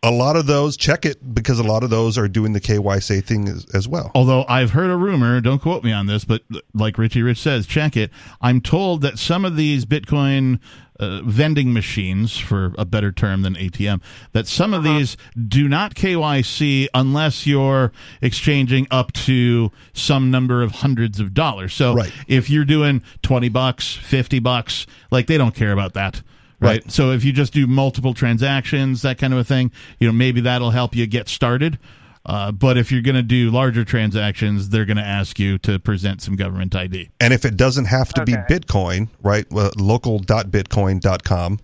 A 0.02 0.12
lot 0.12 0.36
of 0.38 0.46
those 0.46 0.78
check 0.78 1.06
it 1.06 1.34
because 1.34 1.60
a 1.60 1.64
lot 1.64 1.84
of 1.84 1.90
those 1.90 2.18
are 2.18 2.28
doing 2.28 2.54
the 2.54 2.62
KYC 2.62 3.24
thing 3.24 3.48
as, 3.50 3.66
as 3.74 3.88
well. 3.88 4.12
Although 4.16 4.46
I've 4.48 4.72
heard 4.72 4.90
a 4.90 4.96
rumor, 4.96 5.42
don't 5.42 5.62
quote 5.62 5.84
me 5.84 5.92
on 5.92 6.06
this, 6.06 6.24
but 6.24 6.42
like 6.74 6.98
Richie 6.98 7.22
Rich 7.22 7.40
says, 7.40 7.68
check 7.68 7.98
it. 7.98 8.12
I'm 8.42 8.62
told 8.62 9.02
that 9.02 9.20
some 9.20 9.44
of 9.44 9.58
these 9.58 9.86
Bitcoin 9.86 10.60
uh, 11.00 11.22
vending 11.24 11.74
machines, 11.74 12.38
for 12.38 12.74
a 12.78 12.86
better 12.86 13.12
term 13.12 13.42
than 13.42 13.56
ATM, 13.56 14.02
that 14.34 14.48
some 14.48 14.74
of 14.74 14.84
these 14.84 15.18
do 15.48 15.68
not 15.68 15.96
KYC 15.96 16.88
unless 16.94 17.48
you're 17.48 17.92
exchanging 18.22 18.88
up 18.92 19.12
to 19.14 19.72
some 19.94 20.30
number 20.30 20.62
of 20.62 20.72
hundreds 20.72 21.20
of 21.20 21.34
dollars. 21.34 21.74
So 21.74 21.96
if 22.28 22.50
you're 22.50 22.66
doing 22.66 23.02
20 23.22 23.50
bucks, 23.50 23.96
50 23.96 24.40
bucks, 24.40 24.86
like 25.12 25.28
they 25.28 25.38
don't 25.38 25.56
care 25.56 25.72
about 25.72 25.94
that. 25.94 26.22
Right. 26.60 26.92
So 26.92 27.12
if 27.12 27.24
you 27.24 27.32
just 27.32 27.54
do 27.54 27.68
multiple 27.68 28.14
transactions, 28.14 29.02
that 29.04 29.18
kind 29.18 29.34
of 29.34 29.40
a 29.40 29.44
thing, 29.44 29.72
you 30.00 30.08
know, 30.08 30.14
maybe 30.14 30.42
that'll 30.42 30.72
help 30.72 30.96
you 30.96 31.08
get 31.08 31.30
started. 31.30 31.80
Uh, 32.26 32.52
but 32.52 32.78
if 32.78 32.92
you're 32.92 33.02
going 33.02 33.16
to 33.16 33.24
do 33.24 33.50
larger 33.50 33.86
transactions, 33.86 34.70
they're 34.70 34.86
going 34.86 34.98
to 34.98 35.04
ask 35.04 35.40
you 35.40 35.58
to 35.58 35.80
present 35.80 36.22
some 36.22 36.36
government 36.36 36.76
ID. 36.76 37.10
And 37.20 37.34
if 37.34 37.46
it 37.46 37.56
doesn't 37.56 37.86
have 37.86 38.14
to 38.14 38.26
be 38.26 38.34
Bitcoin, 38.34 39.08
right? 39.24 39.50
Well, 39.50 39.72
local.bitcoin.com 39.78 41.60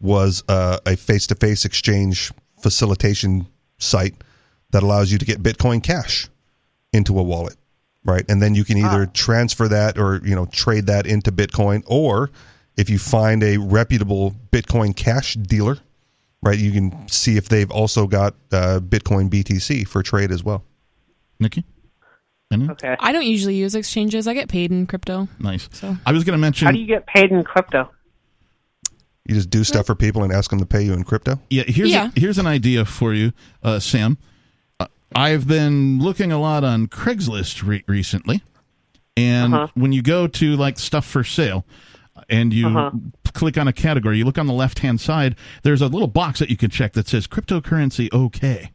was 0.00 0.42
uh, 0.48 0.78
a 0.84 0.96
face 0.96 1.28
to 1.28 1.34
face 1.36 1.64
exchange 1.64 2.32
facilitation 2.60 3.46
site 3.78 4.14
that 4.72 4.82
allows 4.82 5.12
you 5.12 5.18
to 5.18 5.24
get 5.24 5.42
Bitcoin 5.42 5.82
cash 5.82 6.28
into 6.92 7.18
a 7.18 7.22
wallet, 7.22 7.56
right? 8.04 8.24
And 8.28 8.42
then 8.42 8.54
you 8.54 8.64
can 8.64 8.78
either 8.78 9.06
transfer 9.06 9.68
that 9.68 9.98
or, 9.98 10.20
you 10.24 10.34
know, 10.34 10.46
trade 10.46 10.86
that 10.86 11.06
into 11.06 11.30
Bitcoin. 11.30 11.84
Or 11.86 12.30
if 12.76 12.88
you 12.90 12.98
find 12.98 13.42
a 13.42 13.56
reputable 13.58 14.34
Bitcoin 14.50 14.94
cash 14.96 15.34
dealer, 15.34 15.78
right, 16.42 16.58
you 16.58 16.72
can 16.72 17.08
see 17.08 17.36
if 17.36 17.48
they've 17.48 17.70
also 17.70 18.06
got 18.06 18.34
uh, 18.52 18.80
Bitcoin 18.82 19.28
BTC 19.30 19.86
for 19.86 20.02
trade 20.02 20.30
as 20.30 20.42
well. 20.42 20.64
Nikki? 21.40 21.64
Okay. 22.52 22.96
I 23.00 23.12
don't 23.12 23.24
usually 23.24 23.54
use 23.54 23.74
exchanges. 23.74 24.28
I 24.28 24.34
get 24.34 24.48
paid 24.50 24.70
in 24.70 24.86
crypto. 24.86 25.26
Nice. 25.38 25.70
So 25.72 25.96
I 26.04 26.12
was 26.12 26.22
going 26.24 26.34
to 26.36 26.40
mention. 26.40 26.66
How 26.66 26.72
do 26.72 26.78
you 26.78 26.86
get 26.86 27.06
paid 27.06 27.30
in 27.32 27.42
crypto? 27.44 27.90
You 29.26 29.34
just 29.36 29.48
do 29.50 29.64
stuff 29.64 29.86
for 29.86 29.94
people 29.94 30.22
and 30.22 30.32
ask 30.32 30.50
them 30.50 30.58
to 30.58 30.66
pay 30.66 30.82
you 30.82 30.92
in 30.92 31.04
crypto? 31.04 31.40
Yeah, 31.48 31.62
here's 31.66 31.90
Yeah. 31.90 32.10
A, 32.14 32.20
here's 32.20 32.38
an 32.38 32.46
idea 32.46 32.84
for 32.84 33.14
you, 33.14 33.32
uh, 33.62 33.78
Sam. 33.78 34.18
Uh, 34.80 34.86
I've 35.14 35.46
been 35.46 36.00
looking 36.00 36.30
a 36.32 36.38
lot 36.38 36.62
on 36.64 36.88
Craigslist 36.88 37.66
re- 37.66 37.84
recently, 37.86 38.42
and 39.16 39.54
Uh-huh. 39.54 39.68
when 39.74 39.92
you 39.92 40.02
go 40.02 40.26
to 40.26 40.56
like 40.56 40.78
stuff 40.78 41.06
for 41.06 41.24
sale, 41.24 41.64
and 42.32 42.52
you 42.52 42.66
Uh-huh. 42.66 42.90
click 43.34 43.56
on 43.56 43.68
a 43.68 43.72
category, 43.72 44.18
you 44.18 44.24
look 44.24 44.38
on 44.38 44.46
the 44.48 44.52
left 44.52 44.80
hand 44.80 45.00
side. 45.00 45.36
There's 45.62 45.80
a 45.82 45.86
little 45.86 46.08
box 46.08 46.38
that 46.40 46.50
you 46.50 46.56
can 46.56 46.70
check 46.70 46.94
that 46.94 47.06
says 47.06 47.26
cryptocurrency 47.28 48.12
okay, 48.12 48.70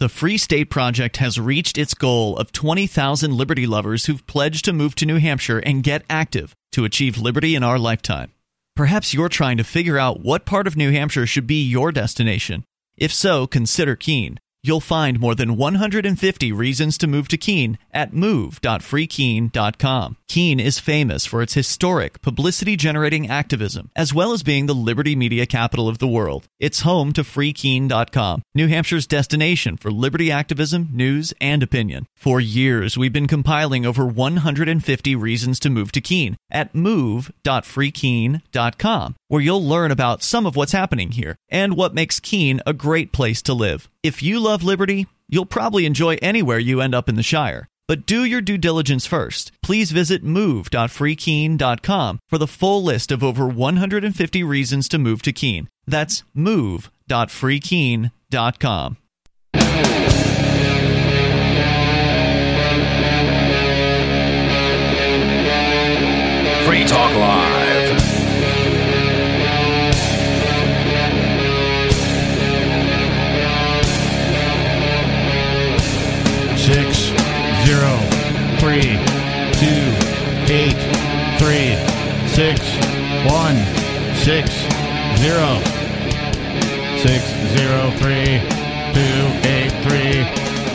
The 0.00 0.08
Free 0.08 0.38
State 0.38 0.70
Project 0.70 1.18
has 1.18 1.38
reached 1.38 1.76
its 1.76 1.92
goal 1.92 2.34
of 2.38 2.52
20,000 2.52 3.36
liberty 3.36 3.66
lovers 3.66 4.06
who've 4.06 4.26
pledged 4.26 4.64
to 4.64 4.72
move 4.72 4.94
to 4.94 5.04
New 5.04 5.18
Hampshire 5.18 5.58
and 5.58 5.82
get 5.82 6.06
active 6.08 6.54
to 6.72 6.86
achieve 6.86 7.18
liberty 7.18 7.54
in 7.54 7.62
our 7.62 7.78
lifetime. 7.78 8.32
Perhaps 8.74 9.12
you're 9.12 9.28
trying 9.28 9.58
to 9.58 9.64
figure 9.64 9.98
out 9.98 10.20
what 10.20 10.46
part 10.46 10.66
of 10.66 10.74
New 10.74 10.90
Hampshire 10.90 11.26
should 11.26 11.46
be 11.46 11.62
your 11.62 11.92
destination. 11.92 12.64
If 12.96 13.12
so, 13.12 13.46
consider 13.46 13.94
Keene. 13.94 14.40
You'll 14.62 14.80
find 14.80 15.18
more 15.18 15.34
than 15.34 15.56
150 15.56 16.52
reasons 16.52 16.98
to 16.98 17.06
move 17.06 17.28
to 17.28 17.36
Keene 17.36 17.78
at 17.92 18.12
move.freekeene.com. 18.12 20.16
Keene 20.30 20.60
is 20.60 20.78
famous 20.78 21.26
for 21.26 21.42
its 21.42 21.54
historic, 21.54 22.22
publicity 22.22 22.76
generating 22.76 23.28
activism, 23.28 23.90
as 23.96 24.14
well 24.14 24.32
as 24.32 24.44
being 24.44 24.66
the 24.66 24.74
liberty 24.76 25.16
media 25.16 25.44
capital 25.44 25.88
of 25.88 25.98
the 25.98 26.06
world. 26.06 26.46
It's 26.60 26.82
home 26.82 27.12
to 27.14 27.24
freekeene.com, 27.24 28.42
New 28.54 28.68
Hampshire's 28.68 29.08
destination 29.08 29.76
for 29.76 29.90
liberty 29.90 30.30
activism, 30.30 30.90
news, 30.92 31.34
and 31.40 31.64
opinion. 31.64 32.06
For 32.14 32.40
years, 32.40 32.96
we've 32.96 33.12
been 33.12 33.26
compiling 33.26 33.84
over 33.84 34.06
150 34.06 35.16
reasons 35.16 35.58
to 35.58 35.68
move 35.68 35.90
to 35.90 36.00
Keene 36.00 36.36
at 36.48 36.76
move.freekeene.com, 36.76 39.16
where 39.26 39.42
you'll 39.42 39.66
learn 39.66 39.90
about 39.90 40.22
some 40.22 40.46
of 40.46 40.54
what's 40.54 40.70
happening 40.70 41.10
here 41.10 41.34
and 41.48 41.76
what 41.76 41.92
makes 41.92 42.20
Keene 42.20 42.60
a 42.64 42.72
great 42.72 43.10
place 43.10 43.42
to 43.42 43.52
live. 43.52 43.90
If 44.04 44.22
you 44.22 44.38
love 44.38 44.62
liberty, 44.62 45.08
you'll 45.28 45.44
probably 45.44 45.86
enjoy 45.86 46.18
anywhere 46.22 46.60
you 46.60 46.80
end 46.80 46.94
up 46.94 47.08
in 47.08 47.16
the 47.16 47.24
Shire. 47.24 47.66
But 47.90 48.06
do 48.06 48.24
your 48.24 48.40
due 48.40 48.56
diligence 48.56 49.04
first. 49.04 49.50
Please 49.64 49.90
visit 49.90 50.22
move.freekeene.com 50.22 52.20
for 52.28 52.38
the 52.38 52.46
full 52.46 52.84
list 52.84 53.10
of 53.10 53.24
over 53.24 53.48
150 53.48 54.44
reasons 54.44 54.88
to 54.90 54.96
move 54.96 55.22
to 55.22 55.32
Keene. 55.32 55.68
That's 55.88 56.22
move.freekeene.com. 56.32 58.96
Free 66.64 66.84
Talk 66.84 67.12
Live. 67.16 68.00
Six 76.56 76.96
zero 76.96 77.09
three 78.60 78.92
two 79.56 79.82
eight 80.52 80.76
three 81.40 81.72
six 82.28 82.60
one 83.24 83.56
six 84.20 84.50
zero 85.16 85.56
six 87.00 87.24
zero 87.56 87.90
three 87.96 88.36
two 88.92 89.24
eight 89.48 89.72
three 89.82 90.22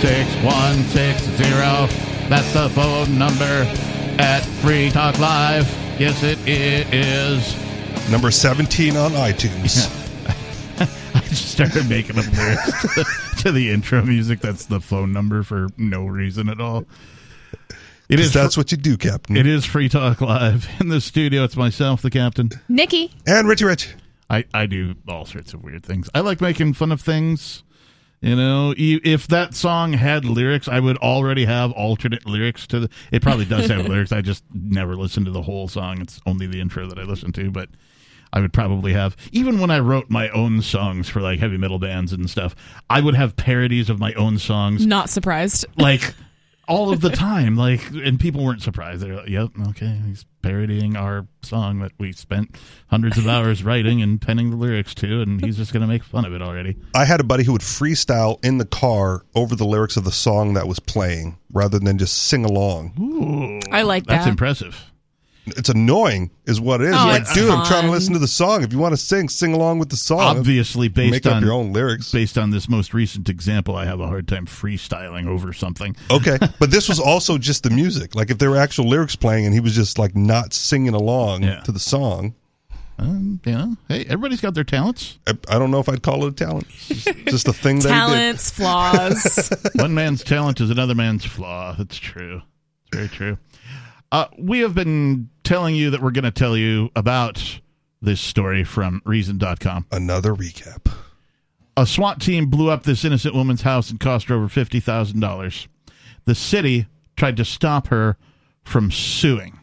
six 0.01 0.25
one 0.43 0.81
six 0.85 1.21
zero. 1.37 1.85
That's 2.27 2.51
the 2.53 2.69
phone 2.69 3.19
number 3.19 3.69
at 4.19 4.39
Free 4.63 4.89
Talk 4.89 5.19
Live. 5.19 5.67
Yes, 5.99 6.23
it 6.23 6.39
is. 6.47 7.55
Number 8.09 8.31
17 8.31 8.97
on 8.97 9.11
iTunes. 9.11 9.91
I 11.15 11.19
just 11.19 11.51
started 11.51 11.87
making 11.87 12.17
a 12.17 12.21
list 12.21 13.37
to 13.43 13.51
the 13.51 13.69
intro 13.69 14.01
music. 14.03 14.39
That's 14.39 14.65
the 14.65 14.79
phone 14.79 15.13
number 15.13 15.43
for 15.43 15.67
no 15.77 16.05
reason 16.07 16.49
at 16.49 16.59
all. 16.59 16.85
It 18.07 18.17
'Cause 18.17 18.27
is. 18.27 18.33
that's 18.33 18.55
what 18.57 18.71
you 18.71 18.77
do, 18.77 18.97
Captain. 18.97 19.35
It 19.35 19.47
is 19.47 19.65
Free 19.65 19.89
Talk 19.89 20.21
Live 20.21 20.67
in 20.79 20.89
the 20.89 21.01
studio. 21.01 21.43
It's 21.43 21.55
myself, 21.55 22.01
the 22.01 22.11
captain, 22.11 22.51
Nikki. 22.69 23.11
And 23.25 23.47
Richie 23.47 23.65
Rich. 23.65 23.95
I 24.29 24.43
I 24.53 24.65
do 24.67 24.95
all 25.07 25.25
sorts 25.25 25.53
of 25.53 25.63
weird 25.63 25.83
things. 25.83 26.09
I 26.13 26.19
like 26.21 26.41
making 26.41 26.73
fun 26.73 26.91
of 26.91 27.01
things 27.01 27.63
You 28.21 28.35
know, 28.35 28.73
e- 28.77 28.99
if 29.03 29.27
that 29.27 29.53
song 29.53 29.93
had 29.93 30.25
lyrics, 30.25 30.67
I 30.67 30.79
would 30.79 30.97
already 30.97 31.45
have 31.45 31.71
alternate 31.73 32.25
lyrics 32.25 32.65
to 32.67 32.79
the. 32.81 32.89
It 33.11 33.21
probably 33.21 33.45
does 33.45 33.67
have 33.69 33.85
lyrics. 33.89 34.11
I 34.11 34.21
just 34.21 34.43
never 34.53 34.95
listen 34.95 35.25
to 35.25 35.31
the 35.31 35.41
whole 35.43 35.67
song. 35.67 36.01
It's 36.01 36.19
only 36.25 36.47
the 36.47 36.59
intro 36.61 36.87
that 36.87 36.97
I 36.97 37.03
listen 37.03 37.31
to, 37.33 37.51
but 37.51 37.69
I 38.33 38.39
would 38.39 38.51
probably 38.53 38.93
have. 38.93 39.15
Even 39.31 39.59
when 39.59 39.69
I 39.69 39.79
wrote 39.79 40.09
my 40.09 40.29
own 40.29 40.61
songs 40.61 41.07
for 41.09 41.21
like 41.21 41.39
heavy 41.39 41.57
metal 41.57 41.77
bands 41.77 42.13
and 42.13 42.27
stuff, 42.29 42.55
I 42.89 43.01
would 43.01 43.15
have 43.15 43.35
parodies 43.35 43.89
of 43.91 43.99
my 43.99 44.13
own 44.13 44.39
songs 44.39 44.85
Not 44.87 45.09
surprised. 45.09 45.65
like 45.77 46.13
all 46.67 46.91
of 46.91 47.01
the 47.01 47.09
time. 47.09 47.55
Like, 47.55 47.81
and 47.91 48.19
people 48.19 48.43
weren't 48.43 48.61
surprised. 48.61 49.01
They're 49.01 49.15
like, 49.15 49.29
"Yep, 49.29 49.51
okay, 49.69 49.99
he's 50.05 50.25
parodying 50.41 50.95
our 50.95 51.27
song 51.41 51.79
that 51.79 51.91
we 51.97 52.11
spent 52.11 52.55
hundreds 52.87 53.17
of 53.17 53.27
hours 53.27 53.63
writing 53.63 54.01
and 54.01 54.21
penning 54.21 54.49
the 54.51 54.57
lyrics 54.57 54.93
to, 54.95 55.21
and 55.21 55.43
he's 55.43 55.57
just 55.57 55.73
gonna 55.73 55.87
make 55.87 56.03
fun 56.03 56.25
of 56.25 56.33
it 56.33 56.41
already." 56.41 56.75
I 56.93 57.05
had 57.05 57.19
a 57.19 57.23
buddy 57.23 57.43
who 57.43 57.53
would 57.53 57.61
freestyle 57.61 58.43
in 58.43 58.57
the 58.57 58.65
car 58.65 59.23
over 59.35 59.55
the 59.55 59.65
lyrics 59.65 59.97
of 59.97 60.03
the 60.03 60.11
song 60.11 60.53
that 60.53 60.67
was 60.67 60.79
playing 60.79 61.37
rather 61.51 61.79
than 61.79 61.97
just 61.97 62.15
sing 62.15 62.45
along. 62.45 62.93
Ooh, 62.99 63.59
I 63.71 63.83
like 63.83 64.05
that. 64.05 64.13
that's 64.13 64.25
that. 64.25 64.31
impressive. 64.31 64.91
It's 65.47 65.69
annoying, 65.69 66.31
is 66.45 66.59
what 66.59 66.81
it 66.81 66.87
is. 66.89 66.95
Oh, 66.95 67.05
like, 67.05 67.21
it's 67.21 67.33
dude, 67.33 67.49
I'm 67.49 67.65
trying 67.65 67.85
to 67.85 67.91
listen 67.91 68.13
to 68.13 68.19
the 68.19 68.27
song. 68.27 68.63
If 68.63 68.73
you 68.73 68.79
want 68.79 68.93
to 68.93 68.97
sing, 68.97 69.29
sing 69.29 69.53
along 69.53 69.79
with 69.79 69.89
the 69.89 69.97
song. 69.97 70.19
Obviously, 70.21 70.87
based 70.87 71.11
Make 71.11 71.25
on 71.27 71.33
up 71.33 71.43
your 71.43 71.53
own 71.53 71.71
lyrics. 71.71 72.11
Based 72.11 72.37
on 72.37 72.49
this 72.49 72.67
most 72.67 72.93
recent 72.93 73.29
example, 73.29 73.75
I 73.75 73.85
have 73.85 73.99
a 73.99 74.07
hard 74.07 74.27
time 74.27 74.45
freestyling 74.47 75.27
over 75.27 75.53
something. 75.53 75.95
Okay, 76.09 76.37
but 76.59 76.71
this 76.71 76.89
was 76.89 76.99
also 76.99 77.37
just 77.37 77.63
the 77.63 77.69
music. 77.69 78.15
Like 78.15 78.31
if 78.31 78.37
there 78.39 78.49
were 78.49 78.57
actual 78.57 78.85
lyrics 78.87 79.15
playing 79.15 79.45
and 79.45 79.53
he 79.53 79.59
was 79.59 79.75
just 79.75 79.99
like 79.99 80.15
not 80.15 80.53
singing 80.53 80.93
along 80.95 81.43
Yeah. 81.43 81.59
to 81.61 81.71
the 81.71 81.79
song. 81.79 82.33
Um, 82.97 83.41
you 83.45 83.51
know, 83.51 83.75
hey, 83.89 84.05
everybody's 84.05 84.39
got 84.39 84.53
their 84.53 84.63
talents. 84.63 85.19
I, 85.27 85.33
I 85.49 85.59
don't 85.59 85.69
know 85.69 85.79
if 85.81 85.89
I'd 85.89 86.01
call 86.01 86.25
it 86.25 86.29
a 86.29 86.45
talent. 86.45 86.65
It's 86.89 87.03
just- 87.03 87.25
just 87.27 87.47
a 87.49 87.53
thing 87.53 87.79
that 87.79 87.89
Talents, 87.89 88.51
flaws. 88.51 89.51
One 89.75 89.93
man's 89.93 90.23
talent 90.23 90.61
is 90.61 90.69
another 90.69 90.95
man's 90.95 91.25
flaw. 91.25 91.75
That's 91.77 91.97
true. 91.97 92.41
It's 92.87 92.95
very 92.97 93.09
true. 93.09 93.37
Uh, 94.13 94.27
we 94.39 94.59
have 94.59 94.73
been 94.73 95.29
telling 95.45 95.75
you 95.75 95.91
that 95.91 96.01
we're 96.01 96.11
going 96.11 96.25
to 96.25 96.31
tell 96.31 96.57
you 96.57 96.89
about 96.95 97.61
this 98.01 98.19
story 98.19 98.63
from 98.63 99.01
Reason.com. 99.05 99.85
Another 99.91 100.33
recap. 100.33 100.91
A 101.77 101.85
SWAT 101.85 102.21
team 102.21 102.47
blew 102.49 102.69
up 102.69 102.83
this 102.83 103.05
innocent 103.05 103.35
woman's 103.35 103.61
house 103.61 103.89
and 103.89 103.99
cost 103.99 104.27
her 104.27 104.35
over 104.35 104.47
$50,000. 104.47 105.67
The 106.25 106.35
city 106.35 106.87
tried 107.15 107.37
to 107.37 107.45
stop 107.45 107.87
her 107.87 108.17
from 108.63 108.91
suing. 108.91 109.59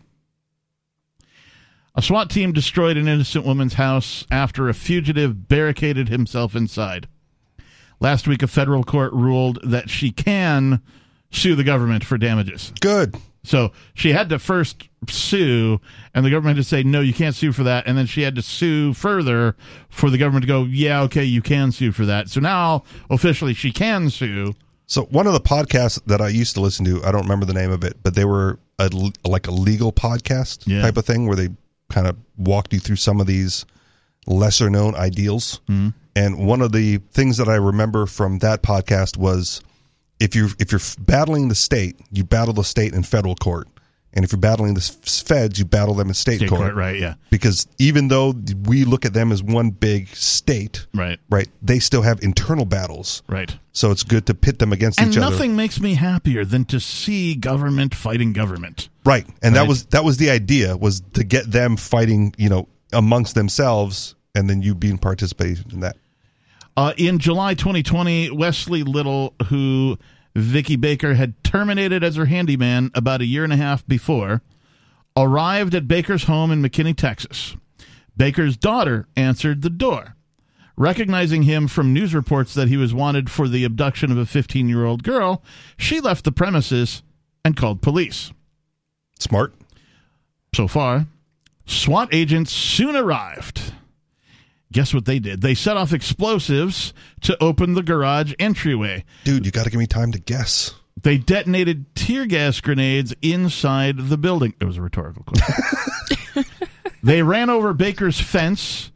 A 1.94 2.02
SWAT 2.02 2.30
team 2.30 2.52
destroyed 2.52 2.96
an 2.96 3.08
innocent 3.08 3.44
woman's 3.44 3.74
house 3.74 4.26
after 4.30 4.68
a 4.68 4.74
fugitive 4.74 5.48
barricaded 5.48 6.08
himself 6.08 6.54
inside. 6.54 7.08
Last 8.00 8.26
week, 8.26 8.42
a 8.42 8.46
federal 8.46 8.82
court 8.82 9.12
ruled 9.12 9.58
that 9.62 9.90
she 9.90 10.10
can 10.10 10.80
sue 11.30 11.54
the 11.54 11.64
government 11.64 12.04
for 12.04 12.18
damages. 12.18 12.72
Good. 12.80 13.14
So 13.44 13.72
she 13.94 14.12
had 14.12 14.28
to 14.30 14.38
first 14.38 14.88
sue, 15.08 15.80
and 16.14 16.24
the 16.24 16.30
government 16.30 16.56
to 16.58 16.64
say, 16.64 16.82
no, 16.82 17.00
you 17.00 17.12
can't 17.12 17.34
sue 17.34 17.52
for 17.52 17.62
that. 17.64 17.86
And 17.86 17.96
then 17.98 18.06
she 18.06 18.22
had 18.22 18.34
to 18.36 18.42
sue 18.42 18.94
further 18.94 19.56
for 19.88 20.10
the 20.10 20.18
government 20.18 20.42
to 20.44 20.46
go, 20.48 20.64
yeah, 20.64 21.02
okay, 21.02 21.24
you 21.24 21.42
can 21.42 21.72
sue 21.72 21.92
for 21.92 22.06
that. 22.06 22.28
So 22.28 22.40
now, 22.40 22.84
officially, 23.10 23.54
she 23.54 23.72
can 23.72 24.10
sue. 24.10 24.54
So 24.86 25.04
one 25.04 25.26
of 25.26 25.32
the 25.32 25.40
podcasts 25.40 26.00
that 26.06 26.20
I 26.20 26.28
used 26.28 26.54
to 26.54 26.60
listen 26.60 26.84
to, 26.86 27.02
I 27.04 27.10
don't 27.12 27.22
remember 27.22 27.46
the 27.46 27.54
name 27.54 27.70
of 27.70 27.82
it, 27.84 27.96
but 28.02 28.14
they 28.14 28.24
were 28.24 28.58
a, 28.78 28.90
like 29.24 29.46
a 29.48 29.52
legal 29.52 29.92
podcast 29.92 30.64
Yeah. 30.66 30.82
type 30.82 30.96
of 30.96 31.04
thing 31.06 31.26
where 31.26 31.36
they 31.36 31.48
kind 31.88 32.06
of 32.06 32.16
walked 32.36 32.72
you 32.72 32.78
through 32.80 32.96
some 32.96 33.20
of 33.20 33.26
these 33.26 33.64
lesser 34.26 34.68
known 34.70 34.94
ideals. 34.94 35.60
Mhm. 35.68 35.94
And 36.14 36.46
one 36.46 36.60
of 36.60 36.72
the 36.72 36.98
things 37.12 37.38
that 37.38 37.48
I 37.48 37.54
remember 37.54 38.06
from 38.06 38.38
that 38.40 38.62
podcast 38.62 39.16
was 39.16 39.62
if 40.20 40.34
you 40.36 40.50
if 40.58 40.70
you're 40.70 40.80
battling 41.00 41.48
the 41.48 41.54
state, 41.54 41.96
you 42.12 42.22
battle 42.22 42.52
the 42.54 42.62
state 42.64 42.92
in 42.92 43.02
federal 43.02 43.34
court. 43.34 43.66
And 44.14 44.24
if 44.26 44.32
you're 44.32 44.38
battling 44.38 44.74
the 44.74 44.80
feds, 44.80 45.58
you 45.58 45.64
battle 45.64 45.94
them 45.94 46.08
in 46.08 46.14
state, 46.14 46.36
State 46.36 46.50
court. 46.50 46.60
court, 46.60 46.74
right, 46.74 46.98
yeah. 47.00 47.14
Because 47.30 47.66
even 47.78 48.08
though 48.08 48.34
we 48.64 48.84
look 48.84 49.06
at 49.06 49.14
them 49.14 49.32
as 49.32 49.42
one 49.42 49.70
big 49.70 50.08
state, 50.08 50.86
Right. 50.92 51.18
right, 51.30 51.48
they 51.62 51.78
still 51.78 52.02
have 52.02 52.22
internal 52.22 52.66
battles. 52.66 53.22
Right. 53.26 53.56
So 53.72 53.90
it's 53.90 54.02
good 54.02 54.26
to 54.26 54.34
pit 54.34 54.58
them 54.58 54.70
against 54.72 55.00
And 55.00 55.10
each 55.10 55.16
other. 55.16 55.26
And 55.26 55.32
nothing 55.34 55.56
makes 55.56 55.80
me 55.80 55.94
happier 55.94 56.44
than 56.44 56.66
to 56.66 56.78
see 56.78 57.34
government 57.34 57.94
fighting 57.94 58.34
government. 58.34 58.90
Right. 59.06 59.26
And 59.42 59.56
that 59.56 59.66
was 59.66 59.84
that 59.86 60.04
was 60.04 60.18
the 60.18 60.28
idea 60.28 60.76
was 60.76 61.00
to 61.14 61.24
get 61.24 61.50
them 61.50 61.76
fighting, 61.78 62.34
you 62.36 62.50
know, 62.50 62.68
amongst 62.92 63.34
themselves 63.34 64.14
and 64.34 64.48
then 64.50 64.60
you 64.60 64.74
being 64.74 64.98
participating 64.98 65.64
in 65.72 65.80
that. 65.80 65.96
Uh, 66.76 66.92
in 66.96 67.18
July 67.18 67.54
2020, 67.54 68.30
Wesley 68.30 68.82
Little, 68.82 69.34
who 69.48 69.98
Vicky 70.34 70.76
Baker 70.76 71.14
had 71.14 71.42
terminated 71.44 72.02
as 72.02 72.16
her 72.16 72.26
handyman 72.26 72.90
about 72.94 73.20
a 73.20 73.26
year 73.26 73.44
and 73.44 73.52
a 73.52 73.56
half 73.56 73.86
before, 73.86 74.42
arrived 75.16 75.74
at 75.74 75.88
Baker's 75.88 76.24
home 76.24 76.50
in 76.50 76.62
McKinney, 76.62 76.96
Texas. 76.96 77.56
Baker's 78.16 78.56
daughter 78.56 79.08
answered 79.16 79.62
the 79.62 79.70
door. 79.70 80.16
Recognizing 80.76 81.42
him 81.42 81.68
from 81.68 81.92
news 81.92 82.14
reports 82.14 82.54
that 82.54 82.68
he 82.68 82.78
was 82.78 82.94
wanted 82.94 83.30
for 83.30 83.46
the 83.46 83.64
abduction 83.64 84.10
of 84.10 84.16
a 84.16 84.24
15 84.24 84.68
year 84.68 84.84
old 84.84 85.02
girl, 85.02 85.42
she 85.76 86.00
left 86.00 86.24
the 86.24 86.32
premises 86.32 87.02
and 87.44 87.56
called 87.56 87.82
police. 87.82 88.32
Smart. 89.18 89.54
So 90.54 90.66
far, 90.66 91.06
SWAT 91.66 92.08
agents 92.12 92.52
soon 92.52 92.96
arrived. 92.96 93.72
Guess 94.72 94.94
what 94.94 95.04
they 95.04 95.18
did? 95.18 95.42
They 95.42 95.54
set 95.54 95.76
off 95.76 95.92
explosives 95.92 96.94
to 97.22 97.40
open 97.42 97.74
the 97.74 97.82
garage 97.82 98.32
entryway. 98.38 99.04
Dude, 99.24 99.44
you 99.44 99.52
got 99.52 99.64
to 99.64 99.70
give 99.70 99.78
me 99.78 99.86
time 99.86 100.12
to 100.12 100.18
guess. 100.18 100.74
They 101.00 101.18
detonated 101.18 101.94
tear 101.94 102.26
gas 102.26 102.60
grenades 102.60 103.14
inside 103.22 104.08
the 104.08 104.18
building. 104.18 104.54
It 104.60 104.64
was 104.64 104.76
a 104.76 104.82
rhetorical 104.82 105.24
question. 105.24 106.44
they 107.02 107.22
ran 107.22 107.50
over 107.50 107.72
Baker's 107.72 108.20
fence 108.20 108.92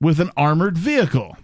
with 0.00 0.20
an 0.20 0.30
armored 0.36 0.76
vehicle. 0.76 1.36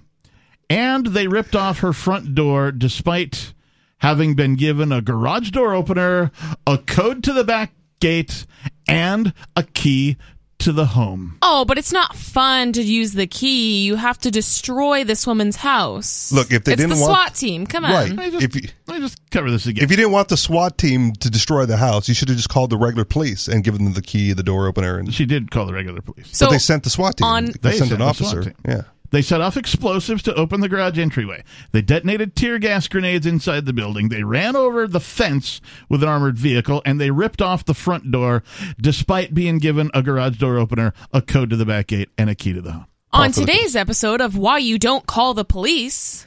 And 0.70 1.08
they 1.08 1.26
ripped 1.26 1.54
off 1.54 1.80
her 1.80 1.92
front 1.92 2.34
door 2.34 2.72
despite 2.72 3.54
having 3.98 4.34
been 4.34 4.56
given 4.56 4.92
a 4.92 5.00
garage 5.00 5.50
door 5.50 5.74
opener, 5.74 6.30
a 6.66 6.78
code 6.78 7.22
to 7.24 7.32
the 7.32 7.44
back 7.44 7.72
gate, 8.00 8.46
and 8.86 9.32
a 9.56 9.62
key 9.62 10.16
to 10.64 10.72
the 10.72 10.86
home. 10.86 11.38
Oh, 11.42 11.64
but 11.64 11.78
it's 11.78 11.92
not 11.92 12.14
fun 12.16 12.72
to 12.72 12.82
use 12.82 13.12
the 13.12 13.26
key. 13.26 13.84
You 13.84 13.96
have 13.96 14.18
to 14.18 14.30
destroy 14.30 15.04
this 15.04 15.26
woman's 15.26 15.56
house. 15.56 16.32
Look, 16.32 16.52
if 16.52 16.64
they 16.64 16.72
it's 16.72 16.82
didn't 16.82 16.98
want 16.98 17.00
the 17.00 17.12
want- 17.12 17.28
SWAT 17.28 17.34
team. 17.34 17.66
Come 17.66 17.84
on. 17.84 18.16
Right. 18.16 18.34
if 18.34 18.54
you 18.56 18.62
Let 18.86 18.94
me 18.96 19.00
just 19.06 19.18
cover 19.30 19.50
this 19.50 19.66
again. 19.66 19.84
if 19.84 19.90
you 19.90 19.96
didn't 19.96 20.12
want 20.12 20.28
the 20.28 20.36
SWAT 20.36 20.76
team 20.78 21.12
to 21.14 21.30
destroy 21.30 21.66
the 21.66 21.76
house, 21.76 22.08
you 22.08 22.14
should 22.14 22.28
have 22.28 22.36
just 22.36 22.48
called 22.48 22.70
the 22.70 22.76
regular 22.76 23.04
police 23.04 23.48
and 23.48 23.62
given 23.64 23.84
them 23.84 23.94
the 23.94 24.02
key, 24.02 24.32
the 24.32 24.42
door 24.42 24.66
opener, 24.66 24.98
and 24.98 25.12
She 25.14 25.26
did 25.26 25.50
call 25.50 25.66
the 25.66 25.72
regular 25.74 26.00
police. 26.00 26.38
but 26.38 26.50
they 26.50 26.58
sent 26.58 26.82
the 26.84 26.90
SWAT 26.90 27.16
team. 27.18 27.26
on- 27.26 27.44
they, 27.46 27.52
They 27.60 27.76
sent 27.78 27.90
sent 27.90 27.92
an 27.92 27.98
the 28.06 28.12
SWAT 28.12 28.26
officer. 28.28 28.42
team. 28.44 28.54
Yeah. 28.66 28.82
They 29.10 29.22
set 29.22 29.40
off 29.40 29.56
explosives 29.56 30.22
to 30.24 30.34
open 30.34 30.60
the 30.60 30.68
garage 30.68 30.98
entryway. 30.98 31.44
They 31.72 31.82
detonated 31.82 32.34
tear 32.34 32.58
gas 32.58 32.88
grenades 32.88 33.26
inside 33.26 33.64
the 33.64 33.72
building. 33.72 34.08
They 34.08 34.24
ran 34.24 34.56
over 34.56 34.88
the 34.88 34.98
fence 35.00 35.60
with 35.88 36.02
an 36.02 36.08
armored 36.08 36.36
vehicle 36.36 36.82
and 36.84 37.00
they 37.00 37.10
ripped 37.10 37.40
off 37.40 37.64
the 37.64 37.74
front 37.74 38.10
door 38.10 38.42
despite 38.80 39.32
being 39.34 39.58
given 39.58 39.90
a 39.94 40.02
garage 40.02 40.38
door 40.38 40.58
opener, 40.58 40.92
a 41.12 41.22
code 41.22 41.50
to 41.50 41.56
the 41.56 41.66
back 41.66 41.88
gate, 41.88 42.08
and 42.18 42.28
a 42.28 42.34
key 42.34 42.52
to 42.54 42.60
the 42.60 42.72
home. 42.72 42.86
On 43.12 43.30
today's 43.30 43.76
episode 43.76 44.20
of 44.20 44.36
Why 44.36 44.58
You 44.58 44.78
Don't 44.78 45.06
Call 45.06 45.34
the 45.34 45.44
Police, 45.44 46.26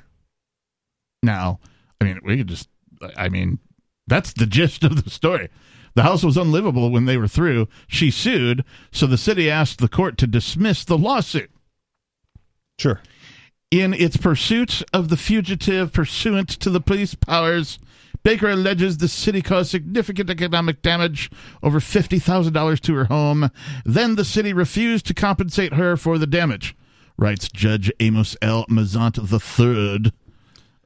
Now, 1.21 1.59
I 1.99 2.05
mean, 2.05 2.21
we 2.23 2.37
could 2.37 2.47
just, 2.47 2.69
I 3.17 3.27
mean, 3.27 3.59
that's 4.07 4.31
the 4.31 4.45
gist 4.45 4.85
of 4.85 5.03
the 5.03 5.09
story. 5.09 5.49
The 5.95 6.03
house 6.03 6.23
was 6.23 6.37
unlivable 6.37 6.89
when 6.91 7.05
they 7.05 7.17
were 7.17 7.27
through. 7.27 7.67
She 7.87 8.11
sued, 8.11 8.63
so 8.91 9.07
the 9.07 9.17
city 9.17 9.49
asked 9.49 9.79
the 9.79 9.89
court 9.89 10.17
to 10.19 10.27
dismiss 10.27 10.85
the 10.85 10.97
lawsuit. 10.97 11.49
Sure. 12.77 13.01
In 13.71 13.93
its 13.93 14.17
pursuit 14.17 14.81
of 14.93 15.09
the 15.09 15.17
fugitive 15.17 15.91
pursuant 15.91 16.49
to 16.49 16.69
the 16.69 16.79
police 16.79 17.15
powers, 17.15 17.79
Baker 18.23 18.49
alleges 18.49 18.97
the 18.97 19.07
city 19.07 19.41
caused 19.41 19.71
significant 19.71 20.29
economic 20.29 20.81
damage, 20.81 21.29
over 21.63 21.79
$50,000 21.79 22.79
to 22.81 22.93
her 22.95 23.05
home. 23.05 23.49
Then 23.85 24.15
the 24.15 24.25
city 24.25 24.53
refused 24.53 25.05
to 25.07 25.13
compensate 25.13 25.73
her 25.73 25.97
for 25.97 26.17
the 26.17 26.27
damage, 26.27 26.75
writes 27.17 27.49
Judge 27.49 27.91
Amos 27.99 28.37
L. 28.41 28.65
Mazzant 28.69 29.17
III 29.17 30.11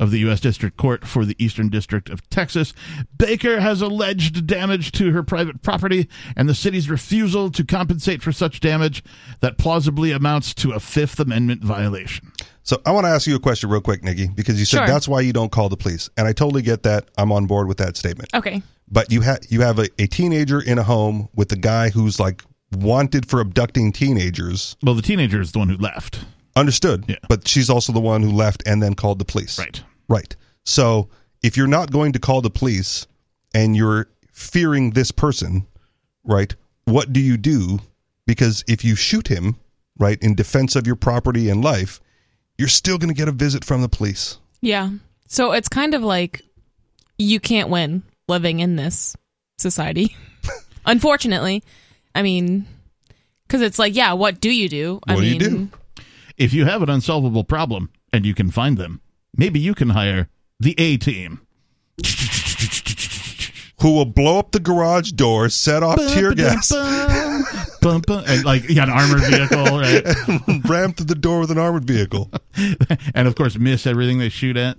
of 0.01 0.11
the 0.11 0.19
U.S. 0.19 0.41
District 0.41 0.75
Court 0.75 1.07
for 1.07 1.23
the 1.23 1.35
Eastern 1.41 1.69
District 1.69 2.09
of 2.09 2.27
Texas. 2.29 2.73
Baker 3.17 3.61
has 3.61 3.81
alleged 3.81 4.45
damage 4.47 4.91
to 4.93 5.11
her 5.11 5.23
private 5.23 5.61
property 5.61 6.09
and 6.35 6.49
the 6.49 6.55
city's 6.55 6.89
refusal 6.89 7.49
to 7.51 7.63
compensate 7.63 8.21
for 8.21 8.33
such 8.33 8.59
damage 8.59 9.03
that 9.39 9.57
plausibly 9.57 10.11
amounts 10.11 10.53
to 10.55 10.71
a 10.71 10.79
Fifth 10.79 11.19
Amendment 11.19 11.63
violation. 11.63 12.31
So 12.63 12.81
I 12.85 12.91
want 12.91 13.05
to 13.05 13.09
ask 13.09 13.27
you 13.27 13.35
a 13.35 13.39
question 13.39 13.69
real 13.69 13.79
quick, 13.81 14.03
Nikki, 14.03 14.27
because 14.27 14.59
you 14.59 14.65
said 14.65 14.79
Sure. 14.79 14.87
that's 14.87 15.07
why 15.07 15.21
you 15.21 15.31
don't 15.33 15.51
call 15.51 15.69
the 15.69 15.77
police, 15.77 16.09
and 16.17 16.27
I 16.27 16.33
totally 16.33 16.61
get 16.61 16.83
that. 16.83 17.07
I'm 17.17 17.31
on 17.31 17.45
board 17.45 17.67
with 17.67 17.77
that 17.77 17.95
statement. 17.95 18.29
okay. 18.33 18.61
But 18.93 19.09
you 19.11 19.21
have 19.21 19.39
you 19.49 19.61
have 19.61 19.79
a, 19.79 19.87
a 19.99 20.07
teenager 20.07 20.59
in 20.59 20.77
a 20.77 20.83
home 20.83 21.29
with 21.33 21.49
a 21.53 21.55
guy 21.55 21.89
who's 21.91 22.19
like 22.19 22.43
wanted 22.75 23.25
for 23.29 23.39
abducting 23.39 23.93
teenagers. 23.93 24.75
Well, 24.83 24.95
the 24.95 25.01
teenager 25.01 25.39
is 25.39 25.53
the 25.53 25.59
one 25.59 25.69
who 25.69 25.77
left. 25.77 26.25
Understood. 26.57 27.05
Yeah. 27.07 27.15
But 27.29 27.47
she's 27.47 27.69
also 27.69 27.93
the 27.93 28.01
one 28.01 28.21
who 28.21 28.31
left 28.31 28.63
and 28.65 28.83
then 28.83 28.93
called 28.95 29.19
the 29.19 29.25
police. 29.25 29.57
Right. 29.57 29.81
Right. 30.11 30.35
So 30.65 31.07
if 31.41 31.55
you're 31.55 31.67
not 31.67 31.89
going 31.89 32.11
to 32.11 32.19
call 32.19 32.41
the 32.41 32.49
police 32.49 33.07
and 33.53 33.77
you're 33.77 34.07
fearing 34.33 34.91
this 34.91 35.09
person, 35.09 35.65
right, 36.25 36.53
what 36.83 37.13
do 37.13 37.21
you 37.21 37.37
do? 37.37 37.79
Because 38.27 38.65
if 38.67 38.83
you 38.83 38.95
shoot 38.95 39.29
him, 39.29 39.55
right, 39.97 40.21
in 40.21 40.35
defense 40.35 40.75
of 40.75 40.85
your 40.85 40.97
property 40.97 41.49
and 41.49 41.63
life, 41.63 42.01
you're 42.57 42.67
still 42.67 42.97
going 42.97 43.07
to 43.07 43.15
get 43.15 43.29
a 43.29 43.31
visit 43.31 43.63
from 43.63 43.81
the 43.81 43.87
police. 43.87 44.37
Yeah. 44.59 44.89
So 45.27 45.53
it's 45.53 45.69
kind 45.69 45.93
of 45.93 46.03
like 46.03 46.41
you 47.17 47.39
can't 47.39 47.69
win 47.69 48.03
living 48.27 48.59
in 48.59 48.75
this 48.75 49.15
society. 49.57 50.17
Unfortunately. 50.85 51.63
I 52.13 52.21
mean, 52.21 52.67
because 53.47 53.61
it's 53.61 53.79
like, 53.79 53.95
yeah, 53.95 54.11
what 54.11 54.41
do 54.41 54.51
you 54.51 54.67
do? 54.67 54.99
I 55.07 55.15
What 55.15 55.21
do 55.21 55.27
you 55.27 55.39
do? 55.39 55.69
If 56.35 56.53
you 56.53 56.65
have 56.65 56.81
an 56.81 56.89
unsolvable 56.89 57.45
problem 57.45 57.91
and 58.11 58.25
you 58.25 58.33
can 58.33 58.51
find 58.51 58.77
them, 58.77 58.99
maybe 59.35 59.59
you 59.59 59.73
can 59.73 59.89
hire 59.89 60.29
the 60.59 60.75
A 60.77 60.97
team. 60.97 61.41
Who 63.81 63.93
will 63.93 64.05
blow 64.05 64.37
up 64.37 64.51
the 64.51 64.59
garage 64.59 65.11
door, 65.13 65.49
set 65.49 65.81
off 65.81 65.97
tear 65.97 66.35
gas, 66.35 66.71
Bum, 67.81 68.01
bum, 68.05 68.23
and 68.27 68.45
like 68.45 68.69
you 68.69 68.75
got 68.75 68.89
an 68.89 68.93
armored 68.93 69.21
vehicle, 69.21 69.79
right? 69.79 70.05
ram 70.69 70.93
through 70.93 71.07
the 71.07 71.15
door 71.15 71.39
with 71.39 71.49
an 71.49 71.57
armored 71.57 71.85
vehicle. 71.85 72.29
and 73.15 73.27
of 73.27 73.33
course, 73.33 73.57
miss 73.57 73.87
everything 73.87 74.19
they 74.19 74.29
shoot 74.29 74.55
at. 74.55 74.77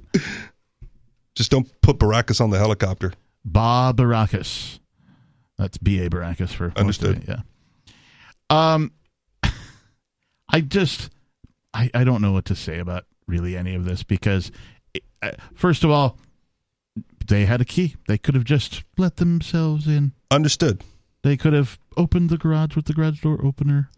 Just 1.35 1.51
don't 1.51 1.69
put 1.81 1.99
Baracus 1.99 2.41
on 2.41 2.51
the 2.51 2.59
helicopter. 2.59 3.12
Ba 3.45 3.93
Baracus. 3.97 4.79
That's 5.59 5.79
B 5.79 5.99
A 6.05 6.09
Baracus 6.09 6.51
for 6.51 6.73
Understood. 6.77 7.24
it, 7.29 7.29
Yeah. 7.29 7.41
Um, 8.74 8.93
I 10.49 10.61
just, 10.61 11.11
I, 11.74 11.91
I 11.93 12.05
don't 12.05 12.23
know 12.23 12.31
what 12.33 12.45
to 12.47 12.55
say 12.55 12.79
about 12.79 13.05
really 13.27 13.57
any 13.57 13.74
of 13.74 13.85
this 13.85 14.03
because, 14.03 14.51
uh, 15.23 15.32
first 15.55 15.85
of 15.85 15.90
all, 15.90 16.19
they 17.28 17.44
had 17.47 17.61
a 17.61 17.65
key. 17.65 17.97
They 18.09 18.19
could 18.19 18.35
have 18.35 18.44
just 18.44 18.82
let 18.99 19.16
themselves 19.16 19.86
in. 19.86 20.12
Understood. 20.31 20.82
They 21.23 21.36
could 21.36 21.53
have 21.53 21.78
opened 21.97 22.31
the 22.31 22.39
garage 22.39 22.74
with 22.74 22.86
the 22.86 22.93
garage 22.93 23.20
door 23.20 23.39
opener. 23.44 23.89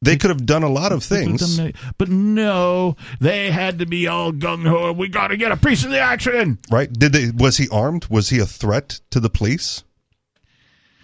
They 0.00 0.16
could 0.16 0.30
have 0.30 0.46
done 0.46 0.62
a 0.62 0.68
lot 0.68 0.92
of 0.92 1.08
They 1.08 1.24
things. 1.24 1.56
done. 1.56 1.72
But 1.98 2.08
no, 2.08 2.94
they 3.20 3.50
had 3.50 3.80
to 3.80 3.86
be 3.86 4.06
all 4.06 4.32
gung 4.32 4.64
ho. 4.64 4.92
We 4.92 5.08
got 5.08 5.28
to 5.28 5.36
get 5.36 5.50
a 5.50 5.56
piece 5.56 5.84
of 5.84 5.90
the 5.90 5.98
action. 5.98 6.58
Right? 6.70 6.92
Did 6.92 7.12
they 7.12 7.30
was 7.30 7.56
he 7.56 7.68
armed? 7.70 8.06
Was 8.08 8.28
he 8.28 8.38
a 8.38 8.46
threat 8.46 9.00
to 9.10 9.18
the 9.18 9.28
police? 9.28 9.82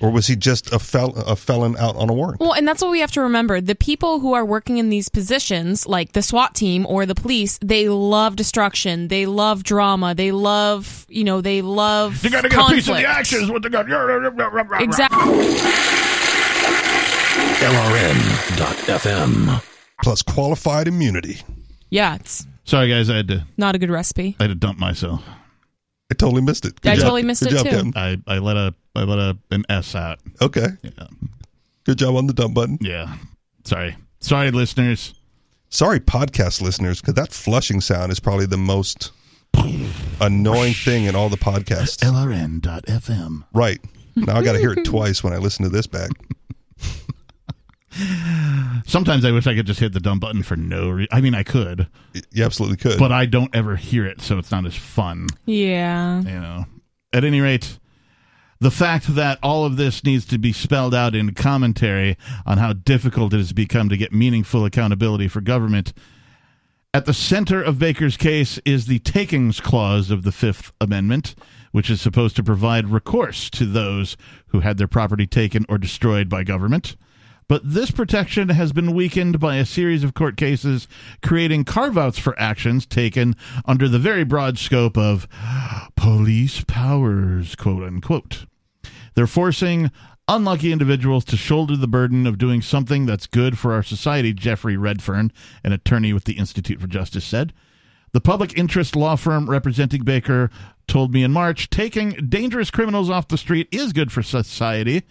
Or 0.04 0.10
was 0.10 0.26
he 0.26 0.36
just 0.36 0.70
a 0.70 0.78
fel- 0.78 1.14
a 1.16 1.34
felon 1.34 1.78
out 1.78 1.96
on 1.96 2.10
a 2.10 2.12
warrant? 2.12 2.38
Well, 2.38 2.52
and 2.52 2.68
that's 2.68 2.82
what 2.82 2.90
we 2.90 3.00
have 3.00 3.10
to 3.12 3.22
remember. 3.22 3.58
The 3.62 3.74
people 3.74 4.20
who 4.20 4.34
are 4.34 4.44
working 4.44 4.76
in 4.76 4.90
these 4.90 5.08
positions, 5.08 5.86
like 5.86 6.12
the 6.12 6.20
SWAT 6.20 6.54
team 6.54 6.84
or 6.86 7.06
the 7.06 7.14
police, 7.14 7.58
they 7.64 7.88
love 7.88 8.36
destruction. 8.36 9.08
They 9.08 9.24
love 9.24 9.62
drama. 9.64 10.14
They 10.14 10.30
love, 10.30 11.06
you 11.08 11.24
know, 11.24 11.40
they 11.40 11.62
love. 11.62 12.22
You 12.22 12.28
got 12.28 12.42
to 12.42 12.50
get 12.50 12.54
conflict. 12.58 12.72
a 12.72 12.74
piece 12.82 12.88
of 12.90 12.96
the 12.96 13.08
action. 13.08 13.42
Is 13.44 13.50
what 13.50 13.62
they 13.62 13.70
got. 13.70 13.86
Exactly. 14.82 15.54
LRN.FM. 17.64 19.62
Plus 20.02 20.20
qualified 20.20 20.86
immunity. 20.86 21.40
Yeah, 21.88 22.16
it's 22.16 22.46
Sorry, 22.64 22.88
guys. 22.90 23.08
I 23.08 23.16
had 23.16 23.28
to. 23.28 23.46
not 23.56 23.74
a 23.74 23.78
good 23.78 23.90
recipe. 23.90 24.36
I 24.38 24.42
had 24.44 24.48
to 24.48 24.54
dump 24.54 24.78
myself. 24.78 25.22
I 26.10 26.14
totally 26.14 26.42
missed 26.42 26.64
it. 26.64 26.74
I 26.84 26.96
totally 26.96 27.22
missed 27.22 27.42
Good 27.42 27.52
it 27.52 27.56
job, 27.56 27.64
too. 27.64 27.70
Kevin. 27.70 27.92
I, 27.96 28.18
I 28.26 28.38
let 28.38 28.56
a 28.56 28.74
I 28.94 29.02
let 29.04 29.18
a 29.18 29.38
an 29.50 29.64
S 29.68 29.94
out. 29.94 30.20
Okay. 30.40 30.68
Yeah. 30.82 31.06
Good 31.84 31.98
job 31.98 32.16
on 32.16 32.26
the 32.26 32.32
dump 32.32 32.54
button. 32.54 32.78
Yeah. 32.80 33.16
Sorry. 33.64 33.96
Sorry, 34.20 34.50
listeners. 34.50 35.14
Sorry, 35.70 35.98
podcast 36.00 36.60
listeners, 36.60 37.00
because 37.00 37.14
that 37.14 37.32
flushing 37.32 37.80
sound 37.80 38.12
is 38.12 38.20
probably 38.20 38.46
the 38.46 38.56
most 38.56 39.10
annoying 40.20 40.72
thing 40.72 41.04
in 41.04 41.16
all 41.16 41.28
the 41.28 41.36
podcasts. 41.36 41.98
LRN.FM. 42.04 43.44
Right. 43.52 43.80
Now 44.14 44.36
I 44.36 44.44
got 44.44 44.52
to 44.52 44.58
hear 44.58 44.72
it 44.72 44.84
twice 44.84 45.24
when 45.24 45.32
I 45.32 45.38
listen 45.38 45.64
to 45.64 45.68
this 45.68 45.86
back. 45.86 46.10
Sometimes 48.86 49.24
I 49.24 49.30
wish 49.30 49.46
I 49.46 49.54
could 49.54 49.66
just 49.66 49.80
hit 49.80 49.92
the 49.92 50.00
dumb 50.00 50.18
button 50.20 50.42
for 50.42 50.56
no 50.56 50.90
reason. 50.90 51.08
I 51.12 51.20
mean, 51.20 51.34
I 51.34 51.42
could, 51.42 51.88
You 52.32 52.44
absolutely 52.44 52.76
could. 52.76 52.98
but 52.98 53.12
I 53.12 53.26
don't 53.26 53.54
ever 53.54 53.76
hear 53.76 54.04
it, 54.06 54.20
so 54.20 54.38
it's 54.38 54.50
not 54.50 54.66
as 54.66 54.74
fun. 54.74 55.26
Yeah. 55.46 56.18
You 56.22 56.40
know. 56.40 56.66
At 57.12 57.24
any 57.24 57.40
rate, 57.40 57.78
the 58.60 58.70
fact 58.70 59.14
that 59.14 59.38
all 59.42 59.64
of 59.64 59.76
this 59.76 60.02
needs 60.04 60.24
to 60.26 60.38
be 60.38 60.52
spelled 60.52 60.94
out 60.94 61.14
in 61.14 61.34
commentary 61.34 62.16
on 62.46 62.58
how 62.58 62.72
difficult 62.72 63.32
it 63.32 63.38
has 63.38 63.52
become 63.52 63.88
to 63.88 63.96
get 63.96 64.12
meaningful 64.12 64.64
accountability 64.64 65.28
for 65.28 65.40
government. 65.40 65.92
At 66.92 67.06
the 67.06 67.14
center 67.14 67.60
of 67.62 67.78
Baker's 67.78 68.16
case 68.16 68.58
is 68.64 68.86
the 68.86 69.00
takings 69.00 69.60
clause 69.60 70.10
of 70.10 70.22
the 70.22 70.30
Fifth 70.32 70.72
Amendment, 70.80 71.34
which 71.72 71.90
is 71.90 72.00
supposed 72.00 72.36
to 72.36 72.44
provide 72.44 72.88
recourse 72.88 73.50
to 73.50 73.66
those 73.66 74.16
who 74.48 74.60
had 74.60 74.78
their 74.78 74.86
property 74.88 75.26
taken 75.26 75.64
or 75.68 75.76
destroyed 75.78 76.28
by 76.28 76.44
government. 76.44 76.96
But 77.46 77.62
this 77.64 77.90
protection 77.90 78.48
has 78.48 78.72
been 78.72 78.94
weakened 78.94 79.38
by 79.38 79.56
a 79.56 79.66
series 79.66 80.02
of 80.02 80.14
court 80.14 80.36
cases 80.36 80.88
creating 81.22 81.64
carve 81.64 81.98
outs 81.98 82.18
for 82.18 82.38
actions 82.38 82.86
taken 82.86 83.36
under 83.66 83.88
the 83.88 83.98
very 83.98 84.24
broad 84.24 84.58
scope 84.58 84.96
of 84.96 85.28
police 85.96 86.64
powers, 86.66 87.54
quote 87.54 87.82
unquote. 87.82 88.46
They're 89.14 89.26
forcing 89.26 89.90
unlucky 90.26 90.72
individuals 90.72 91.24
to 91.26 91.36
shoulder 91.36 91.76
the 91.76 91.86
burden 91.86 92.26
of 92.26 92.38
doing 92.38 92.62
something 92.62 93.04
that's 93.04 93.26
good 93.26 93.58
for 93.58 93.72
our 93.74 93.82
society, 93.82 94.32
Jeffrey 94.32 94.76
Redfern, 94.76 95.30
an 95.62 95.72
attorney 95.72 96.12
with 96.12 96.24
the 96.24 96.38
Institute 96.38 96.80
for 96.80 96.86
Justice, 96.86 97.24
said. 97.24 97.52
The 98.12 98.20
public 98.20 98.56
interest 98.56 98.96
law 98.96 99.16
firm 99.16 99.50
representing 99.50 100.04
Baker 100.04 100.48
told 100.86 101.12
me 101.12 101.24
in 101.24 101.32
March 101.32 101.68
taking 101.68 102.10
dangerous 102.28 102.70
criminals 102.70 103.10
off 103.10 103.28
the 103.28 103.36
street 103.36 103.68
is 103.70 103.92
good 103.92 104.12
for 104.12 104.22
society. 104.22 105.02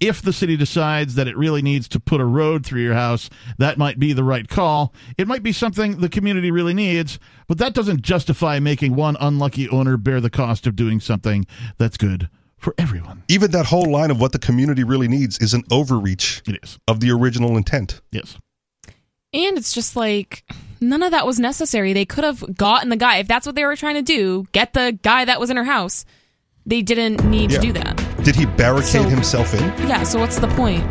If 0.00 0.22
the 0.22 0.32
city 0.32 0.56
decides 0.56 1.14
that 1.16 1.28
it 1.28 1.36
really 1.36 1.60
needs 1.60 1.86
to 1.88 2.00
put 2.00 2.20
a 2.20 2.24
road 2.24 2.64
through 2.64 2.80
your 2.82 2.94
house, 2.94 3.28
that 3.58 3.76
might 3.76 3.98
be 3.98 4.12
the 4.14 4.24
right 4.24 4.48
call. 4.48 4.94
It 5.18 5.28
might 5.28 5.42
be 5.42 5.52
something 5.52 5.98
the 6.00 6.08
community 6.08 6.50
really 6.50 6.72
needs, 6.74 7.18
but 7.48 7.58
that 7.58 7.74
doesn't 7.74 8.00
justify 8.00 8.58
making 8.60 8.96
one 8.96 9.16
unlucky 9.20 9.68
owner 9.68 9.96
bear 9.98 10.20
the 10.22 10.30
cost 10.30 10.66
of 10.66 10.74
doing 10.74 11.00
something 11.00 11.46
that's 11.76 11.98
good 11.98 12.30
for 12.56 12.74
everyone. 12.78 13.22
Even 13.28 13.50
that 13.50 13.66
whole 13.66 13.90
line 13.90 14.10
of 14.10 14.20
what 14.20 14.32
the 14.32 14.38
community 14.38 14.84
really 14.84 15.08
needs 15.08 15.38
is 15.38 15.52
an 15.54 15.64
overreach 15.70 16.42
It 16.46 16.58
is. 16.62 16.78
of 16.88 17.00
the 17.00 17.10
original 17.10 17.56
intent. 17.56 18.00
Yes. 18.10 18.38
And 19.32 19.56
it's 19.56 19.72
just 19.72 19.96
like 19.96 20.44
none 20.80 21.02
of 21.02 21.10
that 21.12 21.26
was 21.26 21.38
necessary. 21.38 21.92
They 21.92 22.04
could 22.04 22.24
have 22.24 22.56
gotten 22.56 22.88
the 22.88 22.96
guy 22.96 23.18
if 23.18 23.28
that's 23.28 23.46
what 23.46 23.54
they 23.54 23.64
were 23.64 23.76
trying 23.76 23.94
to 23.96 24.02
do. 24.02 24.46
Get 24.52 24.72
the 24.72 24.98
guy 25.02 25.24
that 25.26 25.38
was 25.38 25.50
in 25.50 25.56
her 25.56 25.64
house. 25.64 26.04
They 26.66 26.82
didn't 26.82 27.24
need 27.24 27.50
Yeah. 27.50 27.60
to 27.60 27.66
do 27.66 27.72
that. 27.74 28.09
Did 28.22 28.36
he 28.36 28.44
barricade 28.46 29.02
So- 29.02 29.08
himself 29.08 29.52
in? 29.54 29.64
Yeah. 29.88 30.02
So 30.04 30.18
what's 30.18 30.38
the 30.38 30.48
point? 30.48 30.84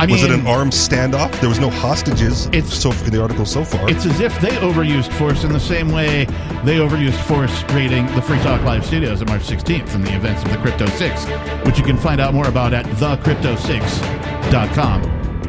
I 0.00 0.06
mean, 0.06 0.14
was 0.14 0.22
it 0.22 0.30
an 0.30 0.46
armed 0.46 0.70
standoff? 0.72 1.32
There 1.40 1.48
was 1.48 1.58
no 1.58 1.70
hostages 1.70 2.46
It's- 2.52 2.72
so 2.72 2.92
in 2.92 3.10
the 3.10 3.20
article 3.20 3.44
so 3.44 3.64
far. 3.64 3.90
It's 3.90 4.06
as 4.06 4.20
if 4.20 4.38
they 4.40 4.50
overused 4.58 5.10
force 5.14 5.42
in 5.42 5.52
the 5.52 5.58
same 5.58 5.90
way 5.90 6.24
they 6.64 6.76
overused 6.78 7.18
force 7.26 7.64
raiding 7.72 8.06
the 8.14 8.22
Free 8.22 8.38
Talk 8.38 8.62
Live 8.62 8.86
studios 8.86 9.20
on 9.22 9.26
March 9.28 9.42
16th 9.42 9.92
in 9.96 10.04
the 10.04 10.14
events 10.14 10.44
of 10.44 10.52
the 10.52 10.56
Crypto 10.58 10.86
6, 10.86 11.24
which 11.66 11.78
you 11.78 11.84
can 11.84 11.96
find 11.96 12.20
out 12.20 12.32
more 12.32 12.46
about 12.46 12.72
at 12.72 12.86
thecrypto6.com. 12.86 15.02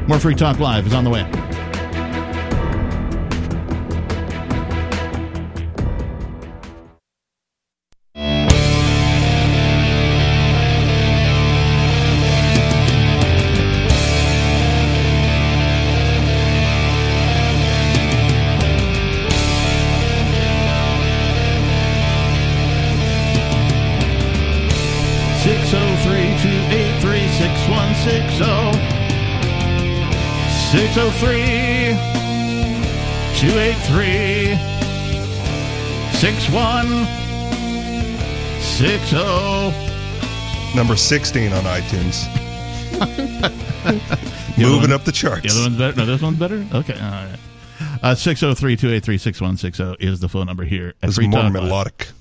More 0.07 0.17
Free 0.19 0.33
Talk 0.35 0.57
Live 0.59 0.87
is 0.87 0.93
on 0.95 1.03
the 1.03 1.11
way. 1.11 1.27
283 31.19 31.99
283 33.37 34.55
Number 40.75 40.95
16 40.95 41.51
on 41.51 41.63
iTunes. 41.63 42.25
Moving 44.57 44.81
one, 44.81 44.91
up 44.93 45.03
the 45.03 45.11
charts. 45.11 45.41
The 45.41 45.49
other 45.49 45.61
one's 45.61 45.77
better? 45.77 45.97
No, 45.97 46.05
this 46.05 46.21
one's 46.21 46.39
better? 46.39 46.65
Okay. 46.73 46.93
All 46.93 47.11
right. 47.11 47.37
Uh, 48.01 48.15
603-283-6160 48.15 49.97
is 49.99 50.21
the 50.21 50.29
phone 50.29 50.45
number 50.45 50.63
here. 50.63 50.93
It's 51.03 51.19
more 51.19 51.41
Talk 51.41 51.51
melodic. 51.51 52.11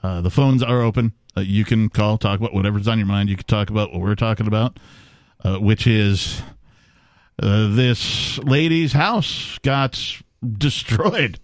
Uh, 0.00 0.20
the 0.20 0.30
phones 0.30 0.62
are 0.62 0.82
open. 0.82 1.12
Uh, 1.36 1.40
you 1.40 1.64
can 1.64 1.88
call, 1.88 2.18
talk 2.18 2.38
about 2.38 2.54
whatever's 2.54 2.86
on 2.86 2.98
your 2.98 3.08
mind. 3.08 3.28
You 3.28 3.36
can 3.36 3.46
talk 3.46 3.68
about 3.68 3.92
what 3.92 4.00
we're 4.00 4.14
talking 4.14 4.46
about, 4.46 4.78
uh, 5.44 5.58
which 5.58 5.88
is 5.88 6.40
uh, 7.42 7.74
this 7.74 8.38
lady's 8.38 8.92
house 8.92 9.58
got 9.62 9.98
destroyed 10.56 11.38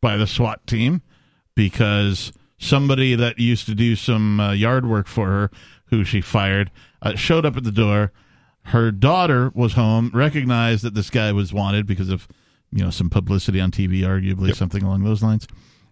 by 0.00 0.16
the 0.16 0.26
SWAT 0.26 0.66
team. 0.66 1.02
because 1.54 2.32
somebody 2.58 3.14
that 3.14 3.38
used 3.38 3.66
to 3.66 3.74
do 3.74 3.96
some 3.96 4.40
uh, 4.40 4.52
yard 4.52 4.86
work 4.86 5.06
for 5.08 5.26
her, 5.26 5.50
who 5.86 6.04
she 6.04 6.20
fired, 6.20 6.70
uh, 7.02 7.14
showed 7.14 7.44
up 7.46 7.56
at 7.56 7.64
the 7.64 7.72
door. 7.72 8.12
Her 8.64 8.90
daughter 8.90 9.50
was 9.54 9.74
home, 9.74 10.10
recognized 10.12 10.82
that 10.84 10.94
this 10.94 11.10
guy 11.10 11.32
was 11.32 11.52
wanted 11.52 11.86
because 11.86 12.10
of 12.10 12.26
you 12.72 12.82
know 12.84 12.90
some 12.90 13.08
publicity 13.08 13.60
on 13.60 13.70
TV, 13.70 14.00
arguably 14.00 14.54
something 14.54 14.82
along 14.82 15.04
those 15.04 15.22
lines, 15.22 15.46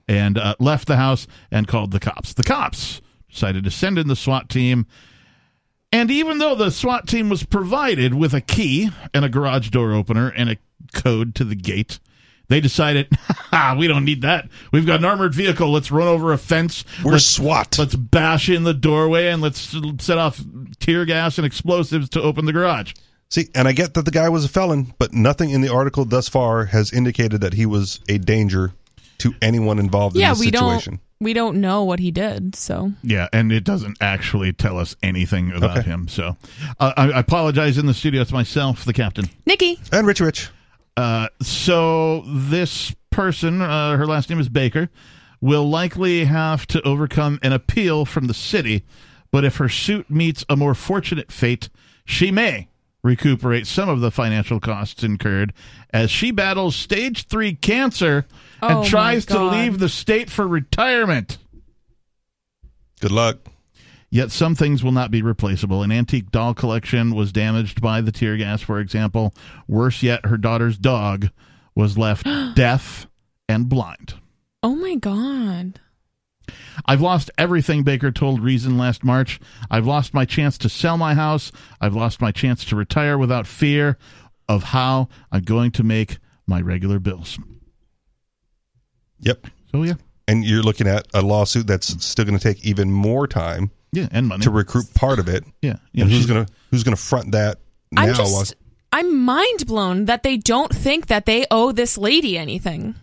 and 0.08 0.36
uh, 0.36 0.54
left 0.58 0.88
the 0.88 0.96
house 0.96 1.26
and 1.50 1.68
called 1.68 1.92
the 1.92 2.00
cops. 2.00 2.34
The 2.34 2.42
cops 2.42 3.00
decided 3.30 3.64
to 3.64 3.70
send 3.70 3.98
in 3.98 4.08
the 4.08 4.16
SWAT 4.16 4.48
team. 4.48 4.86
And 5.94 6.10
even 6.10 6.38
though 6.38 6.56
the 6.56 6.70
SWAT 6.70 7.06
team 7.06 7.28
was 7.28 7.44
provided 7.44 8.14
with 8.14 8.34
a 8.34 8.40
key 8.40 8.90
and 9.14 9.24
a 9.24 9.28
garage 9.28 9.70
door 9.70 9.92
opener 9.92 10.26
and 10.26 10.50
a 10.50 10.56
code 10.92 11.36
to 11.36 11.44
the 11.44 11.54
gate, 11.54 12.00
they 12.48 12.60
decided, 12.60 13.06
"Ha, 13.20 13.76
we 13.78 13.86
don't 13.86 14.04
need 14.04 14.20
that. 14.22 14.48
We've 14.72 14.84
got 14.84 14.98
an 14.98 15.04
armored 15.04 15.36
vehicle. 15.36 15.70
Let's 15.70 15.92
run 15.92 16.08
over 16.08 16.32
a 16.32 16.36
fence. 16.36 16.84
We're 17.04 17.12
let's, 17.12 17.26
SWAT. 17.26 17.78
Let's 17.78 17.94
bash 17.94 18.48
in 18.48 18.64
the 18.64 18.74
doorway 18.74 19.28
and 19.28 19.40
let's 19.40 19.72
set 20.00 20.18
off 20.18 20.40
tear 20.80 21.04
gas 21.04 21.38
and 21.38 21.46
explosives 21.46 22.08
to 22.08 22.20
open 22.20 22.46
the 22.46 22.52
garage. 22.52 22.94
See, 23.30 23.50
and 23.54 23.68
I 23.68 23.72
get 23.72 23.94
that 23.94 24.04
the 24.04 24.10
guy 24.10 24.28
was 24.28 24.44
a 24.44 24.48
felon, 24.48 24.94
but 24.98 25.12
nothing 25.12 25.50
in 25.50 25.60
the 25.60 25.72
article 25.72 26.04
thus 26.04 26.28
far 26.28 26.64
has 26.64 26.92
indicated 26.92 27.40
that 27.40 27.54
he 27.54 27.66
was 27.66 28.00
a 28.08 28.18
danger 28.18 28.72
to 29.18 29.34
anyone 29.42 29.78
involved 29.78 30.16
yeah, 30.16 30.28
in 30.28 30.32
this 30.32 30.40
we 30.40 30.46
situation. 30.46 30.92
don't 30.94 31.00
we 31.20 31.32
don't 31.32 31.60
know 31.60 31.84
what 31.84 32.00
he 32.00 32.10
did. 32.10 32.54
So 32.54 32.92
Yeah, 33.02 33.28
and 33.32 33.50
it 33.52 33.64
doesn't 33.64 33.96
actually 34.00 34.52
tell 34.52 34.78
us 34.78 34.94
anything 35.02 35.52
about 35.52 35.78
Okay. 35.78 35.88
him. 35.88 36.08
So 36.08 36.36
uh, 36.80 36.92
I, 36.96 37.12
I 37.12 37.20
apologize 37.20 37.78
in 37.78 37.86
the 37.86 37.94
studio. 37.94 38.20
It's 38.20 38.32
myself, 38.32 38.84
the 38.84 38.92
captain. 38.92 39.30
Nikki, 39.46 39.78
And 39.92 40.06
Rich 40.06 40.20
Rich. 40.20 40.50
Uh, 40.96 41.28
so 41.40 42.22
this 42.26 42.94
person, 43.10 43.62
uh, 43.62 43.96
her 43.96 44.06
last 44.06 44.28
name 44.28 44.38
is 44.40 44.48
Baker, 44.48 44.90
will 45.40 45.68
likely 45.68 46.24
have 46.24 46.66
to 46.68 46.82
overcome 46.82 47.38
an 47.42 47.52
appeal 47.52 48.04
from 48.04 48.26
the 48.26 48.34
city. 48.34 48.84
But 49.30 49.44
if 49.44 49.56
her 49.56 49.68
suit 49.68 50.10
meets 50.10 50.44
a 50.48 50.56
more 50.56 50.74
fortunate 50.74 51.32
fate, 51.32 51.68
she 52.04 52.30
may 52.30 52.68
recuperate 53.04 53.68
some 53.68 53.88
of 53.88 54.00
the 54.00 54.10
financial 54.10 54.58
costs 54.58 55.04
incurred 55.04 55.52
as 55.90 56.10
she 56.10 56.32
battles 56.32 56.74
stage 56.74 57.28
three 57.28 57.54
cancer 57.54 58.26
Oh, 58.60 58.68
and 58.68 58.78
my 58.80 58.88
tries 58.88 59.26
to 59.26 59.44
leave 59.44 59.78
the 59.78 59.88
state 59.90 60.30
for 60.30 60.48
retirement. 60.48 61.38
Good 63.00 63.12
luck. 63.12 63.38
Yet 64.10 64.30
some 64.30 64.54
things 64.54 64.82
will 64.82 64.92
not 64.92 65.10
be 65.10 65.22
replaceable. 65.22 65.82
An 65.82 65.90
antique 65.92 66.30
doll 66.30 66.54
collection 66.54 67.14
was 67.14 67.32
damaged 67.32 67.80
by 67.82 68.00
the 68.00 68.12
tear 68.12 68.36
gas, 68.36 68.62
for 68.62 68.78
example. 68.80 69.34
Worse 69.68 70.02
yet, 70.02 70.24
her 70.26 70.36
daughter's 70.36 70.78
dog 70.78 71.28
was 71.74 71.98
left 71.98 72.24
deaf 72.54 73.06
and 73.48 73.68
blind. 73.68 74.14
oh 74.62 74.76
my 74.76 74.94
god, 74.94 75.80
I've 76.86 77.00
lost 77.00 77.30
everything, 77.38 77.82
Baker 77.82 78.10
told 78.10 78.40
Reason 78.40 78.76
last 78.78 79.04
March. 79.04 79.40
I've 79.70 79.86
lost 79.86 80.12
my 80.14 80.24
chance 80.24 80.58
to 80.58 80.68
sell 80.68 80.96
my 80.98 81.14
house. 81.14 81.52
I've 81.80 81.94
lost 81.94 82.20
my 82.20 82.32
chance 82.32 82.64
to 82.66 82.76
retire 82.76 83.16
without 83.18 83.46
fear 83.46 83.96
of 84.48 84.62
how 84.62 85.08
I'm 85.32 85.42
going 85.42 85.70
to 85.72 85.82
make 85.82 86.18
my 86.46 86.60
regular 86.60 86.98
bills. 86.98 87.38
Yep. 89.20 89.46
So, 89.72 89.82
yeah. 89.82 89.94
And 90.28 90.44
you're 90.44 90.62
looking 90.62 90.86
at 90.86 91.06
a 91.14 91.22
lawsuit 91.22 91.66
that's 91.66 92.04
still 92.04 92.24
going 92.24 92.38
to 92.38 92.42
take 92.42 92.64
even 92.64 92.90
more 92.90 93.26
time 93.26 93.70
Yeah, 93.92 94.08
and 94.10 94.26
money. 94.28 94.42
to 94.44 94.50
recruit 94.50 94.92
part 94.94 95.18
of 95.18 95.28
it. 95.28 95.44
Yeah. 95.62 95.76
yeah 95.92 96.02
and 96.04 96.12
who's 96.12 96.26
going 96.26 96.44
to 96.46 96.52
who's 96.70 96.82
going 96.82 96.96
to 96.96 97.00
front 97.02 97.32
that 97.32 97.58
now? 97.90 98.02
I'm 98.02 98.08
while- 98.08 98.40
just 98.40 98.54
I'm 98.92 99.18
mind 99.24 99.66
blown 99.66 100.04
that 100.04 100.22
they 100.22 100.36
don't 100.36 100.72
think 100.74 101.06
that 101.08 101.26
they 101.26 101.46
owe 101.50 101.72
this 101.72 101.98
lady 101.98 102.38
anything. 102.38 102.94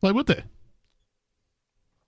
Why 0.00 0.10
would 0.10 0.26
they? 0.26 0.42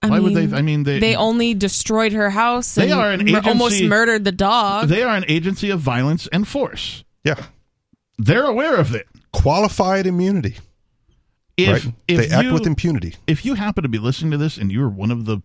I 0.05 0.09
Why 0.09 0.19
mean, 0.21 0.35
would 0.35 0.51
they? 0.51 0.57
I 0.57 0.63
mean, 0.63 0.83
they, 0.83 0.99
they 0.99 1.17
only 1.17 1.55
destroyed 1.55 2.13
her 2.13 2.31
house. 2.31 2.75
They 2.75 2.91
and 2.91 3.01
are 3.01 3.11
an 3.13 3.25
mur- 3.31 3.41
almost 3.45 3.83
murdered 3.83 4.25
the 4.25 4.33
dog. 4.33 4.89
They 4.89 5.03
are 5.03 5.17
an 5.17 5.25
agency 5.29 5.71
of 5.71 5.81
violence 5.81 6.27
and 6.29 6.47
force. 6.47 7.05
yeah, 7.25 7.43
They're 8.19 8.45
aware 8.45 8.77
of 8.77 8.95
it. 8.95 9.07
qualified 9.33 10.07
immunity. 10.07 10.57
If, 11.57 11.85
right? 11.85 11.95
if 12.09 12.19
they 12.19 12.35
act 12.35 12.53
with 12.53 12.67
impunity. 12.67 13.15
if 13.29 13.45
you 13.45 13.55
happen 13.55 13.83
to 13.85 13.89
be 13.89 13.99
listening 13.99 14.33
to 14.33 14.37
this 14.37 14.57
and 14.59 14.73
you're 14.73 14.89
one 14.89 15.11
of 15.13 15.25
the 15.25 15.41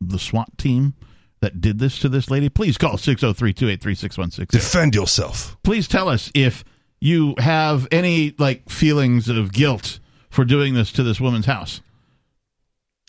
the 0.00 0.18
SWAT 0.18 0.56
team 0.58 0.94
that 1.40 1.60
did 1.60 1.78
this 1.78 1.98
to 2.00 2.08
this 2.08 2.30
lady, 2.30 2.48
please 2.48 2.76
call 2.78 2.96
603-283-6160. 2.96 4.48
Defend 4.48 4.94
yourself. 4.94 5.56
Please 5.62 5.88
tell 5.88 6.08
us 6.08 6.30
if 6.34 6.64
you 7.00 7.34
have 7.38 7.88
any 7.90 8.34
like 8.38 8.68
feelings 8.68 9.28
of 9.28 9.52
guilt 9.52 10.00
for 10.30 10.44
doing 10.44 10.74
this 10.74 10.92
to 10.92 11.02
this 11.02 11.20
woman's 11.20 11.46
house. 11.46 11.80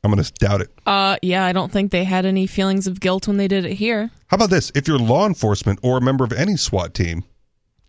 I'm 0.03 0.11
going 0.11 0.23
to 0.23 0.33
doubt 0.33 0.61
it. 0.61 0.71
uh, 0.85 1.17
yeah, 1.21 1.45
I 1.45 1.51
don't 1.51 1.71
think 1.71 1.91
they 1.91 2.03
had 2.03 2.25
any 2.25 2.47
feelings 2.47 2.87
of 2.87 2.99
guilt 2.99 3.27
when 3.27 3.37
they 3.37 3.47
did 3.47 3.65
it 3.65 3.73
here. 3.73 4.11
How 4.27 4.35
about 4.35 4.49
this? 4.49 4.71
If 4.75 4.87
you're 4.87 4.99
law 4.99 5.25
enforcement 5.25 5.79
or 5.83 5.97
a 5.97 6.01
member 6.01 6.23
of 6.23 6.31
any 6.31 6.55
SWAT 6.55 6.93
team, 6.93 7.23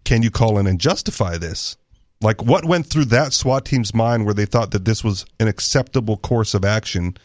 can 0.04 0.22
you 0.22 0.30
call 0.30 0.58
in 0.58 0.66
and 0.66 0.80
justify 0.80 1.38
this? 1.38 1.76
Like, 2.20 2.42
what 2.42 2.64
went 2.64 2.86
through 2.86 3.06
that 3.06 3.32
SWAT 3.32 3.64
team's 3.64 3.94
mind 3.94 4.24
where 4.24 4.34
they 4.34 4.44
thought 4.44 4.72
that 4.72 4.84
this 4.84 5.04
was 5.04 5.24
an 5.38 5.48
acceptable 5.48 6.16
course 6.16 6.52
of 6.52 6.64
action 6.64 7.16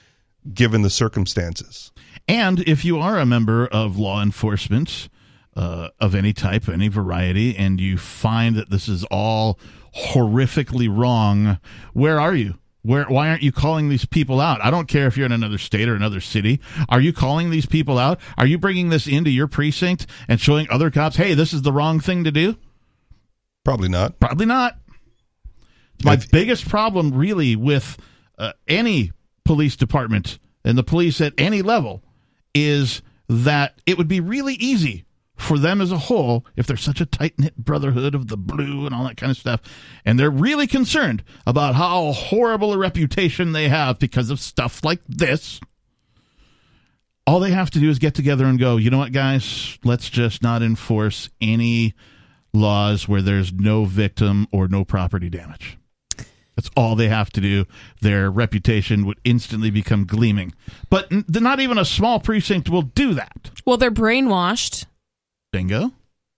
given 0.53 0.83
the 0.83 0.89
circumstances? 0.89 1.91
And 2.27 2.59
if 2.61 2.85
you 2.85 2.99
are 2.99 3.19
a 3.19 3.25
member 3.25 3.67
of 3.67 3.97
law 3.97 4.21
enforcement 4.21 5.09
uh, 5.55 5.89
of 5.99 6.15
any 6.15 6.33
type, 6.33 6.69
any 6.69 6.87
variety, 6.87 7.55
and 7.57 7.79
you 7.79 7.97
find 7.97 8.55
that 8.55 8.69
this 8.69 8.87
is 8.87 9.03
all 9.05 9.59
horrifically 9.95 10.87
wrong, 10.89 11.59
where 11.93 12.19
are 12.19 12.35
you? 12.35 12.55
Where, 12.85 13.05
why 13.05 13.29
aren't 13.29 13.41
you 13.41 13.51
calling 13.51 13.89
these 13.89 14.05
people 14.05 14.39
out? 14.39 14.63
I 14.63 14.69
don't 14.69 14.87
care 14.87 15.07
if 15.07 15.17
you're 15.17 15.25
in 15.25 15.31
another 15.31 15.57
state 15.57 15.89
or 15.89 15.95
another 15.95 16.19
city. 16.21 16.61
Are 16.87 17.01
you 17.01 17.13
calling 17.13 17.49
these 17.49 17.65
people 17.65 17.97
out? 17.97 18.19
Are 18.37 18.45
you 18.45 18.59
bringing 18.59 18.89
this 18.89 19.07
into 19.07 19.31
your 19.31 19.47
precinct 19.47 20.05
and 20.27 20.39
showing 20.39 20.67
other 20.69 20.91
cops, 20.91 21.15
hey, 21.15 21.33
this 21.33 21.51
is 21.51 21.63
the 21.63 21.71
wrong 21.73 21.99
thing 21.99 22.23
to 22.25 22.31
do? 22.31 22.57
Probably 23.63 23.89
not. 23.89 24.19
Probably 24.19 24.45
not. 24.45 24.77
My 26.03 26.13
If- 26.13 26.29
biggest 26.29 26.69
problem, 26.69 27.11
really, 27.11 27.55
with 27.55 27.97
uh, 28.37 28.53
any 28.67 29.11
police 29.45 29.75
department 29.75 30.37
and 30.63 30.77
the 30.77 30.83
police 30.83 31.19
at 31.21 31.33
any 31.39 31.63
level 31.63 32.03
is 32.53 33.01
that 33.27 33.81
it 33.87 33.97
would 33.97 34.07
be 34.07 34.19
really 34.19 34.53
easy 34.55 35.04
for 35.35 35.59
them 35.59 35.81
as 35.81 35.91
a 35.91 35.97
whole, 35.97 36.45
if 36.55 36.65
they're 36.65 36.77
such 36.77 37.01
a 37.01 37.05
tight 37.05 37.37
knit 37.37 37.57
brotherhood 37.57 38.15
of 38.15 38.27
the 38.27 38.37
blue 38.37 38.85
and 38.85 38.95
all 38.95 39.03
that 39.05 39.17
kind 39.17 39.31
of 39.31 39.37
stuff, 39.37 39.61
and 40.05 40.19
they're 40.19 40.31
really 40.31 40.67
concerned 40.67 41.23
about 41.45 41.75
how 41.75 42.11
horrible 42.11 42.73
a 42.73 42.77
reputation 42.77 43.51
they 43.51 43.67
have 43.67 43.99
because 43.99 44.29
of 44.29 44.39
stuff 44.39 44.83
like 44.83 45.01
this. 45.07 45.59
All 47.27 47.39
they 47.39 47.51
have 47.51 47.71
to 47.71 47.79
do 47.79 47.89
is 47.89 47.99
get 47.99 48.13
together 48.13 48.45
and 48.45 48.59
go, 48.59 48.77
you 48.77 48.89
know 48.89 48.99
what, 48.99 49.11
guys, 49.11 49.77
let's 49.83 50.09
just 50.09 50.43
not 50.43 50.61
enforce 50.61 51.29
any 51.41 51.95
laws 52.53 53.07
where 53.07 53.21
there's 53.21 53.51
no 53.51 53.85
victim 53.85 54.47
or 54.51 54.67
no 54.67 54.85
property 54.85 55.29
damage. 55.29 55.77
That's 56.55 56.69
all 56.77 56.95
they 56.95 57.09
have 57.09 57.29
to 57.31 57.41
do. 57.41 57.65
Their 58.01 58.31
reputation 58.31 59.05
would 59.05 59.19
instantly 59.25 59.69
become 59.69 60.05
gleaming. 60.05 60.53
But 60.89 61.11
n- 61.11 61.25
not 61.29 61.59
even 61.59 61.77
a 61.77 61.83
small 61.83 62.19
precinct 62.19 62.69
will 62.69 62.83
do 62.83 63.13
that. 63.15 63.51
Well, 63.65 63.75
they're 63.75 63.91
brainwashed, 63.91 64.85
Bingo. 65.55 65.91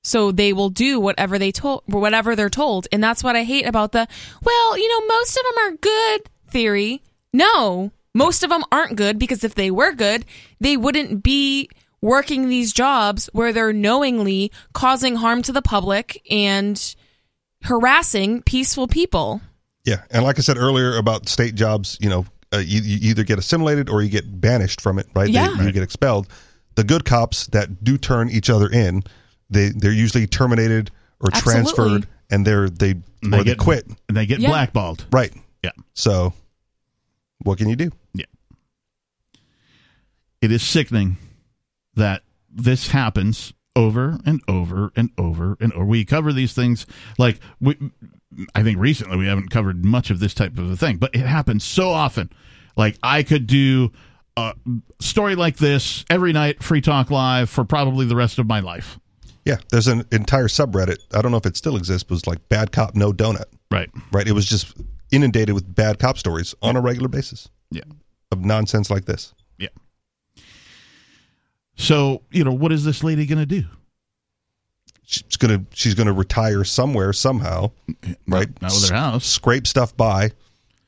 so 0.04 0.32
they 0.32 0.54
will 0.54 0.70
do 0.70 1.00
whatever 1.00 1.38
they 1.40 1.52
told, 1.52 1.84
whatever 1.86 2.36
they're 2.36 2.50
told, 2.50 2.88
and 2.92 3.04
that's 3.04 3.24
what 3.24 3.36
I 3.36 3.44
hate 3.44 3.66
about 3.68 3.92
the. 3.92 4.08
Well, 4.44 4.78
you 4.78 4.88
know, 4.88 5.08
most 5.16 5.38
of 5.38 5.44
them 5.44 5.74
are 5.74 5.78
good 5.78 6.30
theory. 6.50 7.02
No, 7.34 7.92
most 8.16 8.44
of 8.44 8.50
them 8.50 8.64
aren't 8.72 8.96
good 8.96 9.20
because 9.20 9.44
if 9.44 9.54
they 9.56 9.70
were 9.70 9.92
good, 9.94 10.26
they 10.60 10.78
wouldn't 10.78 11.24
be 11.24 11.70
working 12.02 12.48
these 12.48 12.72
jobs 12.74 13.28
where 13.34 13.52
they're 13.52 13.74
knowingly 13.74 14.52
causing 14.74 15.16
harm 15.18 15.42
to 15.42 15.52
the 15.52 15.62
public 15.64 16.22
and 16.32 16.96
harassing 17.64 18.42
peaceful 18.44 18.88
people. 18.88 19.42
Yeah, 19.86 20.04
and 20.12 20.24
like 20.24 20.38
I 20.38 20.42
said 20.42 20.58
earlier 20.58 20.98
about 20.98 21.30
state 21.30 21.56
jobs, 21.56 21.98
you 22.02 22.10
know, 22.10 22.26
uh, 22.54 22.58
you, 22.58 22.82
you 22.82 23.10
either 23.10 23.24
get 23.24 23.40
assimilated 23.40 23.90
or 23.90 24.02
you 24.02 24.10
get 24.10 24.40
banished 24.40 24.82
from 24.82 25.00
it, 25.00 25.08
right? 25.16 25.26
They- 25.26 25.32
Yeah. 25.34 25.62
you 25.62 25.72
get 25.72 25.84
expelled. 25.84 26.28
The 26.78 26.84
good 26.84 27.06
cops 27.06 27.48
that 27.48 27.84
do 27.84 27.98
turn 27.98 28.30
each 28.30 28.52
other 28.52 28.70
in, 28.70 29.04
they 29.50 29.70
they're 29.70 29.92
usually 29.92 30.28
terminated 30.28 30.92
or 31.20 31.32
Absolutely. 31.34 31.74
transferred, 31.74 32.08
and 32.30 32.46
they're 32.46 32.70
they 32.70 32.92
And 32.92 33.04
or 33.26 33.30
they 33.32 33.38
they 33.38 33.44
get 33.44 33.58
quit. 33.58 33.88
And 34.08 34.16
they 34.16 34.28
get 34.28 34.40
Yeah. 34.40 34.50
blackballed. 34.50 35.06
Right. 35.12 35.34
Yeah. 35.64 35.72
So, 35.96 36.34
what 37.40 37.58
can 37.58 37.68
you 37.68 37.76
do? 37.76 37.90
Yeah. 38.14 38.26
It 40.42 40.52
is 40.52 40.62
sickening 40.62 41.18
that 41.96 42.22
this 42.48 42.90
happens 42.90 43.54
over 43.76 44.20
and 44.24 44.40
over 44.48 44.92
and 44.96 45.10
over 45.18 45.58
and 45.60 45.74
over. 45.74 45.84
We 45.86 46.06
cover 46.06 46.32
these 46.32 46.54
things 46.54 46.86
like 47.18 47.40
we. 47.60 47.76
I 48.54 48.62
think 48.62 48.78
recently 48.78 49.18
we 49.18 49.26
haven't 49.26 49.50
covered 49.50 49.84
much 49.84 50.12
of 50.12 50.20
this 50.20 50.36
type 50.36 50.60
of 50.60 50.70
a 50.70 50.78
thing, 50.78 50.98
but 50.98 51.16
it 51.16 51.26
happens 51.26 51.64
so 51.64 51.90
often. 51.90 52.30
Like 52.76 53.00
I 53.02 53.24
could 53.24 53.48
do 53.48 53.92
a 54.38 54.54
story 55.00 55.36
like 55.36 55.58
this 55.58 56.06
every 56.10 56.32
night, 56.32 56.64
Free 56.64 56.80
Talk 56.80 57.12
Live, 57.12 57.50
for 57.50 57.66
probably 57.66 58.06
the 58.06 58.16
rest 58.16 58.40
of 58.40 58.48
my 58.48 58.62
life. 58.62 59.00
Yeah, 59.44 59.58
there's 59.72 59.88
an 59.88 60.06
entire 60.12 60.48
subreddit. 60.48 60.98
I 61.14 61.22
don't 61.22 61.32
know 61.32 61.38
if 61.38 61.46
it 61.46 61.58
still 61.58 61.76
exists, 61.76 62.04
but 62.04 62.16
it's 62.16 62.28
like 62.28 62.48
"Bad 62.50 62.72
Cop 62.72 62.96
No 62.96 63.12
Donut." 63.12 63.46
Right. 63.72 63.90
Right. 64.12 64.28
It 64.28 64.34
was 64.34 64.46
just 64.46 64.78
inundated 65.12 65.56
with 65.56 65.74
bad 65.74 66.00
cop 66.00 66.18
stories 66.18 66.54
on 66.62 66.76
a 66.76 66.82
regular 66.82 67.08
basis. 67.08 67.50
Yeah. 67.72 67.84
of 68.32 68.44
nonsense 68.44 68.90
like 68.90 69.06
this. 69.06 69.34
Yeah. 69.58 69.70
So, 71.76 72.24
you 72.32 72.44
know, 72.44 72.54
what 72.54 72.72
is 72.72 72.84
this 72.84 73.04
lady 73.04 73.26
going 73.26 73.40
to 73.40 73.46
do? 73.46 73.64
She's 75.10 75.38
gonna 75.38 75.64
she's 75.72 75.94
gonna 75.94 76.12
retire 76.12 76.66
somewhere 76.66 77.14
somehow, 77.14 77.72
right? 78.28 78.50
not 78.62 78.74
with 78.74 78.90
her 78.90 78.96
house. 78.96 79.26
Scrape 79.26 79.66
stuff 79.66 79.96
by, 79.96 80.32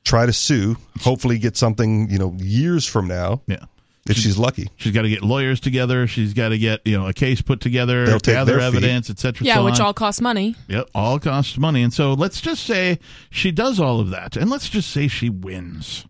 try 0.03 0.25
to 0.25 0.33
sue, 0.33 0.77
hopefully 1.01 1.37
get 1.37 1.57
something 1.57 2.09
you 2.09 2.17
know 2.17 2.35
years 2.39 2.85
from 2.85 3.07
now. 3.07 3.41
Yeah. 3.47 3.65
If 4.07 4.17
she's 4.17 4.39
lucky, 4.39 4.69
She's 4.77 4.91
got 4.93 5.03
to 5.03 5.09
get 5.09 5.21
lawyers 5.21 5.59
together. 5.59 6.07
She's 6.07 6.33
got 6.33 6.49
to 6.49 6.57
get 6.57 6.81
you 6.85 6.97
know 6.97 7.07
a 7.07 7.13
case 7.13 7.41
put 7.43 7.61
together, 7.61 8.07
They'll 8.07 8.19
take 8.19 8.33
gather 8.35 8.53
their 8.53 8.61
evidence, 8.61 9.09
etc. 9.09 9.45
Yeah, 9.45 9.55
so 9.55 9.65
which 9.65 9.79
on. 9.79 9.87
all 9.87 9.93
costs 9.93 10.19
money. 10.19 10.55
Yep, 10.67 10.89
all 10.95 11.19
costs 11.19 11.57
money. 11.59 11.83
And 11.83 11.93
so 11.93 12.13
let's 12.13 12.41
just 12.41 12.63
say 12.63 12.97
she 13.29 13.51
does 13.51 13.79
all 13.79 13.99
of 13.99 14.09
that. 14.09 14.35
And 14.35 14.49
let's 14.49 14.67
just 14.67 14.89
say 14.89 15.07
she 15.07 15.29
wins. 15.29 16.05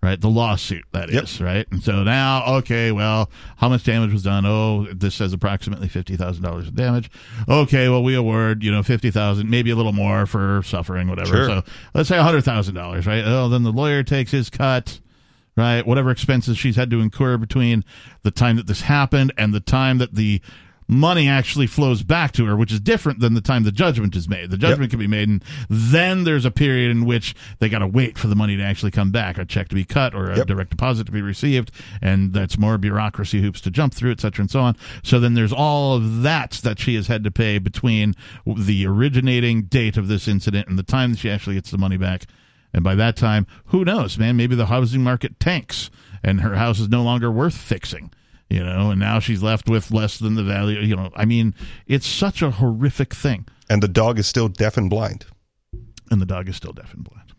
Right? 0.00 0.20
The 0.20 0.28
lawsuit, 0.28 0.84
that 0.92 1.10
is, 1.10 1.40
right? 1.40 1.66
And 1.72 1.82
so 1.82 2.04
now, 2.04 2.58
okay, 2.58 2.92
well, 2.92 3.28
how 3.56 3.68
much 3.68 3.82
damage 3.82 4.12
was 4.12 4.22
done? 4.22 4.46
Oh, 4.46 4.86
this 4.92 5.16
says 5.16 5.32
approximately 5.32 5.88
$50,000 5.88 6.44
of 6.44 6.76
damage. 6.76 7.10
Okay, 7.48 7.88
well, 7.88 8.04
we 8.04 8.14
award, 8.14 8.62
you 8.62 8.70
know, 8.70 8.84
50000 8.84 9.50
maybe 9.50 9.70
a 9.70 9.76
little 9.76 9.92
more 9.92 10.24
for 10.24 10.62
suffering, 10.64 11.08
whatever. 11.08 11.36
Sure. 11.36 11.46
So 11.46 11.62
let's 11.94 12.08
say 12.08 12.14
$100,000, 12.16 13.06
right? 13.06 13.24
Oh, 13.26 13.48
then 13.48 13.64
the 13.64 13.72
lawyer 13.72 14.04
takes 14.04 14.30
his 14.30 14.48
cut 14.50 15.00
right? 15.58 15.84
Whatever 15.86 16.10
expenses 16.10 16.56
she's 16.56 16.76
had 16.76 16.88
to 16.90 17.00
incur 17.00 17.36
between 17.36 17.84
the 18.22 18.30
time 18.30 18.56
that 18.56 18.68
this 18.68 18.82
happened 18.82 19.32
and 19.36 19.52
the 19.52 19.60
time 19.60 19.98
that 19.98 20.14
the 20.14 20.40
money 20.88 21.28
actually 21.28 21.66
flows 21.66 22.02
back 22.02 22.32
to 22.32 22.46
her, 22.46 22.56
which 22.56 22.72
is 22.72 22.80
different 22.80 23.20
than 23.20 23.34
the 23.34 23.40
time 23.42 23.62
the 23.62 23.70
judgment 23.70 24.16
is 24.16 24.26
made. 24.28 24.50
The 24.50 24.56
judgment 24.56 24.90
can 24.90 24.98
be 24.98 25.06
made, 25.06 25.28
and 25.28 25.44
then 25.68 26.24
there's 26.24 26.46
a 26.46 26.50
period 26.50 26.90
in 26.90 27.04
which 27.04 27.34
they 27.58 27.68
got 27.68 27.80
to 27.80 27.86
wait 27.86 28.16
for 28.16 28.26
the 28.26 28.34
money 28.34 28.56
to 28.56 28.62
actually 28.62 28.90
come 28.90 29.10
back, 29.10 29.36
a 29.36 29.44
check 29.44 29.68
to 29.68 29.74
be 29.74 29.84
cut, 29.84 30.14
or 30.14 30.30
a 30.30 30.38
Yep. 30.38 30.46
direct 30.46 30.70
deposit 30.70 31.04
to 31.04 31.12
be 31.12 31.20
received, 31.20 31.70
and 32.00 32.32
that's 32.32 32.56
more 32.58 32.78
bureaucracy 32.78 33.42
hoops 33.42 33.60
to 33.60 33.70
jump 33.70 33.92
through, 33.92 34.12
et 34.12 34.20
cetera, 34.20 34.42
and 34.44 34.50
so 34.50 34.60
on. 34.60 34.76
So 35.02 35.20
then 35.20 35.34
there's 35.34 35.52
all 35.52 35.94
of 35.94 36.22
that 36.22 36.52
that 36.62 36.78
she 36.80 36.94
has 36.94 37.06
had 37.08 37.22
to 37.24 37.30
pay 37.30 37.58
between 37.58 38.14
the 38.46 38.86
originating 38.86 39.64
date 39.64 39.96
of 39.98 40.08
this 40.08 40.26
incident 40.26 40.68
and 40.68 40.78
the 40.78 40.82
time 40.82 41.12
that 41.12 41.18
she 41.18 41.30
actually 41.30 41.56
gets 41.56 41.70
the 41.70 41.78
money 41.78 41.98
back. 41.98 42.24
And 42.72 42.82
by 42.84 42.94
that 42.96 43.16
time, 43.16 43.46
who 43.66 43.84
knows, 43.84 44.18
man? 44.18 44.36
Maybe 44.36 44.54
the 44.54 44.66
housing 44.66 45.02
market 45.02 45.38
tanks 45.40 45.90
and 46.22 46.40
her 46.40 46.54
house 46.56 46.78
is 46.80 46.88
no 46.88 47.02
longer 47.02 47.30
worth 47.30 47.56
fixing, 47.56 48.10
you 48.50 48.64
know, 48.64 48.90
and 48.90 49.00
now 49.00 49.18
she's 49.18 49.42
left 49.42 49.68
with 49.68 49.90
less 49.90 50.18
than 50.18 50.34
the 50.34 50.44
value, 50.44 50.80
you 50.80 50.96
know. 50.96 51.10
I 51.14 51.24
mean, 51.24 51.54
it's 51.86 52.06
such 52.06 52.42
a 52.42 52.50
horrific 52.50 53.14
thing. 53.14 53.46
and 53.68 53.82
the 53.82 53.88
dog 53.88 54.18
is 54.18 54.26
still 54.26 54.48
deaf 54.48 54.76
and 54.76 54.88
blind. 54.88 55.26
And 56.10 56.20
the 56.22 56.26
dog 56.26 56.48
is 56.48 56.56
still 56.56 56.72
deaf 56.72 56.94
and 56.94 57.04
blind. 57.04 57.32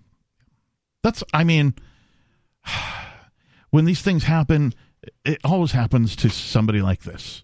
That's, 1.03 1.23
I 1.33 1.43
mean, 1.43 1.73
when 3.71 3.85
these 3.85 4.01
things 4.01 4.23
happen, 4.23 4.73
it 5.25 5.39
always 5.43 5.71
happens 5.71 6.15
to 6.17 6.29
somebody 6.29 6.81
like 6.81 7.01
this, 7.01 7.43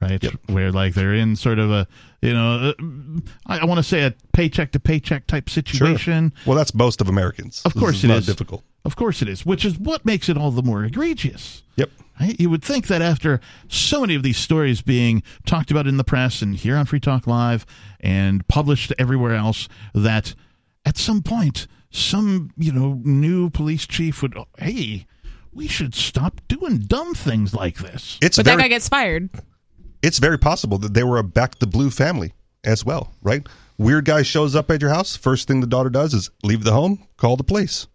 right? 0.00 0.22
Where 0.48 0.70
like 0.72 0.94
they're 0.94 1.14
in 1.14 1.36
sort 1.36 1.58
of 1.58 1.70
a, 1.70 1.86
you 2.20 2.34
know, 2.34 2.74
uh, 2.78 3.20
I, 3.46 3.58
I 3.60 3.64
want 3.64 3.78
to 3.78 3.82
say 3.82 4.02
a 4.02 4.14
paycheck 4.32 4.72
to 4.72 4.80
paycheck 4.80 5.26
type 5.26 5.48
situation. 5.48 6.32
Sure. 6.34 6.42
Well, 6.46 6.56
that's 6.58 6.74
most 6.74 7.00
of 7.00 7.08
Americans. 7.08 7.62
Of 7.64 7.74
course 7.74 7.98
is 7.98 8.04
it 8.04 8.08
not 8.08 8.18
is. 8.18 8.26
difficult. 8.26 8.62
Of 8.88 8.96
course 8.96 9.20
it 9.22 9.28
is, 9.28 9.44
which 9.44 9.64
is 9.66 9.78
what 9.78 10.04
makes 10.06 10.28
it 10.30 10.36
all 10.38 10.50
the 10.50 10.62
more 10.62 10.82
egregious. 10.82 11.62
Yep. 11.76 11.90
Right? 12.18 12.40
You 12.40 12.48
would 12.50 12.64
think 12.64 12.86
that 12.86 13.02
after 13.02 13.38
so 13.68 14.00
many 14.00 14.14
of 14.14 14.22
these 14.22 14.38
stories 14.38 14.80
being 14.82 15.22
talked 15.46 15.70
about 15.70 15.86
in 15.86 15.98
the 15.98 16.04
press 16.04 16.40
and 16.42 16.56
here 16.56 16.74
on 16.74 16.86
Free 16.86 16.98
Talk 16.98 17.26
Live 17.26 17.66
and 18.00 18.48
published 18.48 18.92
everywhere 18.98 19.34
else, 19.34 19.68
that 19.94 20.34
at 20.86 20.96
some 20.96 21.22
point 21.22 21.66
some 21.90 22.50
you 22.56 22.72
know 22.72 23.00
new 23.04 23.50
police 23.50 23.86
chief 23.86 24.22
would, 24.22 24.36
oh, 24.36 24.46
hey, 24.58 25.06
we 25.52 25.68
should 25.68 25.94
stop 25.94 26.40
doing 26.48 26.78
dumb 26.78 27.12
things 27.14 27.52
like 27.54 27.76
this. 27.78 28.18
It's 28.22 28.36
But 28.38 28.46
very 28.46 28.56
that 28.56 28.62
guy 28.62 28.68
gets 28.68 28.88
fired. 28.88 29.28
it's 30.02 30.18
very 30.18 30.38
possible 30.38 30.78
that 30.78 30.94
they 30.94 31.04
were 31.04 31.18
a 31.18 31.24
back 31.24 31.58
the 31.58 31.66
blue 31.66 31.90
family 31.90 32.32
as 32.64 32.84
well, 32.86 33.12
right? 33.22 33.46
Weird 33.76 34.06
guy 34.06 34.22
shows 34.22 34.56
up 34.56 34.70
at 34.70 34.80
your 34.80 34.90
house. 34.90 35.14
First 35.14 35.46
thing 35.46 35.60
the 35.60 35.66
daughter 35.68 35.90
does 35.90 36.14
is 36.14 36.30
leave 36.42 36.64
the 36.64 36.72
home, 36.72 37.06
call 37.16 37.36
the 37.36 37.44
police, 37.44 37.86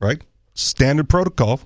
right? 0.00 0.20
Standard 0.58 1.08
protocol. 1.08 1.60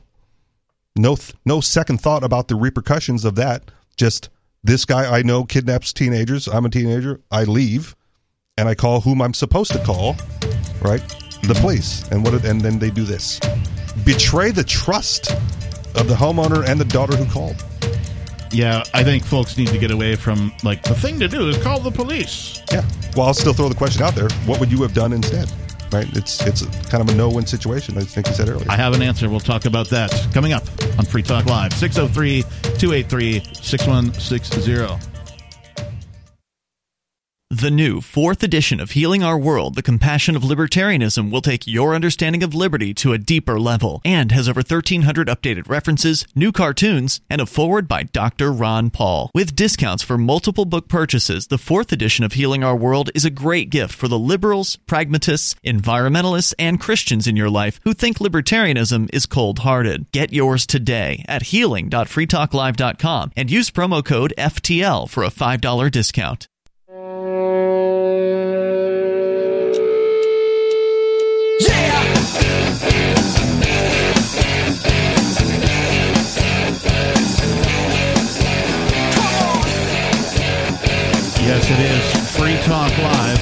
No, 0.97 1.17
th- 1.17 1.33
no 1.47 1.63
second 1.63 2.03
thought 2.03 2.23
about 2.23 2.49
the 2.49 2.57
repercussions 2.57 3.25
of 3.25 3.37
that. 3.37 3.71
Just 3.97 4.29
this 4.63 4.85
guy 4.85 5.17
I 5.17 5.23
know 5.23 5.45
kidnaps 5.45 5.95
teenagers. 5.95 6.47
I'm 6.47 6.67
a 6.67 6.69
teenager. 6.69 7.19
I 7.31 7.45
leave, 7.45 7.97
and 8.59 8.69
I 8.69 8.75
call 8.75 9.01
whom 9.01 9.23
I'm 9.23 9.33
supposed 9.33 9.73
to 9.73 9.83
call, 9.83 10.15
right? 10.83 11.01
The 11.43 11.57
police. 11.59 12.07
And 12.11 12.23
what? 12.23 12.45
And 12.45 12.61
then 12.61 12.79
they 12.79 12.91
do 12.91 13.05
this. 13.05 13.41
Betray 14.05 14.51
the 14.51 14.63
trust 14.63 15.33
of 15.95 16.07
the 16.07 16.15
homeowner 16.15 16.69
and 16.69 16.79
the 16.79 16.85
daughter 16.85 17.17
who 17.17 17.25
called. 17.33 17.65
Yeah, 18.51 18.85
I 18.93 19.03
think 19.03 19.25
folks 19.25 19.57
need 19.57 19.69
to 19.69 19.79
get 19.79 19.91
away 19.91 20.17
from 20.17 20.53
like 20.63 20.83
the 20.83 20.95
thing 20.95 21.19
to 21.21 21.29
do 21.29 21.49
is 21.49 21.57
call 21.63 21.81
the 21.81 21.91
police. 21.91 22.61
Yeah. 22.71 22.87
Well, 23.17 23.27
I'll 23.27 23.33
still 23.33 23.55
throw 23.55 23.71
the 23.71 23.75
question 23.75 24.03
out 24.03 24.15
there. 24.15 24.29
What 24.45 24.61
would 24.61 24.71
you 24.71 24.83
have 24.83 24.93
done 24.93 25.15
instead? 25.15 25.51
Right? 25.93 26.09
It's 26.17 26.45
it's 26.47 26.63
kind 26.89 27.07
of 27.07 27.15
a 27.15 27.17
no-win 27.17 27.47
situation. 27.47 27.99
I 27.99 28.03
think 28.03 28.29
you 28.29 28.35
said 28.35 28.49
earlier. 28.49 28.67
I 28.71 28.77
have 28.77 28.95
an 28.95 29.03
answer. 29.03 29.29
We'll 29.29 29.41
talk 29.41 29.67
about 29.67 29.89
that 29.91 30.11
coming 30.33 30.53
up 30.53 30.65
on 30.99 31.05
Free 31.05 31.23
Talk 31.23 31.47
Live. 31.47 31.73
603 31.75 32.43
283 32.79 33.43
6160. 33.53 35.12
The 37.53 37.71
new 37.71 38.01
fourth 38.01 38.43
edition 38.43 38.81
of 38.81 38.93
Healing 38.93 39.23
Our 39.23 39.37
World, 39.39 39.75
The 39.75 39.83
Compassion 39.83 40.37
of 40.37 40.43
Libertarianism, 40.43 41.31
will 41.31 41.43
take 41.43 41.67
your 41.67 41.95
understanding 41.95 42.43
of 42.43 42.55
liberty 42.55 42.95
to 42.95 43.13
a 43.13 43.19
deeper 43.19 43.61
level 43.61 44.01
and 44.07 44.33
has 44.33 44.49
over 44.49 44.61
1,300 44.61 45.29
updated 45.29 45.69
references, 45.69 46.27
new 46.35 46.51
cartoons, 46.51 47.21
and 47.29 47.43
a 47.43 47.47
foreword 47.47 47.87
by 47.87 48.05
Dr. 48.05 48.51
Ron 48.51 48.89
Paul. 48.89 49.31
With 49.35 49.55
discounts 49.55 50.03
for 50.03 50.17
multiple 50.17 50.65
book 50.65 50.89
purchases, 50.89 51.49
the 51.49 51.59
fourth 51.59 51.93
edition 51.93 52.25
of 52.25 52.33
Healing 52.33 52.65
Our 52.65 52.75
World 52.75 53.11
is 53.15 53.27
a 53.27 53.31
great 53.31 53.69
gift 53.69 53.93
for 53.93 54.09
the 54.09 54.19
liberals, 54.19 54.77
pragmatists, 54.87 55.55
environmentalists, 55.63 56.55
and 56.59 56.81
Christians 56.81 57.27
in 57.27 57.37
your 57.37 57.51
life 57.51 57.81
who 57.85 57.93
think 57.93 58.17
libertarianism 58.17 59.11
is 59.13 59.27
cold 59.27 59.59
hearted. 59.59 60.11
Get 60.11 60.33
yours 60.33 60.65
today 60.65 61.23
at 61.29 61.43
healing.freetalklive.com 61.43 63.33
and 63.37 63.51
use 63.51 63.71
promo 63.71 64.03
code 64.03 64.33
FTL 64.39 65.07
for 65.11 65.23
a 65.23 65.29
$5 65.29 65.91
discount. 65.91 66.49
Yes, 81.63 81.71
it 81.71 81.81
is 81.81 82.37
Free 82.37 82.57
Talk 82.65 82.91
Live. 82.99 83.39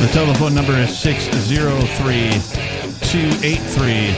The 0.00 0.08
telephone 0.12 0.54
number 0.54 0.72
is 0.72 0.98
603 0.98 2.30
283 3.08 4.12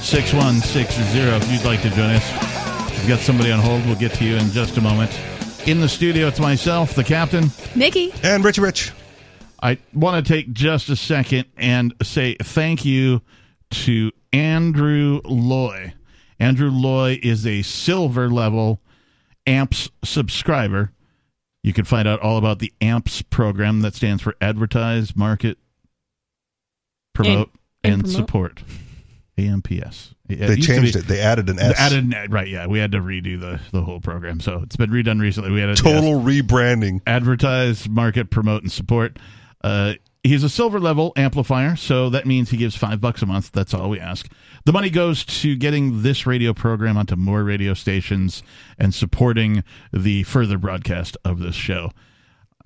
6160. 0.00 0.80
If 0.80 1.52
you'd 1.52 1.64
like 1.64 1.82
to 1.82 1.90
join 1.90 2.10
us, 2.10 2.92
we've 2.98 3.08
got 3.08 3.20
somebody 3.20 3.52
on 3.52 3.60
hold. 3.60 3.86
We'll 3.86 3.94
get 3.94 4.14
to 4.14 4.24
you 4.24 4.36
in 4.36 4.50
just 4.50 4.76
a 4.78 4.80
moment. 4.80 5.16
In 5.68 5.80
the 5.80 5.88
studio, 5.88 6.26
it's 6.26 6.40
myself, 6.40 6.94
the 6.94 7.04
captain. 7.04 7.50
Nikki. 7.76 8.12
And 8.24 8.44
Richie 8.44 8.62
Rich. 8.62 8.92
I 9.62 9.78
want 9.94 10.24
to 10.24 10.32
take 10.32 10.52
just 10.52 10.88
a 10.88 10.96
second 10.96 11.44
and 11.56 11.94
say 12.02 12.36
thank 12.42 12.84
you 12.84 13.22
to 13.70 14.10
Andrew 14.32 15.20
Loy. 15.24 15.92
Andrew 16.40 16.70
Loy 16.70 17.20
is 17.22 17.46
a 17.46 17.62
silver 17.62 18.28
level 18.28 18.80
AMPS 19.48 19.90
subscriber. 20.04 20.92
You 21.62 21.72
can 21.72 21.84
find 21.84 22.06
out 22.06 22.20
all 22.20 22.36
about 22.38 22.60
the 22.60 22.72
AMPS 22.80 23.22
program 23.22 23.80
that 23.80 23.94
stands 23.94 24.22
for 24.22 24.34
Advertise, 24.40 25.16
Market, 25.16 25.58
Promote, 27.14 27.50
And- 27.82 27.94
and, 27.94 27.94
and 27.94 28.02
promote? 28.04 28.16
Support. 28.16 28.62
AMPS. 29.38 30.14
It 30.28 30.36
They 30.46 30.56
changed 30.56 30.94
be- 30.94 31.00
it. 31.00 31.06
They 31.06 31.20
added 31.20 31.48
an 31.48 31.58
S. 31.58 31.78
Added 31.78 32.12
an- 32.12 32.30
right, 32.30 32.48
yeah. 32.48 32.66
We 32.66 32.78
had 32.80 32.92
to 32.92 32.98
redo 33.00 33.38
the, 33.40 33.60
the 33.72 33.82
whole 33.82 34.00
program, 34.00 34.40
so 34.40 34.60
it's 34.62 34.76
been 34.76 34.90
redone 34.90 35.20
recently. 35.20 35.50
We 35.52 35.60
had 35.60 35.70
a 35.70 35.76
Total 35.76 36.20
rebranding. 36.20 37.00
advertise, 37.06 37.88
market, 37.88 38.30
promote, 38.30 38.62
and 38.62 38.70
support. 38.72 39.18
Uh, 39.62 39.94
he's 40.24 40.44
a 40.44 40.48
silver 40.48 40.80
level 40.80 41.12
amplifier, 41.16 41.76
so 41.76 42.10
that 42.10 42.26
means 42.26 42.50
he 42.50 42.56
gives 42.56 42.76
five 42.76 43.00
bucks 43.00 43.22
a 43.22 43.26
month. 43.26 43.52
That's 43.52 43.74
all 43.74 43.90
we 43.90 44.00
ask. 44.00 44.30
The 44.64 44.72
money 44.72 44.90
goes 44.90 45.24
to 45.24 45.56
getting 45.56 46.02
this 46.02 46.26
radio 46.26 46.52
program 46.52 46.96
onto 46.96 47.16
more 47.16 47.44
radio 47.44 47.74
stations 47.74 48.42
and 48.78 48.94
supporting 48.94 49.64
the 49.92 50.24
further 50.24 50.58
broadcast 50.58 51.16
of 51.24 51.38
this 51.38 51.54
show. 51.54 51.92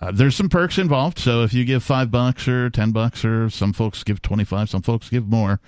Uh, 0.00 0.10
there's 0.10 0.34
some 0.34 0.48
perks 0.48 0.78
involved, 0.78 1.18
so 1.18 1.44
if 1.44 1.54
you 1.54 1.64
give 1.64 1.84
five 1.84 2.10
bucks 2.10 2.48
or 2.48 2.68
ten 2.70 2.90
bucks, 2.90 3.24
or 3.24 3.48
some 3.48 3.72
folks 3.72 4.02
give 4.02 4.20
twenty-five, 4.20 4.68
some 4.68 4.82
folks 4.82 5.08
give 5.08 5.28
more, 5.28 5.60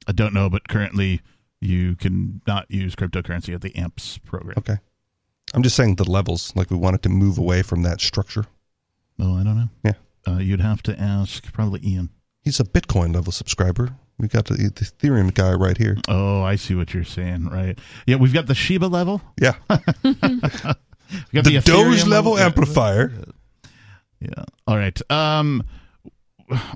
I 0.08 0.12
don't 0.12 0.34
know, 0.34 0.50
but 0.50 0.66
currently 0.66 1.20
you 1.60 1.94
can 1.94 2.40
not 2.48 2.68
use 2.68 2.96
cryptocurrency 2.96 3.54
at 3.54 3.60
the 3.60 3.76
AMPS 3.76 4.18
program. 4.18 4.54
Okay. 4.58 4.78
I'm 5.54 5.62
just 5.62 5.76
saying 5.76 5.96
the 5.96 6.10
levels, 6.10 6.52
like 6.56 6.70
we 6.70 6.76
wanted 6.76 7.02
to 7.04 7.08
move 7.08 7.38
away 7.38 7.62
from 7.62 7.82
that 7.82 8.00
structure. 8.00 8.46
Oh, 9.20 9.38
I 9.38 9.44
don't 9.44 9.56
know. 9.56 9.68
Yeah. 9.84 9.92
Uh, 10.26 10.38
you'd 10.38 10.60
have 10.60 10.82
to 10.84 10.98
ask 11.00 11.52
probably 11.52 11.80
Ian. 11.84 12.10
He's 12.42 12.60
a 12.60 12.64
Bitcoin 12.64 13.14
level 13.14 13.32
subscriber. 13.32 13.96
We 14.18 14.28
got 14.28 14.46
the, 14.46 14.54
the 14.54 14.84
Ethereum 14.84 15.34
guy 15.34 15.52
right 15.52 15.76
here. 15.76 15.96
Oh, 16.08 16.42
I 16.42 16.56
see 16.56 16.74
what 16.74 16.94
you're 16.94 17.04
saying. 17.04 17.48
Right. 17.48 17.78
Yeah, 18.06 18.16
we've 18.16 18.32
got 18.32 18.46
the 18.46 18.54
Shiba 18.54 18.86
level. 18.86 19.20
Yeah. 19.40 19.54
we 19.70 19.78
got 20.14 21.44
the, 21.44 21.56
Ethereum 21.56 21.64
Doge 21.64 22.06
level 22.06 22.38
Yeah. 22.38 22.46
amplifier. 22.46 23.12
Yeah. 24.20 24.44
All 24.66 24.76
right. 24.76 25.00
Um, 25.10 25.64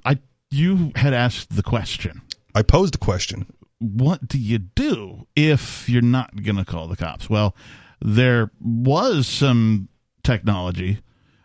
I 0.05 0.19
you 0.51 0.93
had 0.97 1.13
asked 1.13 1.55
the 1.55 1.63
question. 1.63 2.23
I 2.55 2.63
posed 2.63 2.95
the 2.95 2.99
question. 2.99 3.47
What 3.79 4.27
do 4.27 4.39
you 4.39 4.59
do 4.59 5.27
if 5.37 5.89
you're 5.89 6.03
not 6.03 6.43
going 6.43 6.57
to 6.57 6.65
call 6.65 6.89
the 6.89 6.97
cops? 6.97 7.29
Well, 7.29 7.55
there 8.01 8.51
was 8.61 9.27
some 9.27 9.89
technology 10.25 11.01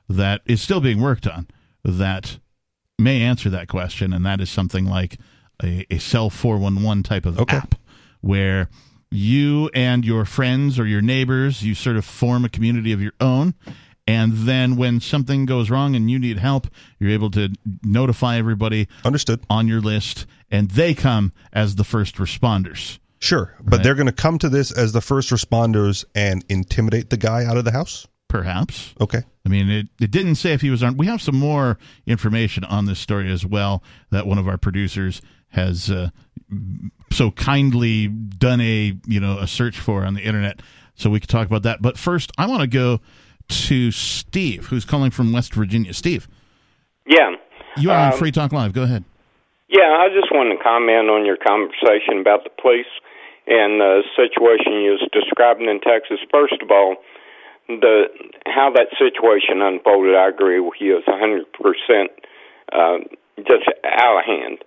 that 0.08 0.42
is 0.46 0.62
still 0.62 0.80
being 0.80 1.02
worked 1.02 1.28
on 1.28 1.48
that 1.84 2.40
may 3.00 3.22
answer 3.22 3.50
that 3.50 3.68
question, 3.68 4.14
and 4.14 4.26
that 4.26 4.42
is 4.42 4.50
something 4.50 4.86
like 4.86 5.18
a, 5.64 5.86
a 5.90 5.98
cell 5.98 6.30
411 6.30 7.04
type 7.04 7.26
of 7.26 7.38
app 7.50 7.76
where 8.22 8.70
you 9.10 9.70
and 9.74 10.06
your 10.06 10.26
friends 10.26 10.80
or 10.80 10.86
your 10.86 11.02
neighbors 11.02 11.64
you 11.64 11.76
sort 11.76 11.98
of 11.98 12.06
form 12.06 12.46
a 12.46 12.50
community 12.50 12.94
of 12.94 13.02
your 13.02 13.12
own 13.20 13.54
and 14.08 14.34
then 14.34 14.78
when 14.78 15.00
something 15.00 15.46
goes 15.46 15.70
wrong 15.70 15.96
and 15.96 16.10
you 16.10 16.18
need 16.18 16.38
help 16.38 16.68
you're 16.98 17.10
able 17.10 17.30
to 17.30 17.50
notify 17.84 18.38
everybody 18.38 18.88
understood 19.04 19.42
on 19.50 19.68
your 19.68 19.82
list 19.82 20.26
and 20.50 20.72
they 20.72 20.94
come 20.94 21.34
as 21.52 21.76
the 21.76 21.84
first 21.84 22.16
responders 22.16 23.00
Sure. 23.22 23.54
But 23.62 23.84
they're 23.84 23.94
going 23.94 24.08
to 24.08 24.12
come 24.12 24.40
to 24.40 24.50
this 24.50 24.72
as 24.72 24.94
the 24.94 25.02
first 25.02 25.30
responders 25.30 26.04
and 26.16 26.44
intimidate 26.50 27.12
the 27.12 27.18
guy 27.18 27.46
out 27.46 27.56
of 27.56 27.66
the 27.66 27.72
house? 27.72 28.08
Perhaps 28.32 28.94
Okay. 29.02 29.20
I 29.46 29.50
mean, 29.50 29.70
it, 29.70 29.88
it 30.00 30.12
didn't 30.12 30.36
say 30.36 30.54
if 30.54 30.62
he 30.62 30.70
was 30.70 30.82
armed. 30.84 30.98
We 31.00 31.08
have 31.08 31.22
some 31.22 31.36
more 31.36 31.78
information 32.06 32.64
on 32.64 32.86
this 32.86 33.00
story 33.00 33.30
as 33.32 33.44
well 33.46 33.84
that 34.12 34.26
one 34.28 34.38
of 34.38 34.48
our 34.48 34.58
producers 34.58 35.22
has 35.50 35.90
uh, 35.92 36.10
so 37.12 37.32
kindly 37.32 38.08
done 38.08 38.62
a 38.62 38.94
you 39.08 39.20
know 39.20 39.38
a 39.40 39.48
search 39.48 39.78
for 39.80 40.06
on 40.06 40.14
the 40.14 40.22
internet, 40.22 40.62
so 40.96 41.10
we 41.10 41.20
could 41.20 41.30
talk 41.30 41.46
about 41.48 41.64
that. 41.64 41.82
But 41.82 41.98
first, 41.98 42.32
I 42.38 42.46
want 42.46 42.62
to 42.62 42.68
go 42.68 43.02
to 43.50 43.92
Steve, 43.92 44.68
who's 44.68 44.86
calling 44.86 45.12
from 45.12 45.34
West 45.34 45.54
Virginia. 45.54 45.94
Steve, 45.94 46.28
Yeah. 47.06 47.32
you 47.78 47.92
are 47.92 47.98
on 48.00 48.14
Um, 48.14 48.18
Free 48.20 48.32
Talk 48.32 48.54
Live. 48.54 48.72
Go 48.74 48.84
ahead. 48.84 49.04
Yeah, 49.68 49.90
I 50.00 50.08
just 50.10 50.32
wanted 50.32 50.56
to 50.58 50.64
comment 50.64 51.10
on 51.10 51.26
your 51.26 51.38
conversation 51.38 52.20
about 52.22 52.44
the 52.46 52.52
police 52.62 52.86
and 53.48 53.82
the 53.82 54.04
situation 54.16 54.74
you 54.84 54.92
was 54.92 55.04
describing 55.12 55.68
in 55.68 55.80
Texas. 55.82 56.20
First 56.32 56.62
of 56.62 56.70
all, 56.72 56.96
the 57.68 58.06
how 58.46 58.72
that 58.76 58.90
situation 58.98 59.62
unfolded, 59.62 60.16
I 60.16 60.30
agree 60.30 60.60
with 60.60 60.80
you. 60.80 60.98
It's 60.98 61.08
hundred 61.08 61.46
percent 61.54 62.12
uh, 62.72 63.00
just 63.38 63.68
out 63.86 64.20
of 64.20 64.26
hand. 64.26 64.64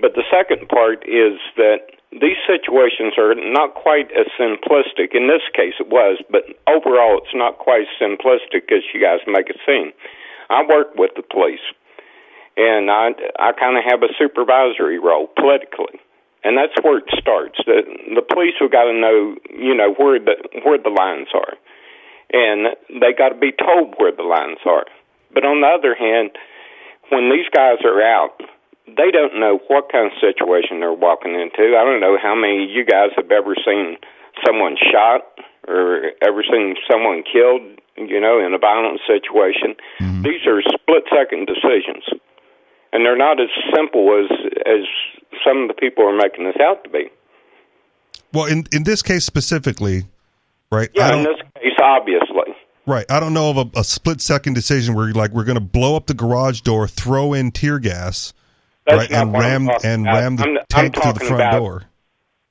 But 0.00 0.14
the 0.14 0.24
second 0.26 0.68
part 0.68 1.06
is 1.06 1.38
that 1.56 1.94
these 2.10 2.38
situations 2.46 3.14
are 3.18 3.34
not 3.34 3.74
quite 3.74 4.10
as 4.10 4.26
simplistic. 4.38 5.14
In 5.14 5.28
this 5.28 5.42
case, 5.54 5.74
it 5.78 5.88
was, 5.88 6.18
but 6.30 6.42
overall, 6.66 7.18
it's 7.18 7.34
not 7.34 7.58
quite 7.58 7.86
as 7.86 7.94
simplistic 8.02 8.70
as 8.74 8.82
you 8.92 9.00
guys 9.00 9.20
make 9.26 9.50
it 9.50 9.58
seem. 9.66 9.92
I 10.50 10.62
work 10.66 10.94
with 10.96 11.12
the 11.16 11.22
police 11.22 11.62
and 12.56 12.90
I 12.90 13.10
I 13.38 13.52
kind 13.52 13.76
of 13.76 13.84
have 13.84 14.02
a 14.02 14.12
supervisory 14.18 14.98
role 14.98 15.28
politically, 15.36 15.98
and 16.42 16.56
that's 16.56 16.74
where 16.82 16.98
it 16.98 17.10
starts. 17.18 17.58
The 17.66 17.82
the 18.14 18.22
police 18.22 18.54
have 18.60 18.70
got 18.70 18.84
to 18.84 18.94
know, 18.94 19.36
you 19.50 19.74
know, 19.74 19.94
where 19.94 20.18
the 20.18 20.36
where 20.62 20.78
the 20.78 20.90
lines 20.90 21.28
are, 21.34 21.54
and 22.34 22.74
they 22.90 23.14
got 23.14 23.30
to 23.30 23.38
be 23.38 23.54
told 23.54 23.94
where 24.02 24.10
the 24.10 24.26
lines 24.26 24.58
are. 24.66 24.90
But 25.30 25.46
on 25.46 25.62
the 25.62 25.70
other 25.70 25.94
hand, 25.94 26.34
when 27.14 27.30
these 27.30 27.46
guys 27.54 27.78
are 27.86 28.02
out, 28.02 28.42
they 28.90 29.14
don't 29.14 29.38
know 29.38 29.62
what 29.70 29.90
kind 29.90 30.10
of 30.10 30.18
situation 30.18 30.82
they're 30.82 30.92
walking 30.92 31.38
into. 31.38 31.78
I 31.78 31.86
don't 31.86 32.02
know 32.02 32.18
how 32.18 32.34
many 32.34 32.66
of 32.66 32.70
you 32.70 32.84
guys 32.84 33.14
have 33.14 33.30
ever 33.30 33.54
seen 33.54 33.96
someone 34.42 34.74
shot 34.74 35.22
or 35.70 36.10
ever 36.26 36.42
seen 36.42 36.74
someone 36.90 37.22
killed, 37.22 37.62
you 37.96 38.20
know, 38.20 38.42
in 38.42 38.52
a 38.52 38.58
violent 38.58 39.00
situation. 39.06 39.78
Mm-hmm. 40.02 40.22
These 40.26 40.42
are 40.50 40.60
split 40.60 41.06
second 41.08 41.46
decisions 41.46 42.04
and 42.94 43.04
they're 43.04 43.18
not 43.18 43.40
as 43.40 43.48
simple 43.74 44.08
as 44.16 44.30
as 44.64 44.86
some 45.44 45.62
of 45.62 45.68
the 45.68 45.74
people 45.74 46.08
are 46.08 46.16
making 46.16 46.44
this 46.44 46.56
out 46.62 46.84
to 46.84 46.90
be. 46.90 47.10
Well, 48.32 48.46
in, 48.46 48.64
in 48.72 48.84
this 48.84 49.02
case 49.02 49.24
specifically, 49.24 50.04
right? 50.70 50.88
I 50.90 50.98
Yeah, 50.98 51.10
don't, 51.10 51.18
in 51.20 51.24
this 51.24 51.40
case, 51.62 51.72
obviously. 51.82 52.54
right. 52.86 53.06
I 53.10 53.20
don't 53.20 53.34
know 53.34 53.50
of 53.50 53.56
a, 53.58 53.80
a 53.80 53.84
split 53.84 54.20
second 54.20 54.54
decision 54.54 54.94
where 54.94 55.12
like 55.12 55.30
we're 55.32 55.44
going 55.44 55.56
to 55.58 55.60
blow 55.64 55.96
up 55.96 56.06
the 56.06 56.14
garage 56.14 56.60
door, 56.62 56.86
throw 56.88 57.32
in 57.34 57.50
tear 57.52 57.78
gas, 57.78 58.32
That's 58.86 58.98
right, 58.98 59.12
and 59.12 59.32
ram 59.32 59.68
and 59.84 60.02
about. 60.02 60.14
ram 60.14 60.36
the 60.36 60.42
I'm- 60.44 60.56
I'm 60.58 60.64
tank 60.68 60.94
through 60.94 61.12
the 61.14 61.20
front 61.20 61.34
about- 61.42 61.58
door. 61.58 61.82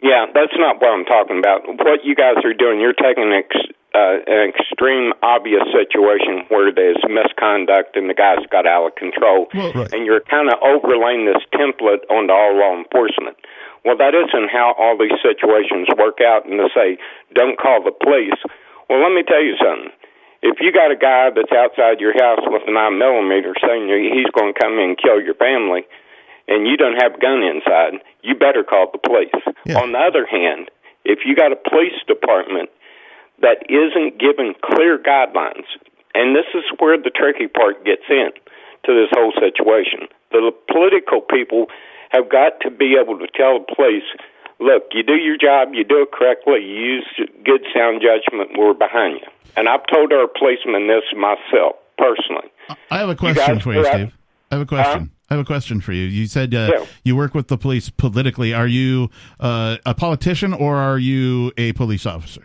Yeah, 0.02 0.26
that's 0.36 0.52
not 0.58 0.82
what 0.82 0.90
I'm 0.92 1.06
talking 1.06 1.40
about. 1.40 1.62
What 1.66 2.04
you 2.04 2.14
guys 2.14 2.36
are 2.44 2.54
doing, 2.54 2.82
you're 2.82 2.92
taking 2.92 3.24
an, 3.24 3.32
ex, 3.40 3.56
uh, 3.96 4.20
an 4.28 4.50
extreme 4.52 5.14
obvious 5.24 5.64
situation 5.72 6.44
where 6.50 6.74
there's 6.74 7.00
misconduct 7.08 7.96
and 7.96 8.10
the 8.10 8.14
guy's 8.14 8.44
got 8.52 8.68
out 8.68 8.86
of 8.88 8.96
control, 8.96 9.48
and 9.54 10.06
you're 10.06 10.20
kind 10.20 10.50
of 10.52 10.60
overlaying 10.62 11.24
this 11.26 11.40
template 11.56 12.04
onto 12.12 12.34
all 12.34 12.52
law 12.60 12.76
enforcement. 12.76 13.38
Well, 13.84 13.98
that 14.00 14.16
isn't 14.16 14.50
how 14.50 14.76
all 14.80 14.96
these 14.98 15.20
situations 15.20 15.92
work 16.00 16.24
out. 16.24 16.48
And 16.48 16.60
to 16.60 16.70
say, 16.72 16.98
don't 17.36 17.60
call 17.60 17.84
the 17.84 17.92
police. 17.92 18.40
Well, 18.90 19.04
let 19.04 19.12
me 19.12 19.24
tell 19.24 19.44
you 19.44 19.56
something. 19.60 19.92
If 20.44 20.60
you 20.60 20.72
got 20.72 20.92
a 20.92 21.00
guy 21.00 21.32
that's 21.32 21.52
outside 21.52 22.00
your 22.00 22.16
house 22.20 22.44
with 22.48 22.64
a 22.68 22.72
nine 22.72 23.00
millimeter 23.00 23.56
saying 23.60 23.88
he's 23.88 24.32
going 24.36 24.54
to 24.54 24.60
come 24.60 24.76
in 24.80 24.96
and 24.96 24.98
kill 25.00 25.20
your 25.24 25.36
family, 25.36 25.88
and 26.48 26.68
you 26.68 26.76
don't 26.76 27.00
have 27.00 27.16
a 27.16 27.20
gun 27.20 27.44
inside, 27.44 28.04
you 28.22 28.36
better 28.36 28.64
call 28.64 28.92
the 28.92 29.00
police. 29.00 29.32
On 29.76 29.94
the 29.94 30.00
other 30.00 30.28
hand, 30.28 30.70
if 31.06 31.20
you 31.26 31.36
got 31.36 31.52
a 31.52 31.56
police 31.56 31.96
department 32.08 32.70
that 33.40 33.64
isn't 33.72 34.20
given 34.20 34.54
clear 34.64 35.00
guidelines, 35.00 35.68
and 36.14 36.36
this 36.36 36.48
is 36.54 36.64
where 36.80 36.98
the 36.98 37.10
tricky 37.10 37.48
part 37.48 37.84
gets 37.86 38.04
in 38.10 38.32
to 38.86 38.92
this 38.92 39.10
whole 39.16 39.32
situation, 39.40 40.08
the 40.32 40.52
political 40.68 41.22
people 41.22 41.68
have 42.14 42.30
got 42.30 42.60
to 42.62 42.72
be 42.72 42.96
able 43.02 43.18
to 43.20 43.28
tell 43.36 43.60
the 43.60 43.76
police, 43.76 44.04
look, 44.60 44.84
you 44.92 45.04
do 45.04 45.16
your 45.16 45.38
job, 45.38 45.70
you 45.74 45.84
do 45.84 46.02
it 46.04 46.12
correctly, 46.12 46.62
you 46.64 46.76
use 47.02 47.30
good 47.44 47.62
sound 47.76 48.02
judgment, 48.02 48.52
we're 48.58 48.74
behind 48.74 49.20
you. 49.22 49.28
And 49.58 49.68
I've 49.70 49.86
told 49.92 50.12
our 50.14 50.28
policemen 50.28 50.88
this 50.88 51.04
myself, 51.16 51.76
personally. 51.98 52.50
I 52.90 53.00
have 53.00 53.10
a 53.10 53.16
question 53.16 53.60
for 53.60 53.74
you, 53.74 53.86
Steve. 53.86 54.14
I 54.52 54.56
have 54.56 54.62
a 54.62 54.66
question. 54.66 55.12
I 55.30 55.36
have 55.36 55.42
a 55.42 55.46
question 55.46 55.82
for 55.82 55.94
you. 55.94 56.04
You 56.04 56.28
said 56.28 56.54
uh, 56.54 56.70
Yeah. 56.74 56.86
you 57.04 57.16
work 57.16 57.34
with 57.34 57.48
the 57.48 57.58
police 57.58 57.90
politically. 57.90 58.54
Are 58.54 58.68
you 58.68 59.10
uh, 59.40 59.78
a 59.86 59.96
politician 59.96 60.54
or 60.54 60.76
are 60.76 61.00
you 61.00 61.52
a 61.58 61.74
police 61.74 62.06
officer? 62.06 62.42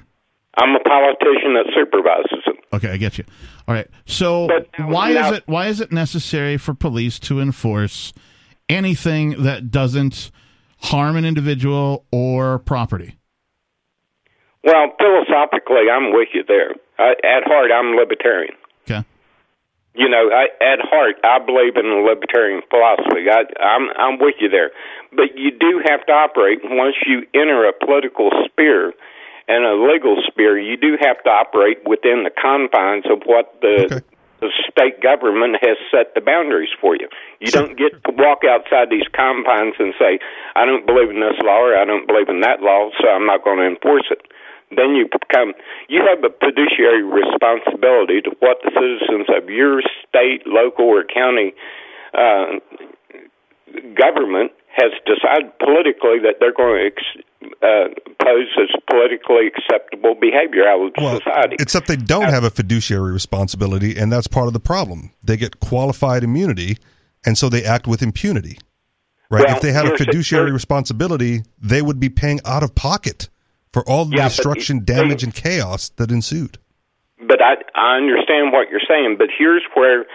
I'm 0.57 0.75
a 0.75 0.81
politician 0.81 1.55
that 1.55 1.67
supervises 1.75 2.45
them. 2.47 2.55
Okay, 2.73 2.91
I 2.91 2.97
get 2.97 3.19
you. 3.19 3.25
All 3.67 3.75
right. 3.75 3.89
So 4.07 4.49
why 4.79 5.13
now- 5.13 5.31
is 5.31 5.37
it 5.39 5.43
why 5.47 5.67
is 5.67 5.81
it 5.81 5.93
necessary 5.93 6.57
for 6.57 6.73
police 6.75 7.19
to 7.21 7.41
enforce 7.41 8.13
anything 8.69 9.43
that 9.43 9.71
doesn't 9.71 10.31
harm 10.79 11.17
an 11.17 11.25
individual 11.25 12.05
or 12.13 12.59
property? 12.61 13.19
Well, 14.65 14.93
philosophically, 14.99 15.89
I'm 15.91 16.13
with 16.13 16.29
you 16.35 16.45
there. 16.47 16.75
I, 16.99 17.13
at 17.25 17.45
heart, 17.47 17.71
I'm 17.73 17.97
libertarian. 17.97 18.55
Okay. 18.85 19.05
You 19.95 20.09
know, 20.09 20.31
I, 20.31 20.47
at 20.63 20.81
heart, 20.83 21.17
I 21.25 21.39
believe 21.39 21.77
in 21.77 21.89
the 21.89 22.03
libertarian 22.07 22.63
philosophy. 22.69 23.27
I, 23.31 23.45
I'm 23.63 23.89
I'm 23.97 24.19
with 24.19 24.35
you 24.41 24.49
there, 24.49 24.71
but 25.11 25.37
you 25.37 25.51
do 25.51 25.83
have 25.87 26.05
to 26.07 26.13
operate 26.13 26.59
once 26.65 26.97
you 27.07 27.23
enter 27.35 27.69
a 27.69 27.73
political 27.73 28.31
sphere 28.45 28.93
and 29.49 29.65
a 29.65 29.75
legal 29.75 30.23
sphere. 30.27 30.59
You 30.59 30.77
do 30.77 30.97
have 31.01 31.23
to 31.25 31.31
operate 31.31 31.79
within 31.87 32.25
the 32.25 32.31
confines 32.31 33.07
of 33.11 33.23
what 33.27 33.59
the 33.63 34.03
the 34.41 34.51
state 34.71 35.03
government 35.03 35.57
has 35.63 35.77
set 35.91 36.15
the 36.15 36.21
boundaries 36.21 36.71
for 36.81 36.95
you. 36.95 37.09
You 37.41 37.51
don't 37.51 37.77
get 37.77 37.93
to 38.05 38.13
walk 38.15 38.43
outside 38.49 38.91
these 38.91 39.07
confines 39.13 39.75
and 39.79 39.95
say, 39.99 40.19
"I 40.55 40.65
don't 40.65 40.87
believe 40.87 41.11
in 41.11 41.21
this 41.21 41.39
law 41.43 41.61
or 41.61 41.77
I 41.77 41.85
don't 41.85 42.07
believe 42.07 42.29
in 42.29 42.41
that 42.41 42.63
law, 42.63 42.91
so 43.01 43.09
I'm 43.09 43.27
not 43.27 43.45
going 43.45 43.59
to 43.59 43.67
enforce 43.67 44.07
it." 44.11 44.23
Then 44.71 44.95
you 44.95 45.09
become 45.09 45.55
you 45.89 46.03
have 46.07 46.23
a 46.23 46.31
fiduciary 46.45 47.03
responsibility 47.03 48.21
to 48.23 48.31
what 48.41 48.59
the 48.63 48.71
citizens 48.71 49.27
of 49.29 49.49
your 49.49 49.83
state, 50.07 50.47
local, 50.47 50.87
or 50.87 51.05
county 51.05 51.55
uh, 52.15 52.61
government 53.95 54.53
has 54.77 54.93
decided 55.07 55.51
politically 55.59 56.21
that 56.23 56.37
they're 56.39 56.53
going 56.53 56.79
to 56.79 56.87
ex- 56.87 57.25
uh, 57.63 57.89
pose 58.23 58.49
as 58.61 58.69
politically 58.91 59.47
acceptable 59.47 60.15
behavior 60.15 60.67
out 60.69 60.81
of 60.87 60.93
Well, 60.99 61.17
society. 61.19 61.57
except 61.61 61.87
they 61.87 61.97
don't 61.97 62.31
have 62.31 62.45
a 62.45 62.51
fiduciary 62.51 63.13
responsibility, 63.13 63.97
and 63.97 64.11
that's 64.13 64.27
part 64.27 64.47
of 64.49 64.53
the 64.53 64.61
problem. 64.61 65.13
They 65.23 65.37
get 65.37 65.61
qualified 65.61 66.25
immunity, 66.25 66.79
and 67.25 67.39
so 67.39 67.49
they 67.49 67.65
act 67.65 67.87
with 67.87 68.03
impunity. 68.03 68.59
Right? 69.31 69.45
Well, 69.47 69.57
if 69.57 69.63
they 69.63 69.73
had 69.73 69.87
a 69.87 69.97
fiduciary 69.97 70.47
here- 70.47 70.55
responsibility, 70.55 71.43
they 71.61 71.83
would 71.83 72.01
be 72.01 72.09
paying 72.09 72.41
out 72.47 72.63
of 72.63 72.75
pocket 72.75 73.29
for 73.73 73.83
all 73.89 74.07
the 74.07 74.17
Yeah, 74.17 74.29
destruction, 74.29 74.79
they- 74.85 74.95
damage, 74.95 75.23
and 75.23 75.35
chaos 75.35 75.91
that 75.91 76.11
ensued. 76.11 76.59
But 77.27 77.43
I 77.43 77.57
I 77.75 77.97
understand 77.97 78.53
what 78.53 78.71
you're 78.71 78.81
saying. 78.89 79.17
But 79.19 79.29
here's 79.37 79.63
where, 79.75 80.07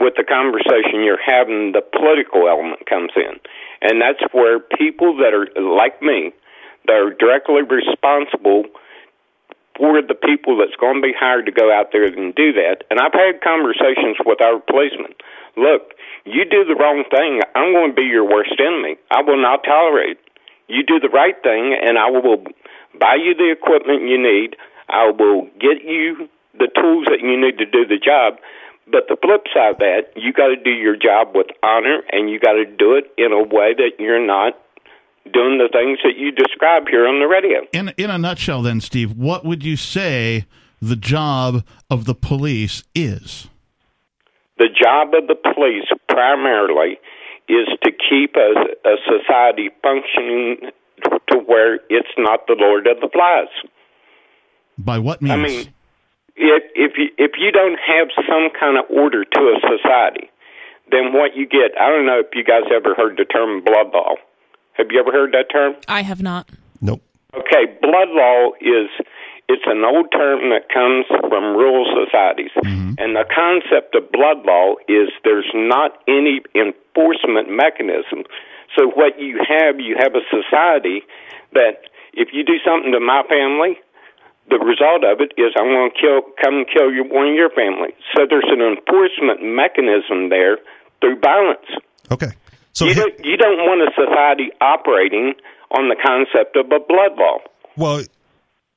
with 0.00 0.14
the 0.16 0.24
conversation 0.24 1.02
you're 1.04 1.20
having, 1.24 1.72
the 1.72 1.82
political 1.82 2.48
element 2.48 2.86
comes 2.86 3.10
in, 3.14 3.38
and 3.82 4.00
that's 4.00 4.22
where 4.32 4.58
people 4.58 5.16
that 5.18 5.34
are 5.34 5.46
like 5.60 6.00
me, 6.00 6.32
that 6.86 6.96
are 6.96 7.14
directly 7.14 7.62
responsible 7.62 8.64
for 9.76 10.02
the 10.02 10.14
people 10.14 10.58
that's 10.58 10.76
going 10.76 10.96
to 10.96 11.02
be 11.02 11.14
hired 11.16 11.46
to 11.46 11.52
go 11.52 11.72
out 11.72 11.92
there 11.92 12.04
and 12.04 12.34
do 12.34 12.52
that. 12.52 12.84
And 12.90 13.00
I've 13.00 13.14
had 13.14 13.40
conversations 13.40 14.16
with 14.24 14.42
our 14.42 14.60
policemen. 14.60 15.16
Look, 15.56 15.96
you 16.24 16.44
do 16.44 16.64
the 16.64 16.76
wrong 16.76 17.04
thing, 17.10 17.40
I'm 17.54 17.72
going 17.72 17.90
to 17.90 17.96
be 17.96 18.06
your 18.06 18.24
worst 18.24 18.54
enemy. 18.58 18.96
I 19.10 19.22
will 19.22 19.40
not 19.40 19.64
tolerate. 19.64 20.18
You 20.68 20.82
do 20.82 21.00
the 21.00 21.08
right 21.08 21.36
thing, 21.42 21.76
and 21.76 21.98
I 21.98 22.10
will 22.10 22.44
buy 22.98 23.16
you 23.16 23.34
the 23.34 23.50
equipment 23.50 24.08
you 24.08 24.20
need. 24.20 24.56
I 24.88 25.10
will 25.10 25.48
get 25.58 25.84
you 25.84 26.28
the 26.54 26.68
tools 26.68 27.06
that 27.10 27.20
you 27.20 27.40
need 27.40 27.58
to 27.58 27.66
do 27.66 27.86
the 27.86 27.98
job. 27.98 28.38
But 28.90 29.08
the 29.08 29.16
flip 29.16 29.46
side 29.52 29.74
of 29.74 29.78
that, 29.78 30.12
you 30.16 30.32
got 30.32 30.48
to 30.48 30.56
do 30.56 30.70
your 30.70 30.96
job 30.96 31.34
with 31.34 31.46
honor, 31.62 32.02
and 32.12 32.30
you 32.30 32.38
got 32.38 32.54
to 32.54 32.64
do 32.64 32.94
it 32.94 33.10
in 33.16 33.32
a 33.32 33.42
way 33.42 33.74
that 33.74 33.98
you're 33.98 34.24
not 34.24 34.58
doing 35.32 35.58
the 35.58 35.68
things 35.72 35.98
that 36.04 36.16
you 36.16 36.32
describe 36.32 36.88
here 36.88 37.06
on 37.06 37.20
the 37.20 37.26
radio. 37.26 37.60
In 37.72 37.92
in 37.96 38.10
a 38.10 38.18
nutshell, 38.18 38.62
then, 38.62 38.80
Steve, 38.80 39.12
what 39.12 39.44
would 39.44 39.64
you 39.64 39.76
say 39.76 40.46
the 40.80 40.96
job 40.96 41.64
of 41.90 42.04
the 42.04 42.14
police 42.14 42.84
is? 42.94 43.48
The 44.58 44.68
job 44.68 45.14
of 45.14 45.28
the 45.28 45.34
police 45.34 45.86
primarily 46.08 46.98
is 47.48 47.68
to 47.82 47.90
keep 47.90 48.36
a, 48.36 48.54
a 48.88 48.96
society 49.06 49.70
functioning 49.82 50.70
to 51.28 51.38
where 51.38 51.76
it's 51.88 52.14
not 52.18 52.46
the 52.46 52.56
Lord 52.58 52.86
of 52.86 53.00
the 53.00 53.08
Flies. 53.12 53.48
By 54.78 54.98
what 54.98 55.20
means? 55.22 55.32
I 55.32 55.36
mean, 55.36 55.74
if 56.36 56.62
if 56.74 56.92
you 56.98 57.08
if 57.18 57.32
you 57.38 57.52
don't 57.52 57.78
have 57.78 58.08
some 58.28 58.48
kind 58.58 58.78
of 58.78 58.84
order 58.90 59.24
to 59.24 59.40
a 59.40 59.60
society, 59.60 60.30
then 60.90 61.12
what 61.12 61.36
you 61.36 61.46
get, 61.46 61.72
I 61.80 61.88
don't 61.88 62.06
know 62.06 62.20
if 62.20 62.34
you 62.34 62.44
guys 62.44 62.62
ever 62.74 62.94
heard 62.94 63.16
the 63.16 63.24
term 63.24 63.62
blood 63.64 63.92
law. 63.92 64.14
Have 64.74 64.86
you 64.90 65.00
ever 65.00 65.12
heard 65.12 65.32
that 65.32 65.50
term? 65.50 65.74
I 65.88 66.02
have 66.02 66.22
not. 66.22 66.48
Nope. 66.80 67.02
Okay, 67.34 67.66
blood 67.80 68.08
law 68.10 68.52
is 68.60 68.88
it's 69.48 69.66
an 69.66 69.84
old 69.84 70.12
term 70.12 70.48
that 70.50 70.68
comes 70.72 71.04
from 71.28 71.56
rural 71.56 71.84
societies. 71.92 72.50
Mm-hmm. 72.56 72.94
And 72.98 73.16
the 73.16 73.24
concept 73.28 73.94
of 73.94 74.10
blood 74.12 74.44
law 74.46 74.76
is 74.88 75.10
there's 75.24 75.50
not 75.54 76.00
any 76.08 76.40
enforcement 76.54 77.50
mechanism. 77.50 78.24
So 78.76 78.88
what 78.88 79.20
you 79.20 79.40
have, 79.44 79.80
you 79.80 79.96
have 79.98 80.14
a 80.14 80.24
society 80.32 81.02
that 81.52 81.92
if 82.14 82.32
you 82.32 82.44
do 82.44 82.56
something 82.64 82.92
to 82.92 83.00
my 83.00 83.22
family, 83.28 83.76
the 84.48 84.58
result 84.58 85.04
of 85.04 85.20
it 85.20 85.32
is 85.36 85.52
I'm 85.56 85.68
going 85.68 85.90
to 85.90 85.96
kill, 86.00 86.20
come 86.42 86.64
and 86.64 86.66
kill 86.66 86.92
you, 86.92 87.04
one 87.04 87.28
of 87.28 87.34
your 87.34 87.50
family. 87.50 87.92
So 88.16 88.24
there's 88.28 88.48
an 88.48 88.60
enforcement 88.60 89.42
mechanism 89.42 90.30
there 90.30 90.58
through 91.00 91.20
violence. 91.20 91.68
Okay. 92.10 92.32
So 92.72 92.86
you, 92.86 92.94
don't, 92.94 93.24
you 93.24 93.36
don't 93.36 93.58
want 93.58 93.82
a 93.82 93.92
society 93.94 94.50
operating 94.60 95.34
on 95.72 95.88
the 95.88 95.96
concept 95.96 96.56
of 96.56 96.66
a 96.66 96.80
blood 96.80 97.12
law. 97.18 97.38
Well, 97.76 98.02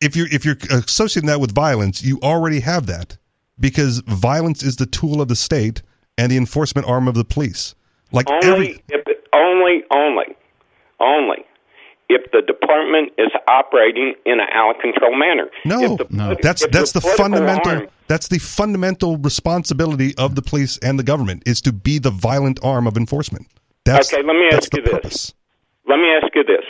if 0.02 0.16
you're 0.16 0.28
if 0.32 0.46
you're 0.46 0.58
associating 0.70 1.28
that 1.28 1.40
with 1.40 1.54
violence, 1.54 2.04
you 2.04 2.20
already 2.22 2.60
have 2.60 2.86
that 2.88 3.18
because 3.60 4.00
violence 4.08 4.64
is 4.64 4.76
the 4.76 4.86
tool 4.86 5.22
of 5.22 5.28
the 5.30 5.36
state 5.36 5.82
and 6.18 6.32
the 6.32 6.38
enforcement 6.38 6.88
arm 6.88 7.08
of 7.08 7.16
the 7.16 7.26
police. 7.26 7.76
Like 8.12 8.30
only 8.30 8.46
every 8.48 8.84
if 8.90 9.06
only 9.34 9.84
only 9.92 10.36
only 11.00 11.46
if 12.10 12.30
the 12.32 12.42
department 12.42 13.12
is 13.18 13.32
operating 13.48 14.14
in 14.26 14.40
an 14.40 14.48
out 14.54 14.76
of 14.76 14.82
control 14.82 15.18
manner. 15.18 15.50
no, 15.66 15.98
the- 15.98 16.38
that's 16.42 16.66
that's 16.68 16.92
the 16.92 17.02
political 17.02 17.24
fundamental 17.24 17.72
arm- 17.72 17.88
that's 18.08 18.28
the 18.28 18.40
fundamental 18.40 19.18
responsibility 19.18 20.14
of 20.18 20.36
the 20.36 20.42
police 20.42 20.78
and 20.80 21.00
the 21.00 21.04
government 21.04 21.44
is 21.46 21.62
to 21.62 21.72
be 21.74 21.98
the 21.98 22.12
violent 22.12 22.60
arm 22.64 22.86
of 22.88 22.96
enforcement. 22.98 23.48
That's, 23.86 24.12
okay, 24.14 24.24
let 24.24 24.34
me 24.36 24.50
ask 24.52 24.74
you 24.76 24.82
this. 24.82 24.92
purpose. 24.92 25.34
Let 25.88 25.98
me 25.98 26.10
ask 26.22 26.34
you 26.36 26.44
this: 26.44 26.66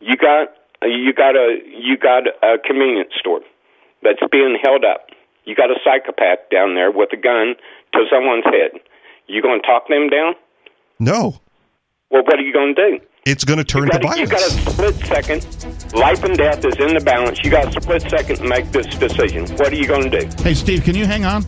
you 0.00 0.16
got 0.16 0.48
you 0.82 1.12
got 1.12 1.34
a 1.36 1.58
you 1.66 1.96
got 1.96 2.24
a 2.42 2.58
convenience 2.64 3.12
store 3.18 3.40
that's 4.02 4.20
being 4.30 4.58
held 4.62 4.84
up. 4.84 5.06
You 5.44 5.54
got 5.54 5.70
a 5.70 5.76
psychopath 5.82 6.40
down 6.52 6.74
there 6.74 6.90
with 6.90 7.08
a 7.12 7.16
gun 7.16 7.54
to 7.94 8.04
someone's 8.12 8.44
head. 8.44 8.78
You 9.26 9.40
going 9.42 9.60
to 9.60 9.66
talk 9.66 9.88
them 9.88 10.08
down? 10.10 10.34
No, 11.00 11.40
Well, 12.10 12.22
what 12.24 12.38
are 12.38 12.42
you 12.42 12.52
going 12.52 12.74
to 12.74 12.90
do? 12.98 13.04
it's 13.24 13.44
going 13.44 13.58
to 13.58 13.64
turn 13.64 13.88
to 13.90 13.96
You 13.96 14.02
got, 14.02 14.18
you 14.18 14.26
got 14.26 14.40
a 14.40 14.50
split 14.50 14.94
second. 15.06 15.46
Life 15.94 16.24
and 16.24 16.36
death 16.36 16.64
is 16.64 16.76
in 16.78 16.94
the 16.94 17.00
balance. 17.04 17.42
You 17.44 17.50
got 17.50 17.74
a 17.74 17.80
split 17.80 18.02
second 18.02 18.36
to 18.36 18.44
make 18.44 18.70
this 18.72 18.86
decision. 18.96 19.46
What 19.56 19.72
are 19.72 19.76
you 19.76 19.86
going 19.86 20.10
to 20.10 20.20
do? 20.20 20.42
Hey, 20.42 20.54
Steve, 20.54 20.82
can 20.84 20.94
you 20.94 21.04
hang 21.06 21.24
on? 21.24 21.44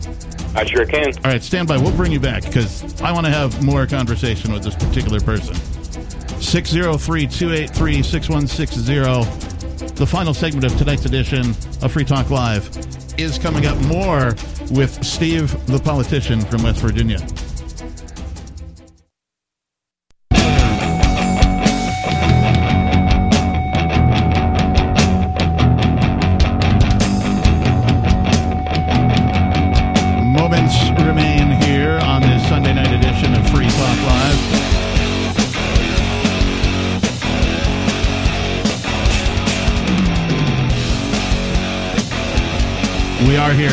I 0.55 0.65
sure 0.65 0.85
can. 0.85 1.13
All 1.17 1.31
right, 1.31 1.41
stand 1.41 1.67
by. 1.67 1.77
We'll 1.77 1.95
bring 1.95 2.11
you 2.11 2.19
back 2.19 2.43
because 2.43 3.01
I 3.01 3.11
want 3.11 3.25
to 3.25 3.31
have 3.31 3.63
more 3.63 3.87
conversation 3.87 4.51
with 4.51 4.63
this 4.63 4.75
particular 4.75 5.19
person. 5.19 5.55
603 6.41 7.27
283 7.27 8.03
6160. 8.03 9.93
The 9.95 10.05
final 10.05 10.33
segment 10.33 10.65
of 10.65 10.77
tonight's 10.77 11.05
edition 11.05 11.51
of 11.81 11.91
Free 11.91 12.03
Talk 12.03 12.29
Live 12.29 12.69
is 13.19 13.37
coming 13.37 13.65
up 13.65 13.77
more 13.85 14.35
with 14.71 15.03
Steve, 15.03 15.51
the 15.67 15.79
politician 15.79 16.41
from 16.41 16.63
West 16.63 16.79
Virginia. 16.81 17.19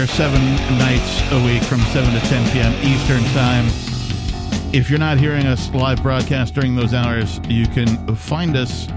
Seven 0.06 0.42
nights 0.78 1.22
a 1.32 1.44
week 1.44 1.62
from 1.62 1.80
7 1.80 2.12
to 2.14 2.20
10 2.28 2.52
p.m. 2.52 2.72
Eastern 2.82 3.22
Time. 3.34 3.66
If 4.72 4.88
you're 4.88 4.98
not 4.98 5.18
hearing 5.18 5.46
us 5.46 5.72
live 5.74 6.02
broadcast 6.02 6.54
during 6.54 6.76
those 6.76 6.94
hours, 6.94 7.40
you 7.48 7.66
can 7.66 8.16
find 8.16 8.56
us 8.56 8.88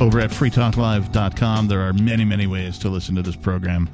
over 0.00 0.20
at 0.20 0.30
freetalklive.com. 0.30 1.68
There 1.68 1.80
are 1.80 1.92
many, 1.92 2.24
many 2.24 2.46
ways 2.46 2.78
to 2.78 2.88
listen 2.88 3.16
to 3.16 3.22
this 3.22 3.36
program 3.36 3.90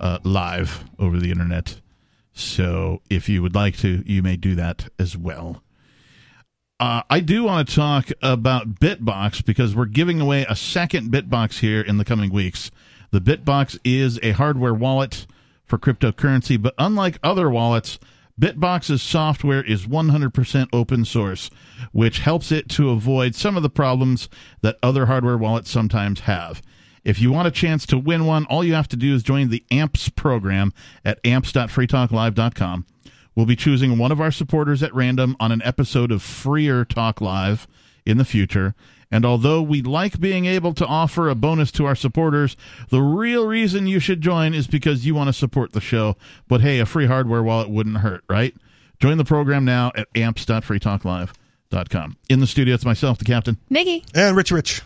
uh, 0.00 0.18
live 0.22 0.84
over 0.98 1.18
the 1.18 1.30
internet. 1.30 1.80
So 2.32 3.02
if 3.10 3.28
you 3.28 3.42
would 3.42 3.54
like 3.54 3.76
to, 3.78 4.02
you 4.06 4.22
may 4.22 4.36
do 4.36 4.54
that 4.54 4.88
as 4.98 5.16
well. 5.16 5.62
Uh, 6.78 7.02
I 7.10 7.20
do 7.20 7.44
want 7.44 7.68
to 7.68 7.74
talk 7.74 8.10
about 8.22 8.76
Bitbox 8.76 9.44
because 9.44 9.74
we're 9.74 9.86
giving 9.86 10.20
away 10.20 10.46
a 10.48 10.54
second 10.54 11.10
Bitbox 11.12 11.58
here 11.58 11.80
in 11.80 11.98
the 11.98 12.04
coming 12.04 12.32
weeks. 12.32 12.70
The 13.10 13.20
Bitbox 13.20 13.78
is 13.84 14.20
a 14.22 14.30
hardware 14.32 14.74
wallet 14.74 15.26
for 15.68 15.78
cryptocurrency, 15.78 16.60
but 16.60 16.74
unlike 16.78 17.18
other 17.22 17.50
wallets, 17.50 17.98
Bitbox's 18.40 19.02
software 19.02 19.62
is 19.62 19.86
100% 19.86 20.68
open 20.72 21.04
source, 21.04 21.50
which 21.92 22.20
helps 22.20 22.52
it 22.52 22.68
to 22.70 22.90
avoid 22.90 23.34
some 23.34 23.56
of 23.56 23.62
the 23.62 23.70
problems 23.70 24.28
that 24.62 24.78
other 24.82 25.06
hardware 25.06 25.36
wallets 25.36 25.70
sometimes 25.70 26.20
have. 26.20 26.62
If 27.04 27.20
you 27.20 27.32
want 27.32 27.48
a 27.48 27.52
chance 27.52 27.86
to 27.86 27.98
win 27.98 28.26
one, 28.26 28.44
all 28.46 28.62
you 28.62 28.74
have 28.74 28.88
to 28.88 28.96
do 28.96 29.14
is 29.14 29.22
join 29.22 29.48
the 29.48 29.64
AMPS 29.70 30.10
program 30.10 30.72
at 31.04 31.18
amps.freetalklive.com. 31.24 32.86
We'll 33.34 33.46
be 33.46 33.56
choosing 33.56 33.98
one 33.98 34.12
of 34.12 34.20
our 34.20 34.32
supporters 34.32 34.82
at 34.82 34.94
random 34.94 35.36
on 35.40 35.52
an 35.52 35.62
episode 35.64 36.12
of 36.12 36.22
Freer 36.22 36.84
Talk 36.84 37.20
Live 37.20 37.66
in 38.04 38.18
the 38.18 38.24
future. 38.24 38.74
And 39.10 39.24
although 39.24 39.62
we 39.62 39.82
like 39.82 40.20
being 40.20 40.44
able 40.46 40.74
to 40.74 40.86
offer 40.86 41.28
a 41.28 41.34
bonus 41.34 41.72
to 41.72 41.86
our 41.86 41.94
supporters, 41.94 42.56
the 42.90 43.00
real 43.00 43.46
reason 43.46 43.86
you 43.86 44.00
should 44.00 44.20
join 44.20 44.52
is 44.54 44.66
because 44.66 45.06
you 45.06 45.14
want 45.14 45.28
to 45.28 45.32
support 45.32 45.72
the 45.72 45.80
show. 45.80 46.16
But 46.46 46.60
hey, 46.60 46.78
a 46.78 46.86
free 46.86 47.06
hardware 47.06 47.42
wallet 47.42 47.70
wouldn't 47.70 47.98
hurt, 47.98 48.22
right? 48.28 48.54
Join 49.00 49.16
the 49.16 49.24
program 49.24 49.64
now 49.64 49.92
at 49.94 50.08
com. 51.90 52.16
In 52.28 52.40
the 52.40 52.46
studio, 52.46 52.74
it's 52.74 52.84
myself, 52.84 53.18
the 53.18 53.24
captain. 53.24 53.58
Nikki. 53.70 54.04
And 54.14 54.36
Rich 54.36 54.50
Rich. 54.50 54.82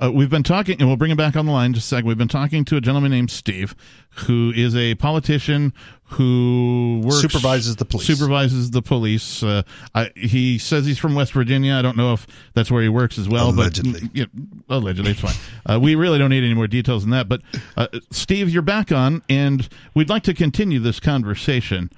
Uh, 0.00 0.12
we've 0.12 0.30
been 0.30 0.42
talking, 0.42 0.78
and 0.78 0.88
we'll 0.88 0.96
bring 0.96 1.10
him 1.10 1.16
back 1.16 1.36
on 1.36 1.46
the 1.46 1.52
line 1.52 1.66
in 1.66 1.74
just 1.74 1.86
a 1.86 1.88
second. 1.88 2.06
We've 2.06 2.18
been 2.18 2.28
talking 2.28 2.64
to 2.66 2.76
a 2.76 2.80
gentleman 2.80 3.10
named 3.10 3.30
Steve, 3.30 3.74
who 4.10 4.52
is 4.54 4.76
a 4.76 4.94
politician 4.96 5.72
who 6.04 7.00
works, 7.04 7.20
Supervises 7.20 7.76
the 7.76 7.84
police. 7.84 8.06
Supervises 8.06 8.70
the 8.70 8.82
police. 8.82 9.42
Uh, 9.42 9.62
I, 9.94 10.10
he 10.14 10.58
says 10.58 10.86
he's 10.86 10.98
from 10.98 11.14
West 11.14 11.32
Virginia. 11.32 11.74
I 11.74 11.82
don't 11.82 11.96
know 11.96 12.12
if 12.12 12.26
that's 12.54 12.70
where 12.70 12.82
he 12.82 12.88
works 12.88 13.18
as 13.18 13.28
well. 13.28 13.50
Allegedly. 13.50 14.00
But, 14.00 14.16
yeah, 14.16 14.24
allegedly, 14.68 15.12
it's 15.12 15.20
fine. 15.20 15.34
Uh, 15.66 15.78
we 15.80 15.94
really 15.94 16.18
don't 16.18 16.30
need 16.30 16.44
any 16.44 16.54
more 16.54 16.66
details 16.66 17.02
than 17.02 17.10
that. 17.10 17.28
But, 17.28 17.42
uh, 17.76 17.88
Steve, 18.10 18.48
you're 18.50 18.62
back 18.62 18.92
on, 18.92 19.22
and 19.28 19.68
we'd 19.94 20.08
like 20.08 20.22
to 20.24 20.34
continue 20.34 20.78
this 20.78 21.00
conversation. 21.00 21.90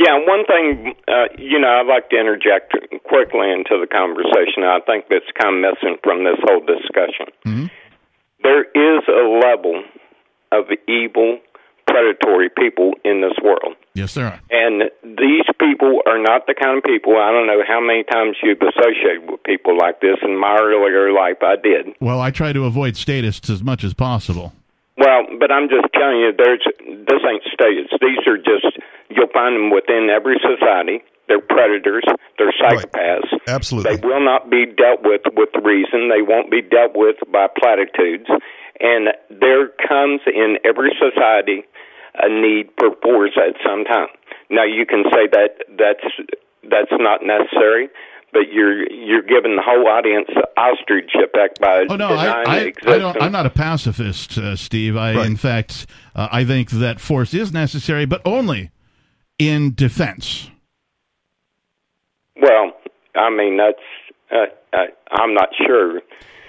Yeah, 0.00 0.16
one 0.24 0.46
thing, 0.48 0.94
uh, 1.08 1.28
you 1.36 1.60
know, 1.60 1.68
I'd 1.68 1.86
like 1.86 2.08
to 2.08 2.16
interject 2.16 2.72
quickly 3.04 3.52
into 3.52 3.76
the 3.76 3.86
conversation. 3.86 4.64
I 4.64 4.80
think 4.80 5.04
that's 5.12 5.28
kind 5.36 5.60
of 5.60 5.60
missing 5.60 6.00
from 6.02 6.24
this 6.24 6.40
whole 6.40 6.64
discussion. 6.64 7.28
Mm-hmm. 7.44 7.66
There 8.42 8.64
is 8.64 9.04
a 9.12 9.28
level 9.28 9.84
of 10.52 10.72
evil, 10.88 11.38
predatory 11.86 12.48
people 12.48 12.94
in 13.04 13.20
this 13.20 13.36
world. 13.44 13.76
Yes, 13.92 14.14
there 14.14 14.24
are. 14.24 14.40
And 14.48 14.88
these 15.04 15.44
people 15.60 16.00
are 16.06 16.16
not 16.16 16.46
the 16.46 16.54
kind 16.54 16.78
of 16.78 16.84
people, 16.84 17.20
I 17.20 17.30
don't 17.30 17.46
know 17.46 17.60
how 17.68 17.84
many 17.84 18.04
times 18.04 18.38
you've 18.42 18.62
associated 18.62 19.28
with 19.28 19.42
people 19.44 19.76
like 19.76 20.00
this. 20.00 20.16
In 20.22 20.40
my 20.40 20.56
earlier 20.62 21.12
life, 21.12 21.42
I 21.42 21.56
did. 21.56 21.92
Well, 22.00 22.22
I 22.22 22.30
try 22.30 22.54
to 22.54 22.64
avoid 22.64 22.96
statists 22.96 23.50
as 23.50 23.62
much 23.62 23.84
as 23.84 23.92
possible. 23.92 24.54
Well, 24.96 25.26
but 25.38 25.52
I'm 25.52 25.68
just 25.68 25.92
telling 25.92 26.20
you, 26.20 26.32
there's 26.36 26.64
this 26.86 27.20
ain't 27.28 27.42
states. 27.52 27.92
These 28.00 28.24
are 28.26 28.36
just 28.36 28.80
you'll 29.10 29.32
find 29.32 29.56
them 29.56 29.70
within 29.70 30.08
every 30.10 30.38
society. 30.40 31.02
They're 31.28 31.40
predators. 31.40 32.04
They're 32.38 32.52
psychopaths. 32.58 33.30
Absolutely. 33.46 33.96
They 33.96 34.06
will 34.06 34.24
not 34.24 34.50
be 34.50 34.66
dealt 34.66 35.02
with 35.02 35.22
with 35.36 35.50
reason. 35.62 36.10
They 36.10 36.22
won't 36.22 36.50
be 36.50 36.60
dealt 36.60 36.92
with 36.96 37.16
by 37.30 37.46
platitudes. 37.46 38.26
And 38.80 39.14
there 39.28 39.68
comes 39.86 40.22
in 40.26 40.58
every 40.64 40.90
society 40.98 41.62
a 42.18 42.28
need 42.28 42.70
for 42.78 42.96
force 43.02 43.36
at 43.36 43.54
some 43.64 43.84
time. 43.84 44.08
Now 44.50 44.64
you 44.64 44.84
can 44.86 45.04
say 45.12 45.28
that 45.30 45.62
that's 45.78 46.04
that's 46.68 46.90
not 46.92 47.20
necessary, 47.22 47.88
but 48.32 48.50
you're 48.50 48.90
you're 48.90 49.22
giving 49.22 49.54
the 49.54 49.62
whole 49.62 49.86
audience 49.86 50.28
ostrich 50.56 51.12
effect 51.14 51.60
by 51.60 51.86
Oh 51.88 51.96
no, 51.96 52.08
denying 52.08 52.48
I, 52.48 52.72
I, 52.86 52.94
I 52.94 52.98
don't, 52.98 53.22
I'm 53.22 53.32
not 53.32 53.46
a 53.46 53.50
pacifist, 53.50 54.36
uh, 54.36 54.56
Steve. 54.56 54.96
I, 54.96 55.24
in 55.24 55.36
fact, 55.36 55.86
uh, 56.16 56.28
I 56.32 56.44
think 56.44 56.70
that 56.70 57.00
force 57.00 57.32
is 57.34 57.52
necessary, 57.52 58.06
but 58.06 58.20
only 58.24 58.72
in 59.40 59.74
defense. 59.74 60.50
Well, 62.40 62.72
I 63.16 63.30
mean 63.30 63.56
that's 63.56 63.78
uh, 64.30 64.76
uh, 64.76 64.86
I'm 65.10 65.34
not 65.34 65.48
sure. 65.66 66.00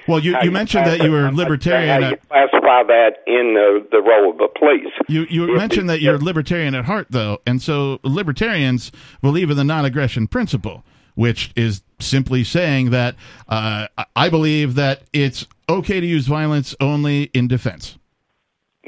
Well, 0.07 0.19
you, 0.19 0.35
you 0.41 0.51
mentioned 0.51 0.87
that 0.87 1.01
you 1.01 1.11
were 1.11 1.27
I'm 1.27 1.35
not 1.35 1.43
sure 1.43 1.43
libertarian. 1.45 2.03
How 2.03 2.09
you 2.09 2.17
classify 2.27 2.83
that 2.83 3.11
in 3.25 3.53
the 3.53 3.87
the 3.91 4.01
role 4.01 4.31
of 4.31 4.37
the 4.37 4.49
police? 4.59 4.91
you 5.07 5.25
you 5.29 5.55
mentioned 5.55 5.89
that 5.89 6.01
you're 6.01 6.19
libertarian 6.19 6.75
at 6.75 6.85
heart, 6.85 7.07
though, 7.09 7.39
and 7.47 7.61
so 7.61 7.99
libertarians 8.03 8.91
believe 9.21 9.49
in 9.49 9.57
the 9.57 9.63
non-aggression 9.63 10.27
principle, 10.27 10.83
which 11.15 11.51
is 11.55 11.81
simply 11.99 12.43
saying 12.43 12.89
that 12.89 13.15
uh, 13.47 13.87
I 14.15 14.29
believe 14.29 14.75
that 14.75 15.03
it's 15.13 15.47
okay 15.69 15.99
to 15.99 16.05
use 16.05 16.27
violence 16.27 16.75
only 16.79 17.23
in 17.33 17.47
defense. 17.47 17.97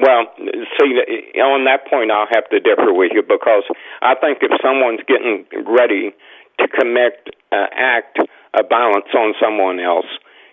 Well, 0.01 0.25
see, 0.83 1.39
on 1.39 1.63
that 1.65 1.87
point, 1.89 2.11
I'll 2.11 2.27
have 2.31 2.49
to 2.49 2.59
differ 2.59 2.93
with 2.93 3.11
you 3.13 3.21
because 3.23 3.63
I 4.01 4.15
think 4.15 4.39
if 4.41 4.51
someone's 4.61 5.01
getting 5.07 5.45
ready 5.65 6.11
to 6.59 6.67
commit 6.67 7.33
an 7.51 7.67
act 7.73 8.19
of 8.19 8.69
violence 8.69 9.07
on 9.15 9.33
someone 9.41 9.79
else, 9.79 10.05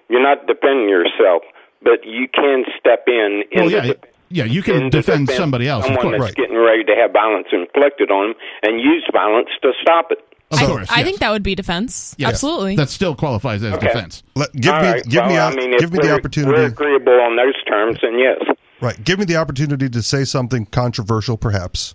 you're 0.08 0.22
not 0.22 0.46
defending 0.46 0.88
yourself, 0.88 1.42
but 1.82 2.04
you 2.04 2.28
can 2.28 2.64
step 2.78 3.04
in. 3.06 3.42
in 3.50 3.60
Well, 3.60 3.70
the 3.70 3.86
yeah, 3.88 3.92
yeah, 4.30 4.44
you 4.44 4.62
can 4.62 4.76
in 4.76 4.84
the 4.84 4.90
defend 4.90 5.28
somebody 5.30 5.66
else, 5.68 5.84
of 5.84 5.94
Someone 5.94 6.18
course. 6.18 6.20
that's 6.22 6.34
getting 6.34 6.56
ready 6.56 6.84
to 6.84 6.94
have 6.94 7.12
violence 7.12 7.48
inflicted 7.52 8.10
on 8.10 8.28
them 8.28 8.36
and 8.62 8.80
use 8.80 9.04
violence 9.12 9.48
to 9.62 9.72
stop 9.82 10.12
it. 10.12 10.18
Of 10.52 10.58
course, 10.58 10.90
I 10.90 10.96
yes. 10.98 11.04
think 11.06 11.20
that 11.20 11.30
would 11.30 11.44
be 11.44 11.54
defense. 11.54 12.16
Yes. 12.18 12.30
Absolutely. 12.30 12.74
That 12.74 12.88
still 12.88 13.14
qualifies 13.14 13.62
as 13.62 13.74
Okay. 13.74 13.86
defense. 13.86 14.24
Let, 14.34 14.52
give 14.52 14.72
All 14.74 14.82
me, 14.82 14.88
right, 14.88 15.04
give 15.04 15.22
well, 15.22 15.28
me, 15.28 15.38
I 15.38 15.50
a- 15.52 15.54
mean, 15.54 15.74
if 15.74 15.80
give 15.80 15.92
me 15.92 15.98
the 16.00 16.12
opportunity. 16.12 16.52
We're 16.52 16.66
agreeable 16.66 17.20
on 17.20 17.36
those 17.36 17.54
terms, 17.64 17.98
and 18.02 18.18
yes. 18.18 18.38
Right. 18.80 19.02
Give 19.04 19.18
me 19.18 19.24
the 19.26 19.36
opportunity 19.36 19.88
to 19.90 20.02
say 20.02 20.24
something 20.24 20.66
controversial, 20.66 21.36
perhaps, 21.36 21.94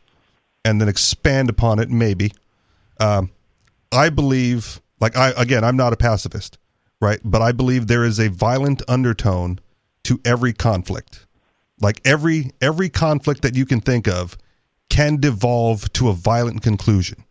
and 0.64 0.80
then 0.80 0.88
expand 0.88 1.49
upon 1.49 1.80
it, 1.80 1.90
maybe. 1.90 2.32
Um, 2.99 3.32
I 3.91 4.10
believe, 4.10 4.82
like, 4.99 5.16
I 5.18 5.32
again, 5.38 5.64
I'm 5.64 5.78
not 5.78 5.94
a 5.94 5.98
pacifist, 5.98 6.57
right? 7.02 7.20
But 7.24 7.41
I 7.41 7.52
believe 7.52 7.88
there 7.88 8.03
is 8.03 8.20
a 8.20 8.30
violent 8.30 8.84
undertone 8.88 9.60
to 10.03 10.20
every 10.24 10.53
conflict. 10.53 11.26
Like 11.82 11.99
every 12.06 12.52
every 12.62 12.90
conflict 12.90 13.41
that 13.41 13.56
you 13.56 13.66
can 13.66 13.82
think 13.82 14.07
of 14.07 14.38
can 14.90 15.18
devolve 15.18 15.91
to 15.94 16.10
a 16.10 16.14
violent 16.14 16.62
conclusion. 16.62 17.24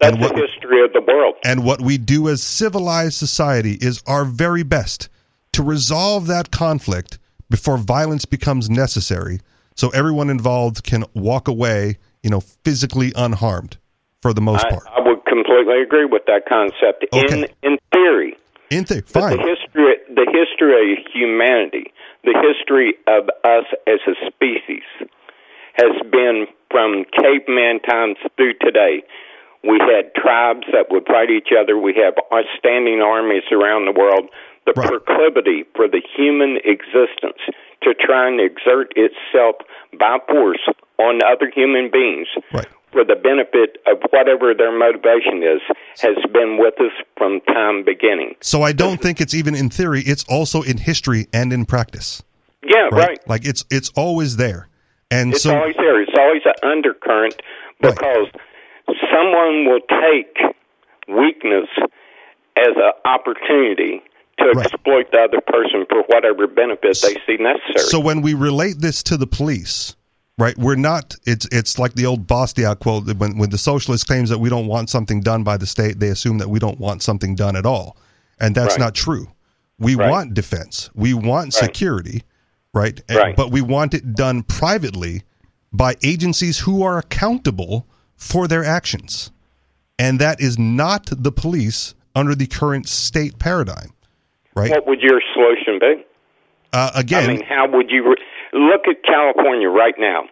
That's 0.00 0.12
And 0.14 0.22
what- 0.22 0.34
the 0.34 0.46
history 0.46 0.82
of 0.84 0.92
the 0.92 1.02
world. 1.06 1.34
And 1.44 1.64
what 1.64 1.80
we 1.82 1.98
do 1.98 2.28
as 2.28 2.42
civilized 2.42 3.14
society 3.14 3.76
is 3.80 4.02
our 4.06 4.24
very 4.24 4.62
best 4.62 5.08
to 5.52 5.62
resolve 5.62 6.26
that 6.28 6.50
conflict 6.50 7.18
before 7.52 7.76
violence 7.76 8.24
becomes 8.24 8.68
necessary 8.68 9.38
so 9.76 9.90
everyone 9.90 10.30
involved 10.30 10.82
can 10.82 11.04
walk 11.14 11.46
away, 11.46 11.98
you 12.22 12.30
know, 12.30 12.40
physically 12.64 13.12
unharmed 13.14 13.76
for 14.20 14.32
the 14.32 14.40
most 14.40 14.64
I, 14.66 14.70
part. 14.70 14.84
I 14.88 15.00
would 15.06 15.24
completely 15.26 15.82
agree 15.82 16.06
with 16.06 16.22
that 16.26 16.48
concept. 16.48 17.04
In 17.12 17.46
in 17.62 17.78
theory, 17.92 18.36
In 18.70 18.84
theory, 18.84 19.02
fine. 19.02 19.36
the 19.36 19.44
history 19.44 19.94
the 20.08 20.26
history 20.32 20.92
of 20.92 20.98
humanity, 21.12 21.92
the 22.24 22.34
history 22.40 22.94
of 23.06 23.28
us 23.44 23.68
as 23.86 24.00
a 24.08 24.14
species, 24.26 24.88
has 25.74 25.92
been 26.10 26.46
from 26.70 27.04
caveman 27.20 27.80
times 27.80 28.16
through 28.36 28.54
today. 28.60 29.04
We 29.62 29.78
had 29.78 30.10
tribes 30.16 30.66
that 30.72 30.90
would 30.90 31.06
fight 31.06 31.30
each 31.30 31.54
other. 31.54 31.78
We 31.78 31.94
have 32.02 32.14
our 32.32 32.42
standing 32.58 33.00
armies 33.00 33.44
around 33.52 33.86
the 33.86 33.92
world. 33.92 34.28
The 34.64 34.74
proclivity 34.74 35.64
for 35.74 35.88
the 35.88 36.00
human 36.16 36.58
existence 36.64 37.38
to 37.82 37.94
try 37.94 38.28
and 38.28 38.40
exert 38.40 38.92
itself 38.94 39.56
by 39.98 40.18
force 40.28 40.60
on 40.98 41.20
other 41.24 41.50
human 41.52 41.90
beings 41.90 42.28
for 42.92 43.04
the 43.04 43.16
benefit 43.16 43.78
of 43.86 43.98
whatever 44.10 44.54
their 44.54 44.76
motivation 44.76 45.42
is 45.42 45.60
has 46.00 46.16
been 46.32 46.58
with 46.58 46.78
us 46.80 46.92
from 47.16 47.40
time 47.40 47.84
beginning. 47.84 48.36
So 48.40 48.62
I 48.62 48.72
don't 48.72 49.00
think 49.00 49.20
it's 49.20 49.34
even 49.34 49.54
in 49.54 49.70
theory, 49.70 50.02
it's 50.02 50.24
also 50.24 50.62
in 50.62 50.76
history 50.76 51.26
and 51.32 51.52
in 51.52 51.64
practice. 51.64 52.22
Yeah, 52.62 52.88
right. 52.92 53.18
Like 53.26 53.44
it's 53.44 53.64
it's 53.70 53.90
always 53.96 54.36
there. 54.36 54.68
And 55.10 55.32
It's 55.32 55.42
so 55.42 55.56
always 55.56 55.76
there. 55.76 56.00
It's 56.00 56.16
always 56.16 56.42
an 56.44 56.54
undercurrent 56.62 57.42
because 57.80 58.28
someone 59.12 59.66
will 59.66 59.80
take 59.80 60.38
weakness 61.08 61.68
as 62.56 62.76
an 62.76 62.92
opportunity 63.04 64.02
to 64.38 64.60
exploit 64.60 65.10
the 65.12 65.18
other 65.18 65.40
person 65.40 65.84
for 65.88 66.02
whatever 66.08 66.46
benefit 66.46 66.98
they 67.02 67.14
see 67.26 67.36
necessary. 67.42 67.86
So 67.86 68.00
when 68.00 68.22
we 68.22 68.34
relate 68.34 68.76
this 68.78 69.02
to 69.04 69.16
the 69.16 69.26
police, 69.26 69.94
right? 70.38 70.56
We're 70.58 70.74
not. 70.76 71.14
It's 71.26 71.46
it's 71.52 71.78
like 71.78 71.94
the 71.94 72.06
old 72.06 72.26
Bastiat 72.26 72.80
quote 72.80 73.06
that 73.06 73.18
when 73.18 73.38
when 73.38 73.50
the 73.50 73.58
socialist 73.58 74.06
claims 74.06 74.30
that 74.30 74.38
we 74.38 74.48
don't 74.48 74.66
want 74.66 74.90
something 74.90 75.20
done 75.20 75.44
by 75.44 75.56
the 75.56 75.66
state, 75.66 76.00
they 76.00 76.08
assume 76.08 76.38
that 76.38 76.48
we 76.48 76.58
don't 76.58 76.78
want 76.80 77.02
something 77.02 77.34
done 77.34 77.56
at 77.56 77.66
all, 77.66 77.96
and 78.40 78.54
that's 78.54 78.74
Right. 78.74 78.80
not 78.80 78.94
true. 78.94 79.28
We 79.78 79.96
want 79.96 80.34
defense. 80.34 80.90
We 80.94 81.12
want 81.14 81.54
security, 81.54 82.22
right? 82.72 83.00
And- 83.08 83.18
Right. 83.18 83.36
But 83.36 83.50
we 83.50 83.60
want 83.60 83.94
it 83.94 84.14
done 84.14 84.42
privately 84.42 85.22
by 85.72 85.96
agencies 86.02 86.58
who 86.60 86.82
are 86.82 86.98
accountable 86.98 87.86
for 88.16 88.46
their 88.46 88.64
actions, 88.64 89.30
and 89.98 90.18
that 90.20 90.40
is 90.40 90.58
not 90.58 91.08
the 91.10 91.32
police 91.32 91.94
under 92.14 92.34
the 92.34 92.46
current 92.46 92.88
state 92.88 93.38
paradigm, 93.38 93.91
right? 94.54 94.70
What 94.70 94.86
would 94.86 95.00
your 95.00 95.20
solution 95.34 95.78
be? 95.78 96.04
Uh, 96.72 96.90
again, 96.94 97.24
I 97.24 97.32
mean, 97.34 97.42
how 97.42 97.68
would 97.70 97.90
you 97.90 98.08
re- 98.10 98.16
look 98.52 98.82
at 98.88 99.02
California 99.04 99.68
right 99.68 99.94
now? 99.98 100.24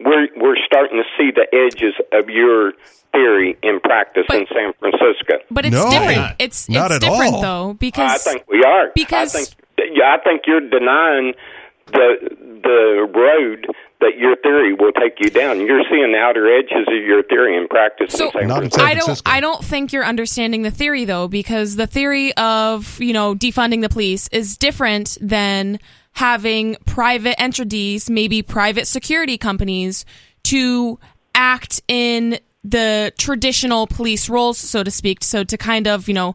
We're 0.00 0.28
we're 0.36 0.56
starting 0.66 1.02
to 1.02 1.04
see 1.16 1.30
the 1.30 1.46
edges 1.56 1.94
of 2.12 2.28
your 2.28 2.72
theory 3.12 3.56
in 3.62 3.80
practice 3.80 4.24
in 4.30 4.46
San 4.52 4.74
Francisco. 4.78 5.38
But 5.50 5.64
it's 5.64 5.84
different. 5.90 6.34
It's 6.38 6.68
it's 6.68 6.98
different 6.98 7.40
though 7.40 7.74
because 7.78 8.12
I 8.12 8.18
think 8.30 8.44
we 8.48 8.62
are. 8.62 8.90
because- 8.94 9.34
I 9.34 9.38
think 9.44 9.54
yeah, 9.94 10.16
I 10.18 10.22
think 10.22 10.42
you're 10.46 10.60
denying 10.68 11.34
the 11.86 12.16
the 12.62 13.08
road 13.14 13.66
that 14.00 14.18
your 14.18 14.36
theory 14.36 14.74
will 14.74 14.92
take 14.92 15.14
you 15.18 15.30
down. 15.30 15.60
You're 15.60 15.82
seeing 15.90 16.12
the 16.12 16.18
outer 16.18 16.46
edges 16.52 16.86
of 16.86 17.04
your 17.04 17.22
theory 17.22 17.56
in 17.56 17.66
practice 17.68 18.12
So 18.12 18.26
in 18.26 18.32
San 18.32 18.48
Not 18.48 18.64
in 18.64 18.70
Francisco. 18.70 18.84
I 18.84 18.94
don't 18.94 19.22
I 19.26 19.40
don't 19.40 19.64
think 19.64 19.92
you're 19.92 20.04
understanding 20.04 20.62
the 20.62 20.70
theory 20.70 21.04
though 21.04 21.28
because 21.28 21.76
the 21.76 21.86
theory 21.86 22.36
of, 22.36 23.00
you 23.00 23.12
know, 23.12 23.34
defunding 23.34 23.80
the 23.80 23.88
police 23.88 24.28
is 24.28 24.56
different 24.56 25.16
than 25.20 25.78
having 26.12 26.76
private 26.86 27.40
entities, 27.40 28.08
maybe 28.10 28.42
private 28.42 28.86
security 28.86 29.38
companies 29.38 30.04
to 30.44 30.98
act 31.34 31.82
in 31.88 32.38
the 32.64 33.12
traditional 33.18 33.86
police 33.86 34.28
roles 34.28 34.58
so 34.58 34.82
to 34.82 34.90
speak, 34.90 35.22
so 35.22 35.44
to 35.44 35.56
kind 35.56 35.86
of, 35.86 36.08
you 36.08 36.14
know, 36.14 36.34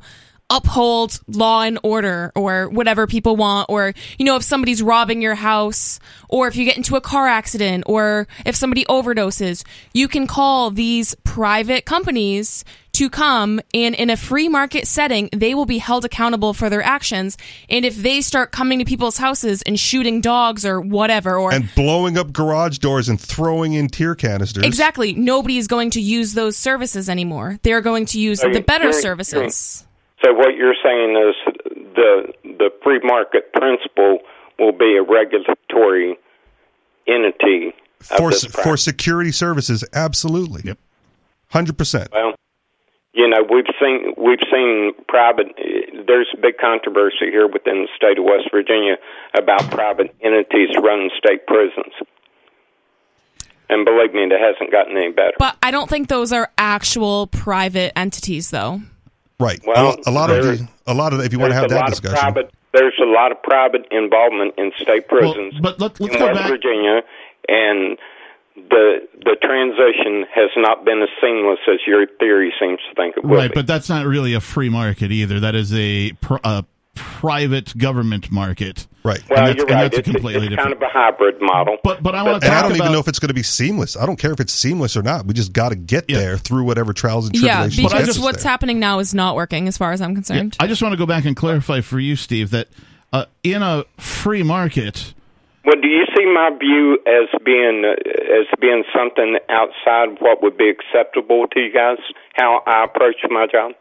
uphold 0.52 1.20
law 1.28 1.62
and 1.64 1.80
order 1.82 2.32
or 2.36 2.68
whatever 2.70 3.08
people 3.08 3.36
want 3.38 3.66
or 3.70 3.94
you 4.20 4.26
know 4.26 4.36
if 4.36 4.44
somebody's 4.44 4.84
robbing 4.84 5.22
your 5.22 5.36
house 5.36 6.00
or 6.28 6.48
if 6.48 6.56
you 6.58 6.66
get 6.66 6.76
into 6.76 6.96
a 6.98 7.02
car 7.02 7.28
accident 7.28 7.86
or 7.88 8.28
if 8.46 8.56
somebody 8.56 8.84
overdoses 8.86 9.64
you 9.94 10.08
can 10.10 10.28
call 10.28 10.70
these 10.70 11.16
private 11.24 11.86
companies 11.86 12.66
to 12.92 13.10
come 13.10 13.62
and 13.74 13.96
in 13.96 14.10
a 14.10 14.18
free 14.18 14.50
market 14.50 14.86
setting 14.86 15.30
they 15.32 15.56
will 15.56 15.66
be 15.66 15.78
held 15.78 16.04
accountable 16.04 16.54
for 16.54 16.70
their 16.70 16.84
actions. 16.84 17.38
And 17.70 17.86
if 17.86 17.96
they 17.96 18.20
start 18.20 18.52
coming 18.52 18.80
to 18.80 18.86
people's 18.86 19.18
houses 19.18 19.62
and 19.62 19.80
shooting 19.80 20.20
dogs 20.20 20.66
or 20.66 20.82
whatever 20.82 21.38
or 21.38 21.54
and 21.54 21.74
blowing 21.74 22.18
up 22.18 22.34
garage 22.34 22.80
doors 22.80 23.08
and 23.08 23.20
throwing 23.20 23.74
in 23.74 23.88
tear 23.88 24.14
canisters. 24.14 24.66
exactly. 24.66 25.14
Nobody 25.14 25.58
is 25.58 25.68
going 25.68 25.92
to 25.92 26.02
use 26.02 26.34
those 26.34 26.58
services 26.58 27.08
anymore. 27.08 27.60
They're 27.64 27.82
going 27.82 28.08
to 28.08 28.20
use 28.20 28.42
the 28.42 28.62
better 28.62 28.90
You're- 28.90 29.02
services 29.02 29.86
So 30.24 30.34
what 30.34 30.56
you're 30.56 30.76
saying 30.84 31.18
is 31.18 31.36
the 31.96 32.34
the 32.44 32.70
free 32.84 33.00
market 33.04 33.52
principle 33.54 34.20
will 34.60 34.72
be 34.72 34.98
a 34.98 35.04
regulatory 35.04 36.18
entity 37.08 37.74
for 38.00 38.32
for 38.32 38.78
security 38.78 39.32
services, 39.32 39.84
absolutely. 39.94 40.62
Yep. 40.66 40.78
Hundred 41.50 41.78
percent. 41.78 42.10
Well, 42.12 42.34
you 43.14 43.28
know, 43.28 43.44
we've 43.50 43.66
seen 43.80 44.14
we've 44.18 44.40
seen 44.52 44.94
private. 45.08 45.48
There's 46.08 46.28
a 46.34 46.40
big 46.40 46.58
controversy 46.58 47.30
here 47.32 47.48
within 47.48 47.82
the 47.86 47.88
state 47.96 48.18
of 48.18 48.26
West 48.26 48.50
Virginia 48.52 48.96
about 49.34 49.70
private 49.72 50.16
entities 50.22 50.70
running 50.82 51.10
state 51.18 51.46
prisons, 51.48 51.94
and 53.70 53.86
believe 53.86 54.14
me, 54.14 54.24
it 54.24 54.32
hasn't 54.40 54.72
gotten 54.72 54.96
any 54.98 55.12
better. 55.12 55.34
but 55.38 55.58
i 55.64 55.72
don't 55.72 55.90
think 55.90 56.08
those 56.08 56.32
are 56.32 56.52
actual 56.58 57.28
private 57.28 57.92
entities 57.98 58.50
though 58.52 58.82
Right. 59.42 59.60
Well, 59.66 59.98
a, 60.06 60.10
a 60.10 60.12
lot 60.12 60.30
of 60.30 60.44
the, 60.44 60.68
a 60.88 60.94
lot 60.94 61.14
of 61.14 61.20
the, 61.20 61.26
if 61.26 61.34
you 61.34 61.40
want 61.40 61.52
to 61.52 61.56
have 61.56 61.66
a 61.66 61.70
that 61.70 61.76
lot 61.76 61.90
discussion. 61.90 62.16
Of 62.16 62.34
private, 62.34 62.54
there's 62.74 63.00
a 63.02 63.06
lot 63.06 63.32
of 63.32 63.42
private 63.44 63.86
involvement 63.92 64.54
in 64.58 64.72
state 64.80 65.08
prisons 65.08 65.56
but 65.62 65.80
let, 65.80 66.00
let's 66.00 66.14
in 66.14 66.20
go 66.20 66.28
West 66.28 66.40
back. 66.40 66.50
Virginia, 66.50 67.02
and 67.50 67.98
the 68.56 69.08
the 69.26 69.36
transition 69.42 70.26
has 70.34 70.50
not 70.58 70.86
been 70.86 71.02
as 71.02 71.10
seamless 71.22 71.60
as 71.68 71.80
your 71.88 72.06
theory 72.20 72.54
seems 72.60 72.80
to 72.90 72.96
think 72.96 73.18
it 73.18 73.24
will 73.24 73.36
Right, 73.38 73.50
be. 73.52 73.56
but 73.56 73.68
that's 73.68 73.90
not 73.90 74.06
really 74.06 74.34
a 74.34 74.42
free 74.42 74.70
market 74.70 75.12
either. 75.12 75.40
That 75.40 75.56
is 75.56 75.74
a, 75.74 76.12
pr- 76.14 76.36
a 76.44 76.66
private 76.96 77.78
government 77.78 78.32
market. 78.32 78.88
Right. 79.04 79.22
well, 79.30 79.40
and 79.40 79.48
that's, 79.48 79.58
you're 79.58 79.66
and 79.68 79.76
right. 79.76 79.82
that's 79.84 79.96
a 79.96 80.00
It's, 80.00 80.12
completely 80.12 80.48
it's 80.48 80.50
different. 80.56 80.60
kind 80.60 80.74
of 80.74 80.82
a 80.82 80.92
hybrid 80.92 81.42
model. 81.42 81.78
But 81.84 82.04
but 82.04 82.14
I 82.16 82.22
want 82.24 82.42
to 82.42 82.48
and 82.48 82.54
talk 82.54 82.60
I 82.60 82.62
don't 82.62 82.72
about 82.76 82.84
even 82.86 82.92
know 82.94 83.00
if 83.00 83.08
it's 83.08 83.20
going 83.20 83.30
to 83.30 83.34
be 83.34 83.44
seamless. 83.44 83.98
I 83.98 84.06
don't 84.06 84.18
care 84.18 84.32
if 84.32 84.40
it's 84.40 84.54
seamless 84.54 84.96
or 84.96 85.02
not. 85.02 85.26
We 85.26 85.34
just 85.34 85.54
got 85.54 85.70
to 85.70 85.76
get 85.76 86.06
Yeah. 86.08 86.18
there 86.20 86.38
through 86.38 86.64
whatever 86.66 86.94
trials 86.94 87.28
and 87.28 87.36
yeah 87.36 87.62
tribulations. 87.68 87.82
gets 87.82 87.94
because 87.94 88.10
us 88.18 88.20
what's 88.24 88.44
there. 88.44 88.52
happening 88.52 88.80
now 88.80 89.00
is 89.00 89.14
not 89.14 89.36
working 89.36 89.68
as 89.68 89.78
far 89.78 89.92
as 89.92 90.02
i'm 90.02 90.14
concerned 90.14 90.56
I 90.60 90.68
just 90.68 90.82
want 90.82 90.94
to 90.94 90.98
go 90.98 91.06
back 91.08 91.26
and 91.26 91.36
clarify 91.36 91.82
for 91.82 92.00
you, 92.00 92.16
Steve, 92.16 92.52
that 92.52 92.68
uh, 93.14 93.26
in 93.44 93.62
a 93.64 93.84
free 93.98 94.44
market, 94.44 95.14
Well, 95.66 95.76
do 95.82 95.88
you 95.88 96.06
see 96.16 96.26
my 96.26 96.50
view 96.60 96.98
as 97.08 97.28
being 97.44 97.84
uh, 97.86 98.40
as 98.40 98.46
being 98.60 98.84
something 98.96 99.38
outside 99.50 100.18
what 100.22 100.42
would 100.44 100.58
be 100.58 100.70
acceptable 100.70 101.48
to 101.54 101.60
you 101.60 101.74
guys? 101.74 101.98
How 102.36 102.62
I 102.68 102.84
approach 102.86 103.16
my 103.30 103.48
job? 103.52 103.72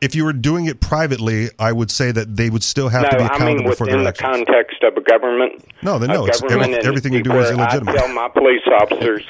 If 0.00 0.14
you 0.14 0.24
were 0.24 0.32
doing 0.32 0.64
it 0.64 0.80
privately, 0.80 1.50
I 1.58 1.72
would 1.72 1.90
say 1.90 2.10
that 2.10 2.34
they 2.34 2.48
would 2.48 2.62
still 2.64 2.88
have 2.88 3.02
no, 3.02 3.08
to 3.10 3.16
be 3.16 3.22
I 3.22 3.26
accountable 3.26 3.64
mean 3.64 3.74
for 3.74 3.84
within 3.84 4.02
their 4.02 4.12
the 4.12 4.18
context 4.18 4.82
of 4.82 4.96
a 4.96 5.02
government. 5.02 5.62
No, 5.82 5.98
then 5.98 6.08
no, 6.08 6.24
it's 6.24 6.40
government 6.40 6.72
every- 6.72 6.86
everything 6.88 7.12
you 7.12 7.22
do 7.22 7.32
is 7.38 7.50
illegitimate. 7.50 7.94
I 7.96 7.98
tell 7.98 8.08
my 8.14 8.28
police 8.28 8.62
officers, 8.80 9.22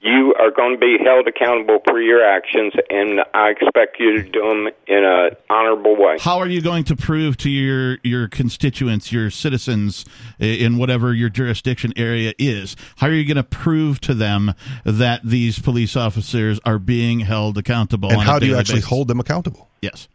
you 0.00 0.34
are 0.38 0.50
going 0.50 0.74
to 0.74 0.78
be 0.78 0.98
held 1.02 1.26
accountable 1.26 1.78
for 1.86 2.00
your 2.00 2.22
actions, 2.22 2.74
and 2.90 3.20
I 3.32 3.50
expect 3.50 3.98
you 3.98 4.22
to 4.22 4.28
do 4.28 4.40
them 4.40 4.68
in 4.86 5.04
an 5.04 5.30
honorable 5.48 5.96
way. 5.96 6.16
how 6.20 6.38
are 6.38 6.48
you 6.48 6.60
going 6.60 6.84
to 6.84 6.96
prove 6.96 7.36
to 7.38 7.50
your 7.50 7.98
your 8.02 8.28
constituents, 8.28 9.10
your 9.10 9.30
citizens 9.30 10.04
in 10.38 10.76
whatever 10.76 11.14
your 11.14 11.30
jurisdiction 11.30 11.92
area 11.96 12.34
is? 12.38 12.76
How 12.96 13.06
are 13.06 13.12
you 13.12 13.26
going 13.26 13.36
to 13.36 13.42
prove 13.42 14.00
to 14.02 14.14
them 14.14 14.54
that 14.84 15.22
these 15.24 15.58
police 15.58 15.96
officers 15.96 16.60
are 16.64 16.78
being 16.78 17.20
held 17.20 17.56
accountable? 17.56 18.10
And 18.10 18.18
on 18.18 18.26
how 18.26 18.36
a 18.36 18.40
do 18.40 18.46
you 18.46 18.56
actually 18.56 18.76
basis? 18.76 18.90
hold 18.90 19.08
them 19.08 19.20
accountable? 19.20 19.68
Yes. 19.80 20.08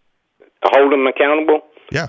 Hold 0.63 0.93
them 0.93 1.07
accountable. 1.07 1.61
Yeah. 1.91 2.07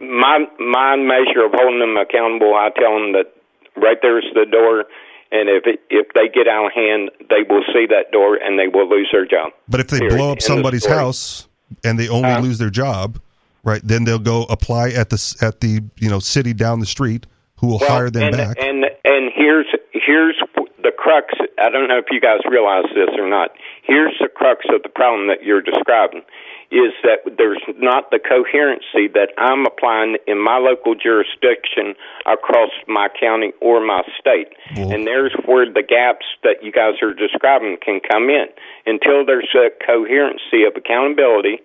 my 0.00 0.46
my 0.58 0.96
measure 0.96 1.44
of 1.44 1.52
holding 1.54 1.80
them 1.80 1.96
accountable, 1.96 2.54
I 2.54 2.70
tell 2.74 2.94
them 2.98 3.12
that 3.12 3.34
right 3.76 3.98
there's 4.00 4.26
the 4.34 4.46
door, 4.46 4.84
and 5.32 5.48
if 5.48 5.64
it, 5.66 5.80
if 5.90 6.06
they 6.14 6.28
get 6.28 6.48
out 6.48 6.66
of 6.66 6.72
hand, 6.72 7.10
they 7.28 7.42
will 7.48 7.62
see 7.72 7.86
that 7.86 8.10
door 8.12 8.36
and 8.36 8.58
they 8.58 8.68
will 8.68 8.88
lose 8.88 9.08
their 9.12 9.26
job. 9.26 9.52
But 9.68 9.80
if 9.80 9.88
they 9.88 9.98
Period. 9.98 10.16
blow 10.16 10.32
up 10.32 10.42
somebody's 10.42 10.86
house 10.86 11.46
and 11.84 11.98
they 11.98 12.08
only 12.08 12.30
Uh-huh. 12.30 12.40
lose 12.42 12.58
their 12.58 12.70
job, 12.70 13.18
right? 13.64 13.80
Then 13.84 14.04
they'll 14.04 14.18
go 14.18 14.44
apply 14.50 14.90
at 14.90 15.10
the 15.10 15.36
at 15.40 15.60
the 15.60 15.82
you 15.98 16.10
know 16.10 16.18
city 16.18 16.52
down 16.52 16.80
the 16.80 16.86
street 16.86 17.26
who 17.58 17.68
will 17.68 17.78
Well, 17.78 17.90
hire 17.90 18.10
them 18.10 18.22
and, 18.24 18.36
back. 18.36 18.56
And 18.60 18.84
and 19.04 19.30
here's 19.34 19.66
here's 19.92 20.40
the 20.82 20.90
crux. 20.96 21.34
I 21.58 21.68
don't 21.70 21.88
know 21.88 21.98
if 21.98 22.06
you 22.10 22.20
guys 22.20 22.40
realize 22.50 22.84
this 22.94 23.10
or 23.18 23.28
not. 23.28 23.50
Here's 23.84 24.14
the 24.18 24.28
crux 24.28 24.64
of 24.74 24.82
the 24.82 24.88
problem 24.88 25.28
that 25.28 25.42
you're 25.44 25.60
describing. 25.62 26.22
Is 26.70 26.92
that 27.02 27.36
there's 27.36 27.62
not 27.78 28.12
the 28.12 28.20
coherency 28.20 29.08
that 29.14 29.30
I'm 29.38 29.66
applying 29.66 30.18
in 30.28 30.38
my 30.38 30.58
local 30.58 30.94
jurisdiction 30.94 31.94
across 32.26 32.70
my 32.86 33.08
county 33.20 33.52
or 33.60 33.84
my 33.84 34.02
state. 34.18 34.54
And 34.76 35.04
there's 35.04 35.34
where 35.46 35.66
the 35.66 35.82
gaps 35.82 36.26
that 36.44 36.62
you 36.62 36.70
guys 36.70 36.94
are 37.02 37.12
describing 37.12 37.76
can 37.84 37.98
come 38.08 38.30
in. 38.30 38.46
Until 38.86 39.26
there's 39.26 39.52
a 39.54 39.70
coherency 39.84 40.62
of 40.62 40.76
accountability 40.76 41.58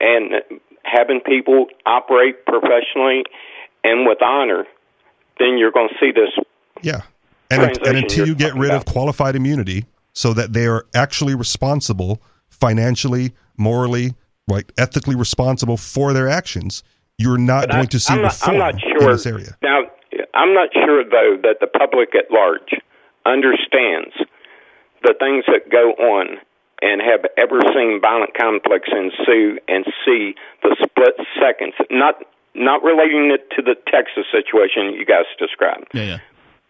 and 0.00 0.34
having 0.84 1.20
people 1.20 1.66
operate 1.84 2.46
professionally 2.46 3.24
and 3.82 4.06
with 4.06 4.22
honor, 4.22 4.66
then 5.40 5.58
you're 5.58 5.72
going 5.72 5.88
to 5.88 5.94
see 5.98 6.12
this. 6.12 6.30
Yeah. 6.80 7.02
And, 7.50 7.76
and 7.84 7.98
until 7.98 8.26
you're 8.26 8.36
get 8.36 8.54
rid 8.54 8.70
of 8.70 8.84
qualified 8.84 9.34
immunity 9.34 9.86
so 10.12 10.32
that 10.32 10.52
they 10.52 10.66
are 10.66 10.86
actually 10.94 11.34
responsible 11.34 12.22
financially, 12.48 13.34
morally, 13.56 14.14
like 14.48 14.72
ethically 14.78 15.14
responsible 15.16 15.76
for 15.76 16.12
their 16.12 16.28
actions, 16.28 16.82
you're 17.18 17.38
not 17.38 17.62
But 17.62 17.70
going 17.70 17.82
I- 17.84 17.86
to 17.86 17.98
see 18.00 18.14
I'm 18.14 18.22
not, 18.22 18.32
reform 18.32 18.52
I'm 18.52 18.58
not 18.58 18.74
in 18.74 18.80
sure. 19.00 19.12
this 19.12 19.26
area. 19.26 19.56
Now, 19.62 19.82
I'm 20.34 20.54
not 20.54 20.68
sure 20.72 21.04
though 21.04 21.36
that 21.42 21.58
the 21.60 21.66
public 21.66 22.14
at 22.14 22.30
large 22.30 22.74
understands 23.26 24.14
the 25.02 25.14
things 25.18 25.44
that 25.48 25.70
go 25.70 25.92
on 25.92 26.38
and 26.82 27.00
have 27.00 27.24
ever 27.38 27.60
seen 27.72 28.00
violent 28.00 28.34
conflicts 28.34 28.90
ensue 28.92 29.58
and 29.68 29.84
see 30.04 30.34
the 30.62 30.76
split 30.82 31.14
seconds. 31.40 31.74
Not 31.90 32.22
not 32.56 32.84
relating 32.84 33.30
it 33.32 33.50
to 33.56 33.62
the 33.62 33.74
Texas 33.90 34.26
situation 34.30 34.94
you 34.94 35.04
guys 35.04 35.24
described, 35.40 35.88
Yeah, 35.92 36.02
yeah. 36.04 36.18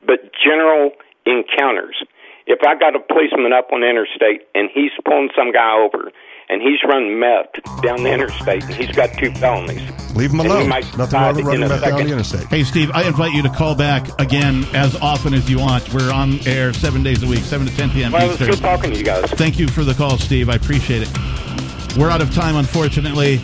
but 0.06 0.32
general 0.32 0.92
encounters. 1.26 2.02
If 2.46 2.60
I 2.66 2.74
got 2.78 2.96
a 2.96 3.00
policeman 3.00 3.52
up 3.52 3.68
on 3.72 3.80
the 3.80 3.88
interstate 3.90 4.48
and 4.54 4.70
he's 4.72 4.92
pulling 5.04 5.28
some 5.36 5.52
guy 5.52 5.76
over 5.76 6.10
and 6.48 6.60
he's 6.62 6.82
run 6.86 7.18
meth 7.18 7.82
down 7.82 8.02
the 8.02 8.12
interstate 8.12 8.62
and 8.64 8.74
he's 8.74 8.94
got 8.94 9.12
two 9.18 9.30
felonies, 9.32 9.80
Leave 10.14 10.30
him 10.32 10.40
alone. 10.40 10.68
might 10.68 10.84
Nothing 10.96 11.20
wrong 11.20 11.34
with 11.34 11.44
decide 11.44 11.46
running 11.46 11.62
in 11.62 11.62
a 11.62 11.68
meth 11.68 11.82
down 11.82 12.04
the 12.06 12.12
interstate. 12.12 12.46
Hey, 12.48 12.64
Steve, 12.64 12.90
I 12.92 13.04
invite 13.04 13.32
you 13.32 13.42
to 13.42 13.48
call 13.48 13.74
back 13.74 14.08
again 14.20 14.64
as 14.74 14.94
often 15.00 15.34
as 15.34 15.48
you 15.50 15.58
want. 15.58 15.92
We're 15.92 16.12
on 16.12 16.38
air 16.46 16.72
seven 16.72 17.02
days 17.02 17.22
a 17.22 17.26
week, 17.26 17.40
7 17.40 17.66
to 17.66 17.76
10 17.76 17.90
p.m. 17.90 18.12
well, 18.12 18.24
it's 18.24 18.34
Eastern. 18.34 18.50
good 18.50 18.60
talking 18.60 18.90
to 18.92 18.98
you 18.98 19.04
guys. 19.04 19.30
Thank 19.32 19.58
you 19.58 19.68
for 19.68 19.84
the 19.84 19.94
call, 19.94 20.18
Steve. 20.18 20.48
I 20.48 20.54
appreciate 20.56 21.02
it. 21.02 21.96
We're 21.96 22.10
out 22.10 22.20
of 22.20 22.34
time, 22.34 22.56
unfortunately. 22.56 23.40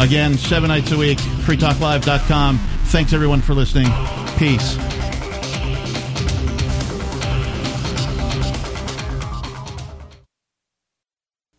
Again, 0.00 0.34
seven 0.34 0.68
nights 0.68 0.92
a 0.92 0.98
week, 0.98 1.18
freetalklive.com. 1.18 2.58
Thanks, 2.86 3.12
everyone, 3.12 3.40
for 3.40 3.54
listening. 3.54 3.88
Peace. 4.36 4.76